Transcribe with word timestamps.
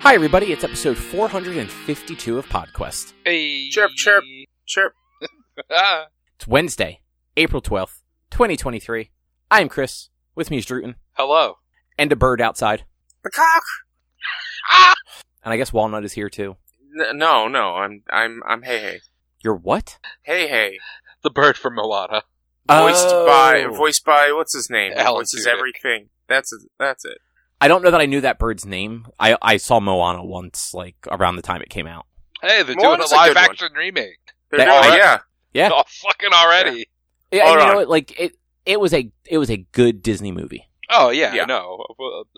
Hi, 0.00 0.14
everybody. 0.14 0.52
It's 0.52 0.64
episode 0.64 0.96
452 0.96 2.38
of 2.38 2.46
PodQuest. 2.46 3.12
Hey. 3.24 3.68
Chirp, 3.70 3.90
chirp. 3.96 4.24
Chirp. 4.66 4.92
Ah. 5.72 6.06
It's 6.36 6.46
Wednesday, 6.46 7.00
April 7.36 7.60
12th, 7.60 8.02
2023. 8.30 9.10
I'm 9.50 9.68
Chris. 9.68 10.08
With 10.36 10.52
me 10.52 10.58
is 10.58 10.66
Drootin 10.66 10.94
Hello. 11.14 11.54
and 11.98 12.12
a 12.12 12.16
bird 12.16 12.40
outside. 12.40 12.84
The 13.24 13.30
cock. 13.30 13.62
And 15.42 15.52
I 15.52 15.56
guess 15.56 15.72
Walnut 15.72 16.04
is 16.04 16.12
here 16.12 16.28
too. 16.28 16.56
N- 17.00 17.18
no, 17.18 17.48
no. 17.48 17.74
I'm, 17.74 18.02
I'm, 18.08 18.40
I'm. 18.46 18.62
Hey, 18.62 18.78
hey, 18.78 19.00
You're 19.42 19.56
what? 19.56 19.98
hey, 20.22 20.46
hey. 20.46 20.78
The 21.24 21.30
bird 21.30 21.56
from 21.56 21.74
Moana. 21.74 22.22
Voiced 22.70 23.06
Oh. 23.08 23.26
by, 23.26 23.66
voiced 23.66 24.04
by, 24.04 24.30
what's 24.32 24.54
his 24.54 24.70
name? 24.70 24.92
He 24.92 24.98
Alan 24.98 25.20
voices 25.22 25.44
Tudyk. 25.44 25.50
everything. 25.50 26.08
That's 26.28 26.52
it. 26.52 26.60
That's 26.78 27.04
it. 27.04 27.18
I 27.60 27.68
don't 27.68 27.82
know 27.82 27.90
that 27.90 28.00
I 28.00 28.06
knew 28.06 28.20
that 28.20 28.38
bird's 28.38 28.64
name. 28.64 29.06
I, 29.18 29.36
I 29.42 29.56
saw 29.56 29.80
Moana 29.80 30.24
once, 30.24 30.72
like, 30.74 30.96
around 31.10 31.36
the 31.36 31.42
time 31.42 31.60
it 31.62 31.70
came 31.70 31.86
out. 31.86 32.06
Hey, 32.40 32.62
they're 32.62 32.76
Moana's 32.76 33.10
doing 33.10 33.18
a 33.20 33.22
live 33.22 33.28
good 33.30 33.36
one. 33.36 33.50
action 33.50 33.68
remake. 33.76 34.18
They're 34.50 34.58
That- 34.58 34.64
doing- 34.66 34.76
Alright. 34.76 34.98
yeah. 34.98 35.18
Yeah. 35.54 35.70
Oh, 35.72 35.82
fucking 35.88 36.32
already. 36.32 36.88
Yeah, 37.32 37.46
Hold 37.46 37.56
and 37.58 37.66
you 37.66 37.72
know 37.72 37.78
what? 37.80 37.88
Like, 37.88 38.18
it, 38.20 38.36
it 38.64 38.78
was 38.80 38.94
a, 38.94 39.10
it 39.26 39.38
was 39.38 39.50
a 39.50 39.56
good 39.72 40.02
Disney 40.02 40.30
movie. 40.30 40.64
Oh 40.90 41.10
yeah, 41.10 41.34
Yeah. 41.34 41.44
no, 41.44 41.84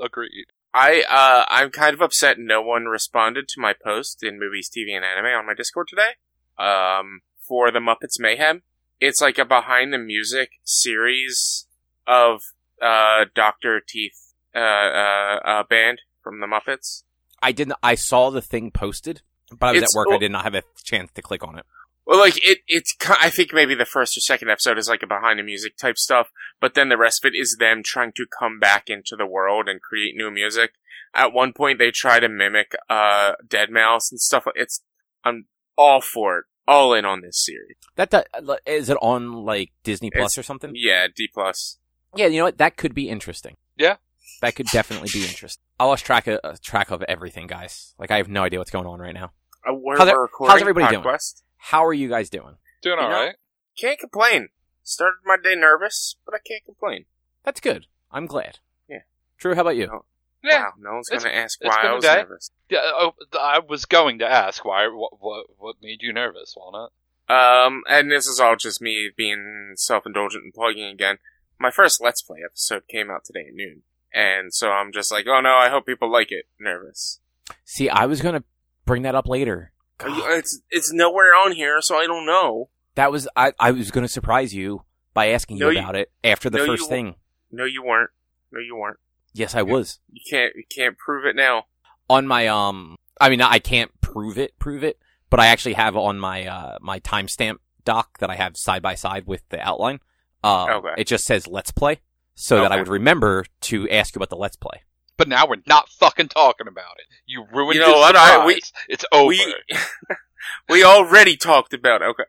agreed. 0.02 0.47
I, 0.75 1.05
uh, 1.09 1.45
I'm 1.48 1.70
kind 1.70 1.95
of 1.95 2.00
upset 2.00 2.37
no 2.39 2.62
one 2.62 2.87
responded 2.87 3.47
to 3.48 3.61
my 3.61 3.73
post 3.75 4.23
in 4.25 4.39
movies, 4.41 4.69
TV, 4.70 4.95
and 4.97 5.05
anime 5.05 5.27
on 5.39 5.47
my 5.47 5.55
Discord 5.55 5.89
today. 5.89 6.12
Um, 6.59 7.20
for 7.47 7.70
the 7.70 7.78
Muppets 7.80 8.19
Mayhem. 8.19 8.62
It's 9.00 9.20
like 9.20 9.39
a 9.39 9.45
behind 9.45 9.92
the 9.92 9.98
music 9.98 10.50
series 10.62 11.66
of, 12.06 12.42
uh, 12.83 13.25
Dr. 13.34 13.80
Teeth, 13.87 14.30
uh, 14.55 14.59
uh, 14.59 15.39
uh, 15.45 15.62
band 15.65 16.01
from 16.23 16.41
the 16.41 16.47
Muppets. 16.47 17.03
I 17.43 17.53
didn't, 17.53 17.75
I 17.83 17.95
saw 17.95 18.31
the 18.31 18.43
thing 18.43 18.70
posted, 18.70 19.23
but 19.51 19.67
I 19.67 19.73
was 19.73 19.77
It's- 19.79 19.95
at 19.95 19.98
work. 19.98 20.09
I 20.12 20.19
did 20.19 20.31
not 20.33 20.45
have 20.45 20.55
a 20.55 20.62
chance 20.84 21.11
to 21.12 21.23
click 21.23 21.42
on 21.47 21.59
it. 21.59 21.65
Well, 22.07 22.19
like 22.19 22.39
it, 22.45 22.59
it's. 22.67 22.95
I 23.09 23.31
think 23.31 23.53
maybe 23.53 23.75
the 23.77 23.84
first 23.84 24.17
or 24.17 24.20
second 24.20 24.51
episode 24.51 24.79
is 24.79 24.89
like 24.89 25.03
a 25.03 25.07
behind 25.07 25.39
the 25.39 25.45
music 25.45 25.77
type 25.77 25.97
stuff, 25.97 26.29
but 26.61 26.75
then 26.75 26.89
the 26.89 26.97
rest 26.97 27.25
of 27.25 27.33
it 27.33 27.39
is 27.39 27.57
them 27.61 27.83
trying 27.84 28.12
to 28.17 28.27
come 28.39 28.59
back 28.59 28.89
into 28.89 29.15
the 29.17 29.27
world 29.27 29.69
and 29.69 29.81
create 29.81 30.17
new 30.17 30.31
music. 30.31 30.73
At 31.14 31.33
one 31.33 31.53
point, 31.53 31.79
they 31.79 31.92
try 31.92 32.19
to 32.19 32.29
mimic 32.29 32.75
uh 32.89 33.33
Deadmau5 33.47 34.11
and 34.11 34.20
stuff. 34.20 34.45
It's. 34.57 34.81
I'm 35.25 35.45
all 35.79 36.01
for 36.01 36.39
it. 36.39 36.45
All 36.67 36.95
in 36.95 37.05
on 37.05 37.20
this 37.20 37.45
series. 37.45 37.77
That, 37.97 38.11
that 38.11 38.27
is 38.67 38.89
it 38.91 38.97
on 39.01 39.33
like 39.33 39.70
Disney 39.85 40.11
Plus 40.11 40.33
It's- 40.33 40.39
or 40.39 40.42
something? 40.42 40.73
Yeah, 40.75 41.07
D 41.14 41.29
plus. 41.33 41.79
Yeah, 42.17 42.27
you 42.27 42.39
know 42.39 42.45
what? 42.45 42.59
That 42.59 42.77
could 42.77 42.95
be 42.95 43.09
interesting. 43.09 43.57
Yeah. 43.77 43.97
That 44.41 44.55
could 44.56 44.66
definitely 44.66 45.08
be 45.12 45.24
interesting. 45.27 45.62
I 45.78 45.84
lost 45.84 46.05
track 46.06 46.27
of 46.27 46.41
uh, 46.42 46.56
track 46.62 46.91
of 46.91 47.02
everything, 47.02 47.46
guys. 47.46 47.94
Like 47.98 48.10
I 48.10 48.16
have 48.16 48.28
no 48.28 48.42
idea 48.42 48.58
what's 48.58 48.70
going 48.70 48.86
on 48.86 48.98
right 49.00 49.14
now. 49.14 49.33
Uh, 49.69 49.74
we're, 49.74 49.98
How's 49.98 50.08
it- 50.08 50.14
we're 50.14 50.22
recording 50.22 50.52
how's 50.52 50.60
everybody 50.62 50.94
doing? 50.96 51.05
Podcast. 51.05 51.42
How 51.58 51.84
are 51.84 51.92
you 51.92 52.08
guys 52.08 52.30
doing? 52.30 52.56
Doing 52.83 52.98
You 52.98 53.05
all 53.05 53.11
know? 53.11 53.16
right. 53.16 53.34
Can't 53.78 53.98
complain. 53.98 54.48
Started 54.83 55.18
my 55.24 55.36
day 55.42 55.55
nervous, 55.55 56.16
but 56.24 56.34
I 56.34 56.38
can't 56.38 56.64
complain. 56.64 57.05
That's 57.44 57.61
good. 57.61 57.86
I'm 58.11 58.27
glad. 58.27 58.58
Yeah. 58.88 59.00
True. 59.38 59.55
how 59.55 59.61
about 59.61 59.77
you? 59.77 59.86
No. 59.86 60.05
Yeah. 60.42 60.62
Wow, 60.62 60.72
no 60.80 60.92
one's 60.94 61.11
gonna 61.11 61.28
ask 61.28 61.58
why 61.62 61.83
been 61.83 61.91
I 61.91 61.92
a 61.92 61.94
was 61.96 62.05
day. 62.05 62.14
nervous. 62.16 62.50
Yeah. 62.70 62.78
Oh, 62.83 63.12
I 63.38 63.58
was 63.58 63.84
going 63.84 64.18
to 64.20 64.27
ask 64.30 64.64
why. 64.64 64.86
What? 64.88 65.20
What? 65.20 65.46
What 65.58 65.77
made 65.83 66.00
you 66.00 66.14
nervous, 66.14 66.55
Walnut? 66.56 66.92
Um, 67.28 67.83
and 67.88 68.11
this 68.11 68.27
is 68.27 68.41
all 68.41 68.56
just 68.56 68.80
me 68.80 69.11
being 69.14 69.74
self-indulgent 69.77 70.42
and 70.42 70.55
plugging 70.55 70.84
again. 70.84 71.18
My 71.58 71.70
first 71.70 72.00
Let's 72.00 72.22
Play 72.22 72.38
episode 72.44 72.88
came 72.88 73.11
out 73.11 73.24
today 73.24 73.44
at 73.48 73.55
noon. 73.55 73.83
And 74.12 74.53
so 74.53 74.70
I'm 74.70 74.92
just 74.92 75.11
like, 75.12 75.27
oh 75.28 75.41
no, 75.41 75.55
I 75.55 75.69
hope 75.69 75.86
people 75.86 76.11
like 76.11 76.30
it. 76.33 76.47
Nervous. 76.58 77.20
See, 77.64 77.89
I 77.89 78.06
was 78.06 78.20
gonna 78.20 78.44
bring 78.85 79.02
that 79.02 79.14
up 79.14 79.27
later. 79.29 79.73
You- 80.05 80.24
It's, 80.33 80.61
it's 80.70 80.92
nowhere 80.92 81.35
on 81.35 81.52
here, 81.52 81.80
so 81.80 81.96
I 81.96 82.07
don't 82.07 82.27
know. 82.27 82.70
That 82.96 83.12
was 83.12 83.29
I. 83.36 83.52
I 83.58 83.70
was 83.70 83.90
gonna 83.90 84.08
surprise 84.08 84.55
you 84.55 84.83
by 85.14 85.29
asking 85.29 85.58
you 85.58 85.64
No, 85.64 85.70
you- 85.70 85.79
about 85.79 85.95
it 85.96 86.11
after 86.24 86.51
the 86.51 86.58
no, 86.58 86.67
first 86.67 86.89
thing. 86.89 87.14
No, 87.52 87.64
you 87.64 87.83
weren't. 87.83 88.11
No, 88.52 88.61
you 88.61 88.77
weren't. 88.77 88.98
Yes, 89.33 89.55
I 89.55 89.62
was 89.62 90.01
You 90.11 90.20
can't, 90.29 90.52
you 90.56 90.64
can't 90.74 90.98
prove 90.98 91.24
it 91.24 91.36
now. 91.36 91.64
on 92.08 92.27
my 92.27 92.48
um. 92.48 92.96
I 93.20 93.29
mean, 93.29 93.40
I 93.42 93.58
can't 93.61 93.90
prove 94.01 94.39
it, 94.39 94.58
prove 94.58 94.83
it, 94.83 94.98
but 95.29 95.39
I 95.39 95.46
actually 95.48 95.74
have 95.74 95.96
on 95.96 96.18
my 96.18 96.46
uh 96.46 96.79
my 96.80 96.98
timestamp 97.01 97.58
doc 97.85 98.18
that 98.18 98.29
I 98.30 98.35
have 98.35 98.56
side 98.56 98.83
by 98.83 98.95
side 98.96 99.27
with 99.27 99.42
the 99.51 99.61
outline. 99.61 100.01
Uh, 100.42 100.67
Okay. 100.79 100.95
it 100.98 101.06
just 101.06 101.24
says 101.27 101.46
"Let's 101.46 101.70
Play," 101.70 102.01
so 102.40 102.61
that 102.62 102.73
I 102.73 102.77
would 102.77 102.89
remember 102.89 103.45
to 103.62 103.89
ask 103.90 104.14
you 104.14 104.18
about 104.18 104.30
the 104.30 104.36
Let's 104.36 104.56
Play. 104.56 104.83
But 105.17 105.28
now 105.28 105.46
we're 105.46 105.56
not 105.67 105.89
fucking 105.90 106.28
talking 106.28 106.67
about 106.67 106.95
it. 106.98 107.05
You 107.27 107.45
ruined 107.52 107.74
You 107.74 107.80
know 107.80 107.92
his 107.92 107.96
what? 108.01 108.17
I- 108.17 108.46
we- 108.46 108.61
it's 108.89 109.05
over. 109.12 109.28
We, 109.28 109.55
we 110.68 110.84
already 110.84 111.36
talked 111.36 111.74
about 111.74 112.02
it. 112.02 112.06
Okay. 112.06 112.24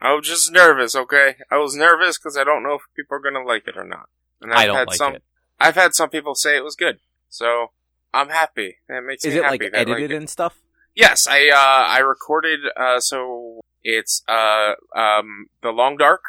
I 0.00 0.14
was 0.14 0.26
just 0.26 0.52
nervous, 0.52 0.94
okay? 0.94 1.36
I 1.50 1.58
was 1.58 1.74
nervous 1.74 2.18
because 2.18 2.36
I 2.36 2.44
don't 2.44 2.62
know 2.62 2.74
if 2.74 2.82
people 2.94 3.16
are 3.16 3.20
gonna 3.20 3.44
like 3.44 3.66
it 3.66 3.76
or 3.76 3.84
not. 3.84 4.08
And 4.40 4.52
I 4.52 4.66
don't 4.66 4.76
had 4.76 4.88
like 4.88 4.96
some, 4.96 5.14
it. 5.16 5.22
I've 5.58 5.74
had 5.74 5.94
some 5.94 6.08
people 6.10 6.34
say 6.36 6.56
it 6.56 6.62
was 6.62 6.76
good, 6.76 6.98
so 7.28 7.72
I'm 8.14 8.28
happy. 8.28 8.76
That 8.88 9.02
makes 9.02 9.24
Is 9.24 9.34
me 9.34 9.40
it 9.40 9.42
happy. 9.44 9.58
like 9.64 9.72
that, 9.72 9.78
edited 9.88 10.12
it. 10.12 10.16
and 10.16 10.30
stuff? 10.30 10.60
Yes, 10.94 11.26
I 11.28 11.48
uh, 11.48 11.88
I 11.92 11.98
recorded. 11.98 12.60
Uh, 12.76 13.00
so 13.00 13.60
it's 13.82 14.22
uh, 14.28 14.74
um, 14.96 15.46
the 15.62 15.70
Long 15.70 15.96
Dark. 15.96 16.22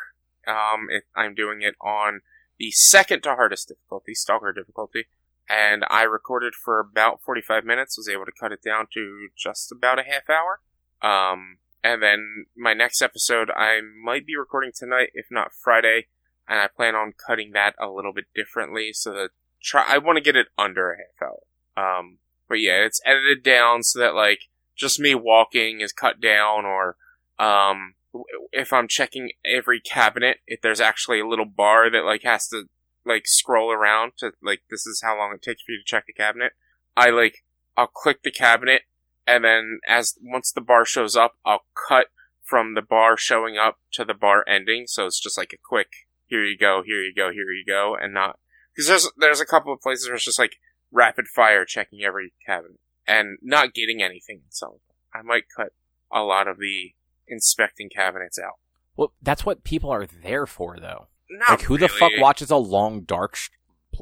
Um, 0.47 0.87
it, 0.89 1.03
I'm 1.15 1.35
doing 1.35 1.61
it 1.61 1.75
on 1.79 2.21
the 2.59 2.71
second 2.71 3.23
to 3.23 3.35
hardest 3.35 3.69
difficulty, 3.69 4.13
Stalker 4.13 4.51
difficulty, 4.51 5.05
and 5.49 5.83
I 5.89 6.03
recorded 6.03 6.53
for 6.53 6.79
about 6.79 7.21
45 7.21 7.65
minutes. 7.65 7.97
Was 7.97 8.09
able 8.09 8.25
to 8.25 8.31
cut 8.37 8.51
it 8.51 8.61
down 8.61 8.87
to 8.93 9.29
just 9.35 9.71
about 9.71 9.97
a 9.97 10.03
half 10.03 10.29
hour. 10.29 10.59
Um, 11.01 11.57
and 11.83 12.03
then 12.03 12.45
my 12.55 12.73
next 12.73 13.01
episode, 13.01 13.49
I 13.55 13.79
might 13.81 14.27
be 14.27 14.35
recording 14.35 14.71
tonight, 14.75 15.09
if 15.13 15.27
not 15.31 15.53
Friday, 15.53 16.07
and 16.47 16.59
I 16.59 16.67
plan 16.67 16.93
on 16.93 17.13
cutting 17.13 17.51
that 17.53 17.73
a 17.79 17.89
little 17.89 18.13
bit 18.13 18.25
differently 18.35 18.91
so 18.93 19.13
that 19.13 19.29
try. 19.63 19.85
I 19.87 19.97
want 19.97 20.17
to 20.17 20.23
get 20.23 20.35
it 20.35 20.47
under 20.57 20.91
a 20.91 20.97
half 20.97 21.29
hour. 21.29 21.99
Um, 21.99 22.17
but 22.47 22.59
yeah, 22.59 22.85
it's 22.85 23.01
edited 23.05 23.41
down 23.41 23.83
so 23.83 23.99
that 23.99 24.13
like 24.13 24.41
just 24.75 24.99
me 24.99 25.15
walking 25.15 25.79
is 25.79 25.93
cut 25.93 26.19
down, 26.19 26.65
or 26.65 26.97
um, 27.39 27.95
if 28.51 28.73
I'm 28.73 28.87
checking 28.87 29.31
every 29.45 29.79
cabinet, 29.79 30.37
if 30.47 30.61
there's 30.61 30.81
actually 30.81 31.19
a 31.19 31.27
little 31.27 31.45
bar 31.45 31.89
that 31.89 32.05
like 32.05 32.23
has 32.23 32.47
to 32.49 32.65
like 33.05 33.27
scroll 33.27 33.71
around 33.71 34.13
to 34.19 34.31
like 34.41 34.61
this 34.69 34.85
is 34.85 35.01
how 35.03 35.17
long 35.17 35.33
it 35.33 35.41
takes 35.41 35.61
for 35.61 35.71
you 35.71 35.79
to 35.79 35.85
check 35.85 36.05
a 36.09 36.13
cabinet. 36.13 36.53
I 36.95 37.09
like 37.09 37.43
I'll 37.77 37.87
click 37.87 38.23
the 38.23 38.31
cabinet, 38.31 38.83
and 39.25 39.43
then 39.43 39.79
as 39.87 40.15
once 40.21 40.51
the 40.51 40.61
bar 40.61 40.85
shows 40.85 41.15
up, 41.15 41.35
I'll 41.45 41.65
cut 41.87 42.07
from 42.43 42.73
the 42.73 42.81
bar 42.81 43.15
showing 43.15 43.57
up 43.57 43.77
to 43.93 44.03
the 44.03 44.13
bar 44.13 44.43
ending. 44.47 44.85
So 44.87 45.05
it's 45.05 45.21
just 45.21 45.37
like 45.37 45.53
a 45.53 45.57
quick 45.63 45.89
here 46.29 46.43
you 46.43 46.57
go, 46.57 46.83
here 46.85 47.01
you 47.01 47.13
go, 47.13 47.31
here 47.31 47.51
you 47.51 47.65
go, 47.65 47.95
and 47.99 48.13
not 48.13 48.39
because 48.73 48.87
there's 48.87 49.09
there's 49.17 49.41
a 49.41 49.45
couple 49.45 49.73
of 49.73 49.81
places 49.81 50.07
where 50.07 50.15
it's 50.15 50.25
just 50.25 50.39
like 50.39 50.57
rapid 50.91 51.27
fire 51.27 51.65
checking 51.65 52.01
every 52.03 52.33
cabinet 52.45 52.79
and 53.07 53.37
not 53.41 53.73
getting 53.73 54.01
anything 54.01 54.37
in 54.37 54.51
some. 54.51 54.77
I 55.13 55.21
might 55.21 55.45
cut 55.55 55.73
a 56.11 56.21
lot 56.21 56.47
of 56.47 56.59
the 56.59 56.93
inspecting 57.29 57.89
cabinets 57.89 58.37
out. 58.37 58.53
Well, 58.97 59.13
that's 59.21 59.45
what 59.45 59.63
people 59.63 59.89
are 59.91 60.05
there 60.05 60.45
for, 60.45 60.77
though. 60.79 61.07
Not 61.29 61.49
like, 61.51 61.61
who 61.61 61.77
the 61.77 61.87
fuck 61.87 62.11
watches 62.17 62.49
a 62.51 62.57
long 62.57 63.01
dark 63.01 63.35
sh- 63.35 63.49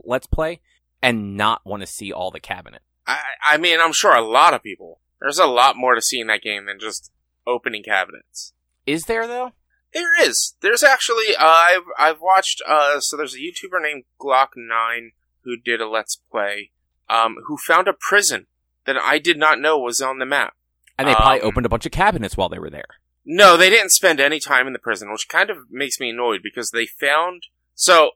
Let's 0.03 0.27
Play 0.27 0.61
and 1.01 1.35
not 1.37 1.65
want 1.65 1.81
to 1.81 1.87
see 1.87 2.11
all 2.11 2.31
the 2.31 2.39
cabinet? 2.39 2.81
I, 3.05 3.19
I 3.45 3.57
mean, 3.57 3.79
I'm 3.79 3.93
sure 3.93 4.15
a 4.15 4.21
lot 4.21 4.53
of 4.53 4.63
people. 4.63 5.01
There's 5.19 5.39
a 5.39 5.45
lot 5.45 5.75
more 5.75 5.95
to 5.95 6.01
see 6.01 6.19
in 6.19 6.27
that 6.27 6.41
game 6.41 6.65
than 6.65 6.79
just 6.79 7.11
opening 7.45 7.83
cabinets. 7.83 8.53
Is 8.85 9.03
there 9.03 9.27
though? 9.27 9.51
There 9.93 10.21
is. 10.27 10.55
There's 10.61 10.83
actually. 10.83 11.35
Uh, 11.35 11.45
I've 11.45 11.83
I've 11.97 12.21
watched. 12.21 12.61
Uh, 12.67 12.99
so 12.99 13.17
there's 13.17 13.33
a 13.35 13.39
YouTuber 13.39 13.81
named 13.81 14.03
Glock 14.21 14.49
Nine 14.55 15.11
who 15.43 15.55
did 15.57 15.81
a 15.81 15.87
Let's 15.87 16.21
Play. 16.31 16.71
Um, 17.09 17.37
who 17.47 17.57
found 17.57 17.87
a 17.87 17.93
prison 17.97 18.47
that 18.85 18.97
I 18.97 19.17
did 19.17 19.37
not 19.37 19.59
know 19.59 19.79
was 19.79 20.01
on 20.01 20.19
the 20.19 20.25
map. 20.25 20.53
And 20.99 21.07
they 21.07 21.15
probably 21.15 21.39
Um, 21.41 21.47
opened 21.47 21.65
a 21.65 21.69
bunch 21.69 21.85
of 21.85 21.91
cabinets 21.93 22.35
while 22.35 22.49
they 22.49 22.59
were 22.59 22.69
there. 22.69 22.99
No, 23.29 23.57
they 23.57 23.69
didn't 23.69 23.91
spend 23.91 24.21
any 24.21 24.39
time 24.39 24.67
in 24.67 24.73
the 24.73 24.79
prison, 24.79 25.11
which 25.11 25.27
kind 25.27 25.49
of 25.49 25.69
makes 25.69 25.99
me 25.99 26.11
annoyed 26.11 26.39
because 26.41 26.71
they 26.71 26.85
found. 26.85 27.43
So, 27.75 28.11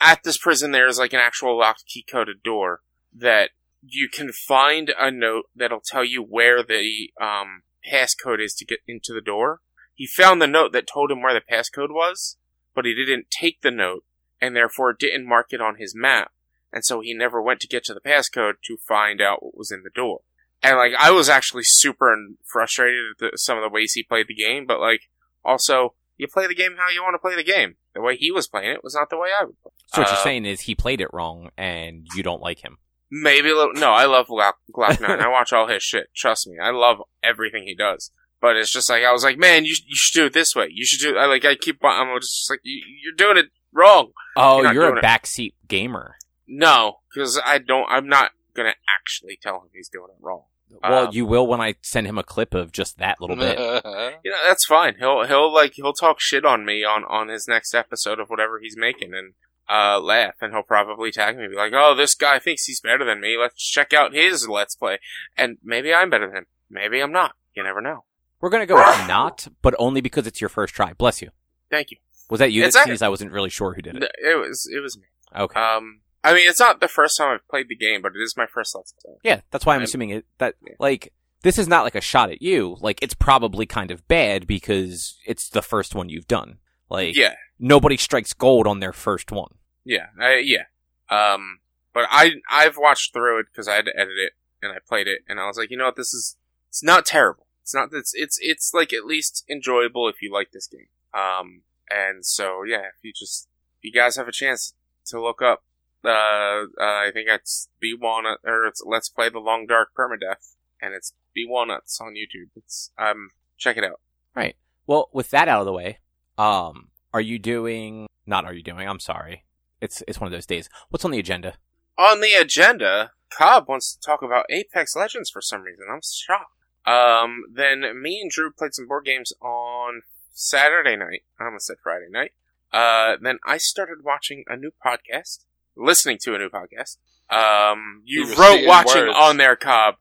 at 0.00 0.24
this 0.24 0.36
prison, 0.36 0.72
there's 0.72 0.98
like 0.98 1.12
an 1.12 1.20
actual 1.20 1.56
locked 1.56 1.84
key 1.86 2.04
coded 2.10 2.42
door 2.42 2.80
that 3.14 3.50
you 3.82 4.08
can 4.12 4.32
find 4.32 4.92
a 4.98 5.12
note 5.12 5.44
that'll 5.54 5.80
tell 5.80 6.04
you 6.04 6.24
where 6.24 6.64
the 6.64 7.12
um, 7.20 7.62
passcode 7.88 8.42
is 8.42 8.52
to 8.54 8.64
get 8.64 8.80
into 8.88 9.12
the 9.14 9.20
door. 9.20 9.60
He 9.94 10.08
found 10.08 10.42
the 10.42 10.48
note 10.48 10.72
that 10.72 10.88
told 10.92 11.12
him 11.12 11.22
where 11.22 11.32
the 11.32 11.40
passcode 11.40 11.90
was, 11.90 12.36
but 12.74 12.84
he 12.84 12.96
didn't 12.96 13.30
take 13.30 13.60
the 13.60 13.70
note, 13.70 14.02
and 14.40 14.56
therefore 14.56 14.92
didn't 14.92 15.28
mark 15.28 15.52
it 15.52 15.60
on 15.60 15.76
his 15.76 15.94
map. 15.94 16.32
And 16.72 16.84
so 16.84 17.00
he 17.00 17.14
never 17.14 17.40
went 17.40 17.60
to 17.60 17.68
get 17.68 17.84
to 17.84 17.94
the 17.94 18.00
passcode 18.00 18.54
to 18.64 18.76
find 18.76 19.22
out 19.22 19.40
what 19.40 19.56
was 19.56 19.70
in 19.70 19.84
the 19.84 19.90
door. 19.94 20.22
And 20.62 20.76
like, 20.76 20.92
I 20.98 21.10
was 21.10 21.28
actually 21.28 21.62
super 21.64 22.16
frustrated 22.44 23.00
at 23.12 23.18
the, 23.32 23.38
some 23.38 23.56
of 23.58 23.62
the 23.62 23.68
ways 23.72 23.92
he 23.92 24.02
played 24.02 24.26
the 24.28 24.34
game, 24.34 24.66
but 24.66 24.80
like, 24.80 25.02
also, 25.44 25.94
you 26.16 26.26
play 26.28 26.46
the 26.46 26.54
game 26.54 26.76
how 26.78 26.88
you 26.88 27.02
want 27.02 27.14
to 27.14 27.18
play 27.18 27.36
the 27.36 27.44
game. 27.44 27.76
The 27.94 28.00
way 28.00 28.16
he 28.16 28.30
was 28.32 28.48
playing 28.48 28.70
it 28.72 28.82
was 28.84 28.94
not 28.94 29.10
the 29.10 29.16
way 29.18 29.28
I 29.38 29.44
would 29.44 29.60
play. 29.62 29.72
So 29.88 30.00
what 30.02 30.08
you're 30.10 30.18
Uh, 30.18 30.22
saying 30.24 30.44
is 30.46 30.62
he 30.62 30.74
played 30.74 31.00
it 31.00 31.08
wrong 31.12 31.50
and 31.56 32.06
you 32.14 32.22
don't 32.22 32.42
like 32.42 32.60
him. 32.64 32.78
Maybe 33.10 33.50
a 33.50 33.54
little. 33.54 33.74
No, 33.74 33.92
I 33.92 34.06
love 34.06 34.26
Glock, 34.26 34.54
Glock 34.74 35.00
Nine. 35.00 35.20
I 35.20 35.28
watch 35.28 35.52
all 35.52 35.68
his 35.68 35.82
shit. 35.82 36.08
Trust 36.14 36.48
me, 36.48 36.58
I 36.60 36.70
love 36.70 36.98
everything 37.22 37.62
he 37.64 37.74
does. 37.76 38.10
But 38.40 38.56
it's 38.56 38.72
just 38.72 38.90
like 38.90 39.04
I 39.04 39.12
was 39.12 39.22
like, 39.22 39.38
man, 39.38 39.64
you 39.64 39.76
you 39.86 39.94
should 39.94 40.18
do 40.20 40.26
it 40.26 40.32
this 40.32 40.54
way. 40.56 40.66
You 40.70 40.84
should 40.84 40.98
do. 41.00 41.16
I 41.16 41.26
like 41.26 41.44
I 41.44 41.54
keep. 41.54 41.78
I'm 41.84 42.20
just 42.20 42.50
like 42.50 42.60
you, 42.64 42.82
you're 43.04 43.14
doing 43.14 43.36
it 43.36 43.46
wrong. 43.72 44.10
Oh, 44.36 44.60
You're 44.62 44.72
you're 44.74 44.94
a 44.94 44.98
it. 44.98 45.04
backseat 45.04 45.54
gamer. 45.68 46.16
No, 46.48 46.98
because 47.14 47.40
I 47.42 47.58
don't. 47.58 47.86
I'm 47.88 48.08
not 48.08 48.32
gonna 48.56 48.74
actually 48.98 49.38
tell 49.40 49.56
him 49.60 49.68
he's 49.72 49.88
doing 49.88 50.08
it 50.10 50.16
wrong. 50.20 50.44
Well, 50.82 51.06
Um, 51.06 51.14
you 51.14 51.26
will 51.26 51.46
when 51.46 51.60
I 51.60 51.76
send 51.82 52.08
him 52.08 52.18
a 52.18 52.24
clip 52.24 52.52
of 52.52 52.72
just 52.72 52.98
that 52.98 53.20
little 53.20 53.36
bit. 53.36 53.56
You 54.24 54.30
know, 54.32 54.38
that's 54.48 54.64
fine. 54.64 54.96
He'll 54.98 55.24
he'll 55.24 55.52
like 55.54 55.74
he'll 55.74 55.92
talk 55.92 56.16
shit 56.18 56.44
on 56.44 56.64
me 56.64 56.82
on 56.84 57.04
on 57.04 57.28
his 57.28 57.46
next 57.46 57.72
episode 57.74 58.18
of 58.18 58.28
whatever 58.28 58.58
he's 58.58 58.76
making 58.76 59.14
and 59.14 59.34
uh 59.68 60.00
laugh 60.00 60.34
and 60.40 60.52
he'll 60.52 60.62
probably 60.64 61.12
tag 61.12 61.36
me 61.36 61.44
and 61.44 61.52
be 61.52 61.56
like, 61.56 61.72
"Oh, 61.74 61.94
this 61.94 62.14
guy 62.16 62.38
thinks 62.40 62.64
he's 62.64 62.80
better 62.80 63.04
than 63.04 63.20
me. 63.20 63.36
Let's 63.40 63.64
check 63.64 63.92
out 63.92 64.12
his 64.14 64.48
let's 64.48 64.74
play." 64.74 64.98
And 65.36 65.58
maybe 65.62 65.94
I'm 65.94 66.10
better 66.10 66.26
than 66.26 66.36
him. 66.38 66.46
Maybe 66.68 67.00
I'm 67.00 67.12
not. 67.12 67.32
You 67.54 67.62
never 67.62 67.80
know. 67.80 68.04
We're 68.40 68.50
gonna 68.50 68.66
go 68.66 68.74
with 68.76 68.84
not, 69.08 69.46
but 69.62 69.74
only 69.78 70.00
because 70.00 70.26
it's 70.26 70.40
your 70.40 70.50
first 70.50 70.74
try. 70.74 70.92
Bless 70.94 71.22
you. 71.22 71.30
Thank 71.70 71.90
you. 71.92 71.98
Was 72.28 72.40
that 72.40 72.50
you 72.50 72.64
It's 72.64 72.74
that 72.74 72.88
not- 72.88 73.02
I 73.02 73.08
wasn't 73.08 73.30
really 73.30 73.50
sure 73.50 73.74
who 73.74 73.82
did 73.82 73.96
it. 73.96 74.10
It 74.18 74.36
was 74.36 74.68
it 74.72 74.80
was 74.80 74.98
me. 74.98 75.04
Okay. 75.36 75.60
Um 75.60 76.00
I 76.26 76.34
mean, 76.34 76.48
it's 76.48 76.60
not 76.60 76.80
the 76.80 76.88
first 76.88 77.16
time 77.16 77.32
I've 77.34 77.48
played 77.48 77.68
the 77.68 77.76
game, 77.76 78.02
but 78.02 78.12
it 78.16 78.20
is 78.22 78.36
my 78.36 78.46
first 78.46 78.74
let's 78.74 78.92
play. 78.92 79.14
Yeah, 79.22 79.40
that's 79.50 79.64
why 79.64 79.74
I'm 79.74 79.80
I'm- 79.80 79.84
assuming 79.84 80.10
it 80.10 80.26
that 80.38 80.54
Yeah. 80.66 80.74
like 80.78 81.12
this 81.42 81.58
is 81.58 81.68
not 81.68 81.84
like 81.84 81.94
a 81.94 82.00
shot 82.00 82.30
at 82.30 82.42
you. 82.42 82.76
Like 82.80 82.98
it's 83.02 83.14
probably 83.14 83.66
kind 83.66 83.90
of 83.90 84.06
bad 84.08 84.46
because 84.46 85.18
it's 85.26 85.48
the 85.48 85.62
first 85.62 85.94
one 85.94 86.08
you've 86.08 86.26
done. 86.26 86.58
Like 86.90 87.14
Yeah. 87.16 87.34
nobody 87.58 87.96
strikes 87.96 88.32
gold 88.32 88.66
on 88.66 88.80
their 88.80 88.92
first 88.92 89.30
one. 89.30 89.54
Yeah, 89.84 90.06
I, 90.20 90.36
yeah. 90.44 90.64
Um, 91.08 91.60
but 91.94 92.06
I 92.10 92.32
I've 92.50 92.76
watched 92.76 93.12
through 93.12 93.40
it 93.40 93.46
because 93.52 93.68
I 93.68 93.74
had 93.76 93.84
to 93.86 93.96
edit 93.96 94.18
it 94.18 94.32
and 94.62 94.72
I 94.72 94.78
played 94.86 95.06
it 95.06 95.20
and 95.28 95.38
I 95.38 95.46
was 95.46 95.56
like, 95.56 95.70
you 95.70 95.76
know 95.76 95.84
what, 95.86 95.96
this 95.96 96.12
is 96.12 96.36
it's 96.68 96.82
not 96.82 97.06
terrible. 97.06 97.46
It's 97.62 97.74
not 97.74 97.90
it's 97.92 98.12
it's 98.14 98.38
it's 98.40 98.72
like 98.74 98.92
at 98.92 99.04
least 99.06 99.44
enjoyable 99.48 100.08
if 100.08 100.20
you 100.20 100.32
like 100.32 100.50
this 100.52 100.66
game. 100.66 100.88
Um, 101.14 101.62
and 101.88 102.26
so 102.26 102.62
yeah, 102.64 102.86
if 102.88 103.02
you 103.02 103.12
just 103.16 103.48
if 103.78 103.84
you 103.84 103.92
guys 103.92 104.16
have 104.16 104.26
a 104.28 104.32
chance 104.32 104.74
to 105.06 105.20
look 105.22 105.40
up, 105.40 105.62
uh, 106.06 106.64
uh 106.80 107.06
I 107.06 107.10
think 107.12 107.28
it's 107.28 107.68
B 107.80 107.94
Walnut 107.98 108.38
or 108.44 108.66
it's 108.66 108.82
Let's 108.84 109.08
Play 109.08 109.28
the 109.28 109.38
Long 109.38 109.66
Dark 109.66 109.90
Permadeath, 109.98 110.54
and 110.80 110.94
it's 110.94 111.12
B 111.34 111.44
Walnuts 111.48 112.00
on 112.00 112.14
YouTube. 112.14 112.50
It's 112.56 112.90
um 112.98 113.30
check 113.58 113.76
it 113.76 113.84
out. 113.84 114.00
Right. 114.34 114.56
Well, 114.86 115.08
with 115.12 115.30
that 115.30 115.48
out 115.48 115.60
of 115.60 115.66
the 115.66 115.72
way, 115.72 115.98
um, 116.38 116.88
are 117.12 117.20
you 117.20 117.38
doing? 117.38 118.06
Not 118.26 118.44
are 118.44 118.54
you 118.54 118.62
doing? 118.62 118.88
I'm 118.88 119.00
sorry. 119.00 119.44
It's 119.80 120.02
it's 120.06 120.20
one 120.20 120.26
of 120.26 120.32
those 120.32 120.46
days. 120.46 120.68
What's 120.90 121.04
on 121.04 121.10
the 121.10 121.18
agenda? 121.18 121.54
On 121.98 122.20
the 122.20 122.32
agenda, 122.32 123.12
Cobb 123.30 123.68
wants 123.68 123.94
to 123.94 124.00
talk 124.00 124.22
about 124.22 124.46
Apex 124.50 124.94
Legends 124.94 125.30
for 125.30 125.40
some 125.40 125.62
reason. 125.62 125.86
I'm 125.90 126.00
shocked. 126.02 126.52
Um, 126.86 127.42
then 127.52 128.00
me 128.00 128.20
and 128.20 128.30
Drew 128.30 128.52
played 128.52 128.74
some 128.74 128.86
board 128.86 129.04
games 129.04 129.32
on 129.42 130.02
Saturday 130.32 130.96
night. 130.96 131.22
I 131.40 131.46
almost 131.46 131.66
said 131.66 131.76
Friday 131.82 132.06
night. 132.10 132.32
Uh, 132.72 133.16
then 133.20 133.38
I 133.44 133.58
started 133.58 134.04
watching 134.04 134.44
a 134.46 134.56
new 134.56 134.70
podcast, 134.84 135.44
listening 135.76 136.18
to 136.22 136.34
a 136.34 136.38
new 136.38 136.48
podcast. 136.48 136.96
Um, 137.28 138.02
you 138.04 138.26
You 138.26 138.34
wrote 138.36 138.66
watching 138.66 139.06
words. 139.06 139.16
on 139.18 139.36
there, 139.36 139.56
Cobb. 139.56 139.96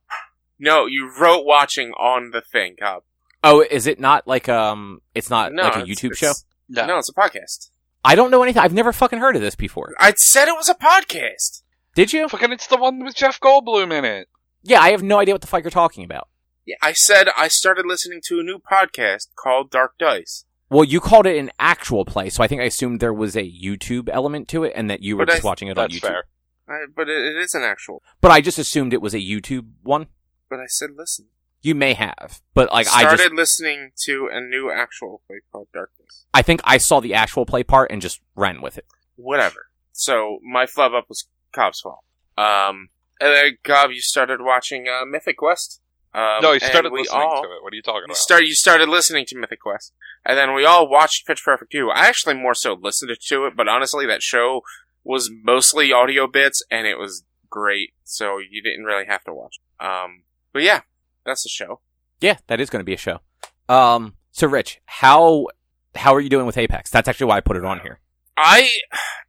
No, 0.59 0.85
you 0.85 1.11
wrote 1.19 1.45
watching 1.45 1.91
on 1.91 2.31
the 2.31 2.41
thing, 2.41 2.75
Cobb. 2.79 3.03
Oh, 3.43 3.61
is 3.69 3.87
it 3.87 3.99
not 3.99 4.27
like 4.27 4.47
um? 4.49 5.01
It's 5.13 5.29
not 5.29 5.51
no, 5.53 5.63
like 5.63 5.75
a 5.75 5.79
it's- 5.81 5.99
YouTube 5.99 6.11
it's- 6.13 6.17
show. 6.19 6.33
No. 6.69 6.85
No, 6.87 6.97
it's 6.97 7.09
a 7.09 7.13
podcast. 7.13 7.69
I 8.03 8.15
don't 8.15 8.31
know 8.31 8.41
anything. 8.43 8.61
I've 8.61 8.73
never 8.73 8.91
fucking 8.93 9.19
heard 9.19 9.35
of 9.35 9.41
this 9.41 9.55
before. 9.55 9.93
I 9.99 10.13
said 10.13 10.47
it 10.47 10.55
was 10.55 10.69
a 10.69 10.73
podcast. 10.75 11.61
Did 11.95 12.11
you? 12.13 12.27
Fucking, 12.27 12.51
it's 12.51 12.67
the 12.67 12.77
one 12.77 13.03
with 13.03 13.15
Jeff 13.15 13.39
Goldblum 13.39 13.91
in 13.91 14.03
it. 14.05 14.27
Yeah, 14.63 14.81
I 14.81 14.91
have 14.91 15.03
no 15.03 15.19
idea 15.19 15.33
what 15.33 15.41
the 15.41 15.47
fuck 15.47 15.63
you're 15.63 15.71
talking 15.71 16.03
about. 16.03 16.27
Yeah, 16.65 16.75
I 16.81 16.93
said 16.93 17.27
I 17.37 17.47
started 17.47 17.85
listening 17.85 18.21
to 18.27 18.39
a 18.39 18.43
new 18.43 18.57
podcast 18.59 19.27
called 19.35 19.69
Dark 19.69 19.93
Dice. 19.99 20.45
Well, 20.69 20.83
you 20.83 20.99
called 20.99 21.27
it 21.27 21.37
an 21.37 21.51
actual 21.59 22.05
play, 22.05 22.29
so 22.29 22.43
I 22.43 22.47
think 22.47 22.61
I 22.61 22.65
assumed 22.65 22.99
there 22.99 23.13
was 23.13 23.35
a 23.35 23.43
YouTube 23.43 24.09
element 24.11 24.47
to 24.49 24.63
it, 24.63 24.73
and 24.75 24.89
that 24.89 25.01
you 25.03 25.15
were 25.17 25.25
But 25.25 25.33
just 25.33 25.45
I- 25.45 25.47
watching 25.47 25.67
it 25.67 25.77
on 25.77 25.89
YouTube. 25.89 26.01
fair. 26.01 26.23
I, 26.67 26.85
but 26.95 27.07
it, 27.07 27.35
it 27.35 27.37
is 27.37 27.53
an 27.53 27.61
actual. 27.61 28.01
But 28.21 28.31
I 28.31 28.41
just 28.41 28.57
assumed 28.57 28.91
it 28.93 29.01
was 29.01 29.13
a 29.13 29.19
YouTube 29.19 29.67
one. 29.83 30.07
But 30.49 30.59
I 30.59 30.65
said 30.67 30.91
listen. 30.97 31.27
You 31.61 31.73
may 31.75 31.93
have, 31.93 32.41
but 32.53 32.71
like 32.71 32.87
I 32.87 33.15
started 33.15 33.33
listening 33.33 33.91
to 34.05 34.29
a 34.31 34.39
new 34.39 34.71
actual 34.71 35.21
play 35.27 35.37
called 35.51 35.67
Dark 35.73 35.91
Dice. 35.97 36.25
I 36.33 36.41
think 36.43 36.61
I 36.63 36.77
saw 36.77 36.99
the 36.99 37.13
actual 37.15 37.45
play 37.47 37.63
part 37.63 37.91
and 37.91 38.01
just 38.01 38.21
ran 38.35 38.61
with 38.61 38.77
it. 38.77 38.85
Whatever. 39.15 39.67
So 39.91 40.37
my 40.43 40.65
flub 40.67 40.93
up 40.93 41.05
was 41.09 41.27
Cobb's 41.53 41.79
fault. 41.81 42.03
Um, 42.37 42.89
and 43.19 43.33
then 43.33 43.57
Cobb, 43.63 43.91
you 43.91 44.01
started 44.01 44.41
watching 44.41 44.87
uh, 44.87 45.05
Mythic 45.05 45.37
Quest. 45.37 45.81
Um, 46.15 46.41
no, 46.41 46.53
he 46.53 46.59
started 46.59 46.91
listening 46.93 47.21
all, 47.21 47.41
to 47.43 47.49
it. 47.49 47.61
What 47.61 47.73
are 47.73 47.75
you 47.75 47.81
talking 47.81 48.01
You 48.01 48.13
about? 48.13 48.17
start. 48.17 48.43
You 48.45 48.55
started 48.55 48.87
listening 48.87 49.25
to 49.27 49.37
Mythic 49.37 49.59
Quest, 49.59 49.91
and 50.25 50.37
then 50.37 50.53
we 50.53 50.63
all 50.65 50.87
watched 50.89 51.27
Pitch 51.27 51.41
Perfect 51.43 51.71
2. 51.73 51.89
I 51.91 52.07
actually 52.07 52.35
more 52.35 52.53
so 52.53 52.77
listened 52.81 53.11
to 53.19 53.45
it, 53.45 53.53
but 53.57 53.67
honestly, 53.67 54.05
that 54.05 54.21
show 54.23 54.61
was 55.03 55.29
mostly 55.43 55.91
audio 55.91 56.25
bits, 56.27 56.63
and 56.71 56.87
it 56.87 56.97
was 56.97 57.23
great. 57.49 57.93
So 58.05 58.37
you 58.37 58.61
didn't 58.63 58.85
really 58.85 59.05
have 59.07 59.23
to 59.25 59.33
watch. 59.33 59.57
it. 59.59 59.85
Um, 59.85 60.23
but 60.53 60.61
yeah, 60.63 60.81
that's 61.25 61.43
the 61.43 61.49
show. 61.49 61.81
Yeah, 62.21 62.37
that 62.47 62.61
is 62.61 62.69
going 62.69 62.79
to 62.79 62.85
be 62.85 62.93
a 62.93 62.97
show. 62.97 63.19
Um, 63.67 64.13
so 64.31 64.47
Rich, 64.47 64.79
how 64.85 65.47
how 65.95 66.13
are 66.15 66.21
you 66.21 66.29
doing 66.29 66.45
with 66.45 66.57
Apex? 66.57 66.89
That's 66.91 67.07
actually 67.09 67.27
why 67.27 67.37
I 67.37 67.41
put 67.41 67.57
it 67.57 67.65
on 67.65 67.81
here. 67.81 67.99
I 68.37 68.69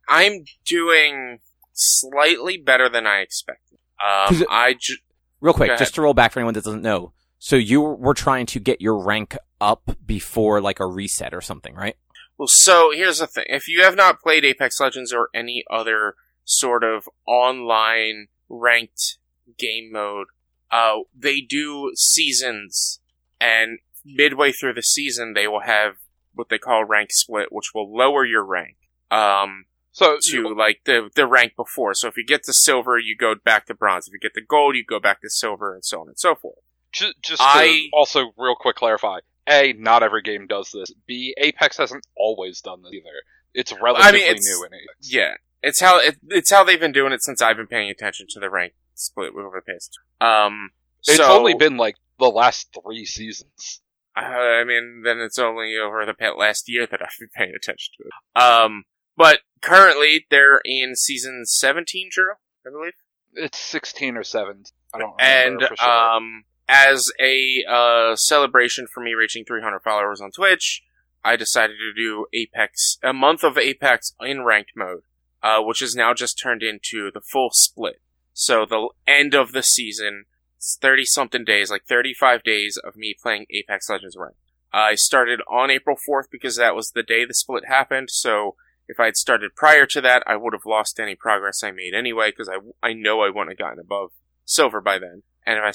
I'm 0.09 0.45
doing 0.65 1.41
slightly 1.73 2.57
better 2.57 2.89
than 2.89 3.07
I 3.07 3.21
expected. 3.21 3.79
Um, 4.01 4.43
it- 4.43 4.47
I 4.51 4.75
ju- 4.79 4.97
Real 5.41 5.55
quick, 5.55 5.77
just 5.79 5.95
to 5.97 6.03
roll 6.03 6.15
back 6.15 6.33
for 6.33 6.41
anyone 6.41 6.55
that 6.55 6.65
doesn't 6.65 6.83
know. 6.83 7.13
So 7.39 7.57
you 7.57 7.81
were 7.81 8.15
trying 8.15 8.47
to 8.47 8.61
get 8.61 8.81
your 8.81 8.99
rank 8.99 9.37
up 9.61 9.97
before 10.05 10.61
like 10.61 10.81
a 10.81 10.87
reset 10.87 11.35
or 11.35 11.41
something, 11.41 11.75
right? 11.75 11.97
well, 12.39 12.49
so 12.49 12.91
here's 12.95 13.19
the 13.19 13.27
thing: 13.27 13.47
if 13.49 13.69
you 13.69 13.83
have 13.83 13.97
not 13.97 14.21
played 14.21 14.45
Apex 14.45 14.81
Legends 14.81 15.13
or 15.13 15.29
any 15.35 15.65
other 15.71 16.15
sort 16.45 16.85
of 16.85 17.09
online 17.27 18.29
ranked 18.49 19.19
game 19.59 19.91
mode, 19.93 20.29
uh, 20.71 20.97
they 21.15 21.41
do 21.41 21.93
seasons, 21.95 23.01
and 23.41 23.79
midway 24.05 24.53
through 24.53 24.75
the 24.75 24.83
season, 24.83 25.33
they 25.33 25.47
will 25.47 25.63
have 25.63 25.97
what 26.35 26.49
they 26.51 26.59
call 26.59 26.85
rank 26.85 27.11
split, 27.13 27.49
which 27.51 27.73
will 27.75 27.95
lower 27.95 28.25
your 28.25 28.45
rank. 28.45 28.77
Um, 29.11 29.65
so, 29.97 30.19
to 30.31 30.55
like 30.55 30.81
the 30.85 31.09
the 31.15 31.27
rank 31.27 31.55
before. 31.57 31.95
So 31.95 32.07
if 32.09 32.17
you 32.19 32.25
get 32.25 32.45
to 32.45 32.53
silver, 32.53 32.99
you 32.99 33.17
go 33.17 33.35
back 33.35 33.65
to 33.67 33.75
bronze. 33.75 34.07
If 34.07 34.13
you 34.13 34.19
get 34.21 34.35
to 34.35 34.43
gold, 34.47 34.77
you 34.77 34.85
go 34.85 35.01
back 35.01 35.23
to 35.23 35.31
silver, 35.31 35.75
and 35.75 35.85
so 35.85 36.01
on 36.03 36.09
and 36.09 36.19
so 36.19 36.35
forth. 36.35 36.59
ju- 36.93 37.13
just 37.23 37.41
to 37.41 37.49
I- 37.49 37.89
also 37.93 38.33
real 38.37 38.57
quick 38.59 38.77
clarify: 38.77 39.21
A, 39.49 39.73
not 39.73 40.03
every 40.03 40.21
game 40.23 40.47
does 40.47 40.71
this. 40.71 40.89
B, 41.07 41.35
Apex 41.39 41.79
hasn't 41.79 42.07
always 42.17 42.61
done 42.61 42.83
this 42.83 42.93
either. 42.93 43.17
It's 43.55 43.73
relatively 43.81 44.21
it's- 44.21 44.45
new 44.45 44.65
in 44.67 44.75
Apex. 44.75 45.13
Yeah, 45.13 45.35
it's 45.63 45.81
how 45.81 45.99
it, 46.01 46.17
it's 46.29 46.51
how 46.51 46.63
they've 46.63 46.79
been 46.81 46.93
doing 46.93 47.13
it 47.13 47.23
since 47.23 47.41
I've 47.41 47.57
been 47.57 47.67
paying 47.67 47.91
attention 47.91 48.27
to 48.31 48.41
the 48.41 48.51
rank 48.51 48.75
split 48.95 49.33
over 49.35 49.63
the 49.67 49.73
past. 49.73 49.99
Um, 50.21 50.71
It's 51.07 51.17
so, 51.17 51.25
only 51.39 51.55
been 51.55 51.77
like 51.79 51.97
the 52.19 52.29
last 52.29 52.69
three 52.83 53.05
seasons. 53.07 53.81
I 54.15 54.65
mean, 54.65 55.03
then 55.05 55.21
it's 55.21 55.39
only 55.39 55.77
over 55.77 56.05
the 56.07 56.15
last 56.37 56.69
year 56.69 56.87
that 56.87 57.03
I've 57.03 57.19
been 57.19 57.29
paying 57.35 57.55
attention 57.55 57.93
to 57.99 58.05
it. 58.09 58.43
Um, 58.43 58.85
but 59.17 59.41
currently 59.61 60.27
they're 60.31 60.61
in 60.65 60.95
season 60.97 61.45
seventeen, 61.47 62.09
Drew, 62.11 62.33
I 62.67 62.71
believe. 62.71 62.95
It's 63.35 63.59
sixteen 63.59 64.17
or 64.17 64.25
seventeen. 64.25 64.73
I 64.95 64.99
don't 64.99 65.15
and 65.21 65.55
remember 65.57 65.69
for 65.69 65.77
sure. 65.77 65.91
um, 65.91 66.45
as 66.69 67.11
a 67.21 67.65
uh, 67.69 68.17
celebration 68.17 68.87
for 68.93 69.03
me 69.03 69.15
reaching 69.15 69.45
300 69.45 69.81
followers 69.81 70.21
on 70.21 70.31
Twitch, 70.31 70.83
I 71.25 71.37
decided 71.37 71.77
to 71.79 71.93
do 71.93 72.27
Apex, 72.33 72.99
a 73.03 73.13
month 73.13 73.43
of 73.45 73.59
Apex 73.59 74.15
in 74.21 74.45
ranked 74.45 74.73
mode, 74.77 75.03
uh, 75.43 75.61
which 75.63 75.83
is 75.83 75.95
now 75.95 76.15
just 76.15 76.41
turned 76.41 76.63
into 76.63 77.11
the 77.13 77.21
full 77.21 77.51
split. 77.53 78.01
So 78.33 78.67
the 78.67 78.89
end 79.07 79.35
of 79.35 79.53
the 79.53 79.63
season, 79.63 80.25
30 80.61 81.05
something 81.05 81.45
days, 81.45 81.71
like 81.71 81.85
35 81.85 82.43
days 82.43 82.79
of 82.83 82.97
me 82.97 83.15
playing 83.21 83.47
Apex 83.51 83.89
Legends 83.89 84.17
ranked. 84.19 84.39
I 84.73 84.95
started 84.95 85.41
on 85.49 85.71
April 85.71 85.97
4th 85.97 86.27
because 86.31 86.57
that 86.57 86.75
was 86.75 86.91
the 86.91 87.03
day 87.03 87.25
the 87.25 87.35
split 87.35 87.65
happened, 87.67 88.09
so 88.11 88.57
if 88.89 89.01
I 89.01 89.07
had 89.07 89.17
started 89.17 89.57
prior 89.57 89.87
to 89.87 90.01
that, 90.03 90.23
I 90.27 90.37
would 90.37 90.53
have 90.53 90.67
lost 90.67 91.01
any 91.01 91.15
progress 91.15 91.63
I 91.63 91.71
made 91.71 91.95
anyway, 91.95 92.31
because 92.31 92.49
I, 92.49 92.59
I 92.83 92.93
know 92.93 93.23
I 93.23 93.29
wouldn't 93.29 93.51
have 93.51 93.59
gotten 93.59 93.79
above 93.79 94.13
silver 94.45 94.81
by 94.81 94.99
then. 94.99 95.23
And 95.45 95.59
if 95.59 95.65
I, 95.65 95.73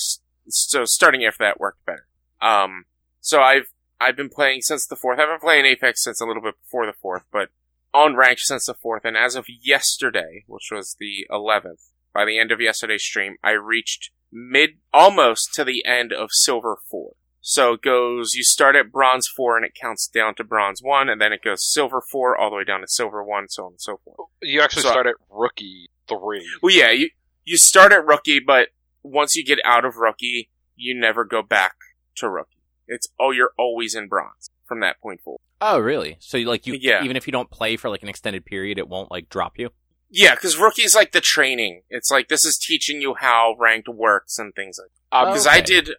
so 0.49 0.85
starting 0.85 1.25
after 1.25 1.43
that 1.43 1.59
worked 1.59 1.85
better. 1.85 2.07
Um, 2.41 2.85
so 3.19 3.41
I've, 3.41 3.73
I've 3.99 4.15
been 4.15 4.29
playing 4.29 4.61
since 4.61 4.87
the 4.87 4.95
fourth. 4.95 5.19
I've 5.19 5.27
been 5.27 5.39
playing 5.39 5.65
Apex 5.65 6.03
since 6.03 6.21
a 6.21 6.25
little 6.25 6.41
bit 6.41 6.55
before 6.63 6.85
the 6.85 6.93
fourth, 6.93 7.25
but 7.31 7.49
on 7.93 8.15
rank 8.15 8.39
since 8.39 8.65
the 8.65 8.73
fourth. 8.73 9.05
And 9.05 9.17
as 9.17 9.35
of 9.35 9.45
yesterday, 9.47 10.43
which 10.47 10.69
was 10.71 10.95
the 10.99 11.27
11th, 11.29 11.89
by 12.13 12.25
the 12.25 12.39
end 12.39 12.51
of 12.51 12.59
yesterday's 12.59 13.03
stream, 13.03 13.37
I 13.43 13.51
reached 13.51 14.11
mid, 14.31 14.71
almost 14.93 15.53
to 15.53 15.63
the 15.63 15.85
end 15.85 16.11
of 16.11 16.29
silver 16.31 16.77
four. 16.89 17.13
So 17.43 17.73
it 17.73 17.81
goes, 17.81 18.33
you 18.35 18.43
start 18.43 18.75
at 18.75 18.91
bronze 18.91 19.27
four 19.27 19.57
and 19.57 19.65
it 19.65 19.73
counts 19.73 20.07
down 20.07 20.35
to 20.35 20.43
bronze 20.43 20.81
one, 20.81 21.09
and 21.09 21.19
then 21.19 21.33
it 21.33 21.43
goes 21.43 21.65
silver 21.71 22.01
four 22.11 22.37
all 22.37 22.49
the 22.51 22.57
way 22.57 22.63
down 22.63 22.81
to 22.81 22.87
silver 22.87 23.23
one, 23.23 23.49
so 23.49 23.65
on 23.65 23.71
and 23.73 23.81
so 23.81 23.99
forth. 24.05 24.29
you 24.41 24.61
actually 24.61 24.83
so- 24.83 24.89
start 24.91 25.07
at 25.07 25.15
rookie 25.29 25.89
three. 26.07 26.47
Well, 26.61 26.73
yeah, 26.73 26.91
you, 26.91 27.09
you 27.43 27.57
start 27.57 27.91
at 27.91 28.05
rookie, 28.05 28.39
but 28.39 28.69
once 29.03 29.35
you 29.35 29.43
get 29.43 29.59
out 29.65 29.85
of 29.85 29.95
rookie, 29.97 30.49
you 30.75 30.99
never 30.99 31.25
go 31.25 31.41
back 31.41 31.73
to 32.17 32.29
rookie. 32.29 32.57
It's 32.87 33.07
oh, 33.19 33.31
you're 33.31 33.51
always 33.57 33.95
in 33.95 34.07
bronze 34.07 34.49
from 34.67 34.79
that 34.81 34.99
point 35.01 35.21
forward. 35.21 35.39
Oh, 35.61 35.79
really? 35.79 36.17
So 36.19 36.37
like 36.39 36.67
you, 36.67 36.77
Yeah. 36.79 37.03
even 37.03 37.15
if 37.17 37.27
you 37.27 37.31
don't 37.31 37.49
play 37.49 37.75
for 37.77 37.89
like 37.89 38.03
an 38.03 38.09
extended 38.09 38.45
period, 38.45 38.77
it 38.77 38.87
won't 38.89 39.09
like 39.11 39.29
drop 39.29 39.57
you. 39.57 39.69
Yeah, 40.09 40.35
because 40.35 40.57
rookie 40.57 40.81
is 40.83 40.93
like 40.93 41.11
the 41.13 41.21
training. 41.21 41.83
It's 41.89 42.11
like 42.11 42.27
this 42.27 42.43
is 42.45 42.57
teaching 42.57 43.01
you 43.01 43.15
how 43.17 43.55
ranked 43.59 43.87
works 43.87 44.37
and 44.37 44.53
things 44.53 44.77
like. 44.79 44.91
I'm 45.11 45.27
oh, 45.27 45.31
Because 45.31 45.47
Okay. 45.47 45.57
I 45.57 45.61
did. 45.61 45.91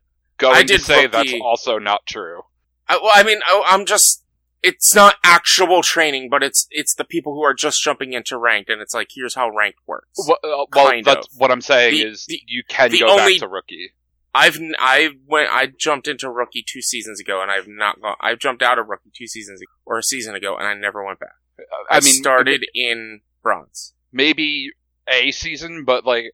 Going 0.42 0.56
I 0.56 0.62
did 0.62 0.78
to 0.80 0.84
say 0.84 1.06
that's 1.06 1.32
rookie- 1.32 1.40
also 1.42 1.78
not 1.78 2.04
true. 2.06 2.42
I, 2.88 2.96
well, 3.02 3.12
I 3.14 3.22
mean, 3.22 3.38
I, 3.46 3.62
I'm 3.68 3.87
just. 3.87 4.18
It's 4.64 4.94
not 4.94 5.16
actual 5.25 5.82
training, 5.82 6.28
but 6.30 6.44
it's 6.44 6.68
it's 6.70 6.94
the 6.94 7.02
people 7.04 7.34
who 7.34 7.42
are 7.42 7.52
just 7.54 7.82
jumping 7.82 8.12
into 8.12 8.38
ranked, 8.38 8.70
and 8.70 8.80
it's 8.80 8.94
like 8.94 9.08
here's 9.12 9.34
how 9.34 9.50
ranked 9.50 9.80
works. 9.88 10.06
Well, 10.16 10.37
uh, 10.44 10.66
well 10.72 11.02
that's 11.04 11.26
of. 11.26 11.32
what 11.40 11.50
I'm 11.50 11.61
saying 11.61 11.94
The- 11.94 12.02
is 12.08 12.26
the- 12.28 12.40
you 12.46 12.62
can 12.68 12.90
the 12.92 13.00
go 13.00 13.08
only- 13.18 13.34
back 13.34 13.40
to 13.40 13.49
rookie. 13.49 13.90
I've 14.34 14.56
I 14.78 15.11
went 15.26 15.50
I 15.50 15.66
jumped 15.66 16.06
into 16.06 16.30
rookie 16.30 16.64
two 16.66 16.80
seasons 16.80 17.20
ago, 17.20 17.42
and 17.42 17.50
I've 17.50 17.66
not 17.66 18.00
gone. 18.00 18.14
I've 18.20 18.38
jumped 18.38 18.62
out 18.62 18.78
of 18.78 18.87
rookie 18.88 19.11
two 19.16 19.26
seasons 19.26 19.61
ago, 19.61 19.70
or 19.84 19.99
a 19.99 20.02
season 20.02 20.34
ago, 20.37 20.56
and 20.56 20.66
I 20.68 20.75
never 20.75 21.04
went 21.04 21.18
back. 21.18 21.34
I, 21.90 21.96
I 21.96 22.00
mean, 22.00 22.14
started 22.14 22.64
in 22.72 23.20
bronze. 23.42 23.94
maybe 24.12 24.70
a 25.08 25.32
season, 25.32 25.84
but 25.84 26.06
like 26.06 26.26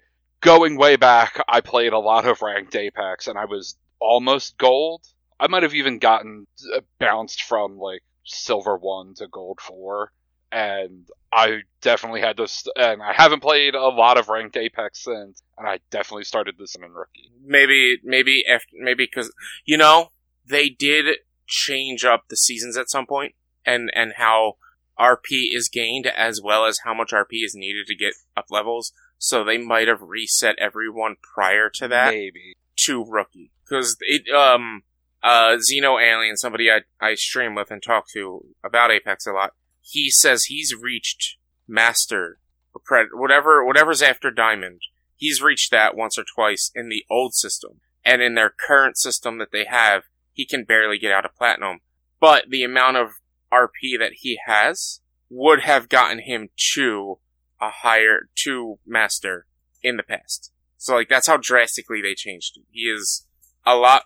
going 0.42 0.76
way 0.76 0.96
back, 0.96 1.42
I 1.48 1.60
played 1.62 1.92
a 1.94 1.98
lot 1.98 2.26
of 2.26 2.42
ranked 2.42 2.76
Apex, 2.76 3.26
and 3.26 3.38
I 3.38 3.46
was 3.46 3.76
almost 4.00 4.58
gold. 4.58 5.04
I 5.40 5.46
might 5.46 5.62
have 5.62 5.74
even 5.74 5.98
gotten 5.98 6.46
uh, 6.74 6.80
bounced 6.98 7.42
from 7.42 7.78
like 7.78 8.02
silver 8.24 8.76
one 8.76 9.14
to 9.16 9.28
gold 9.28 9.60
four, 9.60 10.12
and 10.50 11.06
I 11.32 11.60
definitely 11.80 12.20
had 12.20 12.36
this. 12.36 12.64
And 12.76 13.02
I 13.02 13.12
haven't 13.12 13.40
played 13.40 13.74
a 13.74 13.88
lot 13.88 14.18
of 14.18 14.28
ranked 14.28 14.56
Apex 14.56 15.04
since, 15.04 15.42
and 15.56 15.68
I 15.68 15.78
definitely 15.90 16.24
started 16.24 16.56
this 16.58 16.74
in 16.74 16.82
rookie. 16.82 17.30
Maybe 17.44 17.98
maybe 18.02 18.44
after, 18.50 18.76
maybe 18.78 19.04
because 19.04 19.32
you 19.64 19.76
know 19.76 20.10
they 20.46 20.68
did 20.68 21.18
change 21.46 22.04
up 22.04 22.24
the 22.28 22.36
seasons 22.36 22.76
at 22.76 22.90
some 22.90 23.06
point, 23.06 23.34
and 23.64 23.90
and 23.94 24.14
how 24.16 24.54
RP 24.98 25.48
is 25.52 25.68
gained 25.68 26.06
as 26.06 26.40
well 26.42 26.64
as 26.66 26.80
how 26.84 26.94
much 26.94 27.12
RP 27.12 27.44
is 27.44 27.54
needed 27.54 27.86
to 27.86 27.96
get 27.96 28.14
up 28.36 28.46
levels. 28.50 28.92
So 29.18 29.42
they 29.42 29.58
might 29.58 29.88
have 29.88 30.00
reset 30.00 30.56
everyone 30.58 31.16
prior 31.34 31.70
to 31.74 31.88
that. 31.88 32.10
Maybe. 32.10 32.54
to 32.84 33.04
rookie 33.04 33.50
because 33.68 33.96
it 34.00 34.22
um 34.34 34.82
uh 35.22 35.56
Xeno 35.56 36.00
Alien, 36.02 36.36
somebody 36.36 36.70
I 36.70 36.80
I 37.00 37.14
stream 37.14 37.54
with 37.54 37.70
and 37.70 37.82
talk 37.82 38.04
to 38.14 38.44
about 38.64 38.90
Apex 38.90 39.26
a 39.26 39.32
lot. 39.32 39.52
He 39.80 40.10
says 40.10 40.44
he's 40.44 40.74
reached 40.74 41.36
master 41.66 42.38
or 42.74 42.80
pred 42.80 43.06
whatever 43.12 43.64
whatever's 43.64 44.02
after 44.02 44.30
diamond. 44.30 44.80
He's 45.16 45.42
reached 45.42 45.70
that 45.72 45.96
once 45.96 46.16
or 46.16 46.24
twice 46.24 46.70
in 46.74 46.88
the 46.88 47.04
old 47.10 47.34
system, 47.34 47.80
and 48.04 48.22
in 48.22 48.34
their 48.34 48.50
current 48.50 48.96
system 48.96 49.38
that 49.38 49.50
they 49.52 49.64
have, 49.64 50.04
he 50.32 50.46
can 50.46 50.64
barely 50.64 50.98
get 50.98 51.12
out 51.12 51.24
of 51.24 51.34
platinum. 51.34 51.80
But 52.20 52.44
the 52.48 52.62
amount 52.62 52.96
of 52.96 53.08
RP 53.52 53.98
that 53.98 54.12
he 54.18 54.38
has 54.46 55.00
would 55.30 55.60
have 55.60 55.88
gotten 55.88 56.20
him 56.20 56.48
to 56.74 57.18
a 57.60 57.70
higher 57.70 58.28
to 58.44 58.78
master 58.86 59.46
in 59.82 59.96
the 59.96 60.02
past. 60.02 60.52
So 60.76 60.94
like 60.94 61.08
that's 61.08 61.26
how 61.26 61.36
drastically 61.36 62.00
they 62.00 62.14
changed. 62.14 62.58
He 62.70 62.82
is 62.82 63.26
a 63.68 63.76
lot 63.76 64.04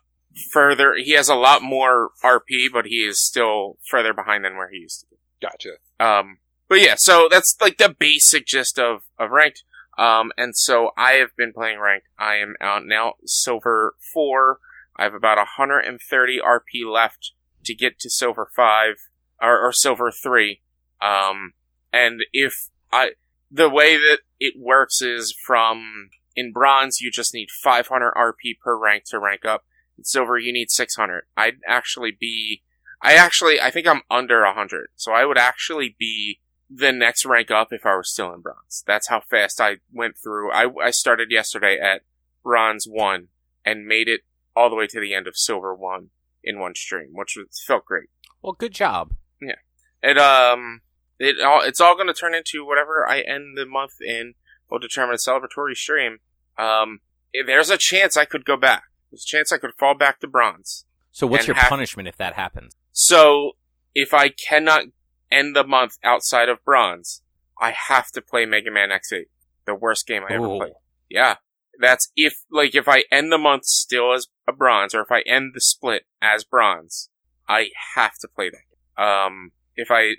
further. 0.50 0.94
He 0.96 1.12
has 1.12 1.28
a 1.28 1.34
lot 1.34 1.62
more 1.62 2.10
RP, 2.22 2.66
but 2.72 2.86
he 2.86 2.96
is 2.96 3.24
still 3.24 3.78
further 3.88 4.12
behind 4.12 4.44
than 4.44 4.56
where 4.56 4.70
he 4.70 4.78
used 4.78 5.00
to 5.00 5.06
be. 5.10 5.16
Gotcha. 5.40 5.74
Um, 5.98 6.38
but 6.68 6.80
yeah, 6.80 6.94
so 6.96 7.28
that's 7.30 7.56
like 7.60 7.78
the 7.78 7.94
basic 7.96 8.46
gist 8.46 8.78
of 8.78 9.02
of 9.18 9.30
ranked. 9.30 9.64
Um, 9.98 10.32
and 10.38 10.56
so 10.56 10.90
I 10.96 11.12
have 11.14 11.36
been 11.36 11.52
playing 11.52 11.78
ranked. 11.78 12.06
I 12.18 12.36
am 12.36 12.54
out 12.60 12.86
now 12.86 13.14
silver 13.26 13.94
four. 14.12 14.58
I 14.96 15.04
have 15.04 15.14
about 15.14 15.36
130 15.36 16.40
RP 16.40 16.90
left 16.90 17.32
to 17.64 17.74
get 17.74 17.98
to 18.00 18.10
silver 18.10 18.48
five 18.54 18.94
or, 19.40 19.58
or 19.58 19.72
silver 19.72 20.10
three. 20.10 20.62
Um, 21.00 21.52
and 21.92 22.22
if 22.32 22.68
I, 22.90 23.12
the 23.50 23.68
way 23.68 23.96
that 23.96 24.20
it 24.38 24.54
works 24.58 25.02
is 25.02 25.34
from 25.46 26.10
in 26.34 26.52
bronze, 26.52 27.00
you 27.00 27.10
just 27.10 27.34
need 27.34 27.50
500 27.50 28.12
RP 28.14 28.58
per 28.62 28.76
rank 28.78 29.04
to 29.06 29.18
rank 29.18 29.44
up. 29.44 29.64
In 29.98 30.04
silver, 30.04 30.38
you 30.38 30.52
need 30.52 30.70
600. 30.70 31.24
I'd 31.36 31.58
actually 31.66 32.16
be, 32.18 32.62
I 33.02 33.14
actually, 33.14 33.60
I 33.60 33.70
think 33.70 33.86
I'm 33.86 34.02
under 34.10 34.42
100. 34.44 34.88
So 34.96 35.12
I 35.12 35.24
would 35.24 35.38
actually 35.38 35.96
be 35.98 36.40
the 36.70 36.92
next 36.92 37.26
rank 37.26 37.50
up 37.50 37.68
if 37.72 37.84
I 37.84 37.94
were 37.94 38.02
still 38.02 38.32
in 38.32 38.40
bronze. 38.40 38.82
That's 38.86 39.08
how 39.08 39.20
fast 39.20 39.60
I 39.60 39.76
went 39.92 40.16
through. 40.22 40.50
I, 40.52 40.68
I 40.82 40.90
started 40.90 41.30
yesterday 41.30 41.78
at 41.78 42.02
bronze 42.42 42.86
one 42.88 43.28
and 43.64 43.86
made 43.86 44.08
it 44.08 44.22
all 44.56 44.70
the 44.70 44.76
way 44.76 44.86
to 44.86 45.00
the 45.00 45.14
end 45.14 45.26
of 45.26 45.36
silver 45.36 45.74
one 45.74 46.08
in 46.42 46.58
one 46.58 46.74
stream, 46.74 47.10
which 47.12 47.36
was, 47.36 47.62
felt 47.64 47.84
great. 47.84 48.08
Well, 48.42 48.52
good 48.52 48.74
job. 48.74 49.14
Yeah. 49.40 49.56
It 50.02 50.18
um 50.18 50.82
it 51.18 51.40
all 51.40 51.62
it's 51.62 51.80
all 51.80 51.94
going 51.94 52.08
to 52.08 52.14
turn 52.14 52.34
into 52.34 52.66
whatever 52.66 53.08
I 53.08 53.20
end 53.20 53.56
the 53.56 53.66
month 53.66 54.00
in 54.00 54.34
will 54.72 54.78
determine 54.78 55.14
a 55.14 55.30
celebratory 55.30 55.74
stream. 55.74 56.18
Um, 56.58 57.00
if 57.32 57.46
there's 57.46 57.70
a 57.70 57.76
chance 57.78 58.16
I 58.16 58.24
could 58.24 58.44
go 58.44 58.56
back. 58.56 58.84
There's 59.10 59.24
a 59.24 59.36
chance 59.36 59.52
I 59.52 59.58
could 59.58 59.72
fall 59.78 59.94
back 59.94 60.20
to 60.20 60.26
bronze. 60.26 60.86
So 61.12 61.26
what's 61.26 61.46
your 61.46 61.56
have- 61.56 61.68
punishment 61.68 62.08
if 62.08 62.16
that 62.16 62.34
happens? 62.34 62.74
So 62.92 63.52
if 63.94 64.14
I 64.14 64.30
cannot 64.30 64.84
end 65.30 65.54
the 65.54 65.64
month 65.64 65.98
outside 66.02 66.48
of 66.48 66.64
bronze, 66.64 67.22
I 67.60 67.72
have 67.88 68.10
to 68.12 68.22
play 68.22 68.46
Mega 68.46 68.70
Man 68.70 68.88
X8, 68.88 69.26
the 69.66 69.74
worst 69.74 70.06
game 70.06 70.22
I 70.28 70.34
ever 70.34 70.48
played. 70.48 70.72
Yeah, 71.10 71.36
that's 71.78 72.10
if 72.16 72.34
like 72.50 72.74
if 72.74 72.88
I 72.88 73.04
end 73.12 73.30
the 73.30 73.38
month 73.38 73.64
still 73.66 74.14
as 74.14 74.26
a 74.48 74.52
bronze, 74.52 74.94
or 74.94 75.02
if 75.02 75.12
I 75.12 75.20
end 75.20 75.52
the 75.54 75.60
split 75.60 76.04
as 76.22 76.44
bronze, 76.44 77.10
I 77.48 77.68
have 77.94 78.14
to 78.20 78.28
play 78.28 78.50
that. 78.50 78.62
Game. 78.96 79.06
Um, 79.06 79.52
if 79.76 79.90
I 79.90 80.14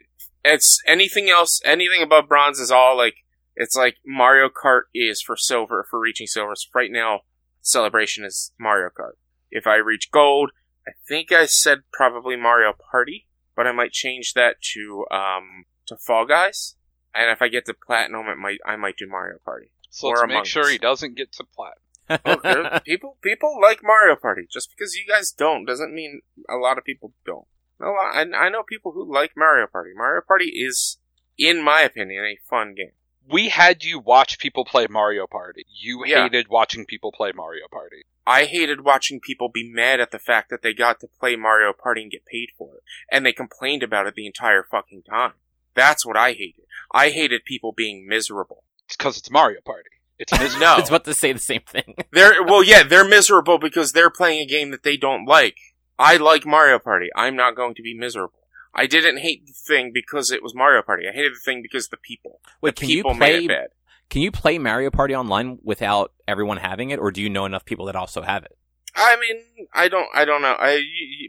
it's 0.45 0.79
anything 0.85 1.29
else, 1.29 1.59
anything 1.65 2.03
above 2.03 2.27
bronze 2.27 2.59
is 2.59 2.71
all 2.71 2.95
like 2.95 3.15
it's 3.55 3.75
like 3.75 3.97
Mario 4.05 4.49
Kart 4.49 4.83
is 4.93 5.21
for 5.21 5.35
silver 5.37 5.85
for 5.89 5.99
reaching 5.99 6.27
silver. 6.27 6.53
So 6.55 6.69
right 6.73 6.91
now, 6.91 7.21
celebration 7.61 8.25
is 8.25 8.51
Mario 8.59 8.89
Kart. 8.89 9.13
If 9.51 9.67
I 9.67 9.75
reach 9.75 10.11
gold, 10.11 10.51
I 10.87 10.91
think 11.07 11.31
I 11.31 11.45
said 11.45 11.79
probably 11.91 12.35
Mario 12.35 12.73
Party, 12.91 13.27
but 13.55 13.67
I 13.67 13.71
might 13.71 13.91
change 13.91 14.33
that 14.33 14.61
to 14.73 15.05
um 15.11 15.65
to 15.87 15.97
Fall 15.97 16.25
Guys. 16.25 16.75
And 17.13 17.29
if 17.29 17.41
I 17.41 17.47
get 17.47 17.65
to 17.65 17.73
platinum, 17.73 18.27
it 18.27 18.37
might 18.37 18.59
I 18.65 18.75
might 18.75 18.97
do 18.97 19.07
Mario 19.07 19.37
Party. 19.45 19.71
So 19.89 20.07
Or 20.07 20.15
let's 20.15 20.27
make 20.27 20.45
sure 20.45 20.63
Us. 20.63 20.69
he 20.71 20.77
doesn't 20.77 21.15
get 21.15 21.31
to 21.33 21.43
plat. 21.43 21.73
Okay, 22.25 22.79
people 22.85 23.17
people 23.21 23.57
like 23.61 23.79
Mario 23.81 24.15
Party. 24.15 24.45
Just 24.51 24.69
because 24.69 24.93
you 24.93 25.03
guys 25.07 25.31
don't 25.31 25.65
doesn't 25.65 25.93
mean 25.93 26.21
a 26.49 26.57
lot 26.57 26.77
of 26.77 26.83
people 26.83 27.13
don't. 27.25 27.47
No, 27.79 27.87
I, 27.87 28.25
I 28.35 28.49
know 28.49 28.63
people 28.63 28.91
who 28.91 29.11
like 29.11 29.31
Mario 29.37 29.67
Party. 29.67 29.91
Mario 29.95 30.21
Party 30.27 30.49
is, 30.49 30.97
in 31.37 31.63
my 31.63 31.81
opinion, 31.81 32.23
a 32.25 32.37
fun 32.49 32.75
game. 32.75 32.91
We 33.29 33.49
had 33.49 33.83
you 33.83 33.99
watch 33.99 34.37
people 34.39 34.65
play 34.65 34.87
Mario 34.89 35.27
Party. 35.27 35.65
You 35.69 36.03
Yeah. 36.05 36.23
hated 36.23 36.47
watching 36.49 36.85
people 36.85 37.11
play 37.11 37.31
Mario 37.33 37.67
Party. 37.71 38.03
I 38.25 38.45
hated 38.45 38.81
watching 38.81 39.19
people 39.19 39.49
be 39.49 39.69
mad 39.69 39.99
at 39.99 40.11
the 40.11 40.19
fact 40.19 40.49
that 40.49 40.61
they 40.61 40.73
got 40.73 40.99
to 41.01 41.07
play 41.19 41.35
Mario 41.35 41.73
Party 41.73 42.01
and 42.03 42.11
get 42.11 42.25
paid 42.25 42.49
for 42.57 42.75
it. 42.77 42.83
And 43.11 43.25
they 43.25 43.33
complained 43.33 43.83
about 43.83 44.07
it 44.07 44.15
the 44.15 44.25
entire 44.27 44.63
fucking 44.63 45.03
time. 45.09 45.33
That's 45.73 46.05
what 46.05 46.15
I 46.17 46.33
hated. 46.33 46.65
I 46.93 47.09
hated 47.09 47.45
people 47.45 47.71
being 47.71 48.07
miserable. 48.07 48.63
It's 48.85 48.95
because 48.95 49.17
it's 49.17 49.31
Mario 49.31 49.59
Party. 49.65 49.89
It's 50.19 50.31
miserable. 50.39 50.59
No. 50.59 50.73
I 50.73 50.79
was 50.79 50.89
about 50.89 51.05
to 51.05 51.13
say 51.13 51.33
the 51.33 51.39
same 51.39 51.61
thing. 51.67 51.95
They're, 52.11 52.43
well, 52.43 52.63
yeah, 52.63 52.83
they're 52.83 53.07
miserable 53.07 53.57
because 53.57 53.91
they're 53.91 54.09
playing 54.11 54.41
a 54.41 54.45
game 54.45 54.71
that 54.71 54.83
they 54.83 54.95
don't 54.97 55.25
like. 55.25 55.57
I 55.99 56.17
like 56.17 56.45
Mario 56.45 56.79
Party. 56.79 57.09
I'm 57.15 57.35
not 57.35 57.55
going 57.55 57.75
to 57.75 57.81
be 57.81 57.93
miserable. 57.97 58.42
I 58.75 58.87
didn't 58.87 59.17
hate 59.17 59.45
the 59.45 59.53
thing 59.53 59.91
because 59.93 60.31
it 60.31 60.41
was 60.41 60.55
Mario 60.55 60.81
Party. 60.81 61.07
I 61.07 61.13
hated 61.13 61.33
the 61.33 61.39
thing 61.43 61.61
because 61.61 61.89
the 61.89 61.97
people. 61.97 62.39
Wait, 62.61 62.75
the 62.75 62.79
can 62.81 62.89
you 62.89 62.95
people 62.97 63.13
made 63.13 63.35
play? 63.35 63.45
it 63.45 63.47
bad. 63.47 63.67
Can 64.09 64.21
you 64.21 64.31
play 64.31 64.57
Mario 64.57 64.89
Party 64.91 65.15
online 65.15 65.59
without 65.63 66.11
everyone 66.27 66.57
having 66.57 66.89
it, 66.91 66.99
or 66.99 67.11
do 67.11 67.21
you 67.21 67.29
know 67.29 67.45
enough 67.45 67.65
people 67.65 67.85
that 67.85 67.95
also 67.95 68.21
have 68.21 68.43
it? 68.43 68.57
I 68.95 69.15
mean, 69.15 69.67
I 69.73 69.87
don't, 69.87 70.07
I 70.13 70.23
don't 70.25 70.41
know. 70.41 70.55
I, 70.57 70.75
y- 70.75 70.79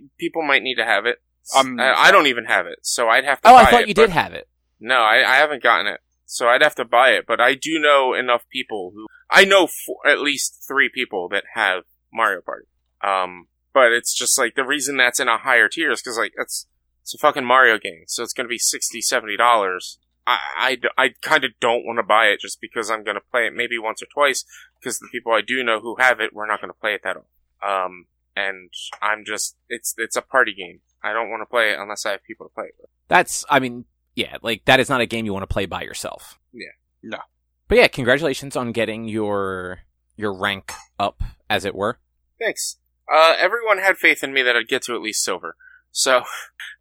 y- 0.03 0.09
people 0.19 0.43
might 0.43 0.63
need 0.63 0.75
to 0.77 0.85
have 0.85 1.07
it. 1.07 1.19
Um, 1.57 1.79
I, 1.81 1.93
I 1.95 2.11
don't 2.11 2.27
even 2.27 2.45
have 2.47 2.67
it, 2.67 2.79
so 2.83 3.09
I'd 3.09 3.25
have 3.25 3.41
to. 3.43 3.49
Oh, 3.49 3.53
buy 3.55 3.63
I 3.63 3.71
thought 3.71 3.83
it, 3.83 3.89
you 3.89 3.95
did 3.95 4.11
have 4.11 4.33
it. 4.35 4.49
No, 4.81 4.97
I, 4.97 5.17
I 5.27 5.37
haven't 5.37 5.63
gotten 5.63 5.87
it, 5.87 6.01
so 6.27 6.49
I'd 6.49 6.63
have 6.63 6.75
to 6.77 6.85
buy 6.85 7.11
it. 7.11 7.27
But 7.27 7.41
I 7.41 7.55
do 7.55 7.79
know 7.79 8.13
enough 8.15 8.43
people 8.51 8.93
who 8.95 9.07
I 9.31 9.45
know 9.45 9.67
four, 9.67 9.97
at 10.07 10.21
least 10.21 10.65
three 10.67 10.91
people 10.93 11.29
that 11.31 11.45
have 11.55 11.85
Mario 12.13 12.41
Party. 12.43 12.67
Um, 13.03 13.49
but 13.73 13.93
it's 13.93 14.15
just 14.15 14.39
like 14.39 14.55
the 14.57 14.65
reason 14.65 14.97
that's 14.97 15.21
in 15.21 15.29
a 15.29 15.39
higher 15.39 15.69
tier 15.69 15.91
is 15.91 16.01
because 16.03 16.19
like 16.19 16.33
it's 16.39 16.67
it's 17.05 17.15
a 17.15 17.19
fucking 17.19 17.45
Mario 17.45 17.79
game, 17.79 18.05
so 18.07 18.23
it's 18.23 18.33
gonna 18.33 18.49
be 18.49 18.59
60 18.59 19.01
70 19.01 19.37
dollars. 19.37 19.99
I 20.27 21.11
kind 21.21 21.45
of 21.45 21.51
don't 21.61 21.85
want 21.85 21.99
to 21.99 22.03
buy 22.03 22.27
it 22.27 22.41
just 22.41 22.59
because 22.61 22.91
I'm 22.91 23.05
gonna 23.05 23.21
play 23.31 23.47
it 23.47 23.55
maybe 23.55 23.79
once 23.79 24.03
or 24.03 24.07
twice 24.07 24.45
because 24.81 24.99
the 24.99 25.09
people 25.13 25.33
I 25.33 25.43
do 25.43 25.63
know 25.63 25.81
who 25.81 25.97
have 25.99 26.19
it, 26.21 26.35
we're 26.35 26.47
not 26.47 26.61
gonna 26.61 26.73
play 26.73 26.95
it 26.95 27.03
that 27.05 27.17
often. 27.17 27.27
Um, 27.63 28.07
and 28.37 28.71
I'm 29.03 29.25
just 29.25 29.57
it's 29.69 29.95
it's 29.99 30.17
a 30.17 30.23
party 30.23 30.55
game. 30.55 30.81
I 31.03 31.13
don't 31.13 31.29
want 31.29 31.43
to 31.43 31.47
play 31.47 31.73
it 31.73 31.79
unless 31.79 32.07
I 32.07 32.13
have 32.13 32.25
people 32.25 32.47
to 32.47 32.55
play 32.55 32.65
it 32.65 32.75
with. 32.81 32.89
That's, 33.09 33.45
I 33.51 33.61
mean, 33.61 33.85
yeah, 34.17 34.39
like 34.43 34.65
that 34.65 34.81
is 34.81 34.89
not 34.89 35.03
a 35.03 35.07
game 35.07 35.27
you 35.27 35.35
want 35.35 35.43
to 35.43 35.53
play 35.53 35.67
by 35.67 35.83
yourself. 35.83 36.39
Yeah. 36.53 36.69
No. 37.03 37.19
But 37.69 37.79
yeah, 37.79 37.89
congratulations 37.89 38.57
on 38.57 38.73
getting 38.73 39.07
your 39.07 39.81
your 40.17 40.33
rank 40.33 40.73
up, 40.99 41.23
as 41.51 41.65
it 41.65 41.75
were. 41.75 41.99
Thanks. 42.39 42.79
Uh, 43.13 43.35
everyone 43.39 43.79
had 43.79 43.99
faith 43.99 44.25
in 44.25 44.33
me 44.33 44.43
that 44.43 44.57
I'd 44.57 44.69
get 44.69 44.83
to 44.83 44.95
at 44.95 45.03
least 45.03 45.23
silver. 45.23 45.57
So, 45.97 46.23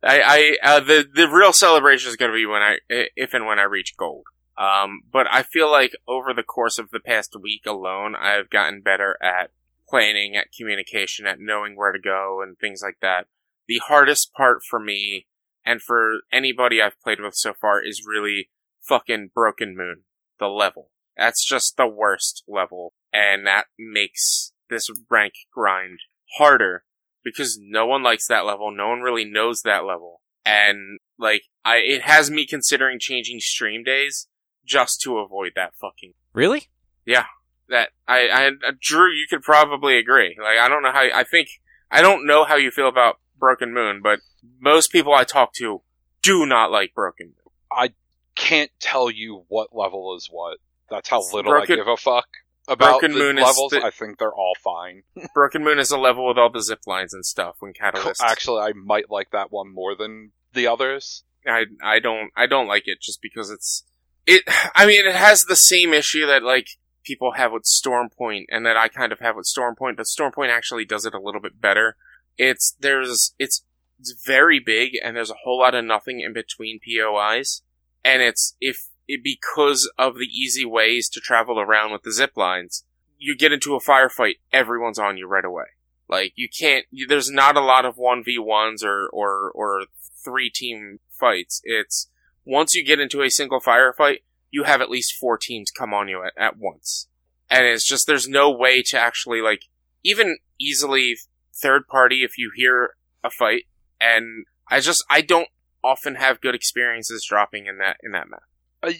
I, 0.01 0.57
I, 0.63 0.77
uh, 0.77 0.79
the, 0.79 1.05
the 1.13 1.29
real 1.29 1.53
celebration 1.53 2.09
is 2.09 2.15
going 2.15 2.31
to 2.31 2.35
be 2.35 2.47
when 2.47 2.63
I, 2.63 2.77
if 2.89 3.35
and 3.35 3.45
when 3.45 3.59
I 3.59 3.63
reach 3.63 3.95
gold. 3.95 4.25
Um, 4.57 5.01
but 5.11 5.27
I 5.31 5.43
feel 5.43 5.71
like 5.71 5.95
over 6.07 6.33
the 6.33 6.43
course 6.43 6.79
of 6.79 6.89
the 6.89 6.99
past 6.99 7.35
week 7.39 7.61
alone, 7.67 8.15
I've 8.15 8.49
gotten 8.49 8.81
better 8.81 9.17
at 9.21 9.51
planning, 9.87 10.35
at 10.35 10.51
communication, 10.51 11.27
at 11.27 11.39
knowing 11.39 11.75
where 11.75 11.91
to 11.91 11.99
go 11.99 12.41
and 12.41 12.57
things 12.57 12.81
like 12.83 12.97
that. 13.01 13.27
The 13.67 13.81
hardest 13.87 14.33
part 14.33 14.61
for 14.67 14.79
me 14.79 15.27
and 15.63 15.79
for 15.79 16.21
anybody 16.31 16.81
I've 16.81 16.99
played 16.99 17.21
with 17.21 17.35
so 17.35 17.53
far 17.53 17.81
is 17.83 18.03
really 18.05 18.49
fucking 18.81 19.29
Broken 19.33 19.77
Moon, 19.77 20.03
the 20.39 20.47
level. 20.47 20.89
That's 21.15 21.45
just 21.45 21.77
the 21.77 21.87
worst 21.87 22.43
level, 22.47 22.93
and 23.13 23.45
that 23.45 23.65
makes 23.77 24.53
this 24.69 24.89
rank 25.09 25.33
grind 25.53 25.99
harder 26.37 26.83
because 27.23 27.59
no 27.61 27.85
one 27.85 28.03
likes 28.03 28.27
that 28.27 28.45
level, 28.45 28.71
no 28.71 28.89
one 28.89 29.01
really 29.01 29.25
knows 29.25 29.61
that 29.61 29.85
level. 29.85 30.21
And 30.45 30.99
like 31.17 31.43
I 31.63 31.77
it 31.77 32.01
has 32.03 32.29
me 32.29 32.45
considering 32.45 32.99
changing 32.99 33.39
stream 33.39 33.83
days 33.83 34.27
just 34.65 35.01
to 35.01 35.17
avoid 35.17 35.53
that 35.55 35.73
fucking 35.79 36.13
Really? 36.33 36.69
Yeah. 37.05 37.25
That 37.69 37.89
I, 38.07 38.27
I 38.29 38.51
Drew, 38.81 39.11
you 39.11 39.25
could 39.29 39.41
probably 39.41 39.97
agree. 39.97 40.35
Like 40.37 40.57
I 40.59 40.67
don't 40.67 40.83
know 40.83 40.91
how 40.91 41.07
I 41.13 41.23
think 41.23 41.47
I 41.89 42.01
don't 42.01 42.25
know 42.25 42.43
how 42.43 42.55
you 42.55 42.71
feel 42.71 42.89
about 42.89 43.19
Broken 43.37 43.73
Moon, 43.73 44.01
but 44.01 44.19
most 44.59 44.91
people 44.91 45.13
I 45.13 45.23
talk 45.23 45.53
to 45.55 45.81
do 46.21 46.45
not 46.45 46.71
like 46.71 46.93
Broken 46.93 47.27
Moon. 47.27 47.53
I 47.71 47.93
can't 48.35 48.71
tell 48.79 49.09
you 49.09 49.45
what 49.47 49.69
level 49.73 50.15
is 50.15 50.27
what. 50.29 50.57
That's 50.89 51.09
how 51.09 51.21
little 51.33 51.51
Broken- 51.51 51.73
I 51.73 51.75
give 51.77 51.87
a 51.87 51.97
fuck 51.97 52.27
about 52.67 52.99
Broken 53.01 53.11
the 53.13 53.19
Moon 53.19 53.37
is 53.37 53.43
levels. 53.43 53.71
the- 53.71 53.83
I 53.83 53.89
think 53.89 54.17
they're 54.19 54.33
all 54.33 54.53
fine. 54.63 55.03
Broken 55.33 55.63
Moon 55.63 55.79
is 55.79 55.91
a 55.91 55.97
level 55.97 56.27
with 56.27 56.37
all 56.37 56.49
the 56.51 56.61
zip 56.61 56.81
lines 56.87 57.13
and 57.13 57.25
stuff 57.25 57.57
when 57.59 57.73
Catalyst. 57.73 58.21
Actually, 58.23 58.61
I 58.61 58.73
might 58.73 59.09
like 59.09 59.31
that 59.31 59.51
one 59.51 59.73
more 59.73 59.95
than 59.95 60.31
the 60.53 60.67
others. 60.67 61.23
I 61.45 61.65
I 61.83 61.99
don't 61.99 62.31
I 62.35 62.45
don't 62.47 62.67
like 62.67 62.83
it 62.85 63.01
just 63.01 63.21
because 63.21 63.49
it's 63.49 63.83
it. 64.25 64.43
I 64.75 64.85
mean, 64.85 65.05
it 65.05 65.15
has 65.15 65.41
the 65.41 65.55
same 65.55 65.93
issue 65.93 66.25
that 66.25 66.43
like 66.43 66.67
people 67.03 67.33
have 67.33 67.51
with 67.51 67.63
Stormpoint, 67.63 68.45
and 68.49 68.65
that 68.65 68.77
I 68.77 68.87
kind 68.87 69.11
of 69.11 69.19
have 69.19 69.35
with 69.35 69.45
Stormpoint, 69.45 69.97
but 69.97 70.05
Stormpoint 70.05 70.49
actually 70.49 70.85
does 70.85 71.05
it 71.05 71.13
a 71.13 71.19
little 71.19 71.41
bit 71.41 71.59
better. 71.59 71.97
It's 72.37 72.75
there's 72.79 73.33
it's 73.37 73.63
it's 73.99 74.13
very 74.25 74.59
big, 74.59 74.91
and 75.03 75.15
there's 75.15 75.29
a 75.29 75.35
whole 75.43 75.59
lot 75.59 75.75
of 75.75 75.83
nothing 75.85 76.21
in 76.21 76.33
between 76.33 76.79
POIs, 76.79 77.61
and 78.05 78.21
it's 78.21 78.55
if 78.61 78.87
it, 79.07 79.21
because 79.23 79.91
of 79.97 80.15
the 80.15 80.25
easy 80.25 80.65
ways 80.65 81.09
to 81.09 81.19
travel 81.19 81.59
around 81.59 81.91
with 81.91 82.03
the 82.03 82.11
zip 82.11 82.35
lines, 82.35 82.85
you 83.17 83.35
get 83.35 83.51
into 83.51 83.75
a 83.75 83.81
firefight, 83.81 84.35
everyone's 84.51 84.99
on 84.99 85.17
you 85.17 85.27
right 85.27 85.45
away. 85.45 85.65
Like 86.09 86.33
you 86.35 86.49
can't. 86.49 86.85
You, 86.91 87.07
there's 87.07 87.31
not 87.31 87.57
a 87.57 87.61
lot 87.61 87.85
of 87.85 87.97
one 87.97 88.23
v 88.23 88.37
ones 88.37 88.83
or 88.83 89.09
or 89.11 89.51
or 89.55 89.85
three 90.23 90.49
team 90.49 90.99
fights. 91.09 91.61
It's 91.63 92.09
once 92.45 92.75
you 92.75 92.85
get 92.85 92.99
into 92.99 93.21
a 93.21 93.29
single 93.29 93.61
firefight, 93.61 94.19
you 94.51 94.63
have 94.63 94.81
at 94.81 94.89
least 94.89 95.13
four 95.13 95.37
teams 95.37 95.71
come 95.71 95.93
on 95.93 96.07
you 96.07 96.23
at, 96.23 96.33
at 96.37 96.57
once. 96.57 97.07
And 97.49 97.65
it's 97.65 97.87
just, 97.87 98.07
there's 98.07 98.27
no 98.27 98.51
way 98.51 98.81
to 98.87 98.99
actually, 98.99 99.41
like, 99.41 99.63
even 100.03 100.37
easily 100.59 101.17
third 101.55 101.87
party 101.87 102.23
if 102.23 102.37
you 102.37 102.51
hear 102.55 102.95
a 103.23 103.29
fight. 103.29 103.63
And 103.99 104.45
I 104.69 104.79
just, 104.79 105.03
I 105.09 105.21
don't 105.21 105.49
often 105.83 106.15
have 106.15 106.41
good 106.41 106.55
experiences 106.55 107.25
dropping 107.27 107.67
in 107.67 107.77
that, 107.79 107.97
in 108.03 108.11
that 108.11 108.29
map. 108.29 108.43
I, 108.83 108.99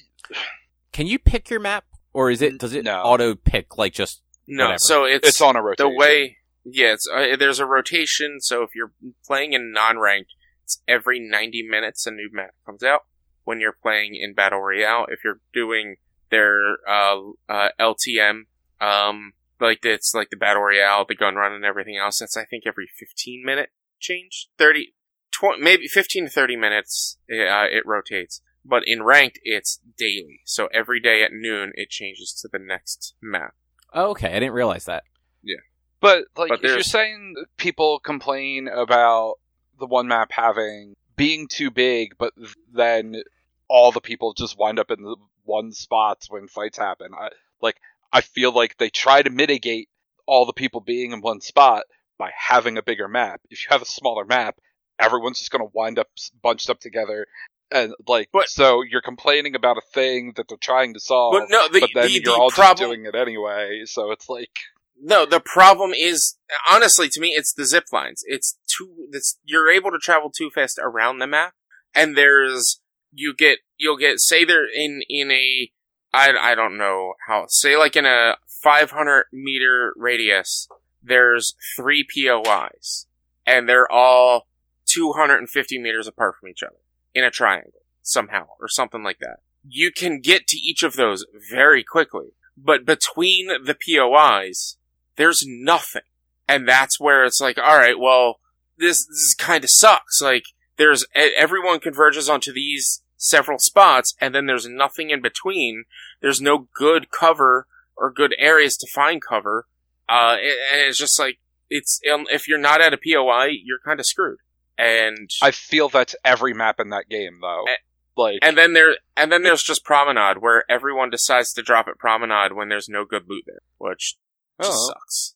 Can 0.92 1.08
you 1.08 1.20
pick 1.20 1.50
your 1.50 1.60
map, 1.60 1.86
or 2.14 2.30
is 2.32 2.42
it 2.42 2.58
does 2.58 2.74
it 2.74 2.84
No. 2.86 3.02
auto 3.02 3.36
pick 3.36 3.78
like 3.78 3.94
just 3.94 4.22
No, 4.48 4.66
Whatever. 4.66 4.80
so 4.80 5.04
it's, 5.06 5.28
it's 5.28 5.42
on 5.42 5.56
a 5.56 5.62
rotation. 5.62 5.92
the 5.92 5.98
way, 5.98 6.38
yeah, 6.66 6.94
it's, 6.94 7.08
uh, 7.14 7.36
there's 7.38 7.60
a 7.60 7.66
rotation. 7.66 8.40
So 8.40 8.64
if 8.64 8.70
you're 8.76 8.94
playing 9.26 9.54
in 9.54 9.72
non-ranked, 9.72 10.32
it's 10.64 10.82
every 10.88 11.20
90 11.20 11.64
minutes 11.70 12.06
a 12.08 12.12
new 12.12 12.30
map 12.32 12.52
comes 12.66 12.84
out. 12.84 13.02
When 13.44 13.60
you're 13.60 13.78
playing 13.82 14.16
in 14.16 14.34
Battle 14.34 14.62
Royale, 14.62 15.06
if 15.10 15.20
you're 15.24 15.42
doing 15.54 15.98
their, 16.32 16.78
uh, 16.88 17.20
uh, 17.50 17.70
LTM, 17.80 18.44
um, 18.80 19.34
like 19.60 19.80
it's 19.84 20.14
like 20.14 20.30
the 20.30 20.38
Battle 20.38 20.62
Royale, 20.64 21.06
the 21.08 21.16
gun 21.16 21.36
run 21.36 21.52
and 21.54 21.66
everything 21.66 21.98
else, 21.98 22.20
that's 22.20 22.38
I 22.38 22.46
think 22.46 22.64
every 22.66 22.88
15 22.98 23.44
minute 23.46 23.70
change, 24.00 24.48
30, 24.58 24.94
20, 25.32 25.62
maybe 25.62 25.88
15 25.88 26.26
to 26.26 26.30
30 26.30 26.56
minutes, 26.56 27.18
uh, 27.32 27.66
it 27.70 27.84
rotates. 27.86 28.42
But 28.66 28.84
in 28.88 29.04
ranked, 29.04 29.40
it's 29.44 29.80
daily. 29.98 30.42
So 30.46 30.68
every 30.74 31.00
day 31.00 31.24
at 31.24 31.34
noon, 31.34 31.74
it 31.76 31.90
changes 31.90 32.34
to 32.42 32.48
the 32.52 32.60
next 32.60 33.14
map. 33.22 33.56
Oh, 33.94 34.12
okay, 34.12 34.30
I 34.30 34.40
didn't 34.40 34.54
realize 34.54 34.86
that. 34.86 35.04
Yeah. 35.44 35.58
But 36.00 36.26
like, 36.36 36.50
But 36.50 36.64
if 36.64 36.72
you're 36.72 36.84
saying 36.84 37.36
people 37.58 38.00
complain 38.00 38.68
about 38.68 39.36
the 39.80 39.86
one 39.86 40.08
map 40.08 40.32
having 40.32 40.96
being 41.16 41.48
too 41.48 41.72
big, 41.72 42.18
but 42.18 42.34
then 42.72 43.22
all 43.68 43.92
the 43.92 44.02
people 44.02 44.34
just 44.34 44.58
wind 44.58 44.80
up 44.80 44.92
in 44.92 45.02
the 45.04 45.16
one 45.44 45.72
spots 45.72 46.30
when 46.30 46.48
fights 46.48 46.78
happen. 46.78 47.10
I, 47.18 47.30
like, 47.62 47.78
I 48.12 48.22
feel 48.22 48.52
like 48.52 48.78
they 48.78 48.90
try 48.90 49.22
to 49.22 49.30
mitigate 49.30 49.90
all 50.26 50.46
the 50.46 50.54
people 50.54 50.82
being 50.82 51.12
in 51.12 51.22
one 51.22 51.42
spot 51.42 51.84
by 52.18 52.32
having 52.38 52.78
a 52.78 52.84
bigger 52.84 53.08
map. 53.08 53.42
If 53.50 53.64
you 53.64 53.68
have 53.70 53.82
a 53.82 53.86
smaller 53.86 54.26
map, 54.26 54.58
everyone's 55.00 55.40
just 55.40 55.52
going 55.52 55.66
to 55.66 55.72
wind 55.74 56.00
up 56.00 56.08
bunched 56.42 56.70
up 56.70 56.80
together. 56.80 57.28
And 57.74 57.96
like, 58.08 58.30
But- 58.32 58.50
so 58.50 58.84
you're 58.84 59.02
complaining 59.02 59.56
about 59.56 59.78
a 59.78 59.82
thing 59.94 60.34
that 60.36 60.48
they're 60.48 60.58
trying 60.62 60.94
to 60.94 61.00
solve, 61.00 61.34
But 61.34 61.50
no, 61.50 61.68
the, 61.68 61.80
but 61.80 61.90
then 61.96 62.06
the, 62.06 62.12
you're 62.14 62.24
the 62.24 62.34
all 62.34 62.52
problem, 62.52 62.78
just 62.78 62.88
doing 62.88 63.06
it 63.06 63.16
anyway. 63.16 63.82
So 63.86 64.12
it's 64.12 64.30
like, 64.30 64.60
No, 65.02 65.26
the 65.26 65.40
problem 65.40 65.92
is 65.92 66.38
honestly 66.70 67.10
to 67.10 67.20
me, 67.20 67.30
it's 67.30 67.52
the 67.52 67.66
zip 67.66 67.86
lines. 67.92 68.24
It's 68.28 68.58
too. 68.68 69.08
It's 69.12 69.40
you're 69.44 69.72
able 69.72 69.90
to 69.90 69.98
travel 69.98 70.30
too 70.30 70.52
fast 70.52 70.80
around 70.82 71.18
the 71.18 71.28
map, 71.28 71.54
and 71.96 72.16
there's 72.16 72.80
you 73.12 73.34
get 73.36 73.60
you'll 73.78 73.98
get 73.98 74.20
say 74.20 74.46
they're 74.46 74.70
in 74.72 75.02
in 75.10 75.32
a 75.32 75.72
I 76.14 76.32
I 76.40 76.56
don't 76.56 76.78
know 76.78 77.16
how 77.28 77.46
say 77.48 77.76
like 77.76 77.96
in 77.96 78.06
a 78.06 78.38
500 78.62 79.26
meter 79.34 79.94
radius. 79.98 80.68
There's 81.02 81.56
three 81.76 82.06
POIs, 82.06 83.08
and 83.46 83.68
they're 83.68 83.92
all 83.92 84.48
250 84.86 85.80
meters 85.80 86.08
apart 86.08 86.36
from 86.40 86.50
each 86.50 86.64
other 86.64 86.78
in 87.14 87.24
a 87.24 87.32
triangle 87.32 87.82
somehow 88.02 88.48
or 88.60 88.68
something 88.68 89.04
like 89.04 89.20
that. 89.20 89.38
You 89.68 89.92
can 89.92 90.20
get 90.20 90.48
to 90.48 90.58
each 90.58 90.84
of 90.84 90.94
those 90.94 91.26
very 91.52 91.84
quickly, 91.84 92.34
but 92.58 92.86
between 92.86 93.48
the 93.48 93.76
POIs, 93.76 94.78
there's 95.16 95.44
nothing. 95.46 96.02
And 96.48 96.68
that's 96.68 97.00
where 97.00 97.24
it's 97.24 97.40
like, 97.40 97.58
all 97.58 97.78
right, 97.78 97.98
well, 97.98 98.40
this, 98.78 99.06
this 99.06 99.34
kind 99.38 99.64
of 99.64 99.70
sucks. 99.70 100.22
Like, 100.22 100.44
there's, 100.78 101.06
everyone 101.16 101.80
converges 101.80 102.28
onto 102.28 102.52
these 102.52 103.02
several 103.16 103.60
spots, 103.60 104.14
and 104.20 104.36
then 104.36 104.46
there's 104.46 104.68
nothing 104.68 105.10
in 105.10 105.22
between. 105.22 105.86
There's 106.22 106.42
no 106.42 106.68
good 106.76 107.10
cover 107.10 107.68
or 107.96 108.12
good 108.12 108.36
areas 108.38 108.76
to 108.78 108.92
find 108.94 109.22
cover. 109.22 109.68
Uh, 110.10 110.36
and 110.42 110.58
and 110.74 110.90
it's 110.90 110.98
just 110.98 111.18
like, 111.18 111.40
it's, 111.70 112.02
um, 112.12 112.26
if 112.30 112.48
you're 112.48 112.60
not 112.60 112.82
at 112.82 112.94
a 112.94 112.98
POI, 112.98 113.52
you're 113.64 113.80
kind 113.86 114.00
of 114.00 114.06
screwed. 114.06 114.40
And, 114.78 115.30
I 115.42 115.52
feel 115.52 115.90
that's 115.90 116.16
every 116.26 116.54
map 116.54 116.80
in 116.80 116.90
that 116.90 117.10
game, 117.10 117.40
though. 117.42 117.64
Eh, 117.68 117.76
Like, 118.16 118.40
and 118.42 118.58
then 118.58 118.74
there, 118.74 118.96
and 119.18 119.32
then 119.32 119.44
there's 119.44 119.64
just 119.64 119.84
Promenade, 119.84 120.38
where 120.40 120.64
everyone 120.70 121.10
decides 121.10 121.54
to 121.54 121.62
drop 121.62 121.88
at 121.88 121.98
Promenade 121.98 122.54
when 122.54 122.70
there's 122.70 122.90
no 122.90 123.06
good 123.06 123.24
loot 123.28 123.44
there, 123.48 123.60
which 123.78 124.18
just 124.62 124.72
Oh. 124.72 124.88
sucks. 124.94 125.36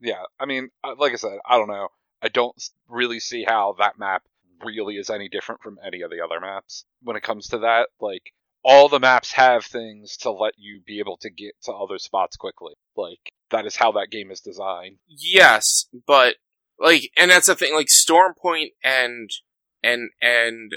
yeah. 0.00 0.24
I 0.38 0.46
mean, 0.46 0.70
like 0.98 1.12
I 1.12 1.16
said, 1.16 1.38
I 1.46 1.56
don't 1.58 1.68
know. 1.68 1.88
I 2.22 2.28
don't 2.28 2.60
really 2.88 3.20
see 3.20 3.44
how 3.44 3.76
that 3.78 3.98
map 3.98 4.22
really 4.64 4.96
is 4.96 5.08
any 5.08 5.28
different 5.28 5.62
from 5.62 5.78
any 5.84 6.02
of 6.02 6.10
the 6.10 6.20
other 6.20 6.38
maps 6.40 6.84
when 7.02 7.16
it 7.16 7.22
comes 7.22 7.46
to 7.48 7.58
that. 7.58 7.88
Like, 8.00 8.32
all 8.62 8.88
the 8.88 9.00
maps 9.00 9.32
have 9.32 9.64
things 9.64 10.16
to 10.18 10.30
let 10.30 10.54
you 10.58 10.80
be 10.84 10.98
able 10.98 11.16
to 11.18 11.30
get 11.30 11.54
to 11.62 11.72
other 11.72 11.98
spots 11.98 12.36
quickly. 12.36 12.74
Like, 12.96 13.32
that 13.50 13.64
is 13.66 13.76
how 13.76 13.92
that 13.92 14.10
game 14.10 14.30
is 14.30 14.40
designed. 14.40 14.98
Yes, 15.08 15.86
but 16.06 16.36
like, 16.80 17.10
and 17.16 17.30
that's 17.30 17.46
the 17.46 17.54
thing. 17.54 17.74
Like, 17.74 17.88
Stormpoint 17.88 18.72
and 18.82 19.30
and 19.82 20.10
and 20.20 20.72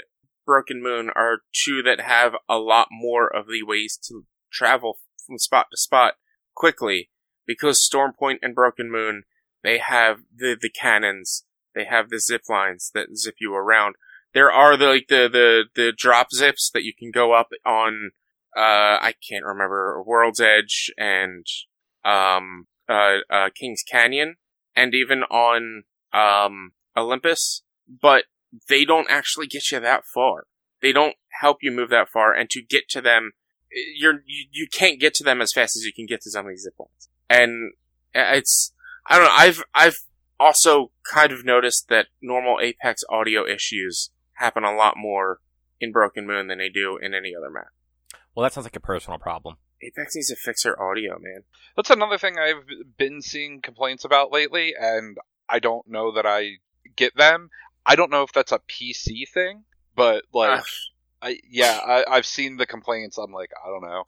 Broken 0.46 0.82
Moon 0.82 1.10
are 1.14 1.38
two 1.52 1.82
that 1.82 2.00
have 2.00 2.34
a 2.48 2.58
lot 2.58 2.88
more 2.90 3.34
of 3.34 3.46
the 3.46 3.62
ways 3.62 3.98
to 4.08 4.24
travel 4.52 4.98
from 5.26 5.38
spot 5.38 5.66
to 5.70 5.76
spot 5.76 6.14
quickly 6.54 7.10
because 7.46 7.88
Stormpoint 7.88 8.38
and 8.42 8.54
Broken 8.54 8.90
Moon 8.90 9.24
they 9.64 9.78
have 9.78 10.20
the 10.34 10.56
the 10.60 10.70
cannons, 10.70 11.44
they 11.74 11.86
have 11.86 12.10
the 12.10 12.20
zip 12.20 12.42
lines 12.48 12.90
that 12.94 13.16
zip 13.16 13.36
you 13.40 13.54
around. 13.54 13.96
There 14.34 14.52
are 14.52 14.76
the 14.76 14.86
like 14.86 15.06
the 15.08 15.28
the 15.32 15.64
the 15.74 15.92
drop 15.96 16.28
zips 16.32 16.70
that 16.74 16.84
you 16.84 16.92
can 16.96 17.10
go 17.10 17.32
up 17.32 17.48
on. 17.66 18.10
Uh, 18.56 19.00
I 19.00 19.14
can't 19.28 19.44
remember 19.44 20.00
World's 20.02 20.40
Edge 20.40 20.92
and 20.96 21.46
um 22.04 22.66
uh, 22.88 23.16
uh 23.30 23.48
King's 23.58 23.82
Canyon 23.82 24.36
and 24.76 24.94
even 24.94 25.22
on 25.24 25.84
um 26.14 26.72
Olympus, 26.96 27.62
but 27.88 28.24
they 28.68 28.84
don't 28.84 29.10
actually 29.10 29.46
get 29.46 29.70
you 29.70 29.80
that 29.80 30.04
far. 30.06 30.46
They 30.80 30.92
don't 30.92 31.16
help 31.40 31.58
you 31.62 31.72
move 31.72 31.90
that 31.90 32.08
far, 32.08 32.32
and 32.32 32.48
to 32.50 32.62
get 32.62 32.88
to 32.90 33.00
them, 33.00 33.32
you're 33.96 34.20
you, 34.26 34.46
you 34.50 34.66
can't 34.72 35.00
get 35.00 35.14
to 35.14 35.24
them 35.24 35.40
as 35.40 35.52
fast 35.52 35.76
as 35.76 35.84
you 35.84 35.92
can 35.92 36.06
get 36.06 36.20
to 36.22 36.30
some 36.30 36.46
of 36.46 36.50
these 36.50 36.62
zip 36.62 36.74
lines, 36.78 37.08
and 37.28 37.72
it's 38.14 38.72
I 39.06 39.16
don't 39.18 39.26
know. 39.26 39.34
I've 39.34 39.64
I've 39.74 39.98
also 40.38 40.92
kind 41.10 41.32
of 41.32 41.44
noticed 41.44 41.88
that 41.88 42.06
normal 42.20 42.58
Apex 42.60 43.02
audio 43.08 43.46
issues 43.46 44.10
happen 44.34 44.64
a 44.64 44.74
lot 44.74 44.94
more 44.96 45.40
in 45.80 45.92
Broken 45.92 46.26
Moon 46.26 46.48
than 46.48 46.58
they 46.58 46.68
do 46.68 46.96
in 46.96 47.14
any 47.14 47.32
other 47.36 47.50
map. 47.50 47.68
Well, 48.34 48.42
that 48.42 48.52
sounds 48.52 48.64
like 48.64 48.76
a 48.76 48.80
personal 48.80 49.18
problem. 49.18 49.56
Apex 49.82 50.16
needs 50.16 50.28
to 50.28 50.36
fix 50.36 50.62
their 50.62 50.80
audio, 50.80 51.18
man. 51.20 51.44
That's 51.76 51.90
another 51.90 52.18
thing 52.18 52.36
I've 52.38 52.64
been 52.96 53.20
seeing 53.20 53.60
complaints 53.60 54.04
about 54.04 54.32
lately, 54.32 54.74
and 54.78 55.16
I 55.48 55.58
don't 55.58 55.86
know 55.88 56.12
that 56.12 56.26
I 56.26 56.58
get 56.96 57.16
them. 57.16 57.50
I 57.86 57.96
don't 57.96 58.10
know 58.10 58.22
if 58.22 58.32
that's 58.32 58.52
a 58.52 58.60
PC 58.60 59.28
thing, 59.32 59.64
but 59.94 60.24
like, 60.32 60.60
Ugh. 60.60 60.64
I, 61.22 61.38
yeah, 61.48 61.80
I, 61.84 62.04
I've 62.08 62.26
seen 62.26 62.56
the 62.56 62.66
complaints. 62.66 63.18
I'm 63.18 63.32
like, 63.32 63.50
I 63.64 63.68
don't 63.68 63.82
know. 63.82 64.04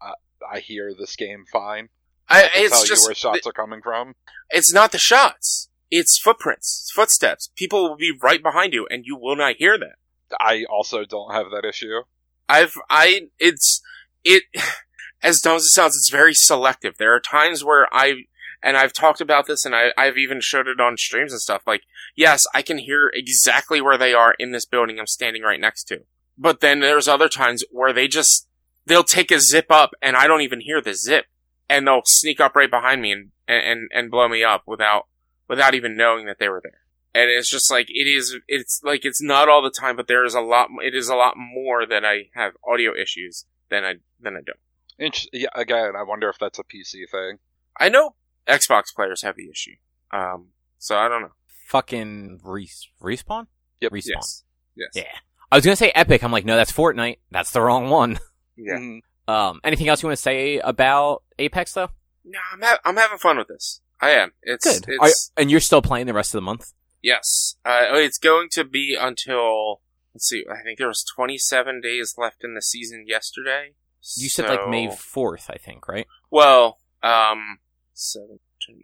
I, 0.00 0.12
I 0.56 0.60
hear 0.60 0.92
this 0.98 1.16
game 1.16 1.44
fine. 1.52 1.88
I, 2.28 2.44
I 2.44 2.48
can 2.48 2.64
it's 2.64 2.72
tell 2.72 2.86
just 2.86 3.02
you 3.02 3.08
where 3.08 3.14
shots 3.14 3.46
are 3.46 3.52
coming 3.52 3.80
from. 3.82 4.14
it's 4.50 4.72
not 4.72 4.92
the 4.92 4.98
shots. 4.98 5.68
It's 5.90 6.18
footprints, 6.18 6.84
it's 6.84 6.92
footsteps. 6.92 7.50
People 7.54 7.82
will 7.82 7.96
be 7.96 8.12
right 8.22 8.42
behind 8.42 8.72
you, 8.72 8.86
and 8.90 9.04
you 9.04 9.16
will 9.16 9.36
not 9.36 9.56
hear 9.56 9.78
them. 9.78 9.92
I 10.40 10.64
also 10.70 11.04
don't 11.04 11.34
have 11.34 11.50
that 11.50 11.66
issue. 11.68 12.02
I've 12.48 12.74
I 12.88 13.28
it's 13.38 13.82
it 14.24 14.44
as 15.22 15.40
dumb 15.40 15.56
as 15.56 15.64
it 15.64 15.74
sounds, 15.74 15.96
it's 15.96 16.10
very 16.10 16.34
selective. 16.34 16.96
There 16.98 17.14
are 17.14 17.20
times 17.20 17.64
where 17.64 17.88
I 17.92 18.24
and 18.62 18.76
I've 18.76 18.92
talked 18.92 19.20
about 19.20 19.46
this 19.46 19.64
and 19.64 19.74
I, 19.74 19.88
I've 19.98 20.16
even 20.16 20.40
showed 20.40 20.68
it 20.68 20.80
on 20.80 20.96
streams 20.96 21.32
and 21.32 21.40
stuff. 21.40 21.62
Like, 21.66 21.82
yes, 22.14 22.42
I 22.54 22.62
can 22.62 22.78
hear 22.78 23.10
exactly 23.12 23.80
where 23.80 23.98
they 23.98 24.14
are 24.14 24.34
in 24.38 24.52
this 24.52 24.66
building 24.66 24.98
I'm 24.98 25.06
standing 25.06 25.42
right 25.42 25.60
next 25.60 25.84
to. 25.84 26.02
But 26.38 26.60
then 26.60 26.80
there's 26.80 27.08
other 27.08 27.28
times 27.28 27.64
where 27.70 27.92
they 27.92 28.08
just 28.08 28.46
they'll 28.86 29.04
take 29.04 29.30
a 29.30 29.40
zip 29.40 29.66
up 29.70 29.90
and 30.00 30.16
I 30.16 30.26
don't 30.26 30.40
even 30.42 30.60
hear 30.60 30.80
the 30.80 30.94
zip. 30.94 31.26
And 31.68 31.86
they'll 31.86 32.02
sneak 32.04 32.38
up 32.38 32.54
right 32.54 32.70
behind 32.70 33.00
me 33.00 33.12
and, 33.12 33.30
and, 33.48 33.88
and 33.92 34.10
blow 34.10 34.28
me 34.28 34.44
up 34.44 34.64
without 34.66 35.06
without 35.48 35.74
even 35.74 35.96
knowing 35.96 36.26
that 36.26 36.38
they 36.38 36.48
were 36.48 36.60
there. 36.62 36.80
And 37.14 37.30
it's 37.30 37.50
just 37.50 37.70
like 37.70 37.86
it 37.88 38.06
is. 38.06 38.36
It's 38.46 38.80
like 38.84 39.04
it's 39.04 39.22
not 39.22 39.48
all 39.48 39.62
the 39.62 39.70
time, 39.70 39.96
but 39.96 40.06
there 40.06 40.24
is 40.24 40.34
a 40.34 40.40
lot. 40.40 40.68
It 40.82 40.94
is 40.94 41.08
a 41.08 41.14
lot 41.14 41.34
more 41.36 41.86
that 41.86 42.04
I 42.04 42.30
have 42.34 42.52
audio 42.66 42.92
issues 42.94 43.46
than 43.70 43.84
I 43.84 43.94
than 44.20 44.34
I 44.34 44.40
don't. 44.40 44.58
Inch- 44.98 45.28
yeah, 45.32 45.48
again, 45.54 45.92
I 45.96 46.02
wonder 46.02 46.28
if 46.28 46.38
that's 46.38 46.58
a 46.58 46.62
PC 46.62 47.10
thing. 47.10 47.38
I 47.78 47.88
know 47.88 48.14
Xbox 48.48 48.94
players 48.94 49.22
have 49.22 49.36
the 49.36 49.48
issue. 49.50 49.76
Um, 50.12 50.48
so 50.78 50.96
I 50.96 51.08
don't 51.08 51.22
know. 51.22 51.32
Fucking 51.68 52.40
res- 52.44 52.88
respawn. 53.00 53.46
Yep. 53.80 53.92
Respawn. 53.92 54.02
Yes. 54.16 54.44
Yes. 54.76 54.88
Yeah. 54.94 55.18
I 55.50 55.56
was 55.56 55.64
gonna 55.64 55.76
say 55.76 55.90
Epic. 55.94 56.22
I'm 56.24 56.32
like, 56.32 56.44
no, 56.44 56.56
that's 56.56 56.72
Fortnite. 56.72 57.18
That's 57.30 57.50
the 57.50 57.60
wrong 57.60 57.88
one. 57.90 58.18
Yeah. 58.54 58.74
Mhm. 58.76 58.98
Um, 59.28 59.60
anything 59.64 59.88
else 59.88 60.02
you 60.02 60.08
want 60.08 60.18
to 60.18 60.22
say 60.22 60.58
about 60.58 61.22
Apex 61.38 61.72
though? 61.72 61.88
No, 62.22 62.38
I'm 62.52 62.60
ha- 62.60 62.78
I'm 62.84 62.96
having 62.98 63.16
fun 63.16 63.38
with 63.38 63.48
this. 63.48 63.80
I 63.98 64.10
am. 64.10 64.32
It's 64.42 64.64
Good. 64.66 64.84
It's 64.88 65.30
Are- 65.34 65.40
and 65.40 65.50
you're 65.50 65.58
still 65.60 65.80
playing 65.80 66.06
the 66.06 66.12
rest 66.12 66.34
of 66.34 66.38
the 66.38 66.42
month. 66.42 66.74
yes. 67.02 67.56
Uh, 67.64 67.84
it's 67.92 68.18
going 68.18 68.48
to 68.52 68.64
be 68.64 68.94
until 69.00 69.80
let's 70.14 70.28
see. 70.28 70.44
I 70.50 70.62
think 70.62 70.78
there 70.78 70.86
was 70.86 71.02
27 71.16 71.80
days 71.80 72.14
left 72.18 72.44
in 72.44 72.54
the 72.54 72.60
season 72.60 73.06
yesterday. 73.08 73.70
You 74.18 74.28
said 74.28 74.50
like 74.50 74.68
May 74.68 74.90
fourth, 74.94 75.48
I 75.48 75.56
think, 75.56 75.88
right? 75.88 76.06
Well, 76.30 76.78
um, 77.02 77.58
17, 77.94 78.38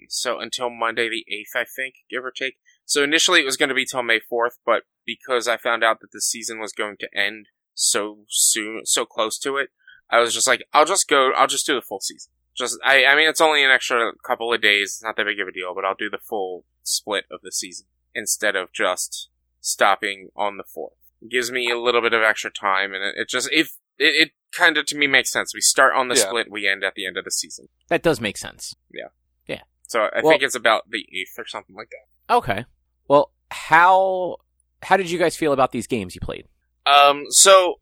so 0.08 0.38
until 0.38 0.70
Monday 0.70 1.08
the 1.08 1.24
8th, 1.32 1.60
I 1.60 1.64
think, 1.64 1.96
give 2.10 2.24
or 2.24 2.30
take. 2.30 2.58
So 2.84 3.02
initially 3.02 3.40
it 3.40 3.46
was 3.46 3.56
going 3.56 3.68
to 3.68 3.74
be 3.74 3.84
till 3.84 4.02
May 4.02 4.20
4th, 4.20 4.58
but 4.64 4.84
because 5.04 5.48
I 5.48 5.56
found 5.56 5.84
out 5.84 6.00
that 6.00 6.12
the 6.12 6.20
season 6.20 6.60
was 6.60 6.72
going 6.72 6.96
to 7.00 7.08
end 7.14 7.46
so 7.74 8.24
soon, 8.28 8.84
so 8.84 9.04
close 9.04 9.38
to 9.40 9.56
it, 9.56 9.70
I 10.10 10.20
was 10.20 10.34
just 10.34 10.46
like, 10.46 10.64
I'll 10.72 10.84
just 10.84 11.08
go, 11.08 11.32
I'll 11.36 11.46
just 11.46 11.66
do 11.66 11.74
the 11.74 11.82
full 11.82 12.00
season. 12.00 12.32
Just, 12.56 12.78
I, 12.84 13.04
I 13.04 13.14
mean, 13.14 13.28
it's 13.28 13.40
only 13.40 13.62
an 13.62 13.70
extra 13.70 14.12
couple 14.24 14.52
of 14.52 14.60
days, 14.60 14.94
it's 14.94 15.02
not 15.02 15.16
that 15.16 15.26
big 15.26 15.40
of 15.40 15.48
a 15.48 15.52
deal, 15.52 15.74
but 15.74 15.84
I'll 15.84 15.94
do 15.94 16.10
the 16.10 16.18
full 16.18 16.64
split 16.82 17.24
of 17.30 17.40
the 17.42 17.52
season 17.52 17.86
instead 18.14 18.56
of 18.56 18.72
just 18.72 19.28
stopping 19.60 20.30
on 20.34 20.56
the 20.56 20.64
4th. 20.64 20.96
It 21.22 21.30
gives 21.30 21.52
me 21.52 21.70
a 21.70 21.78
little 21.78 22.00
bit 22.00 22.14
of 22.14 22.22
extra 22.22 22.50
time, 22.50 22.94
and 22.94 23.04
it, 23.04 23.14
it 23.16 23.28
just, 23.28 23.48
if, 23.52 23.76
it, 23.98 24.28
it 24.28 24.30
kind 24.52 24.76
of 24.78 24.86
to 24.86 24.96
me 24.96 25.06
makes 25.06 25.30
sense. 25.30 25.52
We 25.54 25.60
start 25.60 25.94
on 25.94 26.08
the 26.08 26.14
Yeah. 26.14 26.22
split, 26.28 26.50
we 26.50 26.66
end 26.68 26.82
at 26.84 26.94
the 26.94 27.06
end 27.06 27.16
of 27.16 27.24
the 27.24 27.30
season. 27.30 27.68
That 27.88 28.02
does 28.02 28.20
make 28.20 28.36
sense. 28.38 28.74
Yeah. 28.92 29.08
Yeah. 29.46 29.62
So 29.86 30.02
I 30.12 30.20
Well- 30.22 30.32
think 30.32 30.42
it's 30.42 30.54
about 30.54 30.90
the 30.90 31.06
eighth 31.12 31.38
or 31.38 31.46
something 31.46 31.76
like 31.76 31.90
that. 31.90 32.34
Okay. 32.34 32.64
Well, 33.08 33.32
how 33.50 34.36
how 34.82 34.96
did 34.96 35.10
you 35.10 35.18
guys 35.18 35.36
feel 35.36 35.52
about 35.52 35.72
these 35.72 35.86
games 35.86 36.14
you 36.14 36.20
played? 36.20 36.46
Um, 36.86 37.24
so 37.30 37.80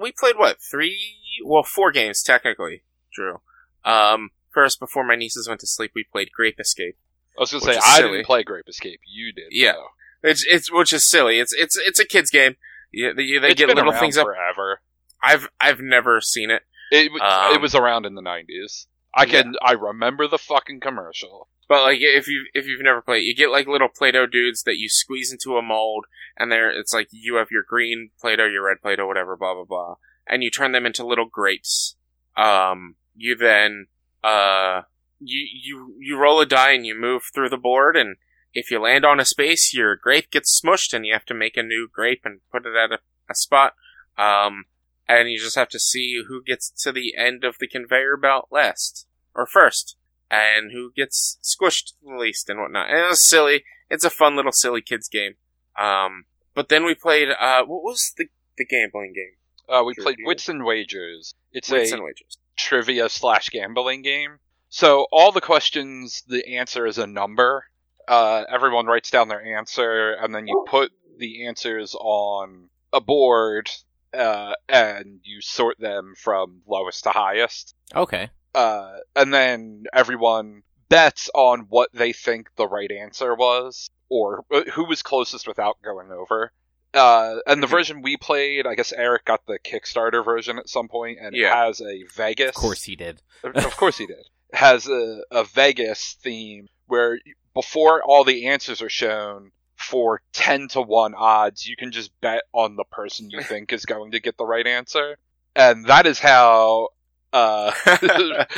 we 0.00 0.12
played 0.12 0.36
what 0.36 0.58
three? 0.60 0.98
Well, 1.44 1.62
four 1.62 1.90
games 1.92 2.22
technically. 2.22 2.82
Drew. 3.12 3.40
Um, 3.84 4.30
first 4.52 4.78
before 4.80 5.04
my 5.04 5.16
nieces 5.16 5.48
went 5.48 5.60
to 5.60 5.66
sleep, 5.66 5.92
we 5.94 6.04
played 6.04 6.30
Grape 6.32 6.58
Escape. 6.60 6.96
I 7.38 7.42
was 7.42 7.52
gonna 7.52 7.64
say 7.64 7.76
I 7.76 7.98
silly. 7.98 8.12
didn't 8.12 8.26
play 8.26 8.42
Grape 8.42 8.68
Escape. 8.68 9.00
You 9.06 9.32
did. 9.32 9.46
Yeah. 9.50 9.72
though. 9.72 9.88
It's 10.30 10.44
it's 10.48 10.70
which 10.72 10.92
is 10.92 11.08
silly. 11.08 11.38
It's 11.38 11.52
it's 11.52 11.76
it's 11.78 12.00
a 12.00 12.04
kids 12.04 12.30
game. 12.30 12.56
Yeah, 12.92 13.10
they, 13.16 13.38
they 13.38 13.54
get 13.54 13.68
little 13.68 13.90
around 13.90 14.00
things 14.00 14.16
up. 14.16 14.26
forever. 14.26 14.80
I've 15.26 15.48
I've 15.60 15.80
never 15.80 16.20
seen 16.20 16.50
it, 16.50 16.62
It 16.90 17.10
Um, 17.20 17.54
it 17.54 17.60
was 17.60 17.74
around 17.74 18.06
in 18.06 18.14
the 18.14 18.22
nineties. 18.22 18.86
I 19.14 19.26
can 19.26 19.54
I 19.62 19.72
remember 19.72 20.28
the 20.28 20.38
fucking 20.38 20.80
commercial. 20.80 21.48
but 21.68 21.82
like 21.82 21.98
if 22.00 22.28
you 22.28 22.46
if 22.54 22.66
you've 22.66 22.82
never 22.82 23.02
played, 23.02 23.24
you 23.24 23.34
get 23.34 23.50
like 23.50 23.66
little 23.66 23.88
Play-Doh 23.88 24.26
dudes 24.26 24.62
that 24.64 24.76
you 24.76 24.88
squeeze 24.88 25.32
into 25.32 25.56
a 25.56 25.62
mold, 25.62 26.06
and 26.36 26.52
there 26.52 26.70
it's 26.70 26.92
like 26.92 27.08
you 27.10 27.36
have 27.36 27.50
your 27.50 27.64
green 27.66 28.10
Play-Doh, 28.20 28.46
your 28.46 28.66
red 28.66 28.80
Play-Doh, 28.82 29.06
whatever, 29.06 29.36
blah 29.36 29.54
blah 29.54 29.64
blah, 29.64 29.94
and 30.28 30.42
you 30.42 30.50
turn 30.50 30.72
them 30.72 30.86
into 30.86 31.06
little 31.06 31.26
grapes. 31.30 31.96
Um, 32.36 32.96
you 33.14 33.34
then 33.36 33.86
uh 34.22 34.82
you 35.18 35.46
you 35.64 35.96
you 35.98 36.18
roll 36.18 36.40
a 36.40 36.46
die 36.46 36.72
and 36.72 36.86
you 36.86 36.94
move 36.94 37.22
through 37.34 37.48
the 37.48 37.56
board, 37.56 37.96
and 37.96 38.16
if 38.52 38.70
you 38.70 38.80
land 38.80 39.04
on 39.04 39.18
a 39.20 39.24
space, 39.24 39.72
your 39.74 39.96
grape 39.96 40.30
gets 40.30 40.60
smushed, 40.60 40.92
and 40.92 41.06
you 41.06 41.12
have 41.14 41.24
to 41.26 41.34
make 41.34 41.56
a 41.56 41.62
new 41.62 41.88
grape 41.92 42.22
and 42.24 42.40
put 42.52 42.66
it 42.66 42.76
at 42.76 42.92
a, 42.92 42.98
a 43.30 43.34
spot. 43.34 43.72
Um, 44.18 44.66
and 45.08 45.28
you 45.30 45.38
just 45.38 45.56
have 45.56 45.68
to 45.70 45.78
see 45.78 46.22
who 46.28 46.42
gets 46.42 46.70
to 46.82 46.92
the 46.92 47.14
end 47.16 47.44
of 47.44 47.56
the 47.60 47.68
conveyor 47.68 48.16
belt 48.16 48.48
last 48.50 49.06
or 49.34 49.46
first, 49.46 49.96
and 50.30 50.72
who 50.72 50.92
gets 50.96 51.38
squished 51.42 51.92
the 52.02 52.16
least 52.16 52.48
and 52.48 52.60
whatnot. 52.60 52.88
And 52.88 52.98
it 52.98 53.08
was 53.08 53.28
silly. 53.28 53.64
It's 53.90 54.04
a 54.04 54.10
fun 54.10 54.36
little 54.36 54.52
silly 54.52 54.82
kids 54.82 55.08
game. 55.08 55.34
Um, 55.78 56.24
but 56.54 56.68
then 56.68 56.84
we 56.84 56.94
played. 56.94 57.28
Uh, 57.28 57.62
what 57.64 57.82
was 57.82 58.12
the 58.16 58.26
the 58.58 58.64
gambling 58.66 59.12
game? 59.14 59.36
Uh, 59.68 59.82
we 59.84 59.94
Sure 59.94 60.04
played. 60.04 60.16
Wits 60.24 60.48
and 60.48 60.64
Wagers. 60.64 61.34
It's 61.52 61.70
Wits 61.70 61.90
a 61.92 61.94
and 61.96 62.04
Wagers. 62.04 62.38
trivia 62.56 63.08
slash 63.08 63.50
gambling 63.50 64.02
game. 64.02 64.38
So 64.68 65.06
all 65.12 65.32
the 65.32 65.40
questions, 65.40 66.22
the 66.26 66.56
answer 66.56 66.86
is 66.86 66.98
a 66.98 67.06
number. 67.06 67.66
Uh, 68.08 68.44
everyone 68.48 68.86
writes 68.86 69.10
down 69.10 69.28
their 69.28 69.44
answer, 69.58 70.12
and 70.12 70.34
then 70.34 70.46
you 70.46 70.64
put 70.68 70.92
the 71.18 71.46
answers 71.46 71.94
on 71.98 72.68
a 72.92 73.00
board, 73.00 73.68
uh, 74.14 74.54
and 74.68 75.20
you 75.24 75.40
sort 75.40 75.78
them 75.78 76.14
from 76.18 76.62
lowest 76.66 77.04
to 77.04 77.10
highest. 77.10 77.74
Okay. 77.94 78.30
Uh, 78.54 78.96
and 79.14 79.32
then 79.32 79.84
everyone 79.92 80.62
bets 80.88 81.28
on 81.34 81.66
what 81.68 81.90
they 81.92 82.12
think 82.12 82.48
the 82.56 82.66
right 82.66 82.90
answer 82.90 83.34
was, 83.34 83.90
or 84.08 84.44
uh, 84.52 84.62
who 84.72 84.84
was 84.84 85.02
closest 85.02 85.46
without 85.46 85.76
going 85.82 86.10
over. 86.10 86.52
Uh, 86.94 87.36
and 87.46 87.62
the 87.62 87.66
version 87.66 88.00
we 88.00 88.16
played, 88.16 88.66
I 88.66 88.74
guess 88.74 88.92
Eric 88.92 89.26
got 89.26 89.44
the 89.46 89.58
Kickstarter 89.58 90.24
version 90.24 90.58
at 90.58 90.68
some 90.68 90.88
point, 90.88 91.18
and 91.20 91.34
Yeah. 91.36 91.48
it 91.48 91.66
has 91.66 91.80
a 91.82 92.04
Vegas. 92.14 92.48
Of 92.50 92.54
course 92.54 92.82
he 92.84 92.96
did. 92.96 93.20
of 93.44 93.76
course 93.76 93.98
he 93.98 94.06
did. 94.06 94.24
Has 94.52 94.86
a, 94.88 95.20
a 95.30 95.44
Vegas 95.44 96.16
theme 96.22 96.68
where 96.86 97.18
before 97.52 98.02
all 98.02 98.24
the 98.24 98.46
answers 98.46 98.80
are 98.80 98.88
shown, 98.88 99.50
for 99.88 100.20
ten 100.32 100.68
to 100.68 100.80
one 100.82 101.14
odds, 101.14 101.66
you 101.66 101.76
can 101.76 101.92
just 101.92 102.10
bet 102.20 102.42
on 102.52 102.76
the 102.76 102.84
person 102.84 103.30
you 103.30 103.42
think 103.42 103.72
is 103.72 103.84
going 103.84 104.12
to 104.12 104.20
get 104.20 104.36
the 104.36 104.46
right 104.46 104.66
answer, 104.66 105.18
and 105.54 105.86
that 105.86 106.06
is 106.06 106.18
how 106.18 106.88
uh, 107.32 107.72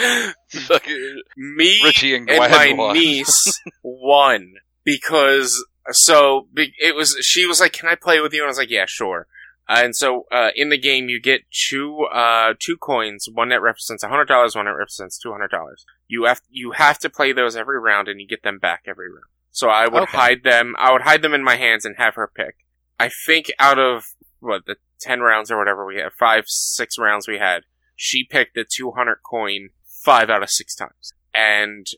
Me 1.37 1.81
Richie 1.85 2.15
and 2.15 2.29
and 2.31 2.39
my 2.39 2.73
won. 2.77 2.95
niece 2.95 3.61
won 3.83 4.55
because 4.85 5.65
so 5.91 6.49
it 6.57 6.95
was. 6.95 7.17
She 7.23 7.47
was 7.47 7.61
like, 7.61 7.73
"Can 7.73 7.89
I 7.89 7.95
play 7.95 8.21
with 8.21 8.33
you?" 8.33 8.41
And 8.41 8.47
I 8.47 8.51
was 8.51 8.59
like, 8.59 8.71
"Yeah, 8.71 8.85
sure." 8.87 9.27
Uh, 9.69 9.81
and 9.85 9.95
so 9.97 10.25
uh, 10.33 10.49
in 10.57 10.71
the 10.71 10.79
game, 10.79 11.09
you 11.09 11.21
get 11.21 11.43
two 11.51 12.07
uh, 12.13 12.55
two 12.59 12.77
coins. 12.77 13.27
One 13.33 13.51
that 13.51 13.63
represents 13.63 14.03
hundred 14.05 14.29
dollars. 14.29 14.55
One 14.55 14.67
that 14.67 14.73
represents 14.73 15.19
two 15.19 15.33
hundred 15.33 15.51
dollars. 15.51 15.85
You 16.07 16.25
have 16.25 16.41
you 16.49 16.73
have 16.73 16.99
to 17.01 17.11
play 17.11 17.33
those 17.33 17.57
every 17.57 17.79
round, 17.79 18.09
and 18.09 18.21
you 18.21 18.27
get 18.27 18.43
them 18.43 18.59
back 18.59 18.83
every 18.87 19.11
round. 19.11 19.25
So 19.59 19.69
I 19.69 19.89
would 19.89 20.05
Okay. 20.05 20.17
hide 20.17 20.45
them. 20.45 20.77
I 20.79 20.93
would 20.93 21.03
hide 21.03 21.21
them 21.21 21.35
in 21.35 21.43
my 21.43 21.57
hands 21.57 21.85
and 21.85 21.97
have 21.99 22.15
her 22.15 22.31
pick. 22.33 22.59
I 23.01 23.11
think 23.27 23.51
out 23.59 23.77
of 23.77 24.05
what 24.39 24.67
the 24.67 24.77
ten 25.01 25.19
rounds 25.19 25.51
or 25.51 25.59
whatever 25.59 25.85
we 25.85 25.97
had, 25.97 26.13
five 26.13 26.45
six 26.47 26.97
rounds 26.97 27.27
we 27.27 27.39
had, 27.39 27.65
she 27.97 28.23
picked 28.25 28.55
the 28.55 28.65
two 28.65 28.93
hundred 28.93 29.19
coin 29.29 29.71
five 30.05 30.31
out 30.31 30.45
of 30.45 30.51
six 30.51 30.77
times, 30.77 31.13
and 31.35 31.89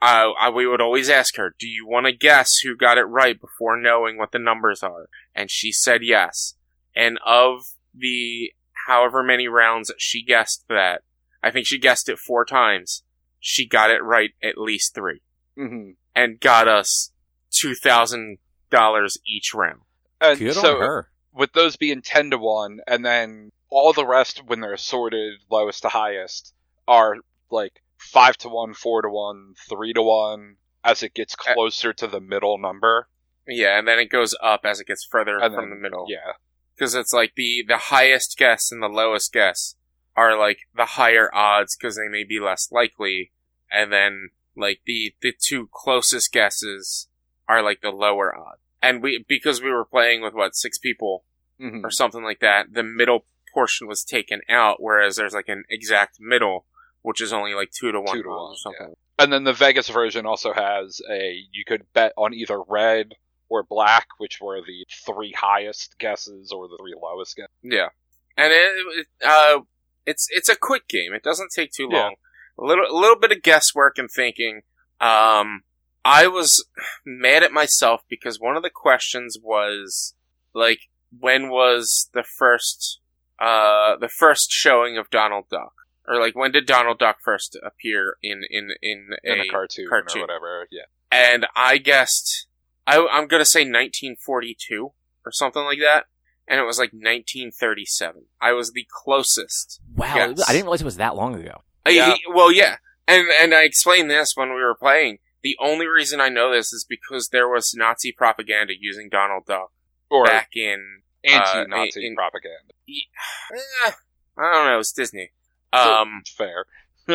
uh, 0.00 0.30
I, 0.40 0.48
we 0.50 0.64
would 0.68 0.80
always 0.80 1.10
ask 1.10 1.34
her, 1.38 1.56
"Do 1.58 1.66
you 1.66 1.88
want 1.88 2.06
to 2.06 2.12
guess 2.12 2.52
who 2.62 2.76
got 2.76 2.98
it 2.98 3.02
right 3.02 3.40
before 3.40 3.76
knowing 3.76 4.16
what 4.16 4.30
the 4.30 4.38
numbers 4.38 4.84
are?" 4.84 5.08
And 5.34 5.50
she 5.50 5.72
said 5.72 6.02
yes. 6.04 6.54
And 6.94 7.18
of 7.26 7.62
the 7.92 8.52
however 8.86 9.24
many 9.24 9.48
rounds 9.48 9.90
she 9.98 10.22
guessed 10.24 10.66
that, 10.68 11.02
I 11.42 11.50
think 11.50 11.66
she 11.66 11.80
guessed 11.80 12.08
it 12.08 12.20
four 12.20 12.44
times. 12.44 13.02
She 13.40 13.66
got 13.66 13.90
it 13.90 14.04
right 14.04 14.30
at 14.40 14.56
least 14.56 14.94
three 14.94 15.20
hmm 15.56 15.90
and 16.14 16.40
got 16.40 16.68
us 16.68 17.12
two 17.50 17.74
thousand 17.74 18.38
dollars 18.70 19.18
each 19.26 19.52
round. 19.54 19.80
And 20.20 20.38
Good 20.38 20.54
so 20.54 20.76
on 20.76 20.80
her. 20.82 21.10
with 21.32 21.52
those 21.52 21.76
being 21.76 22.02
ten 22.02 22.30
to 22.30 22.38
one, 22.38 22.80
and 22.86 23.04
then 23.04 23.50
all 23.70 23.92
the 23.92 24.06
rest 24.06 24.42
when 24.46 24.60
they're 24.60 24.76
sorted 24.76 25.40
lowest 25.50 25.82
to 25.82 25.88
highest 25.88 26.54
are 26.86 27.16
like 27.50 27.82
five 27.98 28.36
to 28.38 28.48
one, 28.48 28.74
four 28.74 29.02
to 29.02 29.08
one, 29.08 29.54
three 29.68 29.92
to 29.92 30.02
one, 30.02 30.56
as 30.84 31.02
it 31.02 31.14
gets 31.14 31.34
closer 31.34 31.92
to 31.92 32.06
the 32.06 32.20
middle 32.20 32.58
number. 32.58 33.08
Yeah, 33.46 33.78
and 33.78 33.86
then 33.88 33.98
it 33.98 34.10
goes 34.10 34.34
up 34.42 34.60
as 34.64 34.80
it 34.80 34.86
gets 34.86 35.06
further 35.10 35.38
And 35.38 35.54
from 35.54 35.70
then- 35.70 35.70
the 35.70 35.76
middle. 35.82 36.06
Yeah. 36.08 36.32
because 36.74 36.94
it's 36.94 37.12
like 37.12 37.32
the 37.36 37.64
the 37.66 37.76
highest 37.78 38.36
guess 38.36 38.70
and 38.72 38.82
the 38.82 38.88
lowest 38.88 39.32
guess 39.32 39.74
are 40.16 40.36
like 40.38 40.58
the 40.76 40.84
higher 40.84 41.32
odds 41.34 41.76
because 41.76 41.96
they 41.96 42.08
may 42.08 42.24
be 42.24 42.40
less 42.40 42.68
likely, 42.72 43.32
and 43.70 43.92
then 43.92 44.30
like 44.58 44.80
the 44.86 45.14
the 45.22 45.32
two 45.38 45.68
closest 45.72 46.32
guesses 46.32 47.08
are 47.48 47.62
like 47.62 47.80
the 47.80 47.90
lower 47.90 48.36
odd. 48.36 48.56
And 48.82 49.02
we 49.02 49.24
because 49.28 49.62
we 49.62 49.70
were 49.70 49.84
playing 49.84 50.22
with 50.22 50.34
what 50.34 50.54
six 50.54 50.78
people 50.78 51.24
hmm 51.58 51.84
or 51.84 51.90
something 51.90 52.22
like 52.22 52.40
that, 52.40 52.72
the 52.72 52.82
middle 52.82 53.24
portion 53.52 53.88
was 53.88 54.04
taken 54.04 54.40
out, 54.48 54.76
whereas 54.80 55.16
there's 55.16 55.34
like 55.34 55.48
an 55.48 55.64
exact 55.68 56.18
middle, 56.20 56.66
which 57.02 57.20
is 57.20 57.32
only 57.32 57.54
like 57.54 57.70
two 57.70 57.92
to 57.92 58.00
one, 58.00 58.16
Two 58.16 58.22
to 58.22 58.28
one, 58.28 58.52
or 58.52 58.56
something. 58.56 58.94
And 59.18 59.32
then 59.32 59.44
the 59.44 59.52
Vegas 59.52 59.88
version 59.88 60.26
also 60.26 60.52
has 60.52 61.00
a 61.10 61.42
you 61.52 61.64
could 61.66 61.92
bet 61.92 62.12
on 62.16 62.34
either 62.34 62.60
red 62.68 63.14
or 63.48 63.62
black, 63.62 64.06
which 64.18 64.40
were 64.40 64.60
the 64.60 64.86
three 65.06 65.32
highest 65.36 65.98
guesses 65.98 66.52
or 66.52 66.68
the 66.68 66.76
three 66.80 66.94
lowest 67.00 67.34
guesses. 67.36 67.50
Yeah, 67.62 67.88
and 68.36 68.52
it, 68.52 68.98
it 68.98 69.06
uh, 69.24 69.60
it's 70.06 70.28
it's 70.30 70.48
a 70.48 70.56
quick 70.56 70.86
game. 70.88 71.12
It 71.12 71.22
doesn't 71.22 71.50
take 71.54 71.72
too 71.72 71.88
Yeah. 71.90 72.10
Long. 72.58 72.66
A 72.66 72.68
little 72.68 72.84
a 72.90 72.98
little 72.98 73.18
bit 73.18 73.32
of 73.32 73.42
guesswork 73.42 73.98
and 73.98 74.08
thinking. 74.10 74.62
Um, 75.00 75.62
I 76.04 76.26
was 76.26 76.64
mad 77.04 77.42
at 77.42 77.52
myself 77.52 78.02
because 78.08 78.40
one 78.40 78.56
of 78.56 78.62
the 78.62 78.70
questions 78.70 79.36
was 79.42 80.14
like, 80.54 80.80
when 81.16 81.50
was 81.50 82.08
the 82.14 82.22
first 82.24 83.00
uh 83.38 83.96
the 83.96 84.08
first 84.08 84.50
showing 84.50 84.98
of 84.98 85.10
Donald 85.10 85.44
Duck, 85.50 85.72
or 86.06 86.18
like 86.20 86.34
when 86.34 86.50
did 86.52 86.66
Donald 86.66 86.98
Duck 86.98 87.18
first 87.24 87.56
appear 87.64 88.16
in 88.22 88.42
in 88.50 88.70
in 88.82 89.10
In 89.22 89.38
a, 89.40 89.42
a 89.42 89.48
cartoon, 89.48 89.86
cartoon. 89.88 90.22
or 90.22 90.24
whatever, 90.24 90.66
yeah. 90.70 90.82
and 91.12 91.46
I 91.54 91.78
guessed 91.78 92.46
I, 92.86 92.96
I'm 93.12 93.28
gonna 93.28 93.44
say 93.44 93.60
1942 93.60 94.92
or 95.24 95.32
something 95.32 95.62
like 95.62 95.78
that, 95.80 96.06
and 96.48 96.58
it 96.58 96.64
was 96.64 96.78
like 96.78 96.92
1937. 96.92 98.24
I 98.40 98.52
was 98.52 98.72
the 98.72 98.86
closest. 98.90 99.80
Wow, 99.94 100.14
Yes. 100.16 100.48
I 100.48 100.52
didn't 100.52 100.64
realize 100.64 100.80
it 100.80 100.84
was 100.86 100.96
that 100.96 101.14
long 101.16 101.34
ago. 101.34 101.62
I- 101.86 101.90
Yeah. 101.90 102.14
well, 102.32 102.50
yeah, 102.52 102.76
and 103.06 103.28
and 103.40 103.54
I 103.54 103.62
explained 103.64 104.10
this 104.10 104.32
when 104.34 104.50
we 104.50 104.60
were 104.62 104.74
playing. 104.74 105.18
The 105.42 105.56
only 105.60 105.86
reason 105.86 106.20
I 106.20 106.28
know 106.28 106.50
this 106.52 106.72
is 106.72 106.84
because 106.88 107.28
there 107.28 107.48
was 107.48 107.72
Nazi 107.74 108.12
propaganda 108.12 108.72
using 108.78 109.08
Donald 109.08 109.46
Duck 109.46 109.70
Or 110.10 110.24
back 110.24 110.50
in. 110.54 111.02
anti-Nazi 111.24 112.06
in- 112.06 112.16
propaganda. 112.16 112.74
eh, 112.88 113.90
I 114.36 114.52
don't 114.52 114.66
know. 114.66 114.78
It's 114.80 114.92
Disney. 114.92 115.30
Um, 115.72 116.22
Fair. 116.36 116.66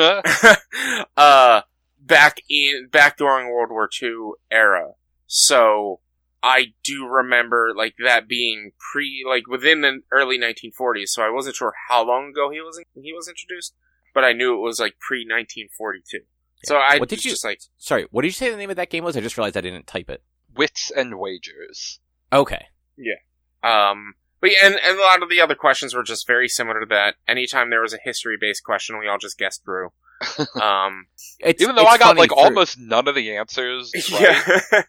uh, 1.18 1.62
back 2.00 2.40
in 2.50 2.88
back 2.92 3.18
during 3.18 3.50
World 3.52 3.70
War 3.72 3.90
II 4.02 4.32
era. 4.52 4.92
So 5.28 6.00
I 6.42 6.74
do 6.84 7.08
remember 7.08 7.74
like 7.76 7.96
that 8.04 8.28
being 8.28 8.72
pre 8.92 9.24
like 9.28 9.48
within 9.48 9.82
the 9.82 10.02
early 10.12 10.38
1940s. 10.38 11.08
So 11.10 11.24
I 11.24 11.30
wasn't 11.30 11.56
sure 11.56 11.74
how 11.90 12.06
long 12.06 12.30
ago 12.30 12.50
he 12.52 12.62
was 12.62 12.82
he 12.96 13.14
was 13.14 13.28
introduced, 13.28 13.74
but 14.14 14.24
I 14.24 14.34
knew 14.34 14.56
it 14.56 14.62
was 14.62 14.80
like 14.80 14.96
pre 15.00 15.20
1942. 15.20 16.20
So 16.66 16.78
I 16.78 16.98
What 16.98 17.10
did 17.10 17.24
you- 17.26 17.32
just 17.32 17.44
like 17.44 17.60
Sorry, 17.78 18.08
what 18.12 18.22
did 18.22 18.30
you 18.30 18.34
say 18.34 18.50
the 18.50 18.58
name 18.58 18.70
of 18.70 18.76
that 18.78 18.90
game 18.90 19.04
was? 19.04 19.18
I 19.18 19.22
just 19.22 19.38
realized 19.38 19.58
I 19.58 19.62
didn't 19.62 19.88
type 19.88 20.10
it. 20.10 20.24
Wits 20.56 20.92
and 20.96 21.20
wagers. 21.20 22.00
Okay. 22.32 22.68
Yeah. 22.98 23.16
Um. 23.64 24.14
But 24.40 24.52
yeah, 24.52 24.58
and, 24.68 24.76
and 24.76 24.98
a 25.00 25.02
lot 25.02 25.24
of 25.24 25.30
the 25.30 25.40
other 25.40 25.56
questions 25.56 25.94
were 25.96 26.04
just 26.04 26.28
very 26.28 26.50
similar 26.50 26.82
to 26.82 26.86
that. 26.88 27.16
Anytime 27.28 27.70
there 27.70 27.82
was 27.82 27.94
a 27.94 27.98
history 28.04 28.36
based 28.40 28.64
question, 28.64 29.00
we 29.00 29.08
all 29.08 29.18
just 29.18 29.38
guessed 29.38 29.64
through. 29.64 29.90
Um, 30.62 31.08
It's, 31.40 31.62
Even 31.62 31.76
though 31.76 31.82
it's 31.84 31.92
I 31.94 31.98
got 31.98 32.18
like 32.18 32.30
for- 32.30 32.38
almost 32.40 32.78
none 32.80 33.08
of 33.08 33.16
the 33.16 33.36
answers. 33.38 33.92
Right? 34.12 34.42
yeah. 34.72 34.82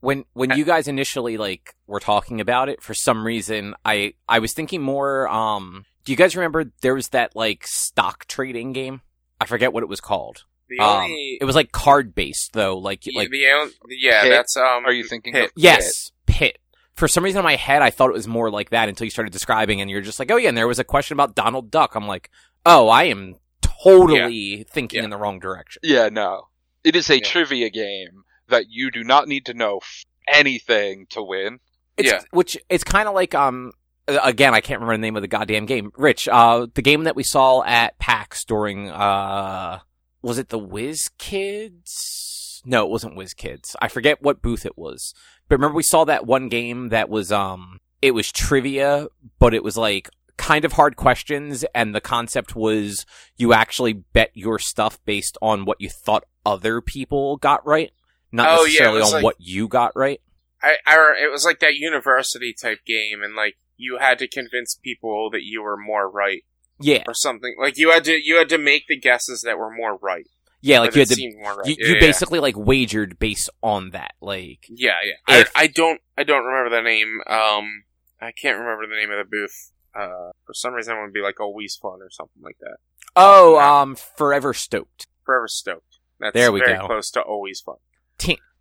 when 0.00 0.24
when 0.32 0.50
you 0.56 0.64
guys 0.64 0.86
initially 0.88 1.36
like 1.36 1.74
were 1.86 2.00
talking 2.00 2.40
about 2.40 2.68
it 2.68 2.82
for 2.82 2.92
some 2.92 3.24
reason 3.24 3.74
i 3.86 4.12
i 4.28 4.38
was 4.38 4.52
thinking 4.52 4.82
more 4.82 5.26
um 5.28 5.86
do 6.04 6.12
you 6.12 6.16
guys 6.16 6.36
remember 6.36 6.64
there 6.82 6.94
was 6.94 7.08
that 7.08 7.34
like 7.34 7.66
stock 7.66 8.26
trading 8.26 8.72
game 8.72 9.00
i 9.40 9.46
forget 9.46 9.72
what 9.72 9.82
it 9.82 9.88
was 9.88 10.00
called 10.00 10.44
the 10.68 10.78
um 10.80 11.02
only 11.04 11.38
it 11.40 11.44
was 11.44 11.54
like 11.56 11.72
card 11.72 12.14
based 12.14 12.52
though 12.52 12.76
like 12.78 13.04
yeah, 13.06 13.18
like 13.18 13.30
the, 13.30 13.44
on- 13.46 13.70
yeah, 13.88 14.22
Pit? 14.22 14.30
that's 14.30 14.56
um. 14.56 14.84
Are 14.86 14.92
you 14.92 15.04
thinking 15.04 15.32
Pit. 15.32 15.44
of 15.46 15.50
yes 15.56 16.10
pit 16.26 16.58
for 16.94 17.06
some 17.08 17.22
reason 17.24 17.38
in 17.40 17.44
my 17.44 17.56
head 17.56 17.82
i 17.82 17.90
thought 17.90 18.08
it 18.10 18.14
was 18.14 18.26
more 18.28 18.50
like 18.50 18.70
that 18.70 18.88
until 18.88 19.04
you 19.04 19.10
started 19.10 19.32
describing 19.32 19.80
and 19.80 19.90
you're 19.90 20.00
just 20.00 20.18
like 20.18 20.30
oh 20.30 20.36
yeah 20.36 20.48
and 20.48 20.56
there 20.56 20.68
was 20.68 20.78
a 20.78 20.84
question 20.84 21.14
about 21.14 21.34
donald 21.34 21.70
duck 21.70 21.94
i'm 21.94 22.06
like 22.06 22.30
oh 22.66 22.88
i 22.88 23.04
am 23.04 23.34
totally 23.60 24.64
thinking 24.70 24.98
Yeah. 24.98 25.04
in 25.04 25.10
the 25.10 25.16
wrong 25.16 25.38
direction 25.38 25.80
Yeah, 25.84 26.08
no. 26.08 26.48
It 26.82 26.96
is 26.96 27.10
a 27.10 27.16
Yeah. 27.18 27.24
trivia 27.24 27.70
game 27.70 28.24
that 28.48 28.66
you 28.68 28.90
do 28.90 29.04
not 29.04 29.28
need 29.28 29.46
to 29.46 29.54
know 29.54 29.78
f- 29.78 30.04
anything 30.28 31.06
to 31.10 31.22
win. 31.22 31.60
It's, 31.96 32.10
Yeah. 32.10 32.20
Which 32.30 32.56
it's 32.68 32.84
kind 32.84 33.08
of 33.08 33.14
like 33.14 33.34
um 33.34 33.72
again 34.06 34.54
I 34.54 34.60
can't 34.60 34.80
remember 34.80 34.96
the 34.96 35.02
name 35.02 35.16
of 35.16 35.22
the 35.22 35.28
goddamn 35.28 35.66
game. 35.66 35.92
Rich, 35.96 36.28
uh 36.28 36.66
the 36.74 36.82
game 36.82 37.04
that 37.04 37.16
we 37.16 37.22
saw 37.22 37.62
at 37.64 37.98
PAX 37.98 38.44
during 38.44 38.90
uh 38.90 39.80
was 40.22 40.38
it 40.38 40.48
the 40.48 40.58
WizKids? 40.58 42.62
No, 42.66 42.84
it 42.84 42.90
wasn't 42.90 43.16
WizKids. 43.16 43.74
I 43.80 43.88
forget 43.88 44.22
what 44.22 44.40
booth 44.42 44.64
it 44.64 44.78
was. 44.78 45.12
But 45.48 45.56
remember 45.56 45.76
we 45.76 45.82
saw 45.82 46.04
that 46.04 46.26
one 46.26 46.48
game 46.48 46.88
that 46.88 47.08
was 47.08 47.30
um 47.32 47.80
it 48.02 48.12
was 48.12 48.30
trivia, 48.32 49.08
but 49.38 49.54
it 49.54 49.62
was 49.64 49.76
like 49.76 50.08
kind 50.36 50.64
of 50.64 50.72
hard 50.72 50.96
questions 50.96 51.64
and 51.74 51.94
the 51.94 52.00
concept 52.00 52.56
was 52.56 53.06
you 53.36 53.52
actually 53.52 53.92
bet 53.92 54.30
your 54.34 54.58
stuff 54.58 54.98
based 55.04 55.38
on 55.40 55.64
what 55.64 55.80
you 55.80 55.88
thought 55.88 56.24
other 56.44 56.80
people 56.80 57.36
got 57.36 57.64
right, 57.66 57.92
not 58.32 58.58
Oh, 58.58 58.64
necessarily 58.64 58.98
was 59.00 59.08
on 59.08 59.14
like- 59.14 59.24
what 59.24 59.36
you 59.38 59.68
got 59.68 59.92
right. 59.94 60.20
I, 60.62 60.76
I, 60.86 60.96
it 61.22 61.30
was 61.30 61.44
like 61.44 61.60
that 61.60 61.74
university 61.74 62.54
type 62.54 62.78
game, 62.86 63.22
and 63.22 63.36
like 63.36 63.56
you 63.76 63.98
had 64.00 64.18
to 64.18 64.28
convince 64.28 64.74
people 64.74 65.30
that 65.30 65.42
you 65.42 65.62
were 65.62 65.76
more 65.76 66.08
right 66.10 66.42
Yeah. 66.80 67.02
or 67.06 67.14
something. 67.14 67.54
Like 67.60 67.76
you 67.78 67.90
had 67.90 68.04
to, 68.04 68.12
you 68.12 68.36
had 68.38 68.48
to 68.50 68.58
make 68.58 68.86
the 68.88 68.98
guesses 68.98 69.42
that 69.42 69.58
were 69.58 69.70
more 69.74 69.96
right. 69.96 70.26
Yeah, 70.60 70.80
like 70.80 70.94
you 70.94 71.00
had 71.00 71.08
to 71.10 71.32
more 71.42 71.56
right. 71.56 71.66
you, 71.66 71.76
yeah, 71.78 71.88
you 71.88 71.94
yeah. 71.96 72.00
basically 72.00 72.40
like 72.40 72.56
wagered 72.56 73.18
based 73.18 73.50
on 73.62 73.90
that. 73.90 74.14
Like, 74.22 74.64
yeah, 74.70 74.94
yeah. 75.28 75.40
If- 75.40 75.52
I, 75.54 75.64
I 75.64 75.66
don't, 75.66 76.00
I 76.16 76.24
don't 76.24 76.44
remember 76.44 76.74
the 76.74 76.82
name. 76.82 77.20
Um, 77.26 77.84
I 78.20 78.32
can't 78.32 78.58
remember 78.58 78.86
the 78.86 78.96
name 78.96 79.10
of 79.10 79.18
the 79.18 79.28
booth. 79.30 79.72
Uh, 79.94 80.30
for 80.46 80.54
some 80.54 80.72
reason, 80.72 80.96
it 80.96 81.02
would 81.02 81.12
be 81.12 81.20
like 81.20 81.38
always 81.38 81.76
fun 81.76 81.98
or 82.00 82.08
something 82.10 82.42
like 82.42 82.56
that. 82.60 82.76
oh, 83.14 83.58
um, 83.58 83.94
forever 83.94 84.54
stoked. 84.54 85.06
Forever 85.24 85.48
stoked. 85.48 85.98
That's 86.18 86.32
There 86.32 86.50
we 86.50 86.60
very 86.60 86.78
go. 86.78 86.86
close 86.86 87.10
to 87.12 87.20
always 87.20 87.60
fun. 87.60 87.76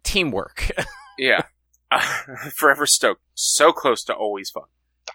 Teamwork. 0.04 0.72
Yeah. 1.18 1.44
Forever 2.56 2.88
stoked. 2.88 3.22
So 3.36 3.72
close 3.72 4.04
to 4.06 4.14
always 4.14 4.50
fun. 4.50 4.64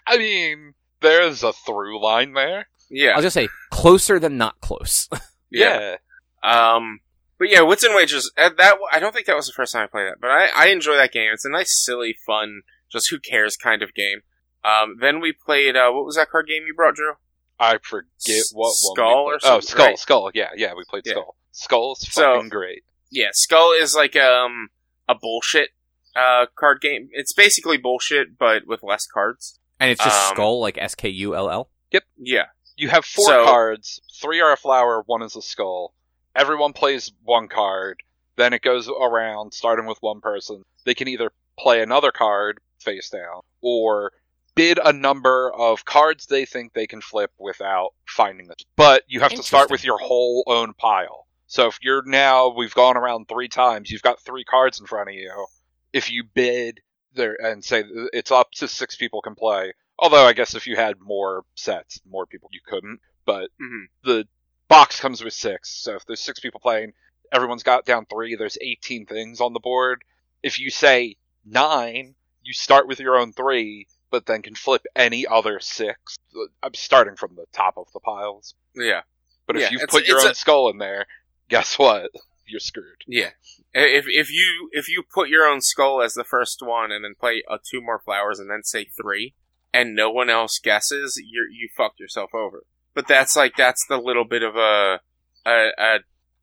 I 0.09 0.17
mean, 0.17 0.73
there's 1.01 1.43
a 1.43 1.53
through 1.53 2.01
line 2.01 2.33
there. 2.33 2.59
I 2.59 2.65
Yeah. 2.89 3.15
was 3.15 3.23
gonna 3.23 3.31
say 3.31 3.49
closer 3.69 4.19
than 4.19 4.37
not 4.37 4.59
close. 4.61 5.07
yeah. 5.51 5.97
Um, 6.43 6.99
but 7.37 7.49
yeah, 7.49 7.61
Wits 7.61 7.83
and 7.83 7.95
Wagers. 7.95 8.31
uh, 8.37 8.49
That 8.57 8.77
I 8.91 8.99
don't 8.99 9.13
think 9.13 9.27
that 9.27 9.35
was 9.35 9.47
the 9.47 9.53
first 9.53 9.73
time 9.73 9.83
I 9.83 9.87
played 9.87 10.07
that, 10.07 10.19
but 10.21 10.29
I, 10.31 10.49
I 10.55 10.67
enjoy 10.67 10.95
that 10.95 11.11
game. 11.11 11.31
It's 11.33 11.45
a 11.45 11.49
nice, 11.49 11.83
silly, 11.83 12.15
fun, 12.25 12.61
just 12.91 13.09
who 13.09 13.19
cares 13.19 13.55
kind 13.55 13.81
of 13.83 13.93
game. 13.93 14.21
Um, 14.63 14.97
then 14.99 15.19
we 15.21 15.31
played. 15.33 15.75
Uh, 15.77 15.91
what 15.91 16.05
was 16.05 16.15
that 16.15 16.29
card 16.29 16.47
game 16.47 16.63
you 16.67 16.73
brought, 16.73 16.95
Drew? 16.95 17.13
I 17.59 17.77
forget 17.81 18.07
S- 18.27 18.51
what 18.53 18.67
one 18.81 18.95
Skull 18.95 19.17
or 19.29 19.39
played. 19.39 19.51
Oh, 19.51 19.59
Skull, 19.59 19.85
right? 19.85 19.99
Skull. 19.99 20.31
Yeah, 20.33 20.49
yeah, 20.55 20.73
we 20.75 20.83
played 20.89 21.03
Yeah. 21.05 21.13
Skull. 21.13 21.35
Skull's 21.51 22.07
So- 22.13 22.33
fucking 22.35 22.49
great. 22.49 22.83
Yeah, 23.11 23.29
Skull 23.33 23.71
is 23.71 23.95
like 23.95 24.15
um 24.15 24.69
a 25.07 25.15
bullshit 25.15 25.69
uh 26.15 26.45
card 26.57 26.81
game. 26.81 27.09
It's 27.11 27.33
basically 27.33 27.77
bullshit, 27.77 28.37
but 28.37 28.63
with 28.67 28.81
less 28.83 29.05
cards. 29.07 29.59
And 29.79 29.91
it's 29.91 30.03
just 30.03 30.29
Um, 30.29 30.35
skull, 30.35 30.59
like 30.61 30.77
S 30.77 30.95
K 30.95 31.09
U 31.09 31.35
L 31.35 31.49
L. 31.49 31.69
Yep, 31.91 32.03
yeah. 32.17 32.45
You 32.77 32.89
have 32.89 33.05
four 33.05 33.25
So- 33.25 33.45
cards. 33.45 34.01
Three 34.21 34.41
are 34.41 34.51
a 34.51 34.57
flower. 34.57 35.03
One 35.05 35.21
is 35.21 35.35
a 35.35 35.41
skull. 35.41 35.93
Everyone 36.35 36.73
plays 36.73 37.11
one 37.23 37.47
card. 37.47 38.01
Then 38.35 38.53
it 38.53 38.61
goes 38.61 38.87
around, 38.89 39.53
starting 39.53 39.85
with 39.85 39.97
one 40.01 40.21
person. 40.21 40.63
They 40.85 40.93
can 40.93 41.07
either 41.07 41.31
play 41.57 41.81
another 41.81 42.11
card 42.11 42.59
face 42.79 43.09
down, 43.09 43.41
or 43.61 44.13
bid 44.55 44.79
a 44.83 44.93
number 44.93 45.51
of 45.53 45.83
cards 45.85 46.25
they 46.25 46.45
think 46.45 46.73
they 46.73 46.87
can 46.87 47.01
flip 47.01 47.31
without 47.37 47.93
finding 48.05 48.47
them. 48.47 48.55
But 48.77 49.03
you 49.07 49.19
have 49.19 49.33
to 49.33 49.43
start 49.43 49.69
with 49.69 49.83
your 49.83 49.97
whole 49.97 50.43
own 50.47 50.73
pile. 50.73 51.27
So 51.47 51.67
if 51.67 51.79
you're 51.81 52.03
now, 52.05 52.49
we've 52.49 52.73
gone 52.73 52.95
around 52.95 53.27
three 53.27 53.49
times. 53.49 53.89
You've 53.89 54.01
got 54.03 54.21
three 54.21 54.43
cards 54.45 54.79
in 54.79 54.85
front 54.85 55.09
of 55.09 55.15
you. 55.15 55.47
If 55.91 56.11
you 56.11 56.23
bid 56.23 56.79
there 57.13 57.35
and 57.41 57.63
say 57.63 57.83
it's 58.13 58.31
up 58.31 58.51
to 58.53 58.67
six 58.67 58.95
people 58.95 59.21
can 59.21 59.35
play, 59.35 59.73
Although 60.01 60.25
I 60.25 60.31
guess 60.31 60.55
if 60.55 60.65
you 60.65 60.77
had 60.77 60.95
more 61.01 61.43
sets, 61.55 61.99
more 62.09 62.25
people 62.25 62.49
you 62.53 62.61
couldn't. 62.65 63.01
But 63.25 63.49
Mhm. 63.61 63.87
the 64.03 64.27
box 64.69 64.97
comes 64.97 65.21
with 65.21 65.33
six, 65.33 65.69
so 65.83 65.95
if 65.95 66.05
there's 66.05 66.21
six 66.21 66.39
people 66.39 66.61
playing, 66.61 66.93
everyone's 67.33 67.63
got 67.63 67.83
down 67.85 68.05
three. 68.05 68.35
There's 68.35 68.57
18 68.61 69.05
things 69.05 69.41
on 69.41 69.51
the 69.51 69.59
board. 69.59 70.05
If 70.41 70.57
you 70.57 70.69
say 70.69 71.17
nine, 71.43 72.15
you 72.43 72.53
start 72.53 72.87
with 72.87 73.01
your 73.01 73.17
own 73.17 73.33
three, 73.33 73.87
but 74.09 74.25
then 74.25 74.41
can 74.41 74.55
flip 74.55 74.85
any 74.95 75.27
other 75.27 75.59
six. 75.59 76.15
I'm 76.63 76.73
starting 76.75 77.17
from 77.17 77.35
the 77.35 77.45
top 77.51 77.77
of 77.77 77.91
the 77.91 77.99
piles. 77.99 78.55
Yeah. 78.75 79.01
But 79.47 79.57
if 79.57 79.63
Yeah, 79.63 79.71
you 79.71 79.87
put 79.87 80.07
your 80.07 80.21
own 80.21 80.31
a- 80.31 80.35
skull 80.35 80.69
in 80.69 80.77
there, 80.77 81.07
guess 81.49 81.77
what? 81.77 82.09
You're 82.49 82.59
screwed. 82.59 83.03
Yeah. 83.07 83.29
If 83.73 84.05
if 84.07 84.31
you 84.31 84.69
if 84.71 84.87
you 84.89 85.03
put 85.13 85.29
your 85.29 85.45
own 85.45 85.61
skull 85.61 86.01
as 86.01 86.13
the 86.13 86.23
first 86.23 86.61
one 86.61 86.91
and 86.91 87.03
then 87.03 87.13
play 87.19 87.43
uh, 87.49 87.57
two 87.69 87.81
more 87.81 87.99
flowers 87.99 88.39
and 88.39 88.49
then 88.49 88.63
say 88.63 88.85
three, 88.99 89.35
and 89.73 89.95
no 89.95 90.09
one 90.09 90.29
else 90.29 90.59
guesses, 90.61 91.15
you 91.23 91.47
you 91.51 91.69
fucked 91.77 91.99
yourself 91.99 92.31
over. 92.33 92.63
But 92.95 93.07
that's 93.07 93.35
like 93.35 93.53
that's 93.55 93.85
the 93.87 93.97
little 93.97 94.25
bit 94.25 94.41
of 94.43 94.55
a 94.55 94.99
a, 95.45 95.69
a 95.77 95.97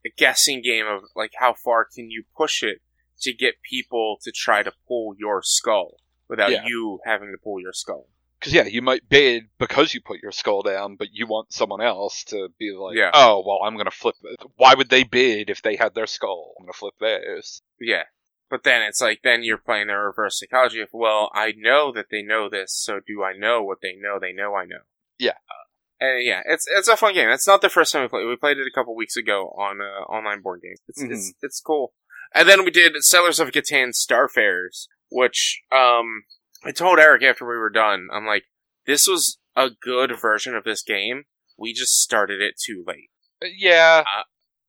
a 0.05 0.09
guessing 0.17 0.61
game 0.61 0.85
of 0.87 1.03
like 1.15 1.31
how 1.39 1.53
far 1.53 1.85
can 1.85 2.09
you 2.09 2.23
push 2.35 2.63
it 2.63 2.81
to 3.21 3.33
get 3.33 3.55
people 3.69 4.17
to 4.23 4.31
try 4.31 4.63
to 4.63 4.71
pull 4.87 5.13
your 5.17 5.41
skull 5.43 5.97
without 6.29 6.51
Yeah. 6.51 6.65
you 6.65 6.99
having 7.05 7.31
to 7.31 7.37
pull 7.43 7.59
your 7.59 7.73
skull. 7.73 8.07
Because 8.39 8.53
yeah, 8.53 8.65
you 8.65 8.81
might 8.81 9.09
bid 9.09 9.45
because 9.57 9.93
you 9.93 10.01
put 10.01 10.21
your 10.21 10.31
skull 10.31 10.61
down, 10.61 10.95
but 10.95 11.07
you 11.11 11.25
want 11.25 11.51
someone 11.51 11.81
else 11.81 12.23
to 12.25 12.49
be 12.59 12.71
like, 12.71 12.95
Yeah. 12.95 13.11
oh 13.13 13.43
well, 13.45 13.59
I'm 13.63 13.77
gonna 13.77 13.91
flip. 13.91 14.15
it." 14.23 14.39
Why 14.55 14.73
would 14.75 14.89
they 14.89 15.03
bid 15.03 15.49
if 15.49 15.61
they 15.61 15.75
had 15.75 15.95
their 15.95 16.07
skull? 16.07 16.53
I'm 16.59 16.65
gonna 16.65 16.73
flip 16.73 16.93
theirs. 16.99 17.61
Yeah. 17.79 18.03
But 18.49 18.63
then 18.63 18.81
it's 18.83 19.01
like, 19.01 19.21
then 19.23 19.43
you're 19.43 19.57
playing 19.57 19.87
the 19.87 19.95
reverse 19.95 20.39
psychology 20.39 20.79
of, 20.79 20.87
well, 20.93 21.29
I 21.33 21.53
know 21.57 21.91
that 21.91 22.05
they 22.09 22.21
know 22.21 22.47
this, 22.49 22.73
so 22.73 23.01
do 23.05 23.21
I 23.21 23.33
know 23.37 23.61
what 23.61 23.79
they 23.81 23.93
know 23.99 24.19
they 24.21 24.31
know 24.31 24.55
I 24.55 24.63
know? 24.65 24.83
Yeah. 25.19 25.31
Uh, 25.31 25.65
and 25.99 26.23
yeah, 26.23 26.43
it's 26.45 26.65
it's 26.69 26.87
a 26.87 26.95
fun 26.95 27.15
game. 27.15 27.29
It's 27.29 27.47
not 27.47 27.61
the 27.61 27.69
first 27.69 27.91
time 27.91 28.03
we 28.03 28.07
played. 28.07 28.27
We 28.27 28.35
played 28.35 28.57
it 28.59 28.67
a 28.67 28.71
couple 28.73 28.95
weeks 28.95 29.17
ago 29.17 29.47
on 29.57 29.81
uh, 29.81 30.03
online 30.11 30.41
board 30.41 30.61
games. 30.61 30.79
It's, 30.87 31.01
it's 31.01 31.33
it's 31.41 31.59
cool. 31.59 31.93
And 32.35 32.47
then 32.47 32.63
we 32.63 32.69
did 32.71 32.93
Settlers 33.03 33.39
of 33.39 33.49
Catan 33.51 33.93
Starfarers, 33.95 34.87
which 35.09 35.61
um 35.71 36.23
I 36.63 36.71
told 36.71 36.99
Eric 36.99 37.23
after 37.23 37.45
we 37.47 37.57
were 37.57 37.69
done, 37.69 38.07
I'm 38.11 38.25
like, 38.25 38.45
this 38.85 39.07
was 39.07 39.37
a 39.55 39.69
good 39.69 40.19
version 40.19 40.55
of 40.55 40.63
this 40.63 40.81
game. 40.83 41.23
We 41.57 41.73
just 41.73 42.01
started 42.01 42.41
it 42.41 42.55
too 42.63 42.83
late. 42.87 43.09
Uh, 43.41 43.47
Yeah, 43.55 44.03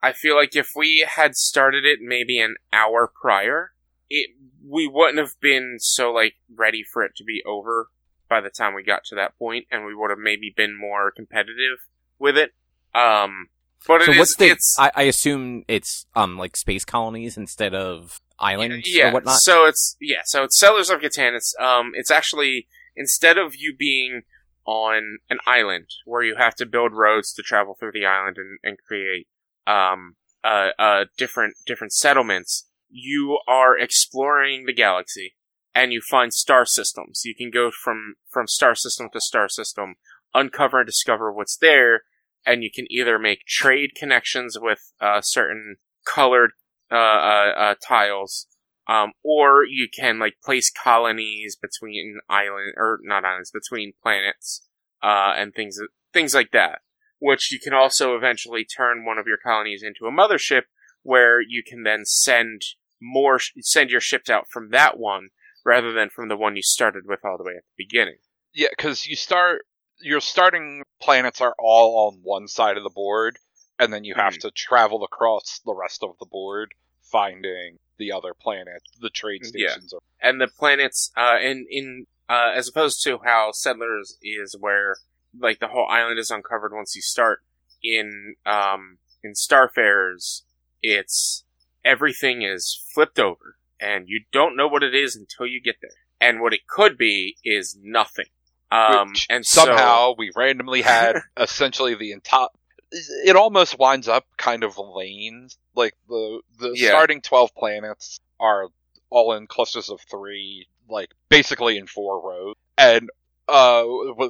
I 0.03 0.13
feel 0.13 0.37
like 0.37 0.55
if 0.55 0.71
we 0.77 1.07
had 1.09 1.35
started 1.37 1.85
it 1.85 1.99
maybe 2.01 2.39
an 2.39 2.57
hour 2.73 3.11
prior, 3.21 3.73
it 4.11 4.31
we 4.67 4.87
wouldn't 4.87 5.19
have 5.19 5.33
been 5.41 5.77
so 5.79 6.13
like 6.13 6.35
ready 6.55 6.83
for 6.83 7.03
it 7.03 7.13
to 7.17 7.25
be 7.25 7.43
over 7.47 7.89
by 8.29 8.41
the 8.41 8.51
time 8.51 8.75
we 8.75 8.83
got 8.83 9.05
to 9.07 9.15
that 9.17 9.39
point, 9.39 9.67
and 9.71 9.85
we 9.87 9.95
would 9.95 10.11
have 10.11 10.19
maybe 10.19 10.53
been 10.55 10.79
more 10.79 11.11
competitive 11.11 11.79
with 12.19 12.37
it. 12.37 12.53
Um, 12.95 13.49
but 13.87 14.03
So 14.03 14.13
it 14.13 14.19
what's 14.19 14.31
is- 14.31 14.37
the? 14.37 14.49
it's 14.51 14.77
I, 14.79 14.91
I 14.95 15.03
assume 15.05 15.65
it's 15.69 16.07
um 16.15 16.37
like 16.39 16.57
space 16.57 16.85
colonies 16.85 17.37
instead 17.37 17.75
of 17.75 18.21
islands 18.39 18.89
yeah. 18.93 19.11
or 19.11 19.15
whatnot. 19.15 19.41
So 19.41 19.67
it's 19.67 19.97
yeah. 20.01 20.23
So 20.25 20.45
it's 20.45 20.59
Settlers 20.59 20.91
of 20.91 21.01
Catan. 21.01 21.37
It's 21.37 21.55
um. 21.61 21.93
It's 21.95 22.11
actually 22.11 22.69
instead 22.97 23.39
of 23.39 23.55
you 23.57 23.75
being 23.77 24.23
on 24.65 25.19
an 25.31 25.39
island 25.47 25.87
where 26.05 26.23
you 26.23 26.37
have 26.37 26.55
to 26.57 26.67
build 26.67 26.93
roads 26.93 27.33
to 27.33 27.43
travel 27.43 27.75
through 27.75 27.93
the 27.93 28.05
island 28.05 28.37
and, 28.37 28.59
and 28.63 28.77
create 28.87 29.27
um 29.67 30.17
uh, 30.45 30.69
uh 30.79 31.05
different 31.17 31.55
different 31.67 31.93
settlements, 31.93 32.69
you 32.91 33.39
are 33.49 33.79
exploring 33.79 34.67
the 34.67 34.75
galaxy 34.75 35.35
and 35.75 35.93
you 35.93 36.01
find 36.01 36.35
star 36.35 36.67
systems. 36.67 37.23
You 37.25 37.35
can 37.35 37.51
go 37.51 37.71
from 37.71 38.17
from 38.29 38.47
star 38.47 38.75
system 38.75 39.09
to 39.13 39.21
star 39.21 39.49
system, 39.49 39.95
uncover 40.35 40.81
and 40.81 40.87
discover 40.87 41.33
what's 41.33 41.57
there, 41.57 42.03
and 42.45 42.63
you 42.63 42.71
can 42.75 42.87
either 42.91 43.19
make 43.19 43.47
trade 43.47 43.91
connections 43.95 44.59
with 44.61 44.93
uh, 45.01 45.21
certain 45.21 45.77
colored 46.05 46.53
uh, 46.91 46.95
uh, 46.95 47.53
uh, 47.57 47.75
tiles, 47.87 48.47
um, 48.89 49.13
or 49.23 49.65
you 49.65 49.89
can 49.95 50.19
like 50.19 50.35
place 50.45 50.71
colonies 50.71 51.57
between 51.57 52.19
island 52.29 52.75
or 52.77 52.99
not 53.03 53.25
islands 53.25 53.51
between 53.51 53.93
planets, 54.03 54.67
uh, 55.03 55.35
and 55.37 55.55
things 55.55 55.79
things 56.13 56.35
like 56.35 56.51
that. 56.53 56.81
Which 57.21 57.51
you 57.51 57.59
can 57.59 57.75
also 57.75 58.17
eventually 58.17 58.65
turn 58.65 59.05
one 59.05 59.19
of 59.19 59.27
your 59.27 59.39
colonies 59.39 59.83
into 59.83 60.07
a 60.07 60.13
mothership, 60.13 60.63
where 61.03 61.41
you 61.41 61.63
can 61.67 61.83
then 61.83 62.05
send 62.05 62.63
more 63.01 63.39
send 63.61 63.91
your 63.91 64.01
ships 64.01 64.31
out 64.31 64.49
from 64.51 64.71
that 64.71 64.99
one 64.99 65.29
rather 65.65 65.93
than 65.93 66.09
from 66.09 66.29
the 66.29 66.37
one 66.37 66.57
you 66.57 66.63
started 66.63 67.05
with 67.07 67.21
all 67.25 67.37
the 67.37 67.45
way 67.45 67.53
at 67.57 67.65
the 67.77 67.85
beginning. 67.85 68.19
yeah, 68.55 68.69
because 68.77 69.07
you 69.07 69.17
start. 69.17 69.63
Your 70.01 70.21
starting 70.21 70.83
planets 71.03 71.41
are 71.41 71.57
all 71.59 72.09
on 72.09 72.21
one 72.23 72.47
side 72.47 72.77
of 72.77 72.85
the 72.85 72.91
board, 72.91 73.37
and 73.79 73.93
then 73.93 74.05
you 74.05 74.15
have 74.17 74.35
Hmm. 74.35 74.41
to 74.41 74.51
travel 74.51 75.05
across 75.05 75.61
the 75.65 75.75
rest 75.75 76.03
of 76.03 76.17
the 76.19 76.27
board, 76.27 76.73
finding 77.03 77.79
the 77.99 78.13
other 78.13 78.35
planet, 78.35 78.83
the 79.01 79.11
trade 79.11 79.43
Yeah. 79.43 79.69
stations. 79.71 79.93
Are, 79.93 80.01
and 80.21 80.41
the 80.41 80.49
planets 80.49 81.11
uh 81.17 81.39
in 81.41 81.67
in 81.71 82.07
uh 82.29 82.53
as 82.55 82.69
opposed 82.69 83.03
to 83.05 83.19
how 83.25 83.51
settlers 83.53 84.17
is 84.23 84.57
where 84.59 84.97
like 85.39 85.59
the 85.59 85.69
whole 85.69 85.87
island 85.89 86.19
is 86.19 86.31
uncovered 86.31 86.73
once 86.73 86.95
you 86.97 87.03
start 87.03 87.43
in 87.83 88.35
um 88.47 88.99
in 89.23 89.33
starfarers 89.35 90.43
it's 90.83 91.45
everything 91.85 92.43
is 92.43 92.83
flipped 92.95 93.19
over 93.19 93.57
and 93.81 94.09
you 94.09 94.25
don't 94.33 94.57
know 94.57 94.67
what 94.69 94.83
it 94.83 94.95
is 94.95 95.15
until 95.17 95.47
you 95.47 95.61
get 95.61 95.77
there 95.81 95.91
and 96.21 96.41
what 96.41 96.53
it 96.53 96.67
could 96.69 96.97
be 96.99 97.37
is 97.45 97.77
nothing 97.83 98.27
um 98.71 99.09
which 99.11 99.27
and 99.31 99.45
so- 99.47 99.65
somehow 99.65 100.13
we 100.17 100.31
randomly 100.37 100.83
had 100.83 101.17
essentially 101.37 101.95
the 101.95 102.13
entire. 102.13 102.49
It 102.91 103.37
almost 103.37 103.79
winds 103.79 104.09
up 104.09 104.25
kind 104.37 104.65
of 104.65 104.79
lanes. 104.79 105.59
Like 105.75 105.95
the 106.09 106.41
the 106.59 106.73
Yeah. 106.75 106.89
starting 106.91 107.21
twelve 107.21 107.55
planets 107.55 108.21
are 108.41 108.69
all 109.11 109.33
in 109.35 109.47
clusters 109.47 109.91
of 109.91 110.01
three, 110.11 110.67
like 110.89 111.11
basically 111.29 111.77
in 111.79 111.87
four 111.87 112.21
rows, 112.21 112.55
and 112.77 113.11
uh, 113.49 113.83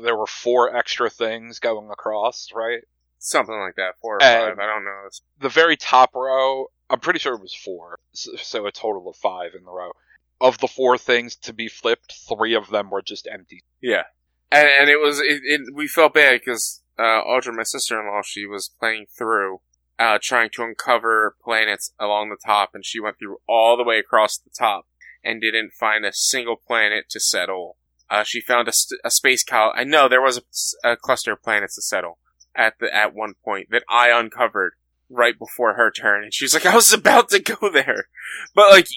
there 0.03 0.17
were 0.17 0.27
four 0.27 0.75
extra 0.77 1.11
things 1.11 1.59
going 1.59 1.91
across, 1.91 2.49
right? 2.55 2.83
something 3.21 3.59
like 3.59 3.75
that 3.75 3.95
four 4.01 4.15
or 4.15 4.23
And- 4.23 4.57
five 4.57 4.59
i 4.61 4.67
don't 4.73 4.85
know 4.85 5.09
The 5.39 5.49
very 5.49 5.77
top 5.77 6.15
row, 6.15 6.67
I'm 6.89 7.01
pretty 7.01 7.19
sure 7.19 7.35
it 7.35 7.41
was 7.41 7.53
four, 7.53 7.99
so, 8.13 8.37
so 8.37 8.65
a 8.67 8.71
total 8.71 9.09
of 9.09 9.17
five 9.17 9.57
in 9.59 9.65
the 9.65 9.73
row. 9.73 9.91
Of 10.41 10.59
the 10.59 10.69
four 10.69 10.97
things 10.99 11.35
to 11.39 11.53
be 11.53 11.67
flipped, 11.67 12.13
three 12.29 12.55
of 12.55 12.71
them 12.71 12.91
were 12.91 13.03
just 13.03 13.27
empty. 13.27 13.65
Yeah, 13.83 14.05
and 14.53 14.69
and 14.69 14.89
it 14.89 15.01
was 15.01 15.19
it, 15.19 15.41
it 15.45 15.61
we 15.75 15.89
felt 15.89 16.15
bad 16.15 16.39
because 16.39 16.81
uh, 16.99 17.23
Audra, 17.25 17.55
my 17.55 17.63
sister-in-law, 17.63 18.23
she 18.25 18.47
was 18.47 18.71
playing 18.81 19.07
through, 19.17 19.61
uh, 19.99 20.19
trying 20.21 20.51
to 20.55 20.63
uncover 20.63 21.37
planets 21.43 21.93
along 21.99 22.31
the 22.31 22.39
top, 22.45 22.71
and 22.75 22.85
she 22.85 23.01
went 23.01 23.17
through 23.19 23.39
all 23.49 23.77
the 23.77 23.85
way 23.85 23.99
across 23.99 24.39
the 24.39 24.51
top 24.57 24.87
and 25.25 25.41
didn't 25.41 25.73
find 25.79 26.05
a 26.05 26.13
single 26.13 26.57
planet 26.57 27.05
to 27.11 27.21
settle. 27.21 27.77
Uh, 28.11 28.25
she 28.25 28.41
found 28.41 28.69
a, 28.69 28.73
st- 28.73 29.01
a 29.05 29.11
space 29.11 29.45
cow. 29.45 29.73
I 29.75 29.85
know 29.85 30.09
there 30.09 30.23
was 30.23 30.41
a 30.85 30.97
cluster 30.97 31.33
of 31.33 31.43
planets 31.43 31.75
to 31.77 31.83
settle 31.83 32.19
at 32.55 32.75
the 32.81 32.95
at 32.95 33.15
one 33.15 33.35
point 33.45 33.69
that 33.71 33.85
I 33.89 34.09
uncovered 34.11 34.73
right 35.11 35.39
before 35.39 35.75
her 35.75 35.91
turn, 35.91 36.25
and 36.25 36.35
she 36.35 36.45
was 36.45 36.55
like, 36.55 36.67
"I 36.67 36.75
was 36.75 36.93
about 36.93 37.29
to 37.31 37.39
go 37.39 37.71
there," 37.71 38.09
but 38.55 38.71
like 38.71 38.89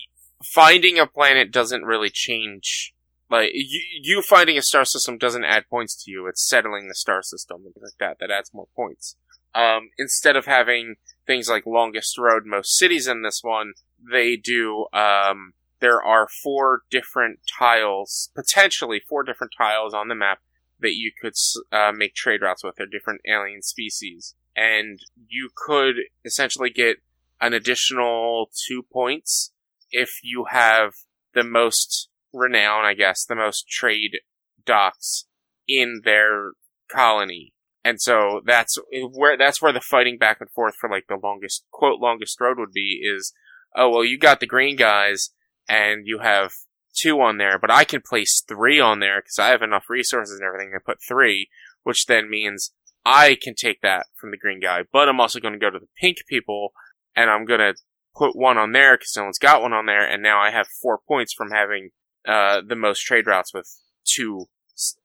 finding 0.44 0.98
a 0.98 1.06
planet 1.06 1.52
doesn't 1.52 1.84
really 1.84 2.10
change 2.10 2.94
like 3.32 3.52
you, 3.54 3.82
you 4.02 4.22
finding 4.22 4.58
a 4.58 4.62
star 4.62 4.86
system 4.86 5.18
doesn't 5.18 5.46
add 5.46 5.70
points 5.70 5.96
to 6.04 6.12
you. 6.12 6.28
It's 6.28 6.48
settling 6.48 6.88
the 6.88 6.96
star 6.96 7.24
system 7.24 7.64
like 7.82 7.94
that 8.00 8.18
that 8.20 8.30
adds 8.30 8.54
more 8.54 8.68
points. 8.76 9.16
Um, 9.56 9.90
instead 9.98 10.36
of 10.36 10.46
having 10.46 10.96
things 11.26 11.50
like 11.50 11.66
longest 11.66 12.18
road, 12.18 12.44
most 12.46 12.78
cities 12.78 13.08
in 13.08 13.22
this 13.22 13.40
one, 13.42 13.74
they 14.12 14.36
do. 14.36 14.86
Um, 14.94 15.54
there 15.80 16.02
are 16.02 16.28
four 16.44 16.82
different 16.92 17.40
tiles, 17.58 18.30
potentially 18.36 19.02
four 19.08 19.24
different 19.24 19.54
tiles 19.58 19.94
on 19.94 20.10
the 20.10 20.16
map 20.16 20.40
that 20.80 20.96
you 20.96 21.12
could 21.20 21.34
uh, 21.72 21.92
make 21.96 22.14
trade 22.14 22.42
routes 22.42 22.64
with. 22.64 22.76
They're 22.76 22.86
different 22.86 23.22
alien 23.28 23.62
species, 23.62 24.36
and 24.56 25.00
you 25.28 25.50
could 25.56 25.96
essentially 26.26 26.70
get 26.70 26.98
an 27.40 27.54
additional 27.54 28.50
two 28.68 28.84
points 28.84 29.52
if 29.92 30.20
you 30.22 30.46
have 30.52 30.94
the 31.34 31.44
most 31.44 32.10
renown, 32.34 32.86
I 32.86 32.94
guess, 32.94 33.26
the 33.26 33.36
most 33.36 33.68
trade 33.68 34.20
docks 34.66 35.26
in 35.68 36.02
their 36.04 36.52
colony. 36.90 37.54
And 37.84 38.00
so 38.00 38.42
that's 38.46 38.78
where 39.14 39.38
that's 39.38 39.62
where 39.62 39.74
the 39.74 39.82
fighting 39.82 40.18
back 40.18 40.38
and 40.40 40.52
forth 40.52 40.76
for 40.80 40.90
like 40.90 41.06
the 41.08 41.18
longest 41.22 41.66
quote 41.72 42.00
longest 42.00 42.40
road 42.40 42.60
would 42.60 42.72
be 42.72 43.02
is 43.04 43.34
oh 43.76 43.90
well 43.90 44.06
you 44.06 44.20
got 44.20 44.40
the 44.40 44.46
green 44.46 44.76
guys 44.76 45.32
and 45.68 46.06
you 46.06 46.20
have 46.20 46.52
two 46.96 47.20
on 47.22 47.38
there 47.38 47.58
but 47.58 47.72
I 47.72 47.84
can 47.84 48.02
place 48.08 48.44
three 48.48 48.80
on 48.80 49.00
there 49.00 49.22
because 49.22 49.40
I 49.40 49.48
have 49.48 49.64
enough 49.64 49.90
resources 49.90 50.36
and 50.36 50.48
everything 50.48 50.72
to 50.74 50.80
put 50.80 51.00
three 51.02 51.50
which 51.82 52.06
then 52.06 52.30
means 52.30 52.72
I 53.04 53.36
can 53.42 53.56
take 53.56 53.82
that 53.82 54.06
from 54.16 54.30
the 54.30 54.38
green 54.38 54.60
guy 54.60 54.84
but 54.92 55.10
I'm 55.10 55.20
also 55.20 55.40
going 55.40 55.54
to 55.54 55.60
go 55.60 55.72
to 55.72 55.80
the 55.80 55.88
pink 56.00 56.18
people 56.28 56.74
and 57.16 57.32
I'm 57.32 57.46
going 57.46 57.62
to 57.62 57.74
put 58.16 58.36
one 58.36 58.60
on 58.60 58.74
there 58.74 58.96
because 58.96 59.14
no 59.16 59.24
one's 59.24 59.40
got 59.40 59.64
one 59.64 59.74
on 59.74 59.88
there 59.88 60.08
and 60.08 60.22
now 60.22 60.40
I 60.40 60.52
have 60.52 60.68
four 60.68 61.00
points 61.08 61.34
from 61.34 61.50
having 61.50 61.90
uh, 62.28 62.62
the 62.66 62.76
most 62.76 63.02
trade 63.02 63.28
routes 63.28 63.54
with 63.54 63.68
two 64.06 64.48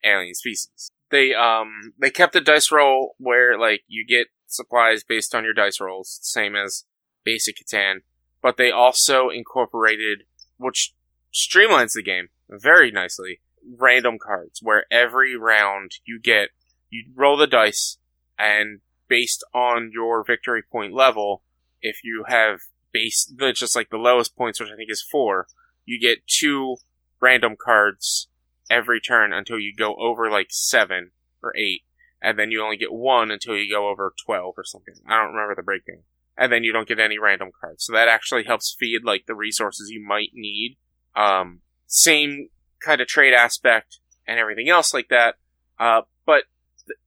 alien 0.04 0.34
species. 0.34 0.90
They 1.10 1.34
um 1.34 1.92
they 1.98 2.10
kept 2.10 2.32
the 2.32 2.40
dice 2.40 2.72
roll 2.72 3.14
where 3.18 3.58
like 3.58 3.82
you 3.86 4.04
get 4.06 4.28
supplies 4.46 5.04
based 5.04 5.34
on 5.34 5.44
your 5.44 5.52
dice 5.52 5.80
rolls, 5.80 6.18
same 6.22 6.56
as 6.56 6.84
basic 7.24 7.56
Catan, 7.56 7.98
but 8.42 8.56
they 8.56 8.70
also 8.70 9.28
incorporated 9.28 10.24
which 10.58 10.94
streamlines 11.32 11.92
the 11.94 12.02
game 12.02 12.28
very 12.48 12.90
nicely. 12.90 13.40
Random 13.78 14.16
cards 14.18 14.60
where 14.62 14.86
every 14.90 15.36
round 15.36 15.92
you 16.04 16.20
get 16.20 16.50
you 16.88 17.04
roll 17.14 17.36
the 17.36 17.46
dice 17.46 17.98
and 18.38 18.80
based 19.08 19.44
on 19.54 19.90
your 19.92 20.24
victory 20.24 20.62
point 20.62 20.92
level, 20.92 21.42
if 21.80 21.98
you 22.02 22.24
have 22.28 22.60
base 22.92 23.32
just 23.54 23.76
like 23.76 23.90
the 23.90 23.96
lowest 23.96 24.36
points, 24.36 24.60
which 24.60 24.70
I 24.72 24.76
think 24.76 24.90
is 24.90 25.02
four, 25.02 25.46
you 25.84 26.00
get 26.00 26.26
two 26.26 26.76
random 27.20 27.56
cards 27.62 28.28
every 28.68 29.00
turn 29.00 29.32
until 29.32 29.58
you 29.58 29.74
go 29.76 29.94
over 29.96 30.30
like 30.30 30.48
seven 30.50 31.12
or 31.42 31.56
eight, 31.56 31.82
and 32.20 32.38
then 32.38 32.50
you 32.50 32.62
only 32.62 32.76
get 32.76 32.92
one 32.92 33.30
until 33.30 33.56
you 33.56 33.72
go 33.72 33.88
over 33.88 34.12
twelve 34.24 34.54
or 34.56 34.64
something. 34.64 34.94
I 35.08 35.22
don't 35.22 35.34
remember 35.34 35.54
the 35.54 35.62
breakdown. 35.62 36.02
And 36.38 36.52
then 36.52 36.64
you 36.64 36.72
don't 36.72 36.86
get 36.86 37.00
any 37.00 37.18
random 37.18 37.50
cards. 37.58 37.86
So 37.86 37.94
that 37.94 38.08
actually 38.08 38.44
helps 38.44 38.76
feed 38.78 39.04
like 39.04 39.24
the 39.26 39.34
resources 39.34 39.88
you 39.90 40.04
might 40.06 40.32
need. 40.34 40.76
Um, 41.14 41.60
same 41.86 42.50
kind 42.84 43.00
of 43.00 43.06
trade 43.06 43.32
aspect 43.32 44.00
and 44.26 44.38
everything 44.38 44.68
else 44.68 44.92
like 44.92 45.08
that. 45.08 45.36
Uh, 45.78 46.02
but 46.26 46.42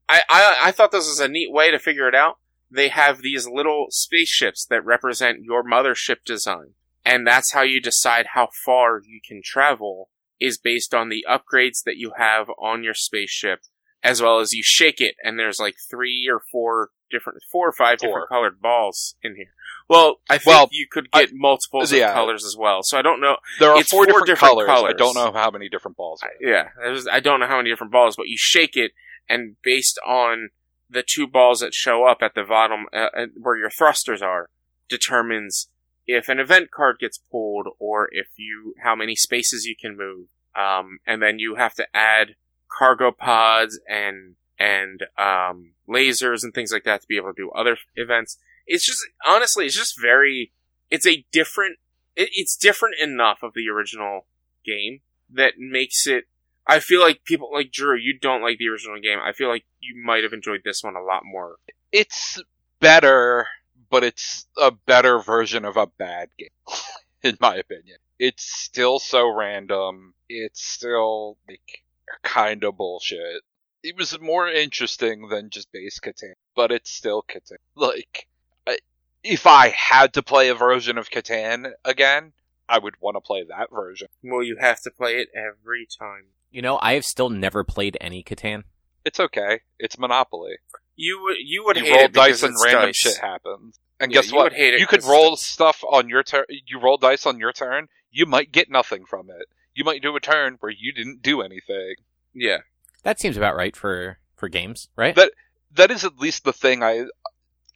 I, 0.07 0.21
I 0.29 0.59
I 0.63 0.71
thought 0.71 0.91
this 0.91 1.07
was 1.07 1.19
a 1.19 1.27
neat 1.27 1.51
way 1.51 1.69
to 1.69 1.77
figure 1.77 2.07
it 2.07 2.15
out. 2.15 2.37
They 2.71 2.89
have 2.89 3.21
these 3.21 3.47
little 3.47 3.87
spaceships 3.89 4.65
that 4.65 4.85
represent 4.85 5.43
your 5.43 5.63
mothership 5.63 6.23
design, 6.25 6.73
and 7.09 7.25
that's 7.27 7.53
how 7.53 7.61
you 7.63 7.81
decide 7.81 8.27
how 8.33 8.47
far 8.65 9.01
you 9.05 9.19
can 9.27 9.41
travel. 9.43 10.09
Is 10.39 10.57
based 10.57 10.93
on 10.93 11.09
the 11.09 11.25
upgrades 11.29 11.83
that 11.85 11.97
you 11.97 12.13
have 12.17 12.47
on 12.57 12.81
your 12.81 12.93
spaceship, 12.93 13.59
as 14.01 14.21
well 14.21 14.39
as 14.39 14.53
you 14.53 14.63
shake 14.63 15.01
it, 15.01 15.15
and 15.21 15.37
there's 15.37 15.59
like 15.59 15.75
three 15.91 16.29
or 16.31 16.41
four 16.49 16.91
different, 17.11 17.39
four 17.51 17.67
or 17.67 17.73
five 17.73 17.99
Four. 17.99 18.07
different 18.07 18.29
colored 18.29 18.61
balls 18.61 19.15
in 19.21 19.35
here. 19.35 19.51
Well, 19.89 20.21
I 20.29 20.37
think 20.37 20.47
Well, 20.55 20.69
you 20.71 20.87
could 20.89 21.09
I- 21.11 21.25
get 21.25 21.33
multiples 21.33 21.91
yeah. 21.91 22.09
of 22.09 22.13
colors 22.13 22.45
as 22.45 22.55
well. 22.57 22.83
So 22.83 22.97
I 22.97 23.01
don't 23.01 23.19
know. 23.19 23.35
There 23.59 23.69
are 23.71 23.83
four, 23.83 24.05
four 24.05 24.05
different, 24.05 24.27
different 24.27 24.67
colors. 24.67 24.93
I 24.93 24.97
don't 24.97 25.15
know 25.15 25.33
how 25.37 25.51
many 25.51 25.67
different 25.67 25.97
balls. 25.97 26.21
Yeah, 26.39 26.69
there's, 26.77 27.05
I 27.05 27.19
don't 27.19 27.41
know 27.41 27.47
how 27.47 27.57
many 27.57 27.69
different 27.69 27.91
balls, 27.91 28.15
but 28.15 28.27
you 28.29 28.37
shake 28.37 28.77
it, 28.77 28.91
and 29.27 29.57
based 29.61 29.99
on 30.07 30.51
the 30.89 31.03
two 31.05 31.27
balls 31.27 31.59
that 31.59 31.73
show 31.73 32.05
up 32.05 32.19
at 32.21 32.33
the 32.33 32.43
bottom 32.43 32.85
uh, 32.93 33.09
uh, 33.13 33.25
where 33.35 33.57
your 33.57 33.69
thrusters 33.71 34.21
are, 34.21 34.49
determines 34.87 35.67
if 36.09 36.27
an 36.27 36.39
event 36.39 36.71
card 36.71 36.97
gets 36.99 37.19
pulled 37.31 37.67
or 37.77 38.09
if 38.11 38.27
you 38.35 38.73
how 38.83 38.95
many 38.95 39.15
spaces 39.15 39.65
you 39.65 39.75
can 39.79 39.95
move. 39.95 40.27
Um, 40.59 40.97
and 41.05 41.21
then 41.21 41.37
you 41.37 41.55
have 41.55 41.75
to 41.75 41.85
add 41.93 42.35
cargo 42.67 43.11
pods 43.11 43.79
and 43.87 44.35
and 44.57 45.01
um, 45.17 45.73
lasers 45.87 46.43
and 46.43 46.53
things 46.53 46.71
like 46.71 46.83
that 46.83 47.01
to 47.01 47.07
be 47.07 47.15
able 47.15 47.33
to 47.33 47.41
do 47.41 47.51
other 47.51 47.77
events. 47.95 48.37
It's 48.65 48.85
just 48.85 49.05
honestly, 49.25 49.65
it's 49.65 49.77
just 49.77 50.01
very. 50.01 50.51
It's 50.89 51.05
a 51.05 51.25
different. 51.31 51.77
It, 52.15 52.29
it's 52.33 52.57
different 52.57 52.95
enough 53.01 53.43
of 53.43 53.53
the 53.53 53.69
original 53.69 54.25
game 54.65 55.01
that 55.31 55.53
makes 55.59 56.07
it. 56.07 56.25
I 56.67 56.79
feel 56.79 57.01
like 57.01 57.23
people 57.23 57.51
like 57.53 57.71
Drew. 57.71 57.95
You 57.95 58.17
don't 58.19 58.41
like 58.41 58.57
the 58.57 58.67
original 58.67 58.99
game. 58.99 59.19
I 59.23 59.31
feel 59.31 59.47
like 59.47 59.65
you 59.79 60.01
might 60.03 60.23
have 60.23 60.33
enjoyed 60.33 60.61
this 60.65 60.81
one 60.83 60.95
a 60.95 61.03
lot 61.03 61.21
more. 61.23 61.57
It's 61.91 62.41
better, 62.79 63.47
but 63.89 64.03
it's 64.03 64.47
a 64.57 64.71
better 64.71 65.19
version 65.19 65.65
of 65.65 65.77
a 65.77 65.87
bad 65.87 66.29
game, 66.37 66.49
in 67.23 67.37
my 67.39 67.55
opinion. 67.55 67.97
It's 68.17 68.43
still 68.43 68.99
so 68.99 69.33
random. 69.33 70.13
It's 70.27 70.63
still 70.63 71.37
like 71.47 71.83
kind 72.23 72.63
of 72.63 72.77
bullshit. 72.77 73.43
It 73.81 73.95
was 73.95 74.19
more 74.19 74.47
interesting 74.47 75.29
than 75.29 75.49
just 75.49 75.71
base 75.71 75.99
Catan, 75.99 76.33
but 76.55 76.71
it's 76.71 76.91
still 76.91 77.23
Catan. 77.23 77.57
Like, 77.75 78.27
I, 78.67 78.79
if 79.23 79.47
I 79.47 79.69
had 79.69 80.13
to 80.13 80.23
play 80.23 80.49
a 80.49 80.55
version 80.55 80.97
of 80.97 81.09
Catan 81.09 81.71
again, 81.85 82.33
I 82.67 82.77
would 82.77 82.95
want 83.01 83.15
to 83.15 83.21
play 83.21 83.43
that 83.47 83.69
version. 83.71 84.09
Well, 84.21 84.43
you 84.43 84.57
have 84.57 84.81
to 84.81 84.91
play 84.91 85.17
it 85.17 85.29
every 85.33 85.87
time. 85.97 86.25
You 86.51 86.61
know, 86.61 86.77
I 86.81 86.93
have 86.93 87.05
still 87.05 87.29
never 87.29 87.63
played 87.63 87.97
any 88.01 88.23
Catan. 88.23 88.63
It's 89.05 89.19
okay. 89.19 89.61
It's 89.79 89.97
Monopoly. 89.97 90.57
You 91.01 91.21
would 91.23 91.37
you 91.39 91.63
would 91.65 91.77
you 91.77 91.83
hate 91.85 91.91
roll 91.91 92.05
it 92.05 92.13
because 92.13 92.41
dice 92.41 92.43
and 92.43 92.55
random 92.63 92.85
dice. 92.89 92.95
shit 92.97 93.17
happens. 93.17 93.79
And 94.01 94.11
Yeah, 94.11 94.21
guess 94.21 94.31
you 94.31 94.35
what? 94.37 94.43
would 94.43 94.53
hate 94.53 94.73
it 94.73 94.79
you 94.81 94.87
could 94.87 95.03
roll 95.05 95.27
it's- 95.33 95.41
stuff 95.45 95.81
on 95.89 96.09
your 96.09 96.23
turn. 96.23 96.43
You 96.49 96.79
roll 96.81 96.97
dice 96.97 97.25
on 97.25 97.39
your 97.39 97.53
turn. 97.53 97.87
You 98.11 98.25
might 98.25 98.51
get 98.51 98.69
nothing 98.69 99.05
from 99.05 99.29
it. 99.29 99.47
You 99.73 99.83
might 99.85 100.01
do 100.01 100.15
a 100.15 100.19
turn 100.19 100.57
where 100.59 100.71
you 100.71 100.91
didn't 100.91 101.21
do 101.21 101.41
anything. 101.41 101.95
Yeah, 102.33 102.59
That 103.03 103.19
seems 103.19 103.37
about 103.37 103.55
right 103.55 103.75
for 103.75 104.19
for 104.35 104.49
games, 104.49 104.89
right? 104.95 105.15
That- 105.15 105.31
That 105.71 105.91
is 105.91 106.03
at 106.03 106.17
least 106.17 106.43
the 106.43 106.53
thing 106.53 106.83
I 106.83 107.05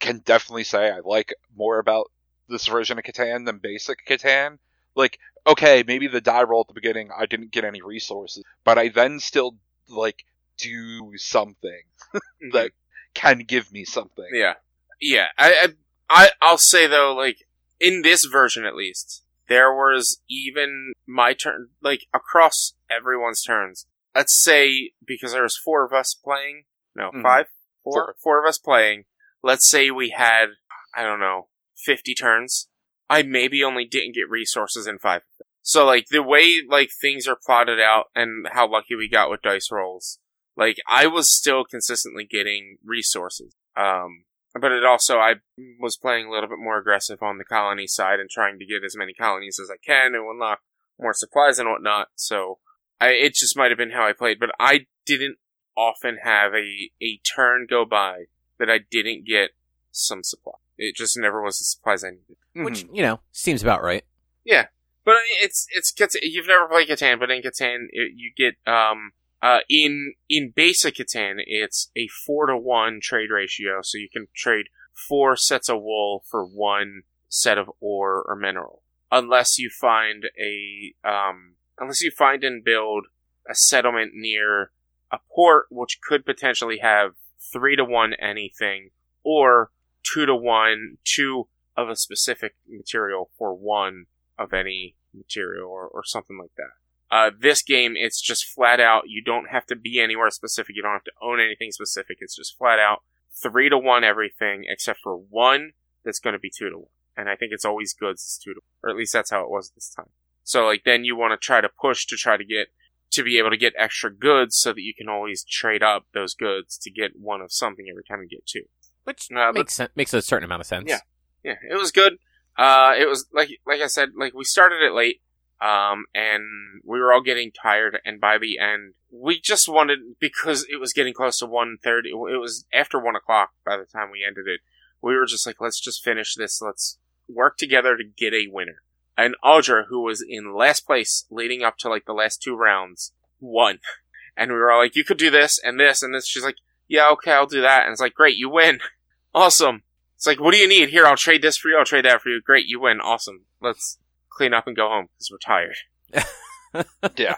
can 0.00 0.18
definitely 0.18 0.64
say 0.64 0.90
I 0.90 0.98
like 0.98 1.32
more 1.56 1.78
about 1.78 2.10
this 2.48 2.66
version 2.66 2.98
of 2.98 3.04
Catan 3.04 3.46
than 3.46 3.58
basic 3.58 4.04
Catan. 4.06 4.58
Like, 4.94 5.18
okay, 5.46 5.82
maybe 5.86 6.08
the 6.08 6.20
die 6.20 6.42
roll 6.42 6.60
at 6.62 6.66
the 6.68 6.74
beginning 6.74 7.08
I 7.16 7.24
didn't 7.26 7.52
get 7.52 7.64
any 7.64 7.80
resources, 7.80 8.44
but 8.64 8.76
I 8.78 8.88
then 8.88 9.18
still 9.20 9.56
like 9.88 10.24
do 10.58 11.12
something 11.16 11.82
that 12.12 12.70
mm-hmm. 12.72 12.83
Can 13.14 13.40
give 13.40 13.72
me 13.72 13.84
something. 13.84 14.28
Yeah, 14.32 14.54
yeah. 15.00 15.26
I, 15.38 15.68
I, 16.10 16.30
I'll 16.42 16.58
say 16.58 16.86
though, 16.86 17.14
like 17.14 17.38
in 17.80 18.02
this 18.02 18.24
version 18.24 18.64
at 18.64 18.74
least, 18.76 19.22
there 19.48 19.72
was 19.72 20.20
even 20.28 20.92
my 21.06 21.32
turn, 21.34 21.68
like 21.82 22.06
across 22.14 22.74
everyone's 22.90 23.42
turns. 23.42 23.86
Let's 24.14 24.42
say 24.42 24.92
because 25.04 25.32
there 25.32 25.42
was 25.42 25.56
four 25.62 25.84
of 25.84 25.92
us 25.92 26.14
playing, 26.14 26.64
no, 26.94 27.10
Mhm. 27.10 27.22
five, 27.22 27.46
four, 27.82 27.92
Four. 27.92 28.16
four 28.22 28.44
of 28.44 28.48
us 28.48 28.58
playing. 28.58 29.04
Let's 29.42 29.68
say 29.68 29.90
we 29.90 30.10
had, 30.10 30.46
I 30.94 31.02
don't 31.02 31.20
know, 31.20 31.48
fifty 31.76 32.14
turns. 32.14 32.68
I 33.10 33.22
maybe 33.22 33.62
only 33.62 33.84
didn't 33.84 34.14
get 34.14 34.30
resources 34.30 34.86
in 34.86 34.98
five. 34.98 35.22
So 35.62 35.84
like 35.84 36.06
the 36.08 36.22
way 36.22 36.60
like 36.68 36.90
things 37.00 37.26
are 37.26 37.36
plotted 37.44 37.80
out 37.80 38.06
and 38.14 38.46
how 38.52 38.70
lucky 38.70 38.94
we 38.94 39.08
got 39.08 39.30
with 39.30 39.42
dice 39.42 39.68
rolls, 39.70 40.18
like 40.56 40.76
I 40.88 41.06
was 41.06 41.34
still 41.34 41.64
consistently 41.64 42.24
getting 42.24 42.78
resources. 42.84 43.54
Um, 43.76 44.24
but 44.54 44.70
it 44.72 44.84
also 44.84 45.18
I 45.18 45.34
was 45.80 45.96
playing 45.96 46.26
a 46.26 46.30
little 46.30 46.48
bit 46.48 46.58
more 46.58 46.78
aggressive 46.78 47.22
on 47.22 47.38
the 47.38 47.44
colony 47.44 47.86
side 47.86 48.20
and 48.20 48.30
trying 48.30 48.58
to 48.58 48.66
get 48.66 48.84
as 48.84 48.96
many 48.96 49.12
colonies 49.12 49.58
as 49.60 49.68
I 49.70 49.76
can 49.84 50.14
and 50.14 50.24
unlock 50.28 50.60
more 50.98 51.12
supplies 51.14 51.58
and 51.58 51.68
whatnot. 51.68 52.08
So 52.14 52.58
I 53.00 53.08
it 53.10 53.34
just 53.34 53.56
might 53.56 53.70
have 53.72 53.78
been 53.78 53.90
how 53.90 54.06
I 54.06 54.12
played, 54.12 54.38
but 54.38 54.50
I 54.60 54.86
didn't 55.06 55.38
often 55.76 56.18
have 56.22 56.52
a 56.54 56.90
a 57.02 57.18
turn 57.34 57.66
go 57.68 57.84
by 57.84 58.24
that 58.60 58.70
I 58.70 58.78
didn't 58.90 59.26
get 59.26 59.50
some 59.90 60.22
supply. 60.22 60.52
It 60.78 60.94
just 60.94 61.16
never 61.18 61.42
was 61.42 61.58
the 61.58 61.64
supplies 61.64 62.04
I 62.04 62.10
needed. 62.10 62.36
Which 62.54 62.84
Mhm. 62.86 62.96
you 62.96 63.02
know 63.02 63.20
seems 63.32 63.62
about 63.62 63.82
right. 63.82 64.04
Yeah. 64.44 64.68
But 65.04 65.16
it's 65.42 65.66
it's 65.72 65.92
Catan- 65.92 66.20
you've 66.22 66.46
never 66.46 66.68
played 66.68 66.88
Catan, 66.88 67.18
but 67.18 67.30
in 67.30 67.42
Catan 67.42 67.86
it, 67.90 68.12
you 68.14 68.32
get 68.36 68.54
um 68.72 69.12
uh 69.44 69.58
in 69.68 70.14
in 70.28 70.52
basic 70.56 70.96
Catan 70.96 71.34
it's 71.46 71.90
a 71.96 72.08
four 72.26 72.46
to 72.46 72.56
one 72.56 72.98
trade 73.00 73.30
ratio, 73.30 73.80
so 73.82 73.98
you 73.98 74.08
can 74.12 74.26
trade 74.34 74.66
four 75.08 75.36
sets 75.36 75.68
of 75.68 75.82
wool 75.82 76.24
for 76.30 76.44
one 76.44 77.02
set 77.28 77.58
of 77.58 77.70
ore 77.80 78.24
or 78.26 78.34
mineral, 78.34 78.82
unless 79.12 79.58
you 79.58 79.70
find 79.70 80.24
a 80.40 80.94
um 81.08 81.56
unless 81.78 82.00
you 82.00 82.10
find 82.10 82.42
and 82.42 82.64
build 82.64 83.06
a 83.48 83.54
settlement 83.54 84.12
near 84.14 84.70
a 85.12 85.18
port, 85.34 85.66
which 85.70 86.00
could 86.02 86.24
potentially 86.24 86.78
have 86.78 87.10
three 87.52 87.76
to 87.76 87.84
one 87.84 88.14
anything 88.14 88.90
or 89.22 89.70
two 90.02 90.24
to 90.26 90.34
one 90.34 90.96
two 91.04 91.48
of 91.76 91.88
a 91.88 91.96
specific 91.96 92.54
material 92.68 93.30
for 93.36 93.54
one 93.54 94.06
of 94.38 94.52
any 94.52 94.94
material 95.12 95.68
or, 95.68 95.86
or 95.86 96.02
something 96.04 96.38
like 96.38 96.54
that. 96.56 96.72
Uh, 97.14 97.30
this 97.38 97.62
game, 97.62 97.94
it's 97.96 98.20
just 98.20 98.44
flat 98.44 98.80
out. 98.80 99.04
You 99.06 99.22
don't 99.22 99.48
have 99.50 99.66
to 99.66 99.76
be 99.76 100.00
anywhere 100.00 100.30
specific. 100.30 100.74
You 100.74 100.82
don't 100.82 100.92
have 100.92 101.04
to 101.04 101.12
own 101.22 101.38
anything 101.38 101.70
specific. 101.70 102.16
It's 102.20 102.34
just 102.34 102.56
flat 102.58 102.80
out 102.80 103.02
three 103.42 103.68
to 103.68 103.78
one 103.78 104.02
everything 104.02 104.64
except 104.66 104.98
for 105.00 105.14
one 105.16 105.72
that's 106.04 106.18
going 106.18 106.32
to 106.34 106.40
be 106.40 106.50
two 106.50 106.70
to 106.70 106.76
one. 106.78 106.88
And 107.16 107.28
I 107.28 107.36
think 107.36 107.52
it's 107.52 107.64
always 107.64 107.92
goods 107.94 108.22
is 108.22 108.40
two 108.42 108.54
to 108.54 108.60
one, 108.60 108.80
or 108.82 108.90
at 108.90 108.96
least 108.96 109.12
that's 109.12 109.30
how 109.30 109.42
it 109.44 109.50
was 109.50 109.70
this 109.76 109.88
time. 109.94 110.10
So 110.42 110.66
like 110.66 110.82
then 110.84 111.04
you 111.04 111.14
want 111.16 111.32
to 111.32 111.36
try 111.46 111.60
to 111.60 111.68
push 111.80 112.04
to 112.06 112.16
try 112.16 112.36
to 112.36 112.44
get 112.44 112.68
to 113.12 113.22
be 113.22 113.38
able 113.38 113.50
to 113.50 113.56
get 113.56 113.74
extra 113.78 114.12
goods 114.12 114.56
so 114.56 114.72
that 114.72 114.82
you 114.82 114.92
can 114.92 115.08
always 115.08 115.44
trade 115.44 115.84
up 115.84 116.06
those 116.14 116.34
goods 116.34 116.76
to 116.78 116.90
get 116.90 117.12
one 117.14 117.40
of 117.40 117.52
something 117.52 117.86
every 117.88 118.02
time 118.02 118.22
you 118.22 118.28
get 118.28 118.44
two. 118.44 118.64
Which 119.04 119.28
Uh, 119.30 119.52
makes 119.52 119.74
sen- 119.74 119.88
makes 119.94 120.12
a 120.14 120.20
certain 120.20 120.44
amount 120.44 120.62
of 120.62 120.66
sense. 120.66 120.86
Yeah. 120.88 120.98
yeah, 121.44 121.56
it 121.70 121.76
was 121.78 121.92
good. 121.92 122.14
Uh, 122.58 122.94
it 122.98 123.06
was 123.08 123.26
like 123.32 123.50
like 123.66 123.80
I 123.80 123.86
said, 123.86 124.10
like 124.18 124.34
we 124.34 124.44
started 124.44 124.82
it 124.82 124.92
late, 124.92 125.20
um, 125.64 126.04
and 126.14 126.44
we 126.84 127.00
were 127.00 127.10
all 127.10 127.22
getting 127.22 127.50
tired. 127.50 127.98
And 128.04 128.20
by 128.20 128.36
the 128.36 128.58
end, 128.58 128.94
we 129.10 129.40
just 129.40 129.66
wanted 129.66 129.98
because 130.20 130.66
it 130.70 130.78
was 130.78 130.92
getting 130.92 131.14
close 131.14 131.38
to 131.38 131.46
one 131.46 131.78
thirty. 131.82 132.10
It 132.10 132.40
was 132.40 132.66
after 132.72 133.00
one 133.00 133.16
o'clock 133.16 133.52
by 133.64 133.78
the 133.78 133.86
time 133.86 134.10
we 134.12 134.24
ended 134.26 134.46
it. 134.46 134.60
We 135.00 135.16
were 135.16 135.26
just 135.26 135.46
like, 135.46 135.60
let's 135.60 135.80
just 135.80 136.04
finish 136.04 136.34
this. 136.34 136.60
Let's 136.60 136.98
work 137.28 137.56
together 137.56 137.96
to 137.96 138.04
get 138.04 138.34
a 138.34 138.48
winner. 138.50 138.82
And 139.16 139.36
Audra, 139.42 139.84
who 139.88 140.02
was 140.02 140.24
in 140.26 140.54
last 140.54 140.86
place 140.86 141.24
leading 141.30 141.62
up 141.62 141.78
to 141.78 141.88
like 141.88 142.04
the 142.04 142.12
last 142.12 142.42
two 142.42 142.56
rounds, 142.56 143.12
won. 143.40 143.78
and 144.36 144.50
we 144.50 144.58
were 144.58 144.70
all 144.70 144.82
like, 144.82 144.96
"You 144.96 145.04
could 145.04 145.18
do 145.18 145.30
this 145.30 145.58
and 145.62 145.80
this 145.80 146.02
and 146.02 146.14
this." 146.14 146.28
She's 146.28 146.44
like, 146.44 146.56
"Yeah, 146.88 147.08
okay, 147.12 147.32
I'll 147.32 147.46
do 147.46 147.62
that." 147.62 147.84
And 147.84 147.92
it's 147.92 148.00
like, 148.02 148.14
"Great, 148.14 148.36
you 148.36 148.50
win, 148.50 148.80
awesome." 149.34 149.82
It's 150.16 150.26
like, 150.26 150.40
"What 150.40 150.52
do 150.52 150.58
you 150.58 150.68
need? 150.68 150.90
Here, 150.90 151.06
I'll 151.06 151.16
trade 151.16 151.40
this 151.40 151.56
for 151.56 151.68
you. 151.68 151.78
I'll 151.78 151.86
trade 151.86 152.04
that 152.04 152.20
for 152.20 152.28
you. 152.28 152.42
Great, 152.42 152.66
you 152.66 152.80
win, 152.80 153.00
awesome. 153.00 153.46
Let's 153.62 153.98
clean 154.36 154.52
up 154.54 154.66
and 154.66 154.76
go 154.76 154.88
home 154.88 155.08
because 155.16 155.30
we're 155.30 155.38
tired." 155.38 155.76
Yeah. 157.16 157.36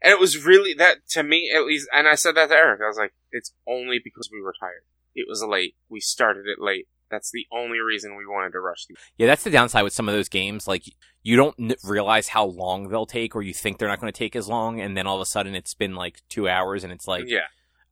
And 0.00 0.12
it 0.12 0.20
was 0.20 0.44
really 0.44 0.74
that 0.74 0.98
to 1.10 1.22
me 1.24 1.50
at 1.54 1.64
least, 1.64 1.88
and 1.92 2.06
I 2.06 2.14
said 2.14 2.36
that 2.36 2.48
to 2.50 2.54
Eric. 2.54 2.80
I 2.82 2.86
was 2.86 2.96
like, 2.96 3.12
"It's 3.32 3.52
only 3.66 3.98
because 4.02 4.30
we 4.32 4.40
were 4.40 4.54
tired. 4.58 4.84
It 5.14 5.26
was 5.28 5.42
late. 5.42 5.74
We 5.88 5.98
started 6.00 6.46
it 6.46 6.62
late. 6.62 6.86
That's 7.10 7.32
the 7.32 7.46
only 7.52 7.80
reason 7.80 8.16
we 8.16 8.24
wanted 8.24 8.52
to 8.52 8.60
rush 8.60 8.86
these." 8.88 8.96
Yeah, 9.16 9.26
that's 9.26 9.42
the 9.42 9.50
downside 9.50 9.82
with 9.82 9.92
some 9.92 10.08
of 10.08 10.14
those 10.14 10.28
games. 10.28 10.68
Like, 10.68 10.84
you 11.24 11.34
don't 11.36 11.56
n- 11.58 11.74
realize 11.82 12.28
how 12.28 12.44
long 12.44 12.88
they'll 12.90 13.06
take, 13.06 13.34
or 13.34 13.42
you 13.42 13.52
think 13.52 13.78
they're 13.78 13.88
not 13.88 14.00
going 14.00 14.12
to 14.12 14.16
take 14.16 14.36
as 14.36 14.48
long, 14.48 14.80
and 14.80 14.96
then 14.96 15.08
all 15.08 15.16
of 15.16 15.22
a 15.22 15.26
sudden 15.26 15.56
it's 15.56 15.74
been 15.74 15.96
like 15.96 16.22
two 16.28 16.48
hours, 16.48 16.84
and 16.84 16.92
it's 16.92 17.08
like, 17.08 17.24
yeah, 17.26 17.46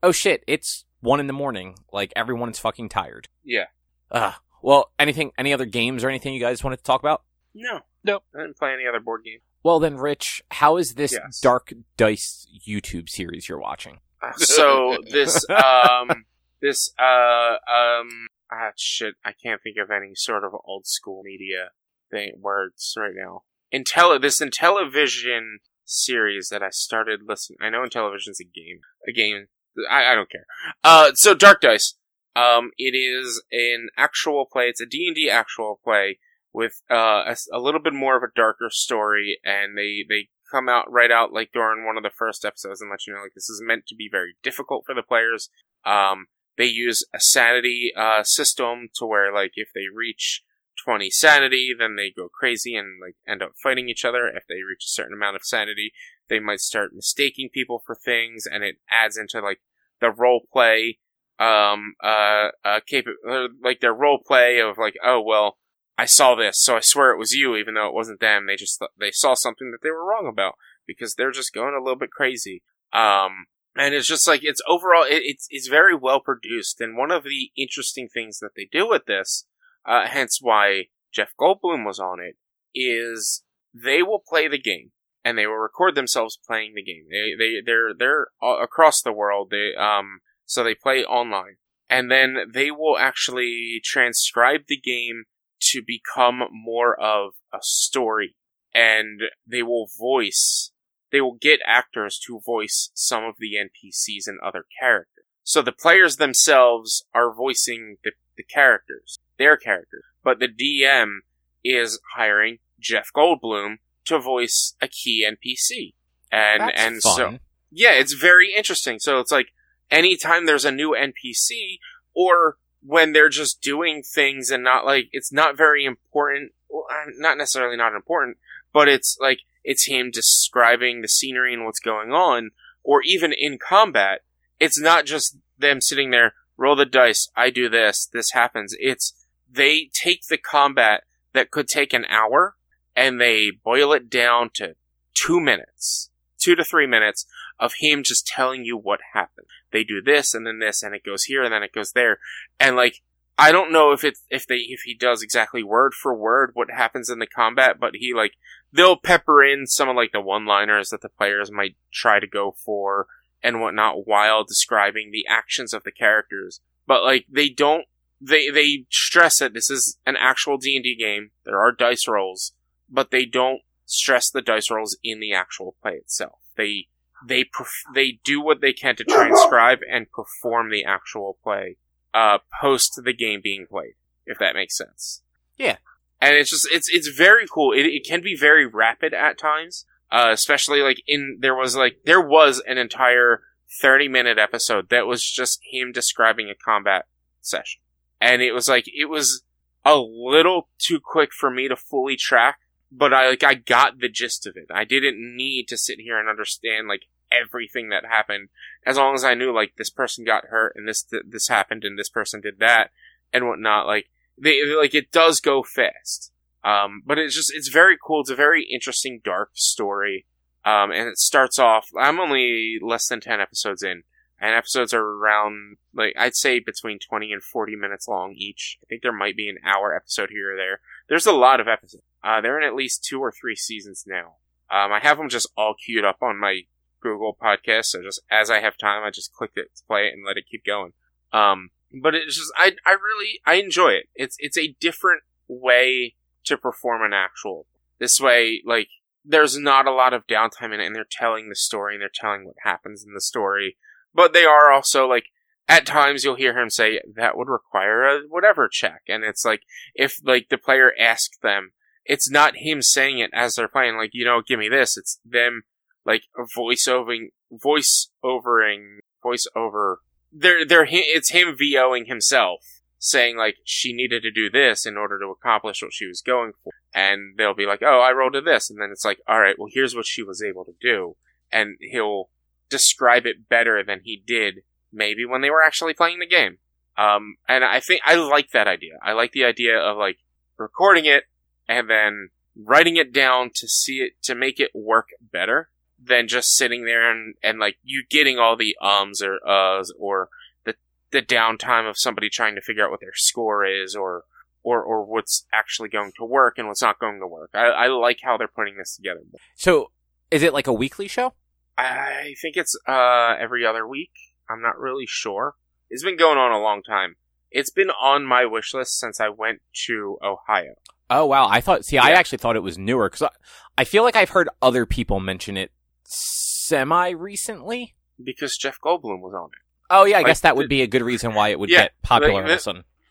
oh 0.04 0.12
shit, 0.12 0.44
it's 0.46 0.84
one 1.00 1.18
in 1.18 1.26
the 1.26 1.32
morning. 1.32 1.74
Like, 1.92 2.12
everyone 2.14 2.50
is 2.50 2.58
fucking 2.60 2.88
tired. 2.88 3.28
yeah. 3.44 3.66
Ugh. 4.12 4.34
Well, 4.62 4.92
anything, 4.98 5.32
any 5.36 5.52
other 5.52 5.66
games 5.66 6.02
or 6.04 6.08
anything 6.08 6.34
you 6.34 6.40
guys 6.40 6.62
wanted 6.62 6.78
to 6.78 6.82
talk 6.84 7.00
about? 7.00 7.22
No, 7.56 7.80
Nope. 8.04 8.22
I 8.34 8.42
didn't 8.42 8.56
play 8.56 8.72
any 8.72 8.86
other 8.86 9.00
board 9.00 9.24
game. 9.24 9.40
Well, 9.64 9.80
then, 9.80 9.96
Rich, 9.96 10.42
how 10.52 10.76
is 10.76 10.94
this 10.94 11.12
Yes. 11.12 11.40
Dark 11.40 11.72
Dice 11.96 12.46
YouTube 12.68 13.08
series 13.08 13.48
you're 13.48 13.58
watching? 13.58 13.98
Uh, 14.22 14.32
so 14.36 14.98
this 15.10 15.44
um 15.50 16.24
this 16.62 16.92
uh 16.98 17.56
um 17.68 18.28
ah 18.52 18.70
shit 18.76 19.14
I 19.24 19.32
can't 19.32 19.60
think 19.62 19.76
of 19.82 19.90
any 19.90 20.12
sort 20.14 20.44
of 20.44 20.52
old 20.64 20.86
school 20.86 21.22
media 21.24 21.70
thing 22.10 22.34
words 22.38 22.94
right 22.96 23.14
now. 23.14 23.42
Intel 23.74 24.20
this 24.20 24.40
Intellivision 24.40 25.56
series 25.84 26.48
that 26.50 26.62
I 26.62 26.70
started 26.70 27.20
listening. 27.26 27.58
I 27.60 27.70
know 27.70 27.82
Intellivision's 27.82 28.40
a 28.40 28.44
game, 28.44 28.80
a 29.08 29.12
game. 29.12 29.46
I, 29.90 30.12
I 30.12 30.14
don't 30.14 30.30
care. 30.30 30.46
Uh, 30.84 31.12
so 31.14 31.34
Dark 31.34 31.60
Dice. 31.60 31.94
Um, 32.36 32.70
it 32.76 32.94
is 32.94 33.42
an 33.50 33.88
actual 33.96 34.44
play. 34.44 34.66
It's 34.68 34.80
a 34.80 34.86
D 34.86 35.06
and 35.06 35.16
D 35.16 35.30
actual 35.30 35.80
play 35.82 36.18
with 36.56 36.80
uh 36.90 37.22
a, 37.26 37.36
a 37.52 37.60
little 37.60 37.80
bit 37.80 37.92
more 37.92 38.16
of 38.16 38.22
a 38.22 38.34
darker 38.34 38.70
story, 38.70 39.38
and 39.44 39.76
they 39.76 40.04
they 40.08 40.28
come 40.50 40.70
out 40.70 40.90
right 40.90 41.10
out 41.10 41.30
like 41.30 41.50
during 41.52 41.84
one 41.84 41.98
of 41.98 42.02
the 42.02 42.16
first 42.16 42.46
episodes 42.46 42.80
and 42.80 42.90
let 42.90 43.06
you 43.06 43.12
know 43.12 43.20
like 43.20 43.34
this 43.34 43.50
is 43.50 43.62
meant 43.62 43.86
to 43.86 43.94
be 43.94 44.08
very 44.10 44.36
difficult 44.42 44.84
for 44.86 44.94
the 44.94 45.02
players. 45.02 45.50
Um, 45.84 46.28
they 46.56 46.64
use 46.64 47.04
a 47.14 47.20
sanity 47.20 47.92
uh 47.94 48.22
system 48.22 48.88
to 48.94 49.04
where 49.04 49.32
like 49.32 49.52
if 49.56 49.68
they 49.74 49.84
reach 49.94 50.42
20 50.82 51.10
sanity, 51.10 51.74
then 51.78 51.96
they 51.96 52.10
go 52.10 52.28
crazy 52.28 52.74
and 52.74 53.00
like 53.04 53.16
end 53.28 53.42
up 53.42 53.52
fighting 53.62 53.90
each 53.90 54.04
other. 54.04 54.26
If 54.26 54.44
they 54.48 54.62
reach 54.66 54.84
a 54.86 54.94
certain 54.96 55.14
amount 55.14 55.36
of 55.36 55.44
sanity, 55.44 55.92
they 56.30 56.40
might 56.40 56.60
start 56.60 56.94
mistaking 56.94 57.50
people 57.52 57.82
for 57.84 57.94
things, 57.94 58.46
and 58.50 58.64
it 58.64 58.76
adds 58.90 59.18
into 59.18 59.40
like 59.40 59.60
the 60.00 60.10
role 60.10 60.46
play, 60.50 61.00
um, 61.38 61.96
uh, 62.02 62.48
uh, 62.64 62.80
uh, 63.28 63.48
like 63.62 63.80
their 63.80 63.94
role 63.94 64.20
play 64.26 64.58
of 64.58 64.78
like, 64.78 64.94
oh 65.04 65.20
well, 65.20 65.58
I 65.98 66.04
saw 66.04 66.34
this, 66.34 66.62
so 66.62 66.76
I 66.76 66.80
swear 66.80 67.10
it 67.12 67.18
was 67.18 67.32
you, 67.32 67.56
even 67.56 67.74
though 67.74 67.88
it 67.88 67.94
wasn't 67.94 68.20
them. 68.20 68.46
They 68.46 68.56
just 68.56 68.78
th- 68.78 68.90
they 68.98 69.10
saw 69.10 69.34
something 69.34 69.70
that 69.70 69.78
they 69.82 69.90
were 69.90 70.04
wrong 70.04 70.28
about 70.30 70.54
because 70.86 71.14
they're 71.14 71.30
just 71.30 71.54
going 71.54 71.74
a 71.74 71.82
little 71.82 71.98
bit 71.98 72.10
crazy. 72.10 72.62
Um, 72.92 73.46
and 73.74 73.94
it's 73.94 74.06
just 74.06 74.28
like 74.28 74.40
it's 74.42 74.60
overall 74.68 75.04
it, 75.04 75.22
it's 75.24 75.46
it's 75.50 75.68
very 75.68 75.94
well 75.94 76.20
produced. 76.20 76.80
And 76.80 76.96
one 76.96 77.10
of 77.10 77.24
the 77.24 77.50
interesting 77.56 78.08
things 78.12 78.38
that 78.40 78.50
they 78.56 78.68
do 78.70 78.88
with 78.88 79.06
this, 79.06 79.46
uh, 79.86 80.06
hence 80.06 80.38
why 80.40 80.84
Jeff 81.12 81.30
Goldblum 81.40 81.86
was 81.86 81.98
on 81.98 82.18
it, 82.20 82.36
is 82.74 83.42
they 83.72 84.02
will 84.02 84.22
play 84.26 84.48
the 84.48 84.60
game 84.60 84.92
and 85.24 85.36
they 85.36 85.46
will 85.46 85.56
record 85.56 85.94
themselves 85.94 86.38
playing 86.46 86.74
the 86.74 86.82
game. 86.82 87.06
They 87.10 87.34
they 87.38 87.60
they're 87.64 87.94
they're 87.98 88.28
across 88.42 89.02
the 89.02 89.12
world. 89.12 89.48
They 89.50 89.72
um 89.78 90.20
so 90.44 90.62
they 90.62 90.74
play 90.74 91.04
online 91.04 91.56
and 91.88 92.10
then 92.10 92.36
they 92.52 92.70
will 92.70 92.96
actually 92.98 93.80
transcribe 93.84 94.62
the 94.68 94.80
game 94.80 95.24
to 95.72 95.82
become 95.86 96.42
more 96.50 96.98
of 96.98 97.32
a 97.52 97.58
story 97.60 98.36
and 98.74 99.20
they 99.46 99.62
will 99.62 99.88
voice 99.98 100.72
they 101.12 101.20
will 101.20 101.38
get 101.40 101.60
actors 101.66 102.18
to 102.26 102.40
voice 102.44 102.90
some 102.94 103.24
of 103.24 103.36
the 103.38 103.54
NPCs 103.54 104.26
and 104.26 104.38
other 104.44 104.64
characters. 104.80 105.24
So 105.44 105.62
the 105.62 105.72
players 105.72 106.16
themselves 106.16 107.06
are 107.14 107.32
voicing 107.32 107.96
the, 108.02 108.12
the 108.36 108.42
characters, 108.42 109.18
their 109.38 109.56
characters, 109.56 110.02
but 110.24 110.40
the 110.40 110.48
DM 110.48 111.18
is 111.64 112.00
hiring 112.16 112.58
Jeff 112.80 113.08
Goldblum 113.16 113.76
to 114.06 114.18
voice 114.18 114.74
a 114.82 114.88
key 114.88 115.26
NPC. 115.26 115.94
And 116.32 116.62
That's 116.62 116.82
and 116.82 117.02
fun. 117.02 117.16
so 117.16 117.38
yeah, 117.70 117.92
it's 117.92 118.14
very 118.14 118.52
interesting. 118.54 118.98
So 118.98 119.20
it's 119.20 119.32
like 119.32 119.48
anytime 119.90 120.46
there's 120.46 120.64
a 120.64 120.72
new 120.72 120.90
NPC 120.90 121.78
or 122.14 122.56
when 122.86 123.12
they're 123.12 123.28
just 123.28 123.60
doing 123.60 124.02
things 124.02 124.50
and 124.50 124.62
not 124.62 124.86
like 124.86 125.08
it's 125.10 125.32
not 125.32 125.56
very 125.56 125.84
important, 125.84 126.52
uh, 126.72 127.10
not 127.18 127.36
necessarily 127.36 127.76
not 127.76 127.94
important, 127.94 128.36
but 128.72 128.88
it's 128.88 129.18
like 129.20 129.40
it's 129.64 129.86
him 129.86 130.10
describing 130.10 131.02
the 131.02 131.08
scenery 131.08 131.52
and 131.52 131.64
what's 131.64 131.80
going 131.80 132.12
on, 132.12 132.50
or 132.84 133.02
even 133.04 133.32
in 133.36 133.58
combat, 133.58 134.20
it's 134.60 134.80
not 134.80 135.04
just 135.04 135.36
them 135.58 135.80
sitting 135.80 136.10
there, 136.10 136.34
roll 136.56 136.76
the 136.76 136.86
dice, 136.86 137.28
I 137.36 137.50
do 137.50 137.68
this, 137.68 138.08
this 138.12 138.30
happens. 138.32 138.74
It's 138.78 139.12
they 139.50 139.90
take 139.92 140.22
the 140.28 140.38
combat 140.38 141.02
that 141.34 141.50
could 141.50 141.68
take 141.68 141.92
an 141.92 142.04
hour 142.04 142.54
and 142.94 143.20
they 143.20 143.50
boil 143.50 143.92
it 143.92 144.08
down 144.08 144.50
to 144.54 144.76
two 145.14 145.40
minutes, 145.40 146.10
two 146.38 146.54
to 146.54 146.64
three 146.64 146.86
minutes 146.86 147.26
of 147.58 147.74
him 147.80 148.02
just 148.04 148.26
telling 148.26 148.64
you 148.64 148.76
what 148.76 149.00
happened. 149.12 149.48
They 149.72 149.84
do 149.84 150.00
this 150.02 150.34
and 150.34 150.46
then 150.46 150.58
this 150.58 150.82
and 150.82 150.94
it 150.94 151.04
goes 151.04 151.24
here 151.24 151.42
and 151.42 151.52
then 151.52 151.62
it 151.62 151.72
goes 151.72 151.92
there. 151.92 152.18
And 152.58 152.76
like, 152.76 153.02
I 153.38 153.52
don't 153.52 153.72
know 153.72 153.92
if 153.92 154.02
it, 154.04 154.18
if 154.30 154.46
they, 154.46 154.56
if 154.56 154.80
he 154.84 154.94
does 154.94 155.22
exactly 155.22 155.62
word 155.62 155.92
for 155.92 156.14
word 156.14 156.50
what 156.54 156.70
happens 156.70 157.10
in 157.10 157.18
the 157.18 157.26
combat, 157.26 157.78
but 157.78 157.96
he 157.96 158.14
like, 158.14 158.32
they'll 158.72 158.96
pepper 158.96 159.44
in 159.44 159.66
some 159.66 159.88
of 159.88 159.96
like 159.96 160.12
the 160.12 160.20
one-liners 160.20 160.88
that 160.90 161.02
the 161.02 161.08
players 161.08 161.50
might 161.50 161.76
try 161.92 162.18
to 162.18 162.26
go 162.26 162.54
for 162.64 163.06
and 163.42 163.60
whatnot 163.60 164.06
while 164.06 164.44
describing 164.44 165.10
the 165.10 165.26
actions 165.28 165.74
of 165.74 165.84
the 165.84 165.92
characters. 165.92 166.60
But 166.86 167.02
like, 167.02 167.26
they 167.30 167.48
don't, 167.48 167.84
they, 168.20 168.48
they 168.48 168.86
stress 168.90 169.40
that 169.40 169.52
this 169.52 169.70
is 169.70 169.98
an 170.06 170.16
actual 170.18 170.56
D&D 170.56 170.96
game. 170.98 171.30
There 171.44 171.60
are 171.60 171.72
dice 171.72 172.08
rolls, 172.08 172.52
but 172.88 173.10
they 173.10 173.26
don't 173.26 173.60
stress 173.84 174.30
the 174.30 174.42
dice 174.42 174.70
rolls 174.70 174.96
in 175.04 175.20
the 175.20 175.34
actual 175.34 175.76
play 175.82 175.92
itself. 175.92 176.38
They, 176.56 176.88
they, 177.24 177.44
perf- 177.44 177.94
they 177.94 178.18
do 178.24 178.40
what 178.40 178.60
they 178.60 178.72
can 178.72 178.96
to 178.96 179.04
transcribe 179.04 179.78
and 179.90 180.10
perform 180.10 180.70
the 180.70 180.84
actual 180.84 181.38
play, 181.42 181.76
uh, 182.12 182.38
post 182.60 183.00
the 183.04 183.12
game 183.12 183.40
being 183.42 183.66
played, 183.68 183.94
if 184.26 184.38
that 184.38 184.54
makes 184.54 184.76
sense. 184.76 185.22
Yeah. 185.56 185.76
And 186.20 186.34
it's 186.34 186.50
just, 186.50 186.68
it's, 186.70 186.88
it's 186.90 187.08
very 187.08 187.46
cool. 187.46 187.72
It, 187.72 187.86
it 187.86 188.06
can 188.06 188.22
be 188.22 188.36
very 188.36 188.66
rapid 188.66 189.12
at 189.14 189.38
times, 189.38 189.84
uh, 190.10 190.30
especially 190.32 190.80
like 190.80 191.02
in, 191.06 191.38
there 191.40 191.54
was 191.54 191.76
like, 191.76 191.98
there 192.04 192.20
was 192.20 192.62
an 192.66 192.78
entire 192.78 193.42
30 193.80 194.08
minute 194.08 194.38
episode 194.38 194.88
that 194.90 195.06
was 195.06 195.24
just 195.24 195.60
him 195.70 195.92
describing 195.92 196.48
a 196.48 196.54
combat 196.54 197.06
session. 197.40 197.80
And 198.20 198.42
it 198.42 198.52
was 198.52 198.68
like, 198.68 198.84
it 198.86 199.10
was 199.10 199.42
a 199.84 199.96
little 199.96 200.68
too 200.78 201.00
quick 201.02 201.30
for 201.32 201.50
me 201.50 201.68
to 201.68 201.76
fully 201.76 202.16
track, 202.16 202.58
but 202.90 203.12
I, 203.12 203.30
like, 203.30 203.44
I 203.44 203.54
got 203.54 203.98
the 203.98 204.08
gist 204.08 204.46
of 204.46 204.56
it. 204.56 204.66
I 204.70 204.84
didn't 204.84 205.18
need 205.18 205.66
to 205.68 205.78
sit 205.78 206.00
here 206.00 206.18
and 206.18 206.28
understand, 206.28 206.88
like, 206.88 207.06
everything 207.30 207.88
that 207.90 208.04
happened, 208.04 208.48
as 208.86 208.96
long 208.96 209.14
as 209.14 209.24
I 209.24 209.34
knew, 209.34 209.52
like, 209.52 209.74
this 209.76 209.90
person 209.90 210.24
got 210.24 210.46
hurt 210.46 210.74
and 210.76 210.88
this, 210.88 211.02
th- 211.02 211.24
this 211.28 211.48
happened 211.48 211.84
and 211.84 211.98
this 211.98 212.08
person 212.08 212.40
did 212.40 212.58
that 212.60 212.90
and 213.32 213.46
whatnot. 213.46 213.86
Like, 213.86 214.10
they, 214.40 214.62
like, 214.64 214.94
it 214.94 215.10
does 215.10 215.40
go 215.40 215.62
fast. 215.62 216.32
Um, 216.62 217.02
but 217.04 217.18
it's 217.18 217.34
just, 217.34 217.52
it's 217.54 217.68
very 217.68 217.96
cool. 218.04 218.20
It's 218.20 218.30
a 218.30 218.36
very 218.36 218.66
interesting, 218.72 219.20
dark 219.24 219.50
story. 219.54 220.26
Um, 220.64 220.90
and 220.90 221.08
it 221.08 221.18
starts 221.18 221.58
off, 221.58 221.86
I'm 221.96 222.18
only 222.18 222.78
less 222.82 223.06
than 223.06 223.20
10 223.20 223.40
episodes 223.40 223.84
in, 223.84 224.02
and 224.38 224.54
episodes 224.54 224.92
are 224.92 225.02
around, 225.02 225.78
like, 225.94 226.14
I'd 226.18 226.36
say 226.36 226.58
between 226.58 226.98
20 226.98 227.32
and 227.32 227.42
40 227.42 227.74
minutes 227.76 228.06
long 228.06 228.34
each. 228.36 228.78
I 228.82 228.86
think 228.86 229.02
there 229.02 229.12
might 229.12 229.36
be 229.36 229.48
an 229.48 229.58
hour 229.64 229.94
episode 229.94 230.30
here 230.30 230.52
or 230.52 230.56
there. 230.56 230.80
There's 231.08 231.26
a 231.26 231.32
lot 231.32 231.60
of 231.60 231.68
episodes. 231.68 232.02
Uh, 232.22 232.40
they're 232.40 232.60
in 232.60 232.66
at 232.66 232.74
least 232.74 233.04
two 233.04 233.20
or 233.20 233.32
three 233.32 233.56
seasons 233.56 234.04
now. 234.06 234.36
Um, 234.70 234.92
I 234.92 235.00
have 235.00 235.16
them 235.16 235.28
just 235.28 235.50
all 235.56 235.74
queued 235.74 236.04
up 236.04 236.18
on 236.22 236.38
my 236.38 236.62
Google 237.00 237.36
podcast, 237.40 237.86
so 237.86 238.02
just 238.02 238.20
as 238.30 238.50
I 238.50 238.60
have 238.60 238.76
time, 238.76 239.04
I 239.04 239.10
just 239.10 239.32
click 239.32 239.52
it 239.54 239.68
to 239.76 239.82
play 239.86 240.06
it 240.06 240.12
and 240.12 240.24
let 240.26 240.36
it 240.36 240.46
keep 240.50 240.64
going. 240.64 240.92
Um, 241.32 241.70
but 242.02 242.14
it's 242.14 242.36
just, 242.36 242.52
I, 242.56 242.72
I 242.84 242.92
really, 242.92 243.40
I 243.46 243.54
enjoy 243.54 243.90
it. 243.90 244.08
It's, 244.14 244.36
it's 244.38 244.58
a 244.58 244.74
different 244.80 245.22
way 245.48 246.14
to 246.44 246.58
perform 246.58 247.02
an 247.02 247.12
actual. 247.12 247.66
This 247.98 248.20
way, 248.20 248.62
like, 248.66 248.88
there's 249.24 249.56
not 249.56 249.86
a 249.86 249.92
lot 249.92 250.12
of 250.12 250.26
downtime 250.26 250.74
in 250.74 250.80
it, 250.80 250.86
and 250.86 250.94
they're 250.94 251.06
telling 251.08 251.48
the 251.48 251.56
story, 251.56 251.94
and 251.94 252.02
they're 252.02 252.10
telling 252.12 252.44
what 252.44 252.56
happens 252.64 253.04
in 253.04 253.14
the 253.14 253.20
story. 253.20 253.76
But 254.16 254.32
they 254.32 254.44
are 254.44 254.72
also, 254.72 255.06
like, 255.06 255.26
at 255.68 255.86
times 255.86 256.24
you'll 256.24 256.36
hear 256.36 256.58
him 256.58 256.70
say, 256.70 257.00
that 257.16 257.36
would 257.36 257.48
require 257.48 258.02
a 258.04 258.20
whatever 258.28 258.68
check. 258.70 259.02
And 259.08 259.22
it's 259.22 259.44
like, 259.44 259.60
if, 259.94 260.18
like, 260.24 260.48
the 260.48 260.58
player 260.58 260.90
asks 260.98 261.36
them, 261.42 261.72
it's 262.04 262.30
not 262.30 262.56
him 262.56 262.82
saying 262.82 263.18
it 263.18 263.30
as 263.34 263.54
they're 263.54 263.68
playing, 263.68 263.96
like, 263.96 264.10
you 264.12 264.24
know, 264.24 264.40
give 264.46 264.58
me 264.58 264.68
this. 264.68 264.96
It's 264.96 265.20
them, 265.24 265.62
like, 266.04 266.22
voice 266.54 266.88
overing, 266.88 267.30
voice 267.52 268.10
overing, 268.24 269.00
voice 269.22 269.46
over. 269.54 270.00
They're 270.32 270.66
they're 270.66 270.86
it's 270.88 271.30
him 271.30 271.56
VOing 271.56 272.06
himself, 272.06 272.60
saying 272.98 273.36
like 273.36 273.56
she 273.64 273.92
needed 273.92 274.22
to 274.22 274.30
do 274.30 274.50
this 274.50 274.84
in 274.86 274.96
order 274.96 275.18
to 275.18 275.26
accomplish 275.26 275.82
what 275.82 275.92
she 275.92 276.06
was 276.06 276.20
going 276.20 276.52
for, 276.62 276.72
and 276.94 277.36
they'll 277.36 277.54
be 277.54 277.66
like, 277.66 277.82
oh, 277.82 278.00
I 278.00 278.12
rolled 278.12 278.36
a 278.36 278.40
this, 278.40 278.70
and 278.70 278.80
then 278.80 278.90
it's 278.92 279.04
like, 279.04 279.18
all 279.26 279.40
right, 279.40 279.58
well, 279.58 279.68
here's 279.72 279.94
what 279.94 280.06
she 280.06 280.22
was 280.22 280.42
able 280.42 280.64
to 280.64 280.74
do, 280.80 281.16
and 281.52 281.76
he'll 281.80 282.28
describe 282.68 283.26
it 283.26 283.48
better 283.48 283.82
than 283.84 284.00
he 284.04 284.22
did 284.26 284.62
maybe 284.92 285.24
when 285.24 285.40
they 285.40 285.50
were 285.50 285.62
actually 285.62 285.94
playing 285.94 286.18
the 286.18 286.26
game. 286.26 286.58
Um, 286.96 287.36
and 287.48 287.62
I 287.64 287.80
think 287.80 288.00
I 288.06 288.14
like 288.14 288.50
that 288.52 288.66
idea. 288.66 288.94
I 289.02 289.12
like 289.12 289.32
the 289.32 289.44
idea 289.44 289.78
of 289.78 289.98
like 289.98 290.18
recording 290.56 291.04
it 291.04 291.24
and 291.68 291.90
then 291.90 292.30
writing 292.56 292.96
it 292.96 293.12
down 293.12 293.50
to 293.54 293.68
see 293.68 293.96
it 293.96 294.12
to 294.22 294.34
make 294.34 294.58
it 294.58 294.70
work 294.74 295.08
better 295.20 295.68
than 296.02 296.28
just 296.28 296.56
sitting 296.56 296.84
there 296.84 297.10
and, 297.10 297.34
and 297.42 297.58
like 297.58 297.76
you 297.82 298.04
getting 298.08 298.38
all 298.38 298.56
the 298.56 298.76
ums 298.80 299.22
or 299.22 299.38
uhs 299.46 299.88
or 299.98 300.28
the 300.64 300.74
the 301.10 301.22
downtime 301.22 301.88
of 301.88 301.96
somebody 301.98 302.28
trying 302.30 302.54
to 302.54 302.60
figure 302.60 302.84
out 302.84 302.90
what 302.90 303.00
their 303.00 303.14
score 303.14 303.64
is 303.64 303.94
or 303.94 304.24
or 304.62 304.82
or 304.82 305.04
what's 305.04 305.46
actually 305.52 305.88
going 305.88 306.12
to 306.16 306.24
work 306.24 306.54
and 306.56 306.66
what's 306.66 306.82
not 306.82 306.98
going 306.98 307.20
to 307.20 307.26
work. 307.26 307.50
I, 307.54 307.66
I 307.66 307.86
like 307.88 308.18
how 308.22 308.36
they're 308.36 308.48
putting 308.48 308.76
this 308.76 308.96
together. 308.96 309.20
So, 309.54 309.90
is 310.30 310.42
it 310.42 310.52
like 310.52 310.66
a 310.66 310.72
weekly 310.72 311.08
show? 311.08 311.34
I 311.78 312.34
think 312.40 312.56
it's 312.56 312.76
uh 312.88 313.36
every 313.38 313.64
other 313.66 313.86
week. 313.86 314.10
I'm 314.48 314.62
not 314.62 314.78
really 314.78 315.04
sure. 315.06 315.54
It's 315.90 316.02
been 316.04 316.16
going 316.16 316.38
on 316.38 316.52
a 316.52 316.60
long 316.60 316.82
time. 316.82 317.16
It's 317.50 317.70
been 317.70 317.90
on 317.90 318.24
my 318.24 318.44
wish 318.44 318.74
list 318.74 318.98
since 318.98 319.20
I 319.20 319.28
went 319.28 319.60
to 319.86 320.18
Ohio. 320.22 320.74
Oh 321.08 321.26
wow, 321.26 321.46
I 321.48 321.60
thought. 321.60 321.84
See, 321.84 321.98
I 321.98 322.10
actually 322.10 322.38
thought 322.38 322.56
it 322.56 322.62
was 322.62 322.76
newer 322.78 323.08
because 323.08 323.22
I, 323.22 323.30
I 323.78 323.84
feel 323.84 324.02
like 324.02 324.16
I've 324.16 324.30
heard 324.30 324.48
other 324.60 324.86
people 324.86 325.20
mention 325.20 325.56
it 325.56 325.70
semi 326.04 327.10
recently. 327.10 327.94
because 328.22 328.56
Jeff 328.56 328.78
Goldblum 328.84 329.20
was 329.20 329.34
on 329.34 329.46
it. 329.46 329.60
Oh 329.90 330.04
yeah, 330.04 330.16
I 330.16 330.18
Like, 330.20 330.26
guess 330.26 330.40
that 330.40 330.56
would 330.56 330.68
be 330.68 330.82
a 330.82 330.86
good 330.88 331.02
reason 331.02 331.34
why 331.34 331.48
it 331.50 331.58
would 331.60 331.70
Yeah, 331.70 331.82
get 331.82 331.92
popular 332.02 332.42
all 332.42 332.48
the- 332.48 332.48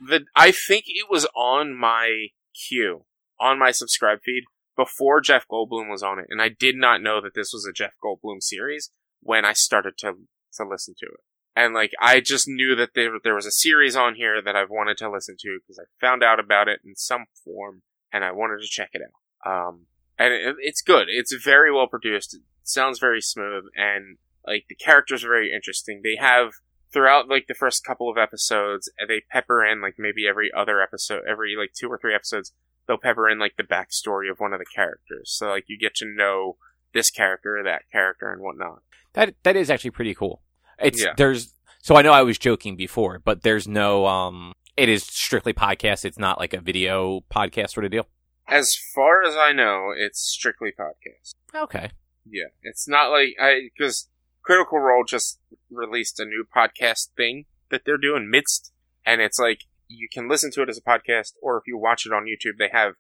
The 0.01 0.26
I 0.36 0.51
think 0.51 0.86
it 0.88 1.09
was 1.09 1.26
on 1.36 1.74
my 1.76 2.28
queue 2.68 3.05
on 3.39 3.57
my 3.59 3.72
subscribe 3.72 4.20
feed 4.26 4.43
before 4.76 5.21
Jeff 5.21 5.45
Goldblum 5.47 5.89
was 5.89 6.03
on 6.03 6.19
it, 6.19 6.28
and 6.30 6.41
I 6.41 6.49
did 6.49 6.76
not 6.76 7.01
know 7.01 7.21
that 7.21 7.34
this 7.34 7.51
was 7.53 7.65
a 7.65 7.73
Jeff 7.73 7.93
Goldblum 8.03 8.41
series 8.41 8.91
when 9.21 9.45
I 9.45 9.53
started 9.53 9.97
to 9.99 10.13
to 10.53 10.67
listen 10.67 10.95
to 10.99 11.05
it. 11.05 11.19
And 11.55 11.73
like 11.73 11.91
I 11.99 12.19
just 12.19 12.47
knew 12.47 12.76
that 12.76 12.91
there 12.95 13.11
there 13.23 13.36
was 13.36 13.45
a 13.45 13.51
series 13.51 13.95
on 13.95 14.15
here 14.15 14.41
that 14.41 14.55
I've 14.55 14.69
wanted 14.69 14.97
to 14.97 15.11
listen 15.11 15.36
to 15.39 15.59
because 15.61 15.80
I 15.80 15.86
found 16.05 16.23
out 16.23 16.39
about 16.39 16.67
it 16.67 16.82
in 16.86 16.95
some 16.95 17.26
form 17.43 17.82
and 18.11 18.23
I 18.23 18.32
wanted 18.32 18.61
to 18.61 18.67
check 18.67 18.89
it 18.93 19.01
out. 19.01 19.49
Um, 19.49 19.86
and 20.17 20.34
it, 20.34 20.55
it's 20.59 20.82
good. 20.82 21.07
It's 21.09 21.34
very 21.34 21.71
well 21.71 21.88
produced. 21.88 22.34
It 22.34 22.41
sounds 22.63 22.99
very 22.99 23.21
smooth, 23.21 23.65
and 23.76 24.17
like 24.45 24.65
the 24.69 24.76
characters 24.76 25.23
are 25.23 25.30
very 25.30 25.53
interesting. 25.53 26.01
They 26.03 26.17
have 26.19 26.51
throughout 26.91 27.28
like 27.28 27.47
the 27.47 27.53
first 27.53 27.84
couple 27.84 28.09
of 28.09 28.17
episodes, 28.17 28.89
they 29.07 29.21
pepper 29.30 29.65
in 29.65 29.82
like 29.82 29.95
maybe 29.97 30.28
every 30.28 30.49
other 30.55 30.82
episode, 30.82 31.23
every 31.30 31.55
like 31.57 31.73
two 31.73 31.89
or 31.89 31.97
three 31.97 32.15
episodes, 32.15 32.53
they'll 32.88 32.97
pepper 32.97 33.29
in 33.29 33.39
like 33.39 33.55
the 33.57 33.63
backstory 33.63 34.29
of 34.29 34.39
one 34.39 34.53
of 34.53 34.59
the 34.59 34.65
characters. 34.65 35.31
So 35.31 35.47
like 35.47 35.65
you 35.67 35.77
get 35.79 35.95
to 35.95 36.05
know 36.05 36.57
this 36.93 37.09
character, 37.09 37.61
that 37.63 37.83
character, 37.91 38.31
and 38.31 38.41
whatnot. 38.41 38.79
That 39.13 39.36
that 39.43 39.55
is 39.55 39.69
actually 39.69 39.91
pretty 39.91 40.13
cool. 40.13 40.41
It's 40.79 41.01
Yeah. 41.03 41.13
there's 41.17 41.53
so 41.81 41.95
I 41.95 42.01
know 42.01 42.11
I 42.13 42.23
was 42.23 42.38
joking 42.38 42.75
before, 42.75 43.19
but 43.19 43.43
there's 43.43 43.67
no 43.67 44.05
um. 44.07 44.53
It 44.77 44.89
is 44.89 45.03
strictly 45.03 45.53
podcast. 45.53 46.03
It's 46.03 46.19
not 46.19 46.38
like 46.39 46.53
a 46.53 46.59
video 46.59 47.21
podcast 47.33 47.69
sort 47.71 47.86
of 47.86 47.91
deal. 47.91 48.07
As 48.47 48.75
far 48.93 49.23
as 49.23 49.36
I 49.36 49.53
know, 49.53 49.93
it's 49.95 50.19
strictly 50.19 50.71
podcast. 50.77 51.33
Okay. 51.55 51.91
Yeah, 52.29 52.47
it's 52.61 52.88
not 52.88 53.09
like 53.09 53.36
I 53.41 53.69
because 53.75 54.09
Critical 54.43 54.79
Role 54.79 55.03
just 55.07 55.39
released 55.71 56.19
a 56.19 56.25
new 56.25 56.45
podcast 56.55 57.09
thing 57.15 57.45
that 57.69 57.81
they're 57.86 57.97
doing 57.97 58.29
midst, 58.29 58.73
and 59.05 59.21
it's 59.21 59.39
like 59.39 59.61
you 59.88 60.07
can 60.11 60.27
listen 60.29 60.51
to 60.51 60.61
it 60.61 60.69
as 60.69 60.77
a 60.77 60.81
podcast, 60.81 61.33
or 61.41 61.57
if 61.57 61.63
you 61.67 61.77
watch 61.77 62.05
it 62.05 62.11
on 62.13 62.25
YouTube, 62.25 62.57
they 62.57 62.69
have 62.71 62.93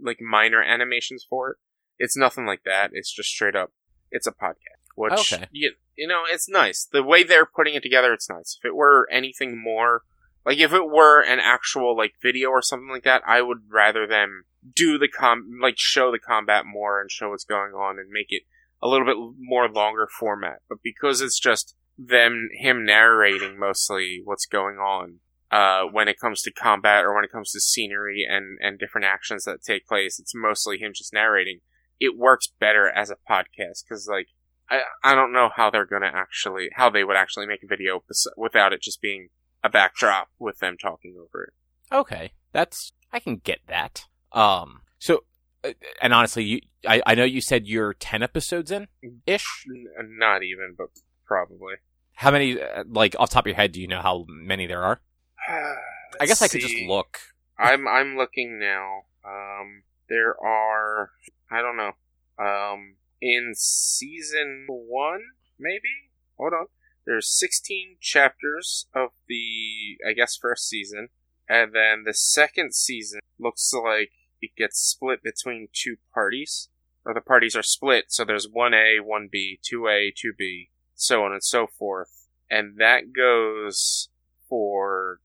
like 0.00 0.18
minor 0.20 0.62
animations 0.62 1.24
for 1.28 1.50
it. 1.50 1.56
It's 1.98 2.16
nothing 2.16 2.46
like 2.46 2.62
that. 2.64 2.90
It's 2.92 3.12
just 3.12 3.28
straight 3.28 3.54
up. 3.56 3.70
It's 4.10 4.26
a 4.26 4.32
podcast, 4.32 4.82
which 4.96 5.32
Okay. 5.32 5.46
you, 5.52 5.72
you 5.96 6.06
know 6.08 6.22
it's 6.30 6.48
nice. 6.48 6.86
The 6.90 7.02
way 7.02 7.22
they're 7.22 7.46
putting 7.46 7.74
it 7.74 7.82
together, 7.82 8.12
it's 8.12 8.28
nice. 8.28 8.58
If 8.60 8.66
it 8.68 8.74
were 8.74 9.08
anything 9.10 9.62
more, 9.62 10.02
like 10.44 10.58
if 10.58 10.72
it 10.72 10.86
were 10.88 11.20
an 11.22 11.38
actual 11.38 11.96
like 11.96 12.14
video 12.22 12.50
or 12.50 12.62
something 12.62 12.90
like 12.90 13.04
that, 13.04 13.22
I 13.26 13.42
would 13.42 13.58
rather 13.70 14.06
them 14.06 14.44
do 14.74 14.98
the 14.98 15.08
com 15.08 15.58
like 15.62 15.74
show 15.78 16.10
the 16.10 16.18
combat 16.18 16.64
more 16.66 17.00
and 17.00 17.10
show 17.10 17.30
what's 17.30 17.44
going 17.44 17.72
on 17.72 17.98
and 17.98 18.10
make 18.10 18.26
it 18.30 18.42
a 18.82 18.88
little 18.88 19.06
bit 19.06 19.16
more 19.38 19.68
longer 19.68 20.08
format. 20.18 20.58
But 20.68 20.78
because 20.82 21.20
it's 21.20 21.38
just 21.38 21.76
them 21.96 22.48
him 22.58 22.84
narrating 22.84 23.58
mostly 23.58 24.20
what's 24.24 24.46
going 24.46 24.76
on 24.76 25.20
uh, 25.52 25.82
when 25.92 26.08
it 26.08 26.18
comes 26.18 26.42
to 26.42 26.52
combat 26.52 27.04
or 27.04 27.14
when 27.14 27.24
it 27.24 27.30
comes 27.30 27.52
to 27.52 27.60
scenery 27.60 28.26
and 28.28 28.58
and 28.60 28.78
different 28.78 29.06
actions 29.06 29.44
that 29.44 29.62
take 29.62 29.86
place, 29.86 30.18
it's 30.18 30.34
mostly 30.34 30.78
him 30.78 30.92
just 30.94 31.12
narrating. 31.12 31.60
It 32.00 32.18
works 32.18 32.46
better 32.58 32.88
as 32.88 33.10
a 33.10 33.16
podcast 33.30 33.84
because 33.88 34.08
like. 34.10 34.26
I, 34.70 34.82
I 35.04 35.14
don't 35.14 35.32
know 35.34 35.50
how 35.54 35.68
they're 35.70 35.84
gonna 35.84 36.10
actually 36.14 36.70
how 36.74 36.88
they 36.88 37.04
would 37.04 37.16
actually 37.16 37.46
make 37.46 37.62
a 37.62 37.66
video 37.66 38.02
bes- 38.08 38.28
without 38.38 38.72
it 38.72 38.80
just 38.80 39.02
being 39.02 39.28
a 39.62 39.68
backdrop 39.68 40.28
with 40.38 40.58
them 40.60 40.76
talking 40.80 41.14
over 41.18 41.44
it. 41.44 41.94
Okay, 41.94 42.32
that's 42.52 42.92
I 43.12 43.18
can 43.18 43.36
get 43.36 43.58
that. 43.66 44.06
Um, 44.30 44.82
so 44.98 45.24
uh, 45.64 45.72
and 46.00 46.14
honestly, 46.14 46.44
you 46.44 46.60
I 46.86 47.02
I 47.04 47.14
know 47.16 47.24
you 47.24 47.40
said 47.42 47.66
you're 47.66 47.92
ten 47.92 48.22
episodes 48.22 48.70
in 48.70 48.86
ish. 49.26 49.66
N- 49.68 49.86
not 50.16 50.42
even, 50.42 50.74
but 50.78 50.86
probably. 51.26 51.74
How 52.14 52.30
many? 52.30 52.58
uh, 52.58 52.84
Like 52.86 53.14
off 53.18 53.28
the 53.30 53.34
top 53.34 53.44
of 53.44 53.48
your 53.48 53.56
head, 53.56 53.72
do 53.72 53.80
you 53.80 53.88
know 53.88 54.00
how 54.00 54.24
many 54.28 54.66
there 54.66 54.84
are? 54.84 55.02
I 56.20 56.26
guess 56.26 56.42
I 56.42 56.48
could 56.48 56.60
just 56.60 56.76
look. 56.86 57.18
I'm 57.58 57.86
I'm 57.86 58.16
looking 58.16 58.58
now. 58.58 59.02
Um, 59.24 59.84
there 60.08 60.34
are 60.42 61.10
I 61.50 61.62
don't 61.62 61.76
know. 61.76 61.92
Um, 62.38 62.96
in 63.20 63.52
season 63.54 64.66
one, 64.68 65.20
maybe. 65.58 66.10
Hold 66.38 66.54
on. 66.54 66.66
There's 67.06 67.28
16 67.38 67.96
chapters 68.00 68.86
of 68.94 69.10
the 69.28 69.98
I 70.08 70.12
guess 70.12 70.36
first 70.36 70.68
season, 70.68 71.08
and 71.48 71.74
then 71.74 72.04
the 72.04 72.14
second 72.14 72.74
season 72.74 73.20
looks 73.38 73.72
like 73.72 74.10
it 74.40 74.50
gets 74.56 74.80
split 74.80 75.22
between 75.22 75.68
two 75.72 75.96
parties, 76.14 76.68
or 77.04 77.14
the 77.14 77.20
parties 77.20 77.56
are 77.56 77.62
split. 77.62 78.06
So 78.08 78.24
there's 78.24 78.48
one 78.50 78.74
A, 78.74 78.98
one 79.00 79.28
B, 79.30 79.58
two 79.62 79.88
A, 79.88 80.12
two 80.16 80.32
B, 80.36 80.70
so 80.94 81.24
on 81.24 81.32
and 81.32 81.42
so 81.42 81.66
forth, 81.66 82.28
and 82.50 82.76
that 82.78 83.12
goes 83.12 84.08
for 84.48 85.20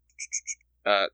uh 0.86 1.06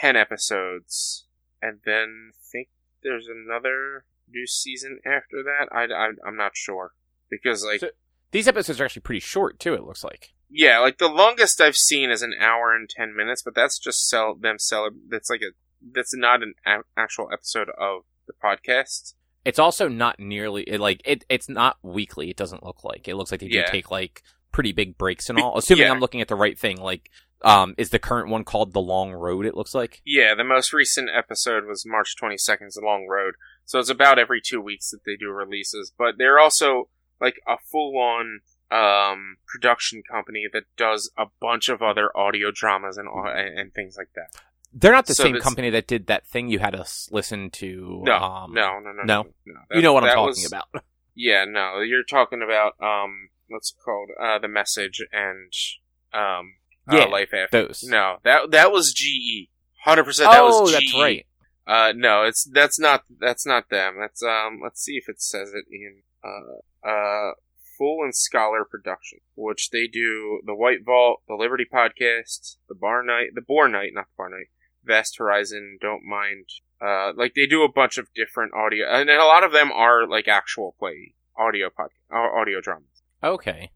10 0.00 0.16
episodes 0.16 1.26
and 1.60 1.80
then 1.84 2.30
I 2.32 2.36
think 2.50 2.68
there's 3.02 3.26
another 3.28 4.04
new 4.30 4.46
season 4.46 4.98
after 5.04 5.42
that 5.44 5.68
I, 5.72 5.84
I, 5.84 6.08
i'm 6.26 6.36
not 6.36 6.52
sure 6.54 6.92
because 7.30 7.64
like 7.64 7.80
So- 7.80 7.90
These 8.30 8.48
episodes 8.48 8.80
are 8.80 8.84
actually 8.84 9.02
pretty 9.02 9.20
short 9.20 9.58
too. 9.58 9.74
It 9.74 9.84
looks 9.84 10.02
like. 10.04 10.30
yeah 10.48 10.78
like 10.78 10.98
the 10.98 11.08
longest 11.08 11.60
i've 11.60 11.76
seen 11.76 12.10
is 12.10 12.22
an 12.22 12.34
hour 12.40 12.74
and 12.74 12.88
10 12.88 13.14
minutes 13.16 13.42
but 13.42 13.54
that's 13.54 13.78
just 13.78 14.08
sell 14.08 14.34
them 14.34 14.58
sell 14.58 14.88
that's 15.08 15.28
like 15.28 15.42
a 15.42 15.52
that's 15.94 16.14
not 16.16 16.42
an 16.42 16.54
a- 16.64 16.84
actual 16.96 17.28
episode 17.32 17.68
of 17.78 18.02
the 18.26 18.32
podcast 18.42 19.14
It's 19.44 19.58
also 19.58 19.88
not 19.88 20.20
nearly 20.20 20.62
it, 20.62 20.78
like 20.80 21.02
it. 21.04 21.24
It's 21.28 21.48
not 21.48 21.76
weekly. 21.82 22.30
It 22.30 22.36
doesn't 22.36 22.62
look 22.64 22.84
like. 22.84 23.08
It 23.08 23.16
looks 23.16 23.32
like 23.32 23.40
they 23.40 23.48
do 23.48 23.58
Yeah. 23.58 23.66
take 23.66 23.90
like 23.90 24.22
pretty 24.52 24.70
big 24.70 24.96
breaks 24.96 25.28
and 25.28 25.40
all. 25.40 25.58
Assuming 25.58 25.86
yeah. 25.86 25.90
I'm 25.90 25.98
looking 25.98 26.20
at 26.20 26.28
the 26.28 26.36
right 26.36 26.56
thing. 26.56 26.76
Like, 26.76 27.10
um, 27.44 27.74
is 27.78 27.90
the 27.90 27.98
current 27.98 28.28
one 28.28 28.44
called 28.44 28.72
the 28.72 28.80
Long 28.80 29.12
Road? 29.12 29.46
It 29.46 29.56
looks 29.56 29.74
like. 29.74 30.00
yeah 30.04 30.34
the 30.34 30.44
most 30.44 30.72
recent 30.72 31.08
episode 31.14 31.64
was 31.66 31.84
march 31.86 32.14
22nd 32.22 32.72
the 32.74 32.80
long 32.84 33.06
road 33.08 33.34
so 33.64 33.78
it's 33.78 33.90
about 33.90 34.18
every 34.18 34.40
two 34.44 34.60
weeks 34.60 34.90
that 34.90 35.00
they 35.06 35.16
do 35.16 35.28
releases 35.30 35.92
but 35.96 36.14
they're 36.18 36.38
also 36.38 36.88
like 37.20 37.36
a 37.46 37.56
full-on 37.70 38.40
um, 38.70 39.36
production 39.46 40.02
company 40.10 40.46
that 40.52 40.62
does 40.76 41.10
a 41.18 41.26
bunch 41.40 41.68
of 41.68 41.82
other 41.82 42.10
audio 42.16 42.50
dramas 42.50 42.96
and 42.96 43.06
and, 43.58 43.72
things 43.74 43.96
like 43.98 44.08
that 44.14 44.40
They're 44.72 44.92
not 44.92 45.06
the 45.06 45.14
So 45.14 45.24
same 45.24 45.38
company 45.40 45.68
that 45.70 45.86
did 45.86 46.06
that 46.06 46.26
thing 46.26 46.48
you 46.48 46.58
had 46.58 46.74
us 46.74 47.08
listen 47.12 47.50
to. 47.50 48.02
no 48.04 48.14
um, 48.16 48.54
no 48.54 48.78
no 48.80 48.92
no 48.92 49.02
no? 49.04 49.22
no 49.46 49.60
you 49.76 49.82
know 49.82 49.92
what 49.92 50.04
I'm 50.04 50.14
talking 50.14 50.28
was- 50.28 50.46
about. 50.46 50.68
yeah 51.14 51.44
no 51.46 51.80
you're 51.80 52.02
talking 52.02 52.40
about 52.42 52.72
um 52.82 53.28
what's 53.48 53.70
it 53.72 53.76
called 53.84 54.08
uh 54.18 54.38
the 54.38 54.48
message 54.48 55.02
and 55.12 55.52
um 56.14 56.54
uh, 56.88 56.96
Yeah, 56.96 57.04
life 57.04 57.32
after 57.34 57.66
Those. 57.66 57.84
no 57.84 58.16
that 58.24 58.50
that 58.50 58.72
was 58.72 58.92
ge 58.92 59.48
100% 59.86 60.16
that 60.18 60.40
oh, 60.40 60.62
was 60.62 60.70
GE. 60.70 60.74
that's 60.74 60.94
right. 60.94 61.26
Uh, 61.66 61.92
no, 61.94 62.24
it's 62.24 62.44
that's 62.44 62.78
not 62.78 63.04
that's 63.20 63.46
not 63.46 63.70
them. 63.70 63.96
That's 64.00 64.22
um. 64.22 64.60
Let's 64.62 64.82
see 64.82 64.94
if 64.96 65.08
it 65.08 65.22
says 65.22 65.52
it 65.54 65.64
in 65.70 66.02
uh 66.24 66.88
uh 66.88 67.32
Fool 67.78 68.02
and 68.02 68.14
Scholar 68.14 68.64
Production, 68.64 69.20
which 69.34 69.70
they 69.70 69.86
do 69.86 70.40
the 70.44 70.54
White 70.54 70.84
Vault, 70.84 71.22
the 71.28 71.34
Liberty 71.34 71.64
Podcast, 71.72 72.56
the 72.68 72.74
Bar 72.74 73.02
Night, 73.04 73.30
the 73.34 73.40
Boar 73.40 73.68
Night, 73.68 73.90
not 73.94 74.06
the 74.06 74.14
Bar 74.18 74.30
Night, 74.30 74.48
Vast 74.84 75.18
Horizon, 75.18 75.78
Don't 75.80 76.04
Mind. 76.04 76.46
Uh, 76.80 77.12
like 77.16 77.34
they 77.34 77.46
do 77.46 77.62
a 77.62 77.72
bunch 77.72 77.96
of 77.96 78.08
different 78.14 78.52
audio, 78.54 78.86
and 78.88 79.08
a 79.08 79.24
lot 79.24 79.44
of 79.44 79.52
them 79.52 79.70
are 79.70 80.06
like 80.06 80.26
actual 80.26 80.74
play 80.78 81.14
audio 81.38 81.68
podcast, 81.68 82.12
audio 82.12 82.60
dramas. 82.60 83.02
Okay. 83.22 83.70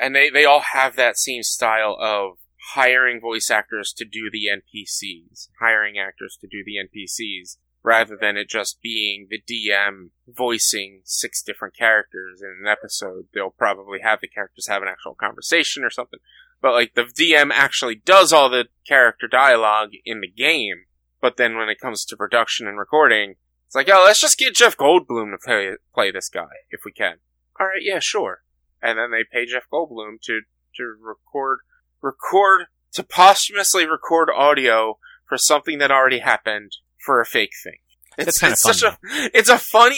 And 0.00 0.14
they 0.14 0.30
they 0.30 0.44
all 0.44 0.62
have 0.72 0.96
that 0.96 1.18
same 1.18 1.42
style 1.42 1.96
of 2.00 2.38
hiring 2.74 3.20
voice 3.20 3.50
actors 3.50 3.92
to 3.96 4.04
do 4.04 4.30
the 4.30 4.48
NPCs, 4.50 5.48
hiring 5.60 5.98
actors 5.98 6.36
to 6.40 6.46
do 6.46 6.62
the 6.64 6.76
NPCs, 6.76 7.56
rather 7.82 8.16
than 8.20 8.36
it 8.36 8.48
just 8.48 8.80
being 8.82 9.28
the 9.28 9.40
DM 9.40 10.10
voicing 10.28 11.02
six 11.04 11.42
different 11.42 11.76
characters 11.76 12.40
in 12.42 12.56
an 12.62 12.68
episode. 12.68 13.26
They'll 13.32 13.50
probably 13.50 14.00
have 14.02 14.20
the 14.20 14.28
characters 14.28 14.68
have 14.68 14.82
an 14.82 14.88
actual 14.88 15.14
conversation 15.14 15.84
or 15.84 15.90
something. 15.90 16.20
But 16.62 16.72
like 16.72 16.94
the 16.94 17.02
DM 17.04 17.50
actually 17.52 17.96
does 17.96 18.32
all 18.32 18.50
the 18.50 18.66
character 18.86 19.26
dialogue 19.26 19.90
in 20.04 20.20
the 20.20 20.30
game, 20.30 20.84
but 21.20 21.36
then 21.36 21.56
when 21.56 21.68
it 21.68 21.80
comes 21.80 22.04
to 22.06 22.16
production 22.16 22.66
and 22.66 22.78
recording, 22.78 23.36
it's 23.66 23.74
like, 23.74 23.88
oh, 23.90 24.04
let's 24.04 24.20
just 24.20 24.38
get 24.38 24.54
Jeff 24.54 24.76
Goldblum 24.76 25.30
to 25.30 25.38
play 25.42 25.70
play 25.94 26.10
this 26.10 26.28
guy 26.28 26.48
if 26.70 26.80
we 26.84 26.92
can. 26.92 27.16
All 27.58 27.66
right, 27.66 27.82
yeah, 27.82 27.98
sure. 27.98 28.42
And 28.82 28.98
then 28.98 29.10
they 29.10 29.24
pay 29.30 29.46
Jeff 29.46 29.64
Goldblum 29.72 30.20
to 30.24 30.40
to 30.76 30.94
record 31.00 31.58
record 32.00 32.66
to 32.92 33.02
posthumously 33.02 33.86
record 33.86 34.28
audio 34.34 34.98
for 35.28 35.36
something 35.38 35.78
that 35.78 35.90
already 35.90 36.18
happened 36.20 36.72
for 37.04 37.20
a 37.20 37.26
fake 37.26 37.52
thing. 37.62 37.78
It's, 38.18 38.42
it's 38.42 38.62
fun, 38.62 38.74
such 38.74 38.82
a 38.82 38.98
it's 39.36 39.48
a 39.48 39.58
funny 39.58 39.96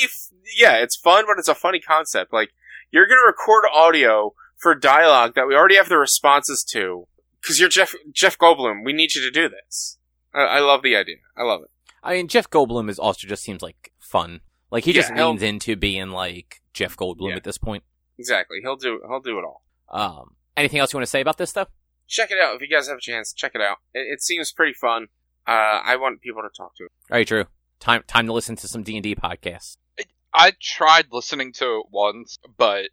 yeah, 0.59 0.77
it's 0.77 0.97
fun, 0.97 1.25
but 1.27 1.39
it's 1.39 1.49
a 1.49 1.55
funny 1.55 1.81
concept. 1.81 2.33
Like 2.33 2.51
you're 2.91 3.07
gonna 3.07 3.27
record 3.27 3.65
audio 3.73 4.35
for 4.59 4.75
dialogue 4.75 5.35
that 5.35 5.47
we 5.49 5.55
already 5.55 5.77
have 5.77 5.89
the 5.89 5.97
responses 5.99 6.65
to 6.73 7.07
because 7.41 7.59
you're 7.59 7.69
Jeff 7.69 7.95
Jeff 8.13 8.37
Goldblum. 8.39 8.85
We 8.85 8.93
need 8.93 9.15
you 9.15 9.23
to 9.23 9.31
do 9.31 9.49
this. 9.49 9.99
I, 10.35 10.41
I 10.43 10.59
love 10.61 10.83
the 10.83 10.97
idea. 10.97 11.17
I 11.37 11.43
love 11.43 11.63
it. 11.65 11.71
I 12.03 12.15
mean, 12.15 12.29
Jeff 12.29 12.51
Goldblum 12.51 12.89
is 12.91 12.99
also 12.99 13.27
just 13.27 13.43
seems 13.43 13.63
like 13.63 13.93
fun. 13.99 14.41
Like 14.71 14.85
he 14.85 14.93
just 14.93 15.11
Yeah, 15.11 15.17
he'll- 15.17 15.29
leans 15.31 15.43
into 15.43 15.77
being 15.77 16.11
like 16.11 16.61
Jeff 16.75 16.97
Goldblum 16.97 17.31
Yeah. 17.31 17.37
at 17.37 17.45
this 17.45 17.59
point. 17.59 17.83
Exactly. 18.19 18.59
He'll 18.63 18.77
do 18.77 19.01
he'll 19.09 19.21
do 19.21 19.39
it 19.39 19.45
all. 19.45 19.63
Um, 19.89 20.37
anything 20.57 20.81
else 20.81 20.93
you 20.93 20.99
want 20.99 21.07
to 21.07 21.11
say 21.11 21.21
about 21.21 21.39
this 21.39 21.53
though? 21.53 21.67
Check 22.09 22.31
it 22.31 22.39
out 22.43 22.55
if 22.55 22.61
you 22.61 22.69
guys 22.69 22.89
have 22.89 22.99
a 22.99 23.01
chance. 23.01 23.33
Check 23.33 23.53
it 23.55 23.61
out. 23.61 23.79
It, 23.95 24.07
it 24.13 24.23
seems 24.23 24.53
pretty 24.53 24.75
fun. 24.75 25.09
Uh, 25.47 25.81
I 25.85 25.97
want 25.97 26.21
people 26.21 26.43
to 26.43 26.49
talk 26.57 26.77
to 26.77 26.85
it. 26.85 26.91
All 27.11 27.17
right, 27.17 27.27
Drew. 27.27 27.45
Time 27.81 28.03
time 28.07 28.27
to 28.27 28.33
listen 28.33 28.57
to 28.57 28.69
some 28.69 28.83
D 28.83 28.97
and 28.97 29.03
D 29.03 29.15
podcasts. 29.15 29.77
I 30.35 30.53
tried 30.61 31.07
listening 31.13 31.53
to 31.55 31.81
it 31.81 31.87
once, 31.91 32.39
but 32.57 32.87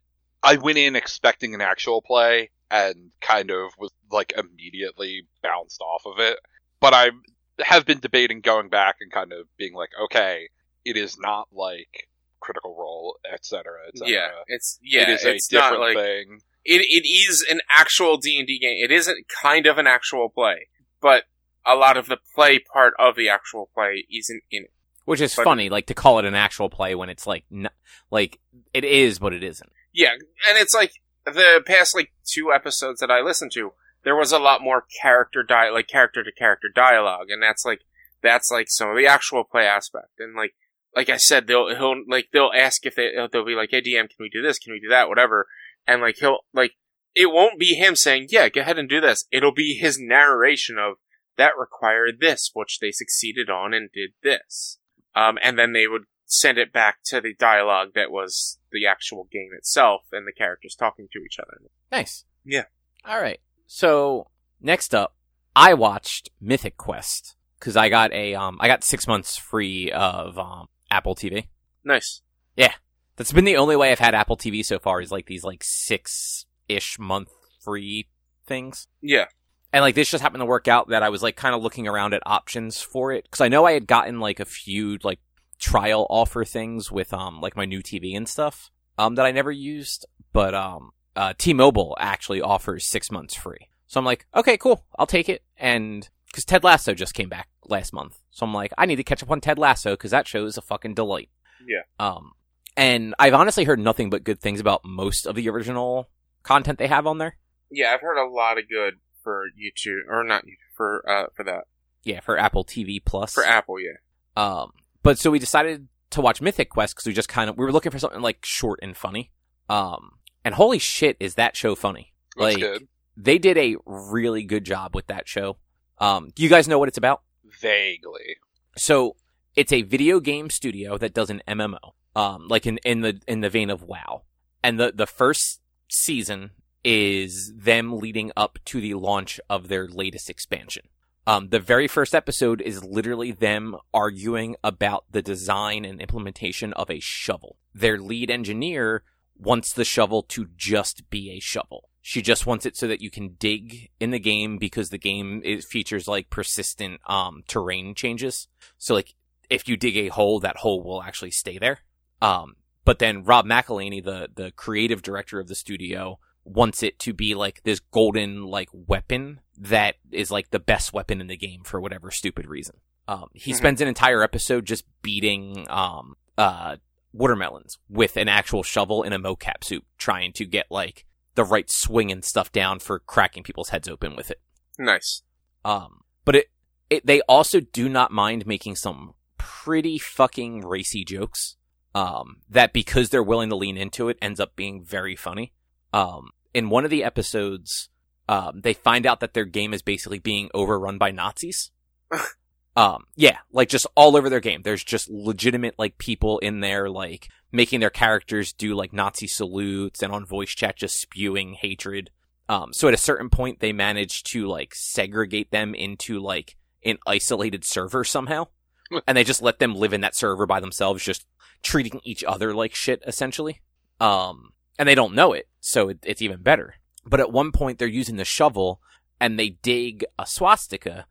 I 0.43 0.57
went 0.57 0.77
in 0.77 0.95
expecting 0.95 1.53
an 1.53 1.61
actual 1.61 2.01
play 2.01 2.49
and 2.71 3.11
kind 3.21 3.51
of 3.51 3.71
was 3.77 3.91
like 4.11 4.33
immediately 4.37 5.27
bounced 5.41 5.81
off 5.81 6.03
of 6.05 6.19
it. 6.19 6.37
But 6.79 6.93
I 6.93 7.11
have 7.59 7.85
been 7.85 7.99
debating 7.99 8.41
going 8.41 8.69
back 8.69 8.97
and 9.01 9.11
kind 9.11 9.33
of 9.33 9.47
being 9.57 9.73
like, 9.73 9.89
okay, 10.05 10.49
it 10.85 10.97
is 10.97 11.17
not 11.19 11.47
like 11.51 12.07
Critical 12.39 12.75
Role, 12.77 13.17
etc., 13.31 13.63
etc. 13.87 14.11
Yeah, 14.13 14.29
it's 14.47 14.79
yeah, 14.81 15.03
it 15.03 15.09
is 15.09 15.25
a 15.25 15.37
different 15.49 15.73
not 15.73 15.79
like 15.79 15.95
thing. 15.97 16.39
it. 16.65 16.81
It 16.81 17.07
is 17.07 17.45
an 17.49 17.59
actual 17.69 18.17
D 18.17 18.37
and 18.39 18.47
D 18.47 18.59
game. 18.59 18.77
It 18.83 18.91
isn't 18.91 19.25
kind 19.41 19.65
of 19.65 19.77
an 19.77 19.87
actual 19.87 20.29
play, 20.29 20.67
but 21.01 21.23
a 21.65 21.75
lot 21.75 21.97
of 21.97 22.07
the 22.07 22.17
play 22.35 22.59
part 22.59 22.93
of 22.99 23.15
the 23.15 23.29
actual 23.29 23.69
play 23.73 24.05
isn't 24.11 24.43
in 24.51 24.63
it. 24.63 24.73
Which 25.05 25.21
is 25.21 25.33
But- 25.35 25.43
funny, 25.45 25.69
like 25.69 25.87
to 25.87 25.93
call 25.93 26.19
it 26.19 26.25
an 26.25 26.35
actual 26.35 26.69
play 26.69 26.93
when 26.95 27.09
it's 27.09 27.25
like, 27.25 27.43
n- 27.51 27.69
like 28.11 28.39
it 28.73 28.85
is, 28.85 29.17
but 29.19 29.33
it 29.33 29.43
isn't. 29.43 29.71
Yeah, 29.91 30.11
and 30.47 30.57
it's 30.57 30.73
like 30.75 30.93
the 31.25 31.63
past 31.65 31.95
like 31.95 32.11
two 32.25 32.51
episodes 32.53 32.99
that 32.99 33.09
I 33.11 33.21
listened 33.21 33.51
to, 33.53 33.73
there 34.03 34.15
was 34.15 34.31
a 34.31 34.39
lot 34.39 34.61
more 34.61 34.85
character 35.01 35.41
di 35.43 35.69
like 35.69 35.87
character 35.87 36.23
to 36.23 36.31
character 36.31 36.67
dialogue, 36.73 37.29
and 37.29 37.41
that's 37.41 37.65
like 37.65 37.81
that's 38.21 38.51
like 38.51 38.67
some 38.69 38.89
of 38.89 38.95
the 38.97 39.07
actual 39.07 39.43
play 39.43 39.65
aspect. 39.65 40.19
And 40.19 40.35
like 40.35 40.53
like 40.95 41.09
I 41.09 41.17
said, 41.17 41.47
they'll 41.47 41.75
he'll 41.75 42.03
like 42.07 42.29
they'll 42.33 42.51
ask 42.55 42.85
if 42.85 42.95
they 42.95 43.11
they'll 43.31 43.45
be 43.45 43.55
like, 43.55 43.69
"Hey 43.71 43.81
DM, 43.81 44.09
can 44.09 44.17
we 44.19 44.29
do 44.29 44.41
this? 44.41 44.59
Can 44.59 44.73
we 44.73 44.79
do 44.79 44.89
that? 44.89 45.09
Whatever." 45.09 45.47
And 45.87 46.01
like 46.01 46.17
he'll 46.17 46.39
like 46.53 46.73
it 47.15 47.27
won't 47.27 47.59
be 47.59 47.75
him 47.75 47.95
saying, 47.95 48.27
"Yeah, 48.29 48.49
go 48.49 48.61
ahead 48.61 48.79
and 48.79 48.89
do 48.89 49.01
this." 49.01 49.25
It'll 49.31 49.53
be 49.53 49.77
his 49.79 49.99
narration 49.99 50.77
of 50.77 50.95
that 51.37 51.57
required 51.57 52.19
this, 52.19 52.51
which 52.53 52.79
they 52.79 52.91
succeeded 52.91 53.49
on 53.49 53.73
and 53.73 53.89
did 53.91 54.11
this. 54.21 54.77
Um, 55.15 55.37
and 55.41 55.57
then 55.57 55.73
they 55.73 55.87
would 55.87 56.03
send 56.25 56.57
it 56.57 56.71
back 56.71 56.97
to 57.05 57.19
the 57.19 57.33
dialogue 57.33 57.89
that 57.95 58.11
was 58.11 58.59
the 58.71 58.85
actual 58.85 59.27
game 59.31 59.49
itself 59.57 60.01
and 60.11 60.27
the 60.27 60.31
characters 60.31 60.75
talking 60.77 61.07
to 61.11 61.19
each 61.19 61.39
other. 61.39 61.57
Nice. 61.91 62.25
Yeah. 62.45 62.65
All 63.05 63.19
right. 63.19 63.39
So 63.65 64.27
next 64.61 64.93
up, 64.93 65.15
I 65.55 65.73
watched 65.73 66.29
Mythic 66.39 66.77
Quest 66.77 67.35
because 67.57 67.75
I 67.75 67.89
got 67.89 68.13
a 68.13 68.35
um 68.35 68.57
I 68.59 68.67
got 68.67 68.83
six 68.83 69.07
months 69.07 69.37
free 69.37 69.91
of 69.91 70.37
um 70.37 70.67
Apple 70.91 71.15
TV. 71.15 71.47
Nice. 71.83 72.21
Yeah. 72.55 72.73
That's 73.15 73.33
been 73.33 73.45
the 73.45 73.57
only 73.57 73.75
way 73.75 73.91
I've 73.91 73.99
had 73.99 74.15
Apple 74.15 74.37
TV 74.37 74.63
so 74.63 74.79
far 74.79 75.01
is 75.01 75.11
like 75.11 75.25
these 75.25 75.43
like 75.43 75.63
six 75.63 76.45
ish 76.67 76.97
month 76.97 77.29
free 77.59 78.07
things. 78.45 78.87
Yeah. 79.01 79.25
And 79.71 79.81
like 79.81 79.95
this 79.95 80.09
just 80.09 80.21
happened 80.21 80.41
to 80.41 80.45
work 80.45 80.67
out 80.67 80.89
that 80.89 81.03
I 81.03 81.09
was 81.09 81.21
like 81.21 81.35
kind 81.35 81.53
of 81.53 81.61
looking 81.61 81.87
around 81.87 82.13
at 82.13 82.23
options 82.25 82.81
for 82.81 83.11
it 83.11 83.23
because 83.23 83.41
I 83.41 83.49
know 83.49 83.65
I 83.65 83.73
had 83.73 83.87
gotten 83.87 84.19
like 84.19 84.39
a 84.39 84.45
few 84.45 84.97
like 85.03 85.19
trial 85.59 86.07
offer 86.09 86.45
things 86.45 86.91
with 86.91 87.13
um 87.13 87.41
like 87.41 87.57
my 87.57 87.65
new 87.65 87.81
TV 87.81 88.15
and 88.15 88.27
stuff 88.27 88.71
um 88.97 89.15
that 89.15 89.25
I 89.25 89.31
never 89.31 89.51
used, 89.51 90.05
but 90.31 90.55
um 90.55 90.91
uh 91.15 91.33
T-Mobile 91.37 91.97
actually 91.99 92.41
offers 92.41 92.87
six 92.87 93.11
months 93.11 93.35
free. 93.35 93.67
So 93.87 93.99
I'm 93.99 94.05
like, 94.05 94.25
okay, 94.35 94.57
cool, 94.57 94.85
I'll 94.97 95.07
take 95.07 95.29
it. 95.29 95.43
And 95.57 96.07
because 96.27 96.45
Ted 96.45 96.63
Lasso 96.63 96.93
just 96.93 97.13
came 97.13 97.27
back 97.29 97.49
last 97.69 97.93
month, 97.93 98.19
so 98.31 98.45
I'm 98.45 98.53
like, 98.53 98.71
I 98.77 98.85
need 98.85 98.97
to 98.97 99.03
catch 99.03 99.21
up 99.23 99.31
on 99.31 99.41
Ted 99.41 99.57
Lasso 99.59 99.91
because 99.93 100.11
that 100.11 100.27
show 100.27 100.45
is 100.45 100.57
a 100.57 100.61
fucking 100.61 100.93
delight. 100.95 101.29
Yeah. 101.67 101.81
Um, 101.99 102.33
and 102.77 103.13
I've 103.19 103.33
honestly 103.33 103.63
heard 103.65 103.79
nothing 103.79 104.09
but 104.09 104.23
good 104.23 104.39
things 104.39 104.59
about 104.59 104.81
most 104.85 105.25
of 105.25 105.35
the 105.35 105.49
original 105.49 106.09
content 106.43 106.79
they 106.79 106.87
have 106.87 107.05
on 107.07 107.17
there. 107.17 107.37
Yeah, 107.71 107.91
I've 107.93 108.01
heard 108.01 108.17
a 108.17 108.29
lot 108.29 108.57
of 108.57 108.69
good 108.69 108.95
for 109.23 109.45
YouTube 109.61 109.99
or 110.09 110.23
not 110.23 110.43
YouTube 110.45 110.55
for 110.77 111.03
uh 111.07 111.25
for 111.35 111.43
that 111.43 111.65
Yeah, 112.03 112.21
for 112.21 112.37
Apple 112.37 112.63
TV 112.63 113.03
Plus. 113.03 113.33
for 113.33 113.43
Apple. 113.43 113.75
Yeah. 113.79 113.97
Um, 114.37 114.71
but 115.03 115.19
so 115.19 115.29
we 115.29 115.39
decided 115.39 115.87
to 116.11 116.21
watch 116.21 116.41
Mythic 116.41 116.69
Quest 116.69 116.95
because 116.95 117.05
we 117.05 117.13
just 117.13 117.29
kind 117.29 117.49
of 117.49 117.57
we 117.57 117.65
were 117.65 117.71
looking 117.73 117.91
for 117.91 117.99
something 117.99 118.21
like 118.21 118.39
short 118.45 118.79
and 118.81 118.95
funny. 118.95 119.31
Um, 119.69 120.11
and 120.45 120.55
holy 120.55 120.79
shit, 120.79 121.17
is 121.19 121.35
that 121.35 121.57
show 121.57 121.75
funny? 121.75 122.13
That's 122.37 122.55
like 122.55 122.61
good. 122.61 122.87
they 123.17 123.37
did 123.37 123.57
a 123.57 123.75
really 123.85 124.43
good 124.43 124.63
job 124.63 124.95
with 124.95 125.07
that 125.07 125.27
show. 125.27 125.57
Um, 125.97 126.29
do 126.33 126.41
you 126.43 126.49
guys 126.49 126.67
know 126.67 126.79
what 126.79 126.87
it's 126.87 126.97
about? 126.97 127.21
Vaguely. 127.59 128.37
So 128.77 129.15
it's 129.55 129.73
a 129.73 129.81
video 129.81 130.19
game 130.19 130.49
studio 130.49 130.97
that 130.97 131.13
does 131.13 131.29
an 131.29 131.41
MMO, 131.47 131.93
um, 132.15 132.47
like 132.47 132.65
in, 132.65 132.77
in 132.79 133.01
the 133.01 133.19
in 133.27 133.41
the 133.41 133.49
vein 133.49 133.69
of 133.69 133.83
WoW. 133.83 134.23
And 134.63 134.79
the 134.79 134.91
the 134.95 135.07
first 135.07 135.61
season 135.89 136.51
is 136.83 137.53
them 137.55 137.99
leading 137.99 138.31
up 138.37 138.59
to 138.65 138.79
the 138.79 138.93
launch 138.93 139.39
of 139.49 139.67
their 139.67 139.87
latest 139.87 140.29
expansion. 140.29 140.87
Um, 141.27 141.49
the 141.49 141.59
very 141.59 141.87
first 141.87 142.15
episode 142.15 142.61
is 142.61 142.83
literally 142.83 143.31
them 143.31 143.75
arguing 143.93 144.55
about 144.63 145.05
the 145.11 145.21
design 145.21 145.85
and 145.85 146.01
implementation 146.01 146.73
of 146.73 146.89
a 146.89 146.99
shovel. 146.99 147.57
Their 147.73 147.99
lead 147.99 148.31
engineer 148.31 149.03
wants 149.37 149.73
the 149.73 149.85
shovel 149.85 150.23
to 150.23 150.47
just 150.55 151.09
be 151.09 151.31
a 151.31 151.39
shovel. 151.39 151.88
She 152.01 152.21
just 152.21 152.45
wants 152.45 152.65
it 152.65 152.77
so 152.77 152.87
that 152.87 153.01
you 153.01 153.11
can 153.11 153.35
dig 153.39 153.89
in 153.99 154.11
the 154.11 154.19
game 154.19 154.57
because 154.57 154.89
the 154.89 154.97
game 154.97 155.41
it 155.43 155.63
features 155.63 156.07
like 156.07 156.29
persistent 156.29 157.01
um 157.07 157.43
terrain 157.47 157.93
changes. 157.95 158.47
So 158.77 158.93
like 158.93 159.15
if 159.49 159.67
you 159.67 159.75
dig 159.77 159.97
a 159.97 160.07
hole, 160.09 160.39
that 160.39 160.57
hole 160.57 160.83
will 160.83 161.01
actually 161.03 161.31
stay 161.31 161.57
there. 161.57 161.79
Um, 162.21 162.55
but 162.85 162.99
then 162.99 163.23
Rob 163.23 163.45
McElhenney, 163.45 164.03
the 164.03 164.29
the 164.33 164.51
creative 164.51 165.01
director 165.01 165.39
of 165.39 165.47
the 165.47 165.55
studio, 165.55 166.19
wants 166.45 166.81
it 166.83 166.97
to 166.99 167.13
be 167.13 167.35
like 167.35 167.61
this 167.63 167.79
golden 167.79 168.45
like 168.45 168.69
weapon 168.71 169.41
that 169.57 169.95
is 170.11 170.31
like 170.31 170.49
the 170.51 170.59
best 170.59 170.93
weapon 170.93 171.19
in 171.21 171.27
the 171.27 171.37
game 171.37 171.63
for 171.63 171.81
whatever 171.81 172.09
stupid 172.11 172.47
reason. 172.47 172.77
Um, 173.07 173.27
he 173.33 173.51
Mhm. 173.51 173.57
spends 173.57 173.81
an 173.81 173.87
entire 173.87 174.23
episode 174.23 174.65
just 174.65 174.85
beating 175.01 175.65
um 175.69 176.15
uh 176.37 176.77
watermelons 177.11 177.77
with 177.89 178.15
an 178.17 178.27
actual 178.29 178.63
shovel 178.63 179.03
in 179.03 179.11
a 179.13 179.19
mocap 179.19 179.63
suit, 179.63 179.83
trying 179.97 180.31
to 180.33 180.45
get 180.45 180.67
like 180.69 181.05
the 181.35 181.43
right 181.43 181.69
swing 181.69 182.11
and 182.11 182.23
stuff 182.23 182.51
down 182.51 182.79
for 182.79 182.99
cracking 182.99 183.43
people's 183.43 183.69
heads 183.69 183.87
open 183.87 184.15
with 184.15 184.31
it. 184.31 184.41
Nice. 184.77 185.21
Um, 185.63 186.01
but 186.25 186.35
it, 186.35 186.45
it, 186.89 187.05
they 187.05 187.21
also 187.21 187.59
do 187.59 187.89
not 187.89 188.11
mind 188.11 188.47
making 188.47 188.75
some 188.75 189.13
pretty 189.37 189.97
fucking 189.97 190.65
racy 190.65 191.03
jokes. 191.03 191.55
Um, 191.95 192.37
that 192.47 192.71
because 192.71 193.09
they're 193.09 193.23
willing 193.23 193.49
to 193.49 193.55
lean 193.55 193.75
into 193.75 194.09
it 194.09 194.17
ends 194.21 194.39
up 194.39 194.55
being 194.55 194.83
very 194.83 195.15
funny. 195.15 195.53
Um, 195.91 196.29
in 196.53 196.69
one 196.69 196.85
of 196.85 196.91
the 196.91 197.03
episodes, 197.03 197.89
um, 198.27 198.61
they 198.61 198.73
find 198.73 199.07
out 199.07 199.21
that 199.21 199.33
their 199.33 199.45
game 199.45 199.73
is 199.73 199.81
basically 199.81 200.19
being 200.19 200.49
overrun 200.53 200.99
by 200.99 201.09
Nazis. 201.09 201.71
um, 202.75 203.05
yeah, 203.15 203.37
like 203.51 203.69
just 203.69 203.87
all 203.95 204.15
over 204.15 204.29
their 204.29 204.39
game. 204.39 204.61
There's 204.63 204.83
just 204.83 205.09
legitimate 205.09 205.75
like 205.77 205.97
people 205.97 206.39
in 206.39 206.59
there 206.59 206.89
like 206.89 207.29
making 207.51 207.79
their 207.79 207.89
characters 207.89 208.53
do 208.53 208.75
like 208.75 208.93
Nazi 208.93 209.27
salutes 209.27 210.03
and 210.03 210.13
on 210.13 210.25
voice 210.25 210.51
chat 210.51 210.77
just 210.77 210.99
spewing 210.99 211.53
hatred. 211.53 212.11
Um, 212.47 212.73
so 212.73 212.87
at 212.87 212.93
a 212.93 212.97
certain 212.97 213.29
point, 213.29 213.59
they 213.59 213.73
managed 213.73 214.31
to 214.31 214.47
like 214.47 214.73
segregate 214.73 215.51
them 215.51 215.75
into 215.75 216.19
like 216.19 216.55
an 216.83 216.97
isolated 217.05 217.65
server 217.65 218.03
somehow, 218.03 218.47
and 219.07 219.17
they 219.17 219.23
just 219.23 219.41
let 219.41 219.59
them 219.59 219.75
live 219.75 219.93
in 219.93 220.01
that 220.01 220.15
server 220.15 220.45
by 220.45 220.59
themselves, 220.59 221.03
just 221.03 221.25
treating 221.61 221.99
each 222.03 222.23
other 222.23 222.53
like 222.53 222.73
shit, 222.73 223.03
essentially. 223.05 223.61
Um, 223.99 224.53
and 224.77 224.87
they 224.87 224.95
don't 224.95 225.13
know 225.13 225.33
it, 225.33 225.47
so 225.59 225.89
it, 225.89 225.99
it's 226.03 226.21
even 226.21 226.41
better. 226.41 226.75
But 227.05 227.19
at 227.19 227.31
one 227.31 227.51
point, 227.51 227.77
they're 227.77 227.87
using 227.87 228.15
the 228.15 228.25
shovel 228.25 228.81
and 229.19 229.37
they 229.37 229.49
dig 229.49 230.05
a 230.17 230.25
swastika, 230.25 231.05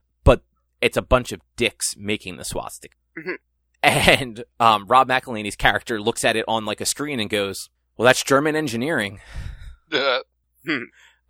it's 0.81 0.97
a 0.97 1.03
bunch 1.03 1.33
of 1.33 1.41
dicks 1.57 1.95
making 1.97 2.37
the 2.37 2.45
swastika. 2.45 2.95
Mhm. 3.19 3.37
And 3.83 4.45
um, 4.59 4.87
Rob 4.87 5.09
McElhenney's 5.09 5.57
character 5.57 6.01
looks 6.01 6.25
at 6.25 6.37
it 6.37 6.45
on 6.49 6.65
like 6.65 6.81
a 6.81 6.87
screen 6.87 7.21
and 7.21 7.31
goes, 7.31 7.71
"Well, 7.97 8.07
that's 8.07 8.25
German 8.25 8.57
engineering." 8.57 9.21
Uh, 9.93 10.19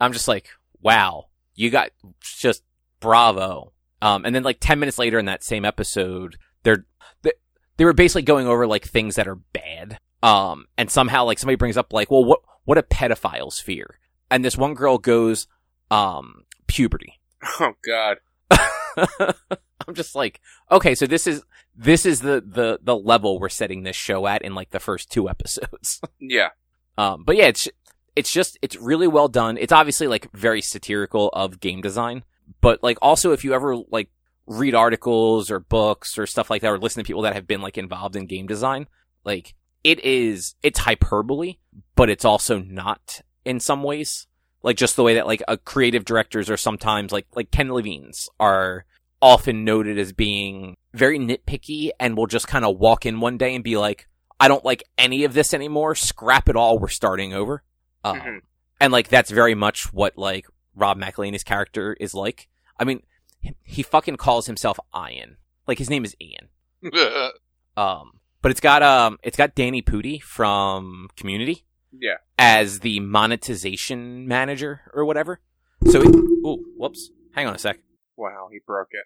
I'm 0.01 0.13
just 0.13 0.29
like, 0.29 0.49
"Wow, 0.81 1.27
you 1.55 1.71
got 1.71 1.91
just 2.21 2.63
bravo." 3.01 3.73
Um, 4.01 4.25
and 4.25 4.35
then 4.35 4.43
like 4.45 4.59
ten 4.61 4.79
minutes 4.79 4.99
later 4.99 5.19
in 5.19 5.27
that 5.27 5.45
same 5.45 5.65
episode, 5.65 6.37
they're 6.63 6.87
they, 7.23 7.33
they 7.77 7.85
were 7.85 7.93
basically 7.93 8.23
going 8.23 8.47
over 8.47 8.67
like 8.67 8.85
things 8.87 9.17
that 9.17 9.29
are 9.29 9.37
bad. 9.53 9.99
Um, 10.23 10.67
and 10.77 10.91
somehow 10.91 11.25
like 11.25 11.39
somebody 11.39 11.57
brings 11.57 11.77
up 11.77 11.93
like, 11.93 12.11
"Well, 12.11 12.25
what 12.25 12.41
what 12.65 12.79
a 12.79 12.83
pedophiles 12.83 13.61
fear?" 13.61 13.99
And 14.31 14.45
this 14.45 14.57
one 14.57 14.75
girl 14.75 14.99
goes, 14.99 15.47
um, 15.91 16.45
puberty. 16.67 17.21
Oh 17.61 17.73
God. 17.87 18.19
I'm 19.87 19.95
just 19.95 20.15
like, 20.15 20.41
okay, 20.71 20.95
so 20.95 21.07
this 21.07 21.27
is 21.27 21.43
this 21.77 22.05
is 22.05 22.21
the 22.21 22.43
the 22.47 22.79
the 22.83 22.97
level 22.97 23.39
we're 23.39 23.49
setting 23.49 23.83
this 23.83 23.97
show 23.97 24.27
at 24.27 24.43
in 24.43 24.55
like 24.55 24.71
the 24.71 24.81
first 24.81 25.11
two 25.11 25.29
episodes. 25.29 26.01
Yeah. 26.21 26.49
um, 26.97 27.25
but 27.25 27.37
yeah, 27.37 27.47
it's 27.47 27.69
it's 28.17 28.33
just 28.33 28.59
it's 28.61 28.77
really 28.77 29.07
well 29.07 29.29
done. 29.29 29.57
It's 29.57 29.73
obviously 29.73 30.09
like 30.09 30.31
very 30.33 30.61
satirical 30.61 31.31
of 31.33 31.61
game 31.61 31.81
design, 31.81 32.25
but 32.61 32.83
like 32.83 32.99
also 33.01 33.33
if 33.33 33.45
you 33.45 33.55
ever 33.55 33.77
like 33.91 34.11
read 34.47 34.75
articles 34.75 35.51
or 35.51 35.61
books 35.61 36.19
or 36.19 36.27
stuff 36.27 36.51
like 36.51 36.63
that 36.63 36.73
or 36.73 36.79
listen 36.79 37.03
to 37.03 37.07
people 37.07 37.23
that 37.23 37.35
have 37.35 37.47
been 37.47 37.63
like 37.63 37.79
involved 37.79 38.17
in 38.17 38.27
game 38.27 38.47
design, 38.47 38.87
like 39.25 39.55
it 39.85 40.05
is 40.05 40.55
it's 40.63 40.81
hyperbole, 40.81 41.57
but 41.95 42.11
it's 42.11 42.25
also 42.25 42.59
not 42.59 43.23
in 43.45 43.61
some 43.61 43.83
ways. 43.83 44.27
Like 44.63 44.77
just 44.77 44.97
the 44.97 45.03
way 45.03 45.15
that 45.15 45.27
like 45.27 45.43
a 45.49 45.57
creative 45.57 46.05
directors 46.05 46.51
are 46.51 46.57
sometimes 46.57 47.13
like 47.13 47.27
like 47.35 47.51
Ken 47.51 47.71
Levine's 47.73 48.29
are 48.41 48.85
often 49.23 49.65
noted 49.65 49.99
as 49.99 50.13
being 50.13 50.77
very 50.95 51.19
nitpicky 51.19 51.91
and 52.01 52.17
will 52.17 52.27
just 52.27 52.49
kind 52.49 52.65
of 52.65 52.79
walk 52.79 53.05
in 53.07 53.21
one 53.21 53.37
day 53.39 53.55
and 53.55 53.63
be 53.65 53.77
like, 53.77 54.09
I 54.41 54.49
don't 54.49 54.65
like 54.65 54.83
any 54.97 55.25
of 55.25 55.35
this 55.35 55.53
anymore. 55.55 55.95
Scrap 55.95 56.49
it 56.49 56.57
all. 56.57 56.79
We're 56.79 56.89
starting 56.89 57.33
over. 57.35 57.63
Um, 58.05 58.21
Mhm. 58.21 58.39
And 58.81 58.93
like 58.93 59.09
that's 59.09 59.31
very 59.31 59.55
much 59.55 59.93
what 59.93 60.17
like 60.17 60.47
Rob 60.75 60.99
McElhenney's 61.01 61.45
character 61.45 61.97
is 62.01 62.15
like. 62.15 62.49
I 62.79 62.85
mean, 62.85 63.03
he- 63.41 63.57
he 63.65 63.83
fucking 63.83 64.17
calls 64.17 64.47
himself 64.47 64.79
Ian. 64.95 65.37
Like 65.67 65.79
his 65.79 65.91
name 65.91 66.05
is 66.05 66.15
Ian. 66.21 66.49
Um, 67.77 68.13
but 68.43 68.51
it's 68.51 68.61
got 68.61 68.83
um, 68.83 69.19
it's 69.23 69.37
got 69.37 69.55
Danny 69.55 69.83
Pudi 69.83 70.21
from 70.23 71.09
Community 71.17 71.65
Yeah. 71.93 72.17
as 72.39 72.81
the 72.81 73.01
monetization 73.01 74.27
manager 74.27 74.83
or 74.93 75.05
whatever. 75.05 75.41
So, 75.87 76.03
it, 76.03 76.15
oh, 76.45 76.59
whoops. 76.77 77.11
Hang 77.33 77.47
on 77.47 77.55
a 77.55 77.59
sec. 77.59 77.79
Wow, 78.17 78.49
he 78.51 78.59
broke 78.67 78.89
it. 78.91 79.05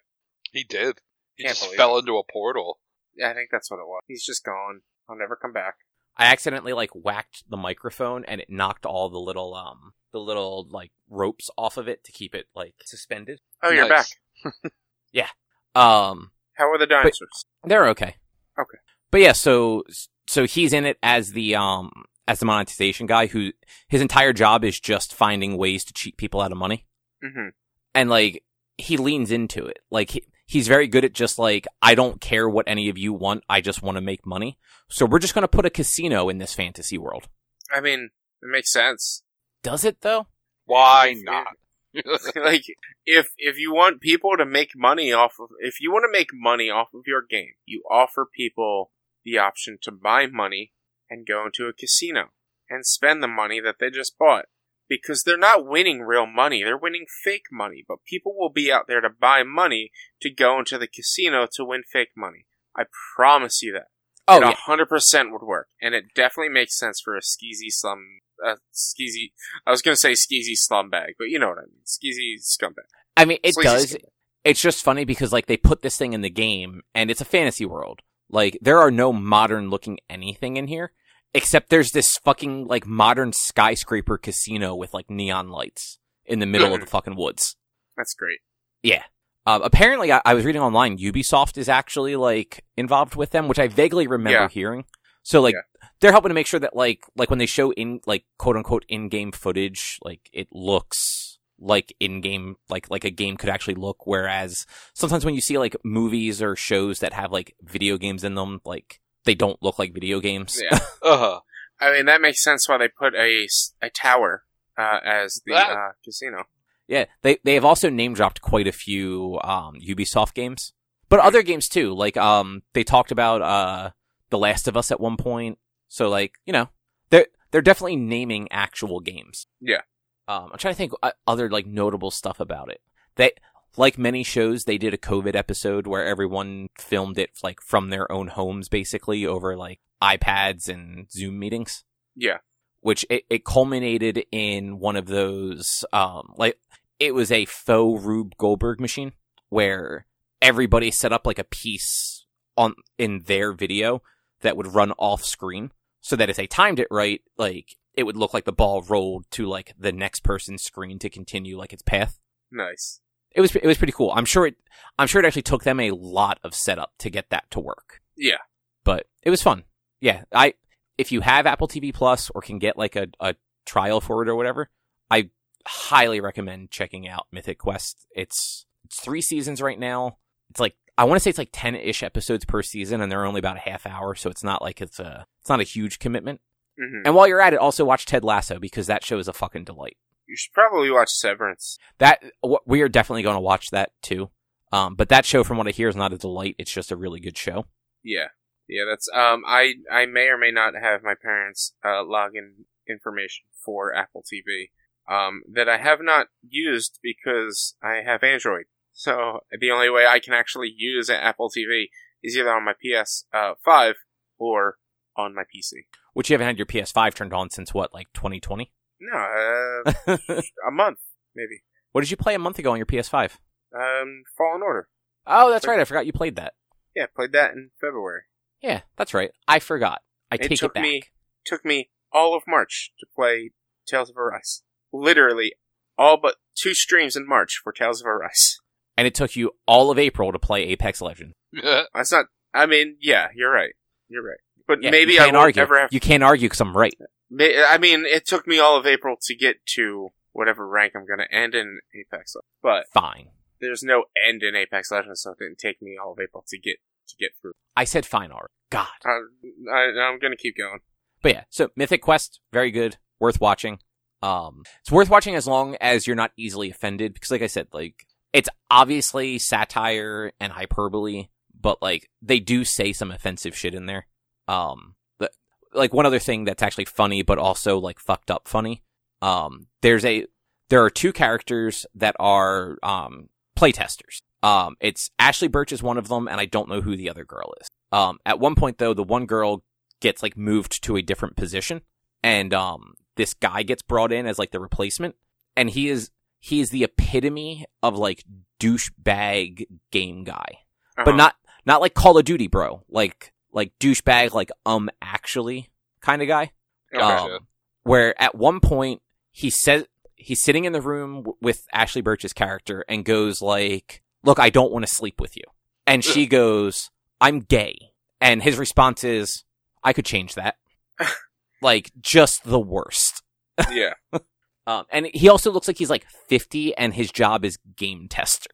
he 0.51 0.63
did. 0.63 0.99
He 1.35 1.43
Can't 1.43 1.55
just 1.55 1.65
believe 1.67 1.77
fell 1.77 1.97
into 1.97 2.17
a 2.17 2.23
portal. 2.31 2.79
Yeah, 3.15 3.29
I 3.29 3.33
think 3.33 3.49
that's 3.51 3.69
what 3.69 3.77
it 3.77 3.85
was. 3.87 4.01
He's 4.07 4.25
just 4.25 4.43
gone. 4.43 4.81
I'll 5.09 5.17
never 5.17 5.35
come 5.35 5.53
back. 5.53 5.75
I 6.17 6.25
accidentally 6.25 6.73
like 6.73 6.91
whacked 6.91 7.43
the 7.49 7.57
microphone 7.57 8.23
and 8.25 8.39
it 8.39 8.49
knocked 8.49 8.85
all 8.85 9.09
the 9.09 9.19
little 9.19 9.55
um 9.55 9.93
the 10.11 10.19
little 10.19 10.67
like 10.69 10.91
ropes 11.09 11.49
off 11.57 11.77
of 11.77 11.87
it 11.87 12.03
to 12.03 12.11
keep 12.11 12.35
it 12.35 12.45
like 12.55 12.75
suspended. 12.85 13.39
Oh, 13.63 13.71
you're 13.71 13.89
back. 13.89 14.05
yeah. 15.11 15.27
Um, 15.75 16.31
How 16.53 16.69
are 16.69 16.77
the 16.77 16.85
dinosaurs? 16.85 17.45
they're 17.63 17.87
okay. 17.89 18.15
Okay. 18.59 18.77
But 19.09 19.21
yeah, 19.21 19.31
so 19.31 19.83
so 20.27 20.45
he's 20.45 20.71
in 20.73 20.85
it 20.85 20.97
as 21.01 21.31
the 21.31 21.55
um 21.55 21.91
as 22.27 22.39
the 22.39 22.45
monetization 22.45 23.05
guy 23.05 23.27
who 23.27 23.51
his 23.87 24.01
entire 24.01 24.33
job 24.33 24.63
is 24.63 24.79
just 24.79 25.13
finding 25.13 25.57
ways 25.57 25.83
to 25.85 25.93
cheat 25.93 26.17
people 26.17 26.41
out 26.41 26.51
of 26.51 26.57
money. 26.57 26.85
hmm 27.21 27.49
and 27.95 28.09
like 28.09 28.43
he 28.77 28.97
leans 28.97 29.31
into 29.31 29.65
it. 29.65 29.79
Like 29.91 30.11
he, 30.11 30.23
he's 30.47 30.67
very 30.67 30.87
good 30.87 31.05
at 31.05 31.13
just 31.13 31.37
like 31.37 31.67
i 31.81 31.93
don't 31.93 32.19
care 32.19 32.49
what 32.49 32.67
any 32.67 32.89
of 32.89 32.97
you 32.97 33.13
want. 33.13 33.43
I 33.47 33.61
just 33.61 33.81
want 33.83 33.97
to 33.97 34.01
make 34.01 34.25
money. 34.25 34.57
So 34.89 35.05
we're 35.05 35.19
just 35.19 35.33
going 35.33 35.43
to 35.43 35.47
put 35.47 35.65
a 35.65 35.69
casino 35.69 36.29
in 36.29 36.39
this 36.39 36.53
fantasy 36.53 36.97
world. 36.97 37.27
I 37.73 37.81
mean, 37.81 38.09
it 38.41 38.49
makes 38.49 38.71
sense. 38.71 39.23
does 39.61 39.85
it 39.85 40.01
though? 40.01 40.27
Why 40.65 41.15
not? 41.17 41.55
like, 42.35 42.63
if 43.05 43.27
if 43.37 43.59
you 43.59 43.71
want 43.71 44.01
people 44.01 44.35
to 44.37 44.45
make 44.45 44.71
money 44.75 45.13
off 45.13 45.35
of, 45.39 45.49
if 45.59 45.79
you 45.79 45.91
want 45.91 46.05
to 46.07 46.11
make 46.11 46.29
money 46.33 46.69
off 46.69 46.87
of 46.93 47.03
your 47.05 47.21
game, 47.21 47.53
you 47.65 47.83
offer 47.89 48.27
people 48.35 48.91
the 49.23 49.37
option 49.37 49.77
to 49.83 49.91
buy 49.91 50.25
money 50.25 50.71
and 51.09 51.27
go 51.27 51.45
into 51.45 51.67
a 51.67 51.73
casino 51.73 52.29
and 52.69 52.85
spend 52.85 53.21
the 53.21 53.27
money 53.27 53.59
that 53.59 53.75
they 53.79 53.89
just 53.89 54.17
bought. 54.17 54.45
Because 54.89 55.23
they're 55.23 55.37
not 55.37 55.65
winning 55.65 56.01
real 56.01 56.27
money, 56.27 56.61
they're 56.61 56.77
winning 56.77 57.05
fake 57.23 57.45
money. 57.51 57.83
But 57.87 58.03
people 58.05 58.35
will 58.37 58.49
be 58.49 58.71
out 58.71 58.85
there 58.87 59.01
to 59.01 59.09
buy 59.09 59.41
money 59.43 59.91
to 60.21 60.29
go 60.29 60.59
into 60.59 60.77
the 60.77 60.87
casino 60.87 61.47
to 61.53 61.65
win 61.65 61.83
fake 61.91 62.11
money. 62.17 62.45
I 62.75 62.83
promise 63.15 63.61
you 63.63 63.71
that. 63.73 63.87
oh 64.27 64.37
it 64.37 64.41
yeah 64.41 64.55
hundred 64.65 64.89
percent 64.89 65.31
would 65.31 65.41
work, 65.41 65.69
and 65.81 65.95
it 65.95 66.05
definitely 66.13 66.49
makes 66.53 66.77
sense 66.77 67.01
for 67.03 67.15
a 67.15 67.21
skeezy 67.21 67.69
slum, 67.69 68.03
uh, 68.45 68.55
skeezy. 68.73 69.31
I 69.65 69.71
was 69.71 69.81
gonna 69.81 69.95
say 69.95 70.11
skeezy 70.11 70.55
slum 70.55 70.89
bag, 70.89 71.13
but 71.17 71.29
you 71.29 71.39
know 71.39 71.49
what 71.49 71.59
I 71.59 71.61
mean, 71.61 71.83
skeezy 71.85 72.35
scumbag. 72.41 72.85
i 73.15 73.25
mean 73.25 73.37
it 73.43 73.53
Sleazy 73.53 73.67
does 73.67 73.93
scumbag. 73.93 74.05
it's 74.43 74.61
just 74.61 74.83
funny 74.83 75.05
because 75.05 75.31
like 75.31 75.45
they 75.45 75.57
put 75.57 75.81
this 75.81 75.97
thing 75.97 76.13
in 76.13 76.21
the 76.21 76.29
game 76.29 76.81
and 76.93 77.09
it's 77.09 77.21
a 77.21 77.25
fantasy 77.25 77.65
world 77.65 78.01
like 78.33 78.57
there 78.61 78.79
are 78.79 78.91
no 78.91 79.13
modern 79.13 79.69
looking 79.69 79.99
anything 80.09 80.57
in 80.57 80.67
here 80.67 80.91
except 81.33 81.69
there's 81.69 81.91
this 81.91 82.17
fucking 82.17 82.67
like 82.67 82.85
modern 82.85 83.31
skyscraper 83.33 84.17
casino 84.17 84.75
with 84.75 84.93
like 84.93 85.09
neon 85.09 85.49
lights 85.49 85.99
in 86.25 86.39
the 86.39 86.45
middle 86.45 86.73
of 86.73 86.79
the 86.81 86.85
fucking 86.95 87.15
woods 87.15 87.55
That's 87.95 88.13
great. 88.13 88.39
Yeah. 88.81 89.03
Um, 89.45 89.61
apparently, 89.61 90.11
I, 90.11 90.21
I 90.25 90.33
was 90.35 90.45
reading 90.45 90.61
online. 90.61 90.97
Ubisoft 90.97 91.57
is 91.57 91.67
actually 91.69 92.15
like 92.15 92.63
involved 92.77 93.15
with 93.15 93.31
them, 93.31 93.47
which 93.49 93.59
I 93.59 93.67
vaguely 93.67 94.07
remember 94.07 94.39
Yeah. 94.43 94.47
hearing. 94.49 94.85
So 95.23 95.41
like 95.41 95.53
Yeah. 95.53 95.87
they're 95.99 96.11
helping 96.11 96.29
to 96.29 96.33
make 96.35 96.47
sure 96.47 96.59
that 96.61 96.75
like 96.75 97.01
like 97.15 97.29
when 97.29 97.39
they 97.39 97.45
show 97.45 97.71
in 97.73 97.99
like 98.05 98.23
quote 98.37 98.55
unquote 98.55 98.85
in 98.87 99.09
game 99.09 99.31
footage, 99.31 99.99
like 100.01 100.29
it 100.33 100.47
looks 100.51 101.32
like 101.59 101.95
in 101.99 102.21
game 102.21 102.55
like 102.69 102.89
like 102.89 103.05
a 103.05 103.09
game 103.09 103.37
could 103.37 103.49
actually 103.49 103.75
look. 103.75 104.05
Whereas 104.07 104.65
sometimes 104.93 105.25
when 105.25 105.35
you 105.35 105.41
see 105.41 105.57
like 105.57 105.75
movies 105.83 106.41
or 106.41 106.55
shows 106.55 106.99
that 106.99 107.13
have 107.13 107.31
like 107.31 107.55
video 107.61 107.97
games 107.97 108.23
in 108.23 108.35
them, 108.35 108.61
like 108.65 108.99
they 109.25 109.35
don't 109.35 109.61
look 109.61 109.79
like 109.79 109.93
video 109.93 110.19
games. 110.19 110.59
Yeah, 110.61 110.79
Uh-huh. 111.01 111.39
I 111.79 111.91
mean 111.93 112.05
that 112.05 112.21
makes 112.21 112.43
sense 112.43 112.67
why 112.67 112.77
they 112.77 112.87
put 112.87 113.13
a, 113.15 113.47
a 113.81 113.89
tower 113.89 114.43
uh, 114.77 114.99
as 115.03 115.41
the 115.45 115.53
That- 115.53 115.69
uh, 115.71 115.91
casino. 116.03 116.43
Yeah, 116.87 117.05
they 117.21 117.37
they 117.45 117.53
have 117.53 117.63
also 117.65 117.89
name 117.89 118.13
dropped 118.13 118.41
quite 118.41 118.67
a 118.67 118.73
few 118.73 119.39
um, 119.43 119.75
Ubisoft 119.75 120.33
games, 120.33 120.73
but 121.07 121.19
other 121.21 121.41
games 121.41 121.69
too. 121.69 121.93
Like 121.93 122.17
um, 122.17 122.63
they 122.73 122.83
talked 122.83 123.09
about 123.11 123.41
uh, 123.41 123.91
The 124.31 124.37
Last 124.37 124.67
of 124.67 124.75
Us 124.75 124.91
at 124.91 124.99
one 124.99 125.15
point. 125.15 125.59
So 125.87 126.09
like 126.09 126.33
you 126.45 126.51
know, 126.51 126.67
they're 127.09 127.27
they're 127.51 127.61
definitely 127.61 127.95
naming 127.95 128.49
actual 128.51 128.99
games. 128.99 129.47
Yeah. 129.61 129.81
Um, 130.27 130.49
I'm 130.51 130.57
trying 130.57 130.73
to 130.73 130.77
think 130.77 130.93
uh, 131.01 131.11
other 131.27 131.49
like 131.49 131.65
notable 131.65 132.11
stuff 132.11 132.39
about 132.39 132.71
it. 132.71 132.81
They 133.15 133.31
like 133.77 133.97
many 133.97 134.23
shows, 134.23 134.63
they 134.63 134.77
did 134.77 134.93
a 134.93 134.97
COVID 134.97 135.35
episode 135.35 135.87
where 135.87 136.05
everyone 136.05 136.69
filmed 136.77 137.17
it 137.17 137.31
like 137.43 137.61
from 137.61 137.89
their 137.89 138.11
own 138.11 138.27
homes, 138.27 138.69
basically 138.69 139.25
over 139.25 139.57
like 139.57 139.79
iPads 140.01 140.67
and 140.67 141.09
Zoom 141.11 141.39
meetings 141.39 141.83
Yeah, 142.15 142.37
which 142.81 143.05
it, 143.09 143.23
it 143.29 143.45
culminated 143.45 144.25
in 144.31 144.79
one 144.79 144.95
of 144.95 145.07
those 145.07 145.85
um 145.93 146.33
like 146.37 146.59
it 146.99 147.13
was 147.13 147.31
a 147.31 147.45
faux 147.45 148.03
Rube 148.03 148.35
Goldberg 148.37 148.79
machine 148.79 149.13
where 149.49 150.05
everybody 150.41 150.91
set 150.91 151.13
up 151.13 151.25
like 151.25 151.39
a 151.39 151.43
piece 151.45 152.25
on 152.57 152.75
in 152.97 153.23
their 153.27 153.53
video 153.53 154.01
that 154.41 154.57
would 154.57 154.73
run 154.75 154.91
off 154.93 155.23
screen 155.23 155.71
so 156.01 156.15
that 156.15 156.29
if 156.29 156.35
they 156.35 156.47
timed 156.47 156.79
it 156.79 156.87
right 156.91 157.21
like 157.37 157.77
it 157.95 158.03
would 158.03 158.17
look 158.17 158.33
like 158.33 158.45
the 158.45 158.51
ball 158.51 158.81
rolled 158.83 159.25
to 159.31 159.45
like 159.45 159.73
the 159.77 159.91
next 159.91 160.23
person's 160.23 160.63
screen 160.63 160.99
to 160.99 161.09
continue 161.09 161.57
like 161.57 161.73
its 161.73 161.83
path 161.83 162.19
nice. 162.51 163.01
it 163.31 163.41
was 163.41 163.55
it 163.55 163.65
was 163.65 163.77
pretty 163.77 163.93
cool 163.93 164.11
i'm 164.15 164.25
sure 164.25 164.47
it 164.47 164.55
i'm 164.97 165.07
sure 165.07 165.21
it 165.21 165.25
actually 165.25 165.41
took 165.41 165.63
them 165.63 165.79
a 165.79 165.91
lot 165.91 166.39
of 166.43 166.55
setup 166.55 166.93
to 166.97 167.09
get 167.09 167.29
that 167.29 167.49
to 167.51 167.59
work 167.59 168.01
Yeah, 168.15 168.37
but 168.83 169.07
it 169.21 169.29
was 169.29 169.41
fun. 169.41 169.63
Yeah, 169.99 170.23
I 170.33 170.53
if 170.97 171.11
you 171.11 171.21
have 171.21 171.47
Apple 171.47 171.67
TV 171.67 171.93
Plus 171.93 172.29
or 172.29 172.41
can 172.41 172.59
get 172.59 172.77
like 172.77 172.95
a, 172.95 173.07
a 173.19 173.35
trial 173.65 174.01
for 174.01 174.21
it 174.21 174.29
or 174.29 174.35
whatever, 174.35 174.69
I 175.09 175.29
highly 175.65 176.21
recommend 176.21 176.71
checking 176.71 177.07
out 177.07 177.27
Mythic 177.31 177.57
Quest. 177.59 178.05
It's 178.15 178.65
it's 178.85 178.99
three 178.99 179.21
seasons 179.21 179.61
right 179.61 179.79
now. 179.79 180.17
It's 180.49 180.59
like 180.59 180.75
I 180.97 181.05
want 181.05 181.15
to 181.15 181.23
say 181.23 181.29
it's 181.29 181.39
like 181.39 181.49
ten 181.51 181.75
ish 181.75 182.03
episodes 182.03 182.45
per 182.45 182.61
season, 182.61 183.01
and 183.01 183.11
they're 183.11 183.25
only 183.25 183.39
about 183.39 183.57
a 183.57 183.61
half 183.61 183.85
hour, 183.87 184.13
so 184.15 184.29
it's 184.29 184.43
not 184.43 184.61
like 184.61 184.81
it's 184.81 184.99
a 184.99 185.25
it's 185.41 185.49
not 185.49 185.61
a 185.61 185.63
huge 185.63 185.99
commitment. 185.99 186.41
Hmm 186.77 187.01
And 187.05 187.15
while 187.15 187.27
you're 187.27 187.41
at 187.41 187.53
it, 187.53 187.59
also 187.59 187.85
watch 187.85 188.05
Ted 188.05 188.23
Lasso 188.23 188.59
because 188.59 188.87
that 188.87 189.03
show 189.03 189.19
is 189.19 189.27
a 189.27 189.33
fucking 189.33 189.63
delight. 189.65 189.97
you 190.27 190.35
should 190.37 190.53
probably 190.53 190.89
watch 190.89 191.09
Severance. 191.11 191.77
That 191.99 192.23
we 192.65 192.81
are 192.81 192.89
definitely 192.89 193.23
going 193.23 193.35
to 193.35 193.41
watch 193.41 193.69
that 193.71 193.91
too. 194.01 194.29
Um, 194.71 194.95
but 194.95 195.09
that 195.09 195.25
show, 195.25 195.43
from 195.43 195.57
what 195.57 195.67
I 195.67 195.71
hear, 195.71 195.89
is 195.89 195.95
not 195.95 196.13
a 196.13 196.17
delight. 196.17 196.55
It's 196.57 196.71
just 196.71 196.91
a 196.91 196.95
really 196.95 197.19
good 197.19 197.37
show. 197.37 197.65
Yeah, 198.03 198.29
yeah. 198.67 198.83
That's 198.89 199.07
um. 199.13 199.43
I 199.47 199.73
I 199.91 200.05
may 200.07 200.27
or 200.27 200.37
may 200.37 200.51
not 200.51 200.73
have 200.73 201.03
my 201.03 201.13
parents 201.13 201.73
uh 201.85 202.03
log 202.03 202.31
in 202.35 202.65
information 202.89 203.45
for 203.63 203.93
Apple 203.95 204.23
TV 204.23 204.69
um, 205.09 205.43
that 205.51 205.69
I 205.69 205.77
have 205.77 205.99
not 206.01 206.27
used 206.47 206.99
because 207.03 207.75
I 207.83 208.01
have 208.05 208.23
Android. 208.23 208.65
So 208.93 209.41
the 209.57 209.71
only 209.71 209.89
way 209.89 210.05
I 210.07 210.19
can 210.19 210.33
actually 210.33 210.73
use 210.75 211.09
Apple 211.09 211.49
TV 211.49 211.85
is 212.21 212.35
either 212.37 212.51
on 212.51 212.65
my 212.65 212.73
PS 212.73 213.25
uh, 213.33 213.53
5 213.63 213.95
or 214.37 214.77
on 215.17 215.33
my 215.35 215.43
PC. 215.43 215.85
Which 216.13 216.29
you 216.29 216.33
haven't 216.35 216.47
had 216.47 216.57
your 216.57 216.65
PS5 216.65 217.13
turned 217.13 217.33
on 217.33 217.49
since 217.49 217.73
what, 217.73 217.93
like 217.93 218.07
2020? 218.13 218.71
No, 219.01 219.17
uh, 219.17 220.17
a 220.67 220.71
month 220.71 220.99
maybe. 221.35 221.63
what 221.91 222.01
did 222.01 222.11
you 222.11 222.17
play 222.17 222.35
a 222.35 222.39
month 222.39 222.57
ago 222.59 222.71
on 222.71 222.77
your 222.77 222.85
PS5? 222.85 223.31
Um, 223.75 224.23
Fallen 224.37 224.61
Order. 224.63 224.87
Oh, 225.25 225.49
that's 225.49 225.65
right. 225.67 225.79
I 225.79 225.85
forgot 225.85 226.05
you 226.05 226.13
played 226.13 226.35
that. 226.35 226.53
Yeah, 226.95 227.07
played 227.15 227.31
that 227.33 227.51
in 227.51 227.71
February. 227.81 228.21
Yeah, 228.61 228.81
that's 228.97 229.13
right. 229.13 229.31
I 229.47 229.59
forgot. 229.59 230.01
I 230.31 230.35
It 230.35 230.43
take 230.43 230.59
took 230.59 230.71
it 230.71 230.75
back. 230.75 230.83
me 230.83 231.03
took 231.45 231.65
me 231.65 231.89
all 232.11 232.35
of 232.35 232.43
March 232.47 232.91
to 232.99 233.05
play 233.15 233.51
Tales 233.87 234.09
of 234.09 234.17
Arise. 234.17 234.61
Literally, 234.93 235.53
all 235.97 236.17
but 236.21 236.35
two 236.55 236.73
streams 236.73 237.15
in 237.15 237.27
March 237.27 237.59
for 237.63 237.73
Tales 237.73 237.99
of 238.01 238.07
Arise. 238.07 238.59
And 238.95 239.07
it 239.07 239.15
took 239.15 239.35
you 239.35 239.51
all 239.65 239.89
of 239.91 239.97
April 239.97 240.31
to 240.31 240.39
play 240.39 240.63
Apex 240.65 241.01
Legends. 241.01 241.33
That's 241.93 242.11
not. 242.11 242.27
I 242.53 242.67
mean, 242.67 242.97
yeah, 243.01 243.27
you're 243.35 243.51
right. 243.51 243.73
You're 244.07 244.23
right. 244.23 244.37
But 244.67 244.81
Yeah, 244.81 244.91
maybe 244.91 245.19
I 245.19 245.25
won't 245.25 245.37
argue. 245.37 245.61
ever 245.61 245.79
have. 245.81 245.93
You 245.93 245.99
can't 245.99 246.23
argue 246.23 246.47
because 246.47 246.61
I'm 246.61 246.75
right. 246.75 246.93
May, 247.29 247.63
I 247.63 247.77
mean, 247.77 248.05
it 248.05 248.25
took 248.25 248.47
me 248.47 248.59
all 248.59 248.77
of 248.77 248.85
April 248.85 249.15
to 249.23 249.35
get 249.35 249.57
to 249.75 250.09
whatever 250.31 250.67
rank 250.67 250.93
I'm 250.95 251.05
going 251.05 251.19
to 251.19 251.33
end 251.33 251.55
in 251.55 251.79
Apex. 251.99 252.35
But 252.61 252.85
Fine. 252.93 253.29
there's 253.59 253.83
no 253.83 254.05
end 254.27 254.43
in 254.43 254.55
Apex 254.55 254.91
Legends, 254.91 255.21
so 255.21 255.31
it 255.31 255.39
didn't 255.39 255.57
take 255.57 255.81
me 255.81 255.97
all 256.01 256.13
of 256.13 256.19
April 256.19 256.43
to 256.47 256.57
get 256.59 256.77
to 257.07 257.15
get 257.19 257.31
through. 257.41 257.53
I 257.75 257.83
said 257.83 258.05
fine 258.05 258.31
art. 258.31 258.51
God. 258.69 258.87
Uh, 259.05 259.71
I, 259.71 259.79
I'm 259.99 260.19
going 260.19 260.31
to 260.31 260.37
keep 260.37 260.57
going. 260.57 260.79
But 261.21 261.33
yeah, 261.33 261.43
so 261.49 261.69
Mythic 261.75 262.01
Quest, 262.01 262.39
very 262.51 262.71
good, 262.71 262.97
worth 263.19 263.41
watching. 263.41 263.79
Um, 264.21 264.63
it's 264.81 264.91
worth 264.91 265.09
watching 265.09 265.35
as 265.35 265.47
long 265.47 265.75
as 265.81 266.07
you're 266.07 266.15
not 266.15 266.31
easily 266.37 266.69
offended, 266.69 267.13
because 267.13 267.31
like 267.31 267.41
I 267.41 267.47
said, 267.47 267.67
like 267.73 268.05
it's 268.31 268.49
obviously 268.71 269.37
satire 269.39 270.31
and 270.39 270.53
hyperbole, 270.53 271.27
but 271.59 271.81
like 271.81 272.09
they 272.21 272.39
do 272.39 272.63
say 272.63 272.93
some 272.93 273.11
offensive 273.11 273.55
shit 273.55 273.75
in 273.75 273.85
there. 273.85 274.07
Um, 274.47 274.95
the, 275.19 275.29
like 275.73 275.93
one 275.93 276.05
other 276.05 276.19
thing 276.19 276.45
that's 276.45 276.63
actually 276.63 276.85
funny, 276.85 277.21
but 277.21 277.37
also 277.37 277.77
like 277.77 277.99
fucked 277.99 278.29
up 278.31 278.47
funny. 278.47 278.83
Um, 279.21 279.67
there's 279.81 280.05
a 280.05 280.25
there 280.69 280.83
are 280.83 280.89
two 280.89 281.13
characters 281.13 281.85
that 281.95 282.15
are 282.19 282.77
um 282.83 283.29
playtesters. 283.57 284.21
Um, 284.41 284.75
it's 284.81 285.09
Ashly 285.19 285.47
Burch 285.47 285.71
is 285.71 285.81
one 285.81 285.97
of 285.97 286.07
them, 286.09 286.27
and 286.27 286.39
I 286.39 286.45
don't 286.45 286.67
know 286.69 286.81
who 286.81 286.97
the 286.97 287.09
other 287.09 287.23
girl 287.23 287.53
is. 287.61 287.67
Um, 287.91 288.19
at 288.25 288.39
one 288.39 288.55
point 288.55 288.77
though, 288.79 288.93
the 288.93 289.03
one 289.03 289.25
girl 289.25 289.63
gets 290.01 290.21
like 290.21 290.35
moved 290.35 290.83
to 290.83 290.97
a 290.97 291.01
different 291.01 291.37
position 291.37 291.81
and 292.21 292.53
um 292.53 292.93
this 293.15 293.33
guy 293.33 293.63
gets 293.63 293.81
brought 293.81 294.11
in 294.11 294.25
as 294.25 294.37
like 294.37 294.51
the 294.51 294.59
replacement 294.59 295.15
and 295.55 295.69
he 295.69 295.87
is 295.87 296.09
he 296.41 296.59
is 296.59 296.71
the 296.71 296.83
epitome 296.83 297.65
of 297.81 297.97
like 297.97 298.25
douchebag 298.59 299.65
game 299.91 300.23
guy 300.23 300.59
but 300.97 301.07
Uh-huh. 301.09 301.15
not 301.17 301.35
not 301.65 301.79
like 301.81 301.93
call 301.93 302.17
of 302.17 302.25
duty 302.25 302.47
bro 302.47 302.83
like 302.89 303.31
like 303.53 303.71
douchebag 303.79 304.33
like 304.33 304.51
um 304.65 304.89
actually 305.01 305.69
kind 306.01 306.21
of 306.21 306.27
guy 306.27 306.51
Okay. 306.93 307.01
um, 307.03 307.47
where 307.83 308.19
at 308.21 308.35
one 308.35 308.59
point 308.59 309.01
he 309.31 309.49
says 309.49 309.85
he's 310.15 310.43
sitting 310.43 310.65
in 310.65 310.73
the 310.73 310.81
room 310.81 311.17
w- 311.23 311.37
with 311.41 311.65
Ashly 311.73 312.03
Burch's 312.03 312.33
character 312.33 312.83
and 312.87 313.03
goes 313.05 313.41
like, 313.41 314.03
"Look, 314.23 314.37
I 314.39 314.49
don't 314.49 314.71
want 314.71 314.85
to 314.85 314.93
sleep 314.93 315.19
with 315.19 315.35
you," 315.35 315.43
and 315.87 316.03
she 316.03 316.25
goes, 316.39 316.91
"I'm 317.19 317.39
gay," 317.39 317.75
and 318.21 318.43
his 318.43 318.57
response 318.59 319.03
is, 319.03 319.43
"I 319.83 319.91
could 319.93 320.05
change 320.05 320.35
that." 320.35 320.55
like 321.61 321.91
just 321.99 322.43
the 322.43 322.59
worst. 322.59 323.23
yeah. 323.71 323.93
Um, 324.65 324.85
and 324.91 325.07
he 325.13 325.27
also 325.27 325.51
looks 325.51 325.67
like 325.67 325.77
he's 325.77 325.89
like 325.89 326.05
50 326.29 326.73
and 326.77 326.93
his 326.93 327.11
job 327.11 327.43
is 327.43 327.57
game 327.75 328.07
tester. 328.09 328.49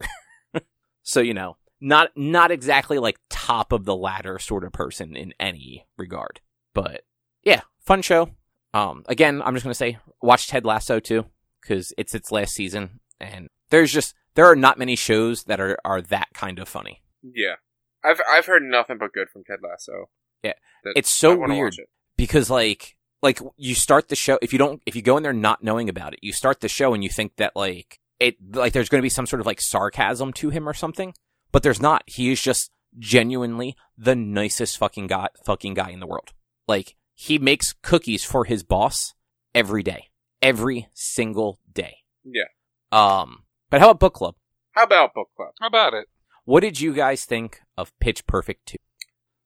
so, 1.04 1.20
you 1.20 1.36
know, 1.36 1.56
not, 1.82 2.10
not 2.16 2.52
exactly 2.52 2.98
like 3.00 3.18
top 3.30 3.72
of 3.72 3.86
the 3.86 3.96
ladder 3.96 4.40
sort 4.40 4.64
of 4.64 4.72
person 4.72 5.16
in 5.16 5.34
any 5.40 5.88
regard. 5.98 6.42
But 6.74 7.02
yeah, 7.44 7.62
fun 7.80 8.02
show. 8.02 8.30
Um, 8.74 9.04
again, 9.08 9.42
I'm 9.44 9.54
just 9.56 9.64
going 9.64 9.72
to 9.72 9.76
say 9.78 9.98
watch 10.22 10.48
Ted 10.48 10.66
Lasso 10.66 11.00
too, 11.00 11.26
cause 11.68 11.92
it's 11.98 12.14
its 12.14 12.32
last 12.32 12.54
season 12.54 13.00
and 13.20 13.48
there's 13.70 13.92
just, 13.92 14.14
there 14.36 14.46
are 14.46 14.56
not 14.56 14.78
many 14.78 14.96
shows 14.96 15.44
that 15.46 15.60
are, 15.60 15.78
are 15.84 16.02
that 16.04 16.28
kind 16.34 16.60
of 16.60 16.68
funny. 16.68 17.02
Yeah. 17.24 17.56
I've 18.04 18.22
I've 18.32 18.46
heard 18.46 18.64
nothing 18.64 18.98
but 18.98 19.12
good 19.12 19.30
from 19.30 19.44
Ted 19.44 19.60
Lasso. 19.62 20.10
Yeah. 20.42 20.54
That- 20.86 20.94
It's 20.96 21.12
so 21.12 21.36
weird. 21.38 21.74
it. 21.78 21.90
because 22.16 22.50
like 22.50 22.96
like 23.22 23.40
you 23.58 23.76
start 23.76 24.08
the 24.08 24.16
show 24.16 24.40
if 24.42 24.54
you 24.54 24.60
don't 24.60 24.82
if 24.86 24.96
you 24.96 25.02
go 25.02 25.18
in 25.18 25.24
there 25.24 25.34
not 25.34 25.62
knowing 25.62 25.90
about 25.90 26.14
it 26.14 26.20
you 26.22 26.32
start 26.32 26.62
the 26.62 26.70
show 26.70 26.94
and 26.94 27.04
you 27.04 27.10
think 27.10 27.36
that 27.36 27.54
like 27.58 28.00
it 28.22 28.38
like 28.56 28.72
there's 28.72 28.88
going 28.88 29.02
to 29.02 29.06
be 29.06 29.10
some 29.10 29.26
sort 29.26 29.42
of 29.42 29.46
like 29.46 29.60
sarcasm 29.60 30.32
to 30.32 30.50
him 30.50 30.70
or 30.70 30.74
something 30.74 31.14
but 31.52 31.64
there's 31.64 31.82
not 31.82 32.04
he 32.08 32.32
is 32.32 32.42
just 32.42 32.72
genuinely 32.98 33.76
the 33.98 34.16
nicest 34.16 34.78
fucking 34.78 35.08
guy 35.08 35.28
fucking 35.46 35.74
guy 35.74 35.90
in 35.90 36.00
the 36.00 36.08
world 36.08 36.32
like 36.68 36.96
he 37.14 37.38
makes 37.38 37.74
cookies 37.82 38.24
for 38.24 38.46
his 38.46 38.64
boss 38.64 39.14
every 39.54 39.84
day 39.84 40.06
every 40.42 40.88
single 40.94 41.60
day 41.72 41.98
Yeah. 42.24 42.44
um 42.92 43.44
but 43.70 43.80
how 43.82 43.92
about 43.92 44.00
book 44.00 44.14
club 44.16 44.36
How 44.72 44.84
about 44.84 45.14
book 45.14 45.30
club? 45.36 45.54
How 45.60 45.68
about 45.68 45.94
it? 45.94 46.06
what 46.46 46.62
did 46.62 46.80
you 46.82 46.94
guys 46.94 47.26
think 47.26 47.62
of 47.78 47.98
pitch 48.00 48.26
perfect 48.26 48.66
2 48.68 48.76